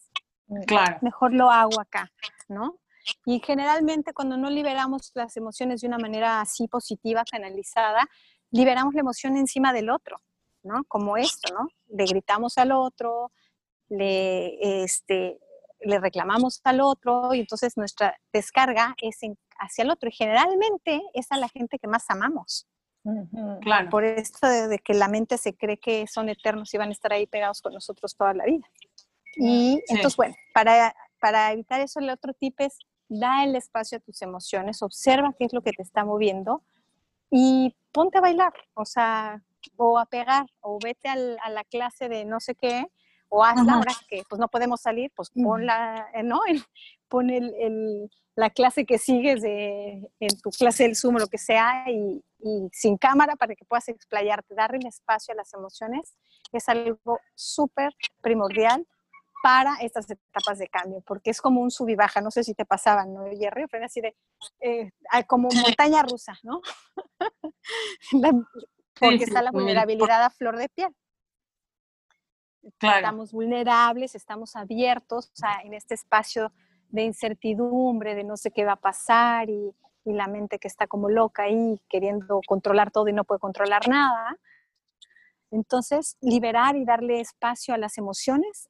Claro. 0.66 0.98
Mejor 1.02 1.34
lo 1.34 1.50
hago 1.50 1.80
acá, 1.80 2.10
¿no? 2.48 2.78
Y 3.24 3.40
generalmente 3.40 4.12
cuando 4.12 4.36
no 4.36 4.50
liberamos 4.50 5.12
las 5.14 5.36
emociones 5.36 5.80
de 5.80 5.88
una 5.88 5.98
manera 5.98 6.40
así 6.40 6.68
positiva, 6.68 7.24
canalizada, 7.30 8.08
liberamos 8.50 8.94
la 8.94 9.00
emoción 9.00 9.36
encima 9.36 9.72
del 9.72 9.90
otro, 9.90 10.20
¿no? 10.62 10.84
Como 10.84 11.16
esto, 11.16 11.52
¿no? 11.54 11.68
Le 11.88 12.04
gritamos 12.04 12.58
al 12.58 12.72
otro, 12.72 13.32
le, 13.88 14.82
este, 14.82 15.38
le 15.80 15.98
reclamamos 15.98 16.60
al 16.64 16.80
otro 16.80 17.34
y 17.34 17.40
entonces 17.40 17.76
nuestra 17.76 18.18
descarga 18.32 18.94
es 19.00 19.20
hacia 19.58 19.84
el 19.84 19.90
otro. 19.90 20.08
Y 20.08 20.12
generalmente 20.12 21.02
es 21.14 21.30
a 21.30 21.36
la 21.36 21.48
gente 21.48 21.78
que 21.78 21.88
más 21.88 22.08
amamos. 22.10 22.66
Claro. 23.62 23.88
Por 23.88 24.04
esto 24.04 24.46
de, 24.46 24.78
que 24.80 24.92
la 24.92 25.08
mente 25.08 25.38
se 25.38 25.56
cree 25.56 25.78
que 25.78 26.06
son 26.06 26.28
eternos 26.28 26.72
y 26.74 26.78
van 26.78 26.90
a 26.90 26.92
estar 26.92 27.12
ahí 27.12 27.26
pegados 27.26 27.62
con 27.62 27.72
nosotros 27.72 28.14
toda 28.14 28.34
la 28.34 28.44
vida. 28.44 28.66
Y 29.38 29.82
entonces, 29.88 30.16
bueno, 30.16 30.34
para, 30.52 30.94
para 31.20 31.52
evitar 31.52 31.80
eso, 31.80 32.00
el 32.00 32.10
otro 32.10 32.34
tip 32.34 32.60
es 32.60 32.78
da 33.08 33.44
el 33.44 33.56
espacio 33.56 33.98
a 33.98 34.00
tus 34.00 34.20
emociones, 34.22 34.82
observa 34.82 35.34
qué 35.38 35.46
es 35.46 35.52
lo 35.52 35.62
que 35.62 35.72
te 35.72 35.82
está 35.82 36.04
moviendo 36.04 36.62
y 37.30 37.74
ponte 37.92 38.18
a 38.18 38.20
bailar, 38.20 38.52
o 38.74 38.84
sea, 38.84 39.42
o 39.76 39.98
a 39.98 40.06
pegar, 40.06 40.46
o 40.60 40.78
vete 40.82 41.08
a 41.08 41.16
la 41.16 41.64
clase 41.64 42.08
de 42.08 42.24
no 42.24 42.40
sé 42.40 42.54
qué, 42.54 42.86
o 43.28 43.44
hazla, 43.44 43.74
ahora 43.74 43.92
que 44.08 44.22
pues 44.28 44.38
no 44.38 44.48
podemos 44.48 44.80
salir, 44.80 45.10
pues 45.14 45.30
ponla, 45.30 46.08
eh, 46.14 46.22
¿no? 46.22 46.40
Pon 47.08 47.30
el, 47.30 48.10
la 48.34 48.50
clase 48.50 48.86
que 48.86 48.98
sigues 48.98 49.42
de, 49.42 50.10
en 50.20 50.40
tu 50.42 50.50
clase 50.50 50.84
del 50.84 50.96
Zoom 50.96 51.16
lo 51.16 51.26
que 51.26 51.38
sea 51.38 51.84
y, 51.90 52.22
y, 52.40 52.68
sin 52.72 52.96
cámara 52.96 53.36
para 53.36 53.54
que 53.54 53.64
puedas 53.64 53.88
explayarte, 53.88 54.54
darle 54.54 54.78
el 54.78 54.86
espacio 54.86 55.32
a 55.32 55.36
las 55.36 55.52
emociones 55.54 56.14
es 56.52 56.68
algo 56.68 57.18
súper 57.34 57.94
primordial 58.20 58.86
para 59.42 59.76
estas 59.80 60.10
etapas 60.10 60.58
de 60.58 60.68
cambio, 60.68 61.02
porque 61.06 61.30
es 61.30 61.40
como 61.40 61.60
un 61.60 61.70
sub 61.70 61.88
y 61.88 61.94
baja, 61.94 62.20
no 62.20 62.30
sé 62.30 62.44
si 62.44 62.54
te 62.54 62.64
pasaban, 62.64 63.14
¿no, 63.14 63.24
Jerry? 63.36 63.66
Fue 63.68 63.82
así 63.84 64.00
de, 64.00 64.16
eh, 64.60 64.90
como 65.26 65.48
montaña 65.50 66.02
rusa, 66.02 66.38
¿no? 66.42 66.60
porque 69.00 69.24
está 69.24 69.42
la 69.42 69.50
vulnerabilidad 69.50 70.24
a 70.24 70.30
flor 70.30 70.56
de 70.56 70.68
piel. 70.68 70.94
Estamos 72.62 73.32
vulnerables, 73.32 74.14
estamos 74.14 74.56
abiertos 74.56 75.32
en 75.64 75.74
este 75.74 75.94
espacio 75.94 76.52
de 76.90 77.02
incertidumbre, 77.02 78.14
de 78.14 78.24
no 78.24 78.36
sé 78.36 78.50
qué 78.50 78.64
va 78.64 78.72
a 78.72 78.76
pasar 78.76 79.48
y, 79.48 79.74
y 80.04 80.12
la 80.12 80.26
mente 80.26 80.58
que 80.58 80.68
está 80.68 80.86
como 80.86 81.08
loca 81.08 81.44
ahí 81.44 81.80
queriendo 81.88 82.40
controlar 82.46 82.90
todo 82.90 83.08
y 83.08 83.12
no 83.12 83.24
puede 83.24 83.38
controlar 83.38 83.88
nada. 83.88 84.36
Entonces, 85.50 86.18
liberar 86.20 86.76
y 86.76 86.84
darle 86.84 87.20
espacio 87.20 87.72
a 87.72 87.78
las 87.78 87.96
emociones 87.96 88.68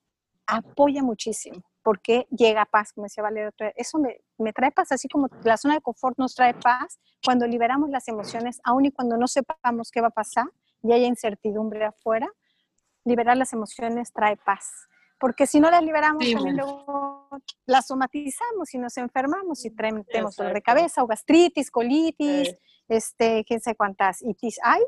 apoya 0.48 1.02
muchísimo 1.02 1.62
porque 1.82 2.26
llega 2.30 2.66
paz, 2.66 2.92
como 2.92 3.06
decía 3.06 3.22
Valeria, 3.22 3.50
eso 3.74 3.98
me, 3.98 4.20
me, 4.36 4.52
trae 4.52 4.70
paz, 4.70 4.92
así 4.92 5.08
como 5.08 5.28
la 5.42 5.56
zona 5.56 5.74
de 5.74 5.80
confort 5.80 6.18
nos 6.18 6.34
trae 6.34 6.52
paz, 6.52 6.98
cuando 7.24 7.46
liberamos 7.46 7.88
las 7.88 8.08
emociones, 8.08 8.60
aun 8.62 8.84
y 8.84 8.92
cuando 8.92 9.16
no 9.16 9.26
sepamos 9.26 9.90
qué 9.90 10.02
va 10.02 10.08
a 10.08 10.10
pasar 10.10 10.46
y 10.82 10.92
haya 10.92 11.06
incertidumbre 11.06 11.86
afuera, 11.86 12.28
liberar 13.04 13.36
las 13.36 13.52
emociones 13.52 14.12
trae 14.12 14.36
paz. 14.36 14.88
Porque 15.18 15.46
si 15.46 15.60
no 15.60 15.70
las 15.70 15.82
liberamos, 15.82 16.30
también 16.30 16.56
luego 16.56 17.28
las 17.66 17.86
somatizamos 17.86 18.72
y 18.74 18.78
nos 18.78 18.96
enfermamos 18.98 19.64
y 19.64 19.70
tenemos 19.70 20.36
dolor 20.36 20.54
de 20.54 20.62
cabeza 20.62 21.02
o 21.02 21.06
gastritis, 21.06 21.70
colitis, 21.70 22.54
este, 22.86 23.44
quién 23.44 23.60
sabe 23.60 23.76
cuántas 23.76 24.22
itis 24.22 24.60
hay, 24.62 24.82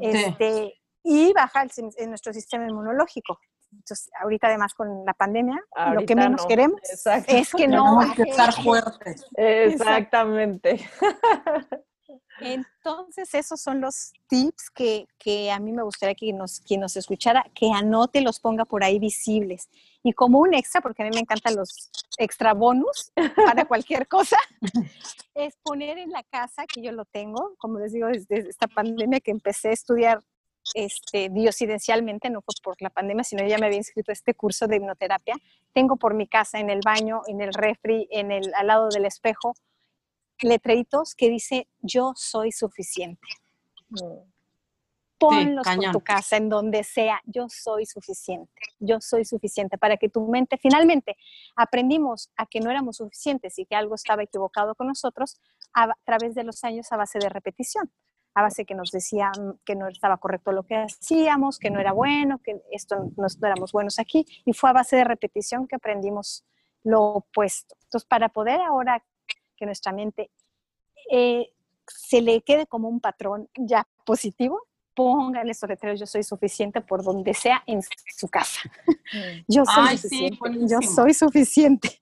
este, 0.00 0.74
y 1.02 1.32
baja 1.32 1.62
el, 1.62 2.08
nuestro 2.08 2.32
sistema 2.32 2.68
inmunológico. 2.68 3.40
Entonces, 3.72 4.10
ahorita 4.20 4.46
además 4.48 4.74
con 4.74 5.04
la 5.04 5.14
pandemia, 5.14 5.58
lo 5.94 6.04
que 6.04 6.14
menos 6.14 6.46
queremos 6.46 6.80
es 7.26 7.52
que 7.52 7.68
no... 7.68 8.00
Hay 8.00 8.12
que 8.12 8.22
estar 8.22 8.52
fuertes. 8.52 9.26
Exactamente. 9.36 10.88
Entonces, 12.40 13.34
esos 13.34 13.60
son 13.60 13.80
los 13.80 14.12
tips 14.28 14.70
que, 14.70 15.06
que, 15.18 15.50
a 15.50 15.58
mí 15.58 15.72
me 15.72 15.82
gustaría 15.82 16.14
que 16.14 16.32
nos, 16.32 16.60
quien 16.60 16.80
nos 16.80 16.96
escuchara, 16.96 17.44
que 17.54 17.70
anote, 17.72 18.20
los 18.20 18.38
ponga 18.40 18.64
por 18.64 18.84
ahí 18.84 18.98
visibles. 18.98 19.68
Y 20.02 20.12
como 20.12 20.38
un 20.38 20.54
extra, 20.54 20.80
porque 20.80 21.02
a 21.02 21.06
mí 21.06 21.10
me 21.12 21.20
encantan 21.20 21.56
los 21.56 21.90
extra 22.16 22.54
bonus 22.54 23.10
para 23.14 23.64
cualquier 23.68 24.06
cosa, 24.06 24.38
es 25.34 25.56
poner 25.62 25.98
en 25.98 26.10
la 26.10 26.22
casa, 26.22 26.64
que 26.66 26.80
yo 26.80 26.92
lo 26.92 27.04
tengo, 27.04 27.54
como 27.58 27.78
les 27.78 27.92
digo, 27.92 28.06
desde 28.06 28.48
esta 28.48 28.68
pandemia 28.68 29.20
que 29.20 29.32
empecé 29.32 29.70
a 29.70 29.72
estudiar 29.72 30.22
este, 30.74 31.28
diosidencialmente, 31.30 32.30
no 32.30 32.42
fue 32.42 32.54
por 32.62 32.76
la 32.80 32.90
pandemia, 32.90 33.24
sino 33.24 33.46
ya 33.46 33.58
me 33.58 33.66
había 33.66 33.78
inscrito 33.78 34.10
a 34.10 34.14
este 34.14 34.34
curso 34.34 34.66
de 34.66 34.76
hipnoterapia. 34.76 35.36
Tengo 35.72 35.96
por 35.96 36.14
mi 36.14 36.26
casa, 36.26 36.58
en 36.58 36.70
el 36.70 36.80
baño, 36.84 37.22
en 37.26 37.40
el 37.40 37.52
refri, 37.52 38.08
en 38.10 38.30
el, 38.30 38.52
al 38.54 38.66
lado 38.66 38.88
del 38.88 39.04
espejo, 39.04 39.54
letreritos 40.40 41.14
que 41.14 41.28
dice 41.28 41.68
yo 41.80 42.12
soy 42.16 42.52
suficiente. 42.52 43.26
Mm. 43.90 44.28
Ponlos 45.18 45.66
por 45.66 45.90
tu 45.90 46.00
casa, 46.00 46.36
en 46.36 46.48
donde 46.48 46.84
sea, 46.84 47.20
yo 47.24 47.48
soy 47.48 47.86
suficiente, 47.86 48.62
yo 48.78 49.00
soy 49.00 49.24
suficiente, 49.24 49.76
para 49.76 49.96
que 49.96 50.08
tu 50.08 50.24
mente, 50.28 50.58
finalmente, 50.58 51.16
aprendimos 51.56 52.30
a 52.36 52.46
que 52.46 52.60
no 52.60 52.70
éramos 52.70 52.98
suficientes 52.98 53.58
y 53.58 53.66
que 53.66 53.74
algo 53.74 53.96
estaba 53.96 54.22
equivocado 54.22 54.76
con 54.76 54.86
nosotros 54.86 55.40
a 55.74 55.92
través 56.04 56.36
de 56.36 56.44
los 56.44 56.62
años 56.62 56.92
a 56.92 56.96
base 56.96 57.18
de 57.18 57.28
repetición 57.28 57.90
a 58.38 58.42
base 58.42 58.64
que 58.64 58.74
nos 58.74 58.92
decían 58.92 59.32
que 59.64 59.74
no 59.74 59.88
estaba 59.88 60.18
correcto 60.18 60.52
lo 60.52 60.62
que 60.62 60.76
hacíamos, 60.76 61.58
que 61.58 61.70
no 61.70 61.80
era 61.80 61.92
bueno, 61.92 62.38
que 62.38 62.62
esto 62.70 63.10
no, 63.16 63.26
éramos 63.42 63.72
buenos 63.72 63.98
aquí, 63.98 64.24
y 64.44 64.52
fue 64.52 64.70
a 64.70 64.74
base 64.74 64.94
de 64.94 65.04
repetición 65.04 65.66
que 65.66 65.74
aprendimos 65.74 66.44
lo 66.84 67.02
opuesto. 67.02 67.74
Entonces, 67.82 68.06
para 68.06 68.28
poder 68.28 68.60
ahora 68.60 69.04
que 69.56 69.66
nuestra 69.66 69.92
mente 69.92 70.30
eh, 71.10 71.48
se 71.88 72.22
le 72.22 72.42
quede 72.42 72.66
como 72.68 72.88
un 72.88 73.00
patrón 73.00 73.48
ya 73.56 73.88
positivo, 74.04 74.62
póngale 74.94 75.50
esos 75.50 75.68
letreros, 75.68 75.98
yo 75.98 76.06
soy 76.06 76.22
suficiente 76.22 76.80
por 76.80 77.02
donde 77.02 77.34
sea 77.34 77.64
en 77.66 77.80
su 78.16 78.28
casa. 78.28 78.60
Mm. 78.86 79.44
Yo 79.48 79.64
soy 79.64 79.98
suficiente, 79.98 80.38
yo 80.68 80.80
soy 80.82 81.14
suficiente. 81.14 82.00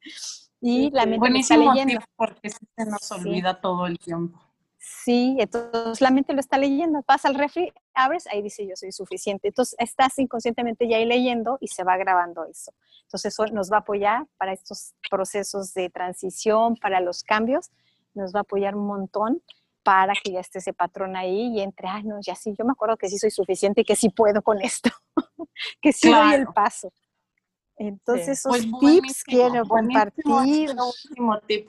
Y 0.60 0.90
la 0.90 1.06
mente 1.06 1.38
está 1.38 1.56
leyendo. 1.56 2.00
porque 2.14 2.50
se 2.50 2.84
nos 2.84 3.10
olvida 3.12 3.60
todo 3.60 3.86
el 3.86 3.98
tiempo. 3.98 4.45
Sí, 4.88 5.36
entonces 5.40 6.00
la 6.00 6.12
mente 6.12 6.32
lo 6.32 6.38
está 6.38 6.58
leyendo, 6.58 7.02
pasa 7.02 7.26
al 7.26 7.34
refri, 7.34 7.72
abres, 7.92 8.28
ahí 8.28 8.40
dice 8.40 8.64
yo 8.68 8.76
soy 8.76 8.92
suficiente. 8.92 9.48
Entonces 9.48 9.74
estás 9.80 10.16
inconscientemente 10.18 10.88
ya 10.88 10.98
ahí 10.98 11.04
leyendo 11.04 11.58
y 11.60 11.66
se 11.66 11.82
va 11.82 11.96
grabando 11.96 12.44
eso. 12.44 12.72
Entonces 13.02 13.32
eso 13.32 13.46
nos 13.48 13.70
va 13.70 13.78
a 13.78 13.80
apoyar 13.80 14.26
para 14.36 14.52
estos 14.52 14.94
procesos 15.10 15.74
de 15.74 15.90
transición, 15.90 16.76
para 16.76 17.00
los 17.00 17.24
cambios, 17.24 17.70
nos 18.14 18.32
va 18.32 18.40
a 18.40 18.42
apoyar 18.42 18.76
un 18.76 18.86
montón 18.86 19.42
para 19.82 20.12
que 20.22 20.30
ya 20.32 20.40
esté 20.40 20.60
ese 20.60 20.72
patrón 20.72 21.16
ahí 21.16 21.56
y 21.56 21.62
entre, 21.62 21.88
ay, 21.88 22.04
no, 22.04 22.20
ya 22.20 22.36
sí, 22.36 22.54
yo 22.56 22.64
me 22.64 22.72
acuerdo 22.72 22.96
que 22.96 23.08
sí 23.08 23.18
soy 23.18 23.32
suficiente 23.32 23.80
y 23.80 23.84
que 23.84 23.96
sí 23.96 24.08
puedo 24.08 24.40
con 24.40 24.60
esto, 24.60 24.90
que 25.80 25.92
sí 25.92 26.12
doy 26.12 26.34
el 26.34 26.46
paso. 26.46 26.92
Entonces, 27.76 28.28
esos 28.28 28.66
pues 28.66 28.80
tips 28.80 29.24
quiero 29.24 29.64
compartir. 29.66 30.24
Último 30.26 31.40
tip. 31.40 31.68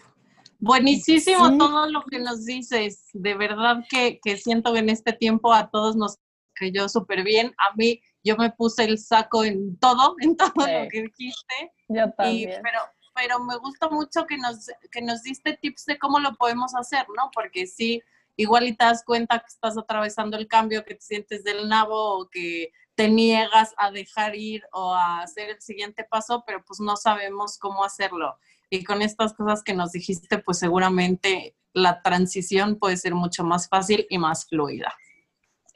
Buenísimo 0.60 1.58
todo 1.58 1.88
lo 1.88 2.04
que 2.04 2.20
nos 2.20 2.46
dices. 2.46 3.10
De 3.14 3.36
verdad 3.36 3.84
que, 3.90 4.20
siento 4.38 4.74
que 4.74 4.80
en 4.80 4.90
este 4.90 5.14
tiempo 5.14 5.54
a 5.54 5.70
todos 5.70 5.96
nos 5.96 6.18
creyó 6.54 6.90
súper 6.90 7.24
bien. 7.24 7.54
A 7.58 7.76
mí, 7.76 8.02
yo 8.24 8.36
me 8.38 8.52
puse 8.52 8.84
el 8.84 8.98
saco 8.98 9.44
en 9.44 9.78
todo, 9.78 10.16
en 10.22 10.36
todo 10.36 10.54
lo 10.56 10.88
que 10.90 11.04
dijiste. 11.04 11.74
Yo 11.88 12.12
también. 12.12 12.60
pero, 12.64 12.80
pero 13.14 13.40
me 13.44 13.58
gusta 13.58 13.90
mucho 13.90 14.26
que 14.26 14.38
nos, 14.38 14.68
que 14.92 15.02
nos 15.02 15.24
diste 15.24 15.58
tips 15.62 15.86
de 15.86 16.00
cómo 16.00 16.20
lo 16.20 16.36
podemos 16.36 16.76
hacer, 16.76 17.06
¿no? 17.16 17.30
Porque 17.34 17.68
sí, 17.68 18.02
igual 18.36 18.68
y 18.68 18.76
te 18.76 18.86
das 18.86 19.04
cuenta 19.04 19.40
que 19.40 19.48
estás 19.48 19.78
atravesando 19.78 20.38
el 20.38 20.48
cambio, 20.48 20.86
que 20.86 20.96
te 20.96 21.02
sientes 21.02 21.44
del 21.44 21.68
nabo 21.68 22.20
o 22.20 22.30
que 22.30 22.72
te 22.96 23.10
niegas 23.10 23.76
a 23.78 23.92
dejar 23.92 24.36
ir 24.36 24.64
o 24.72 24.94
a 24.94 25.22
hacer 25.22 25.52
el 25.52 25.62
siguiente 25.62 26.04
paso, 26.04 26.44
pero 26.48 26.64
pues 26.66 26.80
no 26.80 26.96
sabemos 26.96 27.60
cómo 27.60 27.84
hacerlo. 27.84 28.38
Y 28.70 28.84
con 28.84 29.02
estas 29.02 29.34
cosas 29.34 29.64
que 29.64 29.74
nos 29.74 29.92
dijiste, 29.92 30.40
pues 30.40 30.60
seguramente 30.60 31.56
la 31.74 32.02
transición 32.02 32.78
puede 32.78 32.98
ser 32.98 33.16
mucho 33.16 33.44
más 33.44 33.70
fácil 33.70 34.06
y 34.10 34.18
más 34.18 34.46
fluida. 34.48 34.94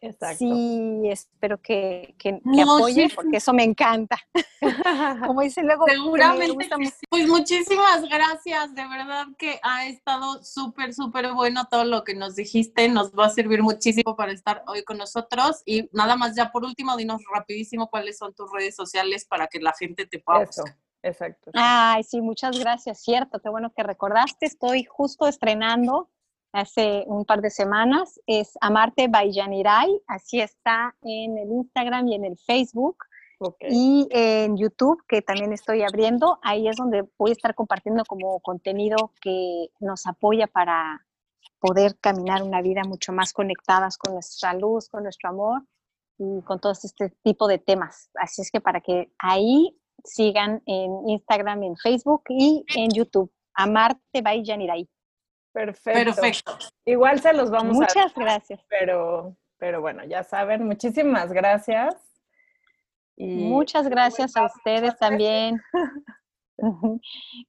Exacto. 0.04 0.38
Sí, 0.40 1.02
espero 1.06 1.62
que, 1.62 2.16
que, 2.18 2.42
apoye, 2.64 3.08
porque 3.14 3.38
eso 3.38 3.54
me 3.54 3.64
encanta. 3.64 4.18
Como 5.28 5.42
dice 5.42 5.62
luego. 5.62 5.86
Seguramente. 5.88 6.68
Pues 7.08 7.28
muchísimas 7.28 8.02
gracias, 8.10 8.74
de 8.74 8.82
verdad 8.88 9.28
que 9.38 9.60
ha 9.62 9.86
estado 9.86 10.44
súper, 10.44 10.96
súper 10.96 11.34
bueno 11.34 11.66
todo 11.70 11.86
lo 11.86 12.04
que 12.04 12.16
nos 12.16 12.36
dijiste, 12.36 12.90
nos 12.90 13.12
va 13.12 13.28
a 13.28 13.30
servir 13.30 13.62
muchísimo 13.62 14.16
para 14.16 14.32
estar 14.32 14.64
hoy 14.66 14.84
con 14.84 14.98
nosotros. 14.98 15.62
Y 15.68 15.88
nada 15.94 16.16
más, 16.16 16.36
ya 16.36 16.52
por 16.52 16.66
último, 16.66 16.98
dinos 16.98 17.22
rapidísimo 17.32 17.88
cuáles 17.88 18.18
son 18.18 18.34
tus 18.34 18.52
redes 18.52 18.76
sociales 18.76 19.26
para 19.26 19.46
que 19.46 19.60
la 19.60 19.74
gente 19.78 20.08
te 20.08 20.18
pueda 20.18 20.46
buscar. 20.46 20.76
Exacto. 21.04 21.52
Ay, 21.54 22.04
sí, 22.04 22.22
muchas 22.22 22.60
gracias, 22.60 23.02
cierto, 23.02 23.40
qué 23.40 23.50
bueno 23.50 23.72
que 23.76 23.84
recordaste. 23.84 24.46
Estoy 24.46 24.84
justo 24.84 25.28
estrenando 25.28 26.10
hace 26.52 27.04
un 27.08 27.26
par 27.26 27.42
de 27.42 27.50
semanas. 27.50 28.20
Es 28.28 28.58
Amarte 28.62 29.08
Bayaniray, 29.08 30.02
así 30.08 30.42
está 30.42 30.96
en 31.02 31.38
el 31.38 31.52
Instagram 31.52 32.08
y 32.08 32.16
en 32.16 32.26
el 32.26 32.38
Facebook. 32.38 32.98
Y 33.62 34.08
en 34.12 34.56
YouTube, 34.56 35.04
que 35.08 35.24
también 35.24 35.52
estoy 35.52 35.82
abriendo, 35.82 36.38
ahí 36.44 36.68
es 36.68 36.76
donde 36.76 37.10
voy 37.18 37.32
a 37.32 37.34
estar 37.34 37.56
compartiendo 37.56 38.04
como 38.06 38.40
contenido 38.40 39.14
que 39.20 39.72
nos 39.80 40.06
apoya 40.06 40.46
para 40.46 41.08
poder 41.60 41.98
caminar 42.00 42.44
una 42.44 42.62
vida 42.62 42.84
mucho 42.84 43.14
más 43.14 43.34
conectadas 43.34 43.98
con 43.98 44.14
nuestra 44.14 44.54
luz, 44.54 44.90
con 44.90 45.02
nuestro 45.04 45.30
amor 45.30 45.64
y 46.20 46.44
con 46.44 46.60
todo 46.60 46.72
este 46.72 47.10
tipo 47.24 47.48
de 47.48 47.58
temas. 47.58 48.12
Así 48.14 48.44
es 48.44 48.52
que 48.52 48.62
para 48.62 48.80
que 48.80 49.12
ahí 49.18 49.76
sigan 50.06 50.62
en 50.66 51.10
Instagram, 51.10 51.64
en 51.64 51.76
Facebook 51.78 52.24
y 52.30 52.64
en 52.76 52.90
YouTube. 52.92 53.32
Amarte 53.54 54.22
by 54.22 54.44
Yaniray. 54.44 54.88
Perfecto. 55.52 56.14
Perfecto. 56.16 56.58
Igual 56.86 57.20
se 57.20 57.34
los 57.34 57.50
vamos 57.50 57.78
a 57.78 57.82
Muchas 57.82 58.14
gracias. 58.16 58.62
Pero, 58.70 59.36
pero 59.58 59.82
bueno, 59.82 60.06
ya 60.06 60.24
saben, 60.24 60.66
muchísimas 60.66 61.34
gracias. 61.34 61.96
Muchas 63.18 63.88
gracias 63.88 64.36
a 64.36 64.46
ustedes 64.46 64.98
también. 64.98 65.62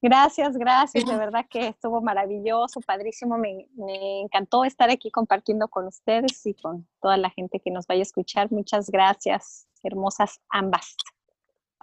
Gracias, 0.01 0.57
gracias, 0.57 1.05
de 1.05 1.15
verdad 1.17 1.45
que 1.49 1.67
estuvo 1.67 2.01
maravilloso, 2.01 2.81
padrísimo, 2.81 3.37
me, 3.37 3.67
me, 3.75 4.21
encantó 4.21 4.65
estar 4.65 4.89
aquí 4.89 5.11
compartiendo 5.11 5.67
con 5.67 5.87
ustedes 5.87 6.43
y 6.45 6.55
con 6.55 6.87
toda 7.01 7.17
la 7.17 7.29
gente 7.29 7.59
que 7.59 7.71
nos 7.71 7.85
vaya 7.85 7.99
a 7.99 8.03
escuchar. 8.03 8.51
Muchas 8.51 8.89
gracias, 8.89 9.67
hermosas 9.83 10.39
ambas. 10.49 10.95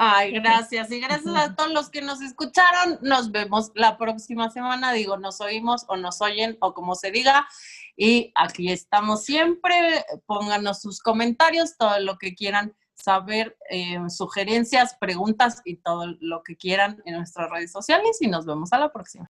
Ay, 0.02 0.32
gracias. 0.32 0.90
Y 0.92 0.98
gracias 0.98 1.36
a 1.36 1.54
todos 1.54 1.70
los 1.72 1.90
que 1.90 2.00
nos 2.00 2.22
escucharon. 2.22 2.98
Nos 3.02 3.32
vemos 3.32 3.70
la 3.74 3.98
próxima 3.98 4.48
semana. 4.48 4.94
Digo, 4.94 5.18
nos 5.18 5.42
oímos 5.42 5.84
o 5.88 5.98
nos 5.98 6.22
oyen 6.22 6.56
o 6.62 6.72
como 6.72 6.94
se 6.94 7.10
diga. 7.10 7.46
Y 7.98 8.32
aquí 8.34 8.72
estamos 8.72 9.24
siempre. 9.24 10.02
Pónganos 10.24 10.80
sus 10.80 11.02
comentarios, 11.02 11.76
todo 11.76 12.00
lo 12.00 12.16
que 12.16 12.34
quieran 12.34 12.74
saber, 12.94 13.58
eh, 13.68 13.98
sugerencias, 14.08 14.96
preguntas 14.98 15.60
y 15.66 15.76
todo 15.76 16.16
lo 16.20 16.42
que 16.44 16.56
quieran 16.56 17.02
en 17.04 17.16
nuestras 17.16 17.50
redes 17.50 17.70
sociales. 17.70 18.22
Y 18.22 18.28
nos 18.28 18.46
vemos 18.46 18.72
a 18.72 18.78
la 18.78 18.90
próxima. 18.90 19.30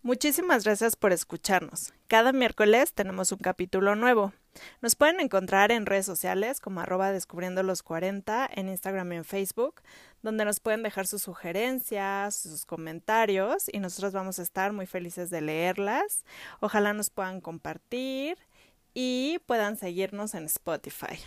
Muchísimas 0.00 0.64
gracias 0.64 0.96
por 0.96 1.12
escucharnos. 1.12 1.92
Cada 2.08 2.32
miércoles 2.32 2.94
tenemos 2.94 3.30
un 3.30 3.40
capítulo 3.40 3.94
nuevo. 3.94 4.32
Nos 4.80 4.96
pueden 4.96 5.20
encontrar 5.20 5.72
en 5.72 5.86
redes 5.86 6.06
sociales 6.06 6.60
como 6.60 6.80
arroba 6.80 7.12
descubriendo 7.12 7.62
los 7.62 7.82
40 7.82 8.48
en 8.52 8.68
Instagram 8.68 9.12
y 9.12 9.16
en 9.16 9.24
Facebook, 9.24 9.82
donde 10.22 10.44
nos 10.44 10.60
pueden 10.60 10.82
dejar 10.82 11.06
sus 11.06 11.22
sugerencias, 11.22 12.36
sus 12.36 12.66
comentarios 12.66 13.64
y 13.72 13.78
nosotros 13.78 14.12
vamos 14.12 14.38
a 14.38 14.42
estar 14.42 14.72
muy 14.72 14.86
felices 14.86 15.30
de 15.30 15.40
leerlas. 15.40 16.24
Ojalá 16.60 16.92
nos 16.92 17.10
puedan 17.10 17.40
compartir 17.40 18.38
y 18.94 19.38
puedan 19.46 19.76
seguirnos 19.76 20.34
en 20.34 20.44
Spotify. 20.46 21.18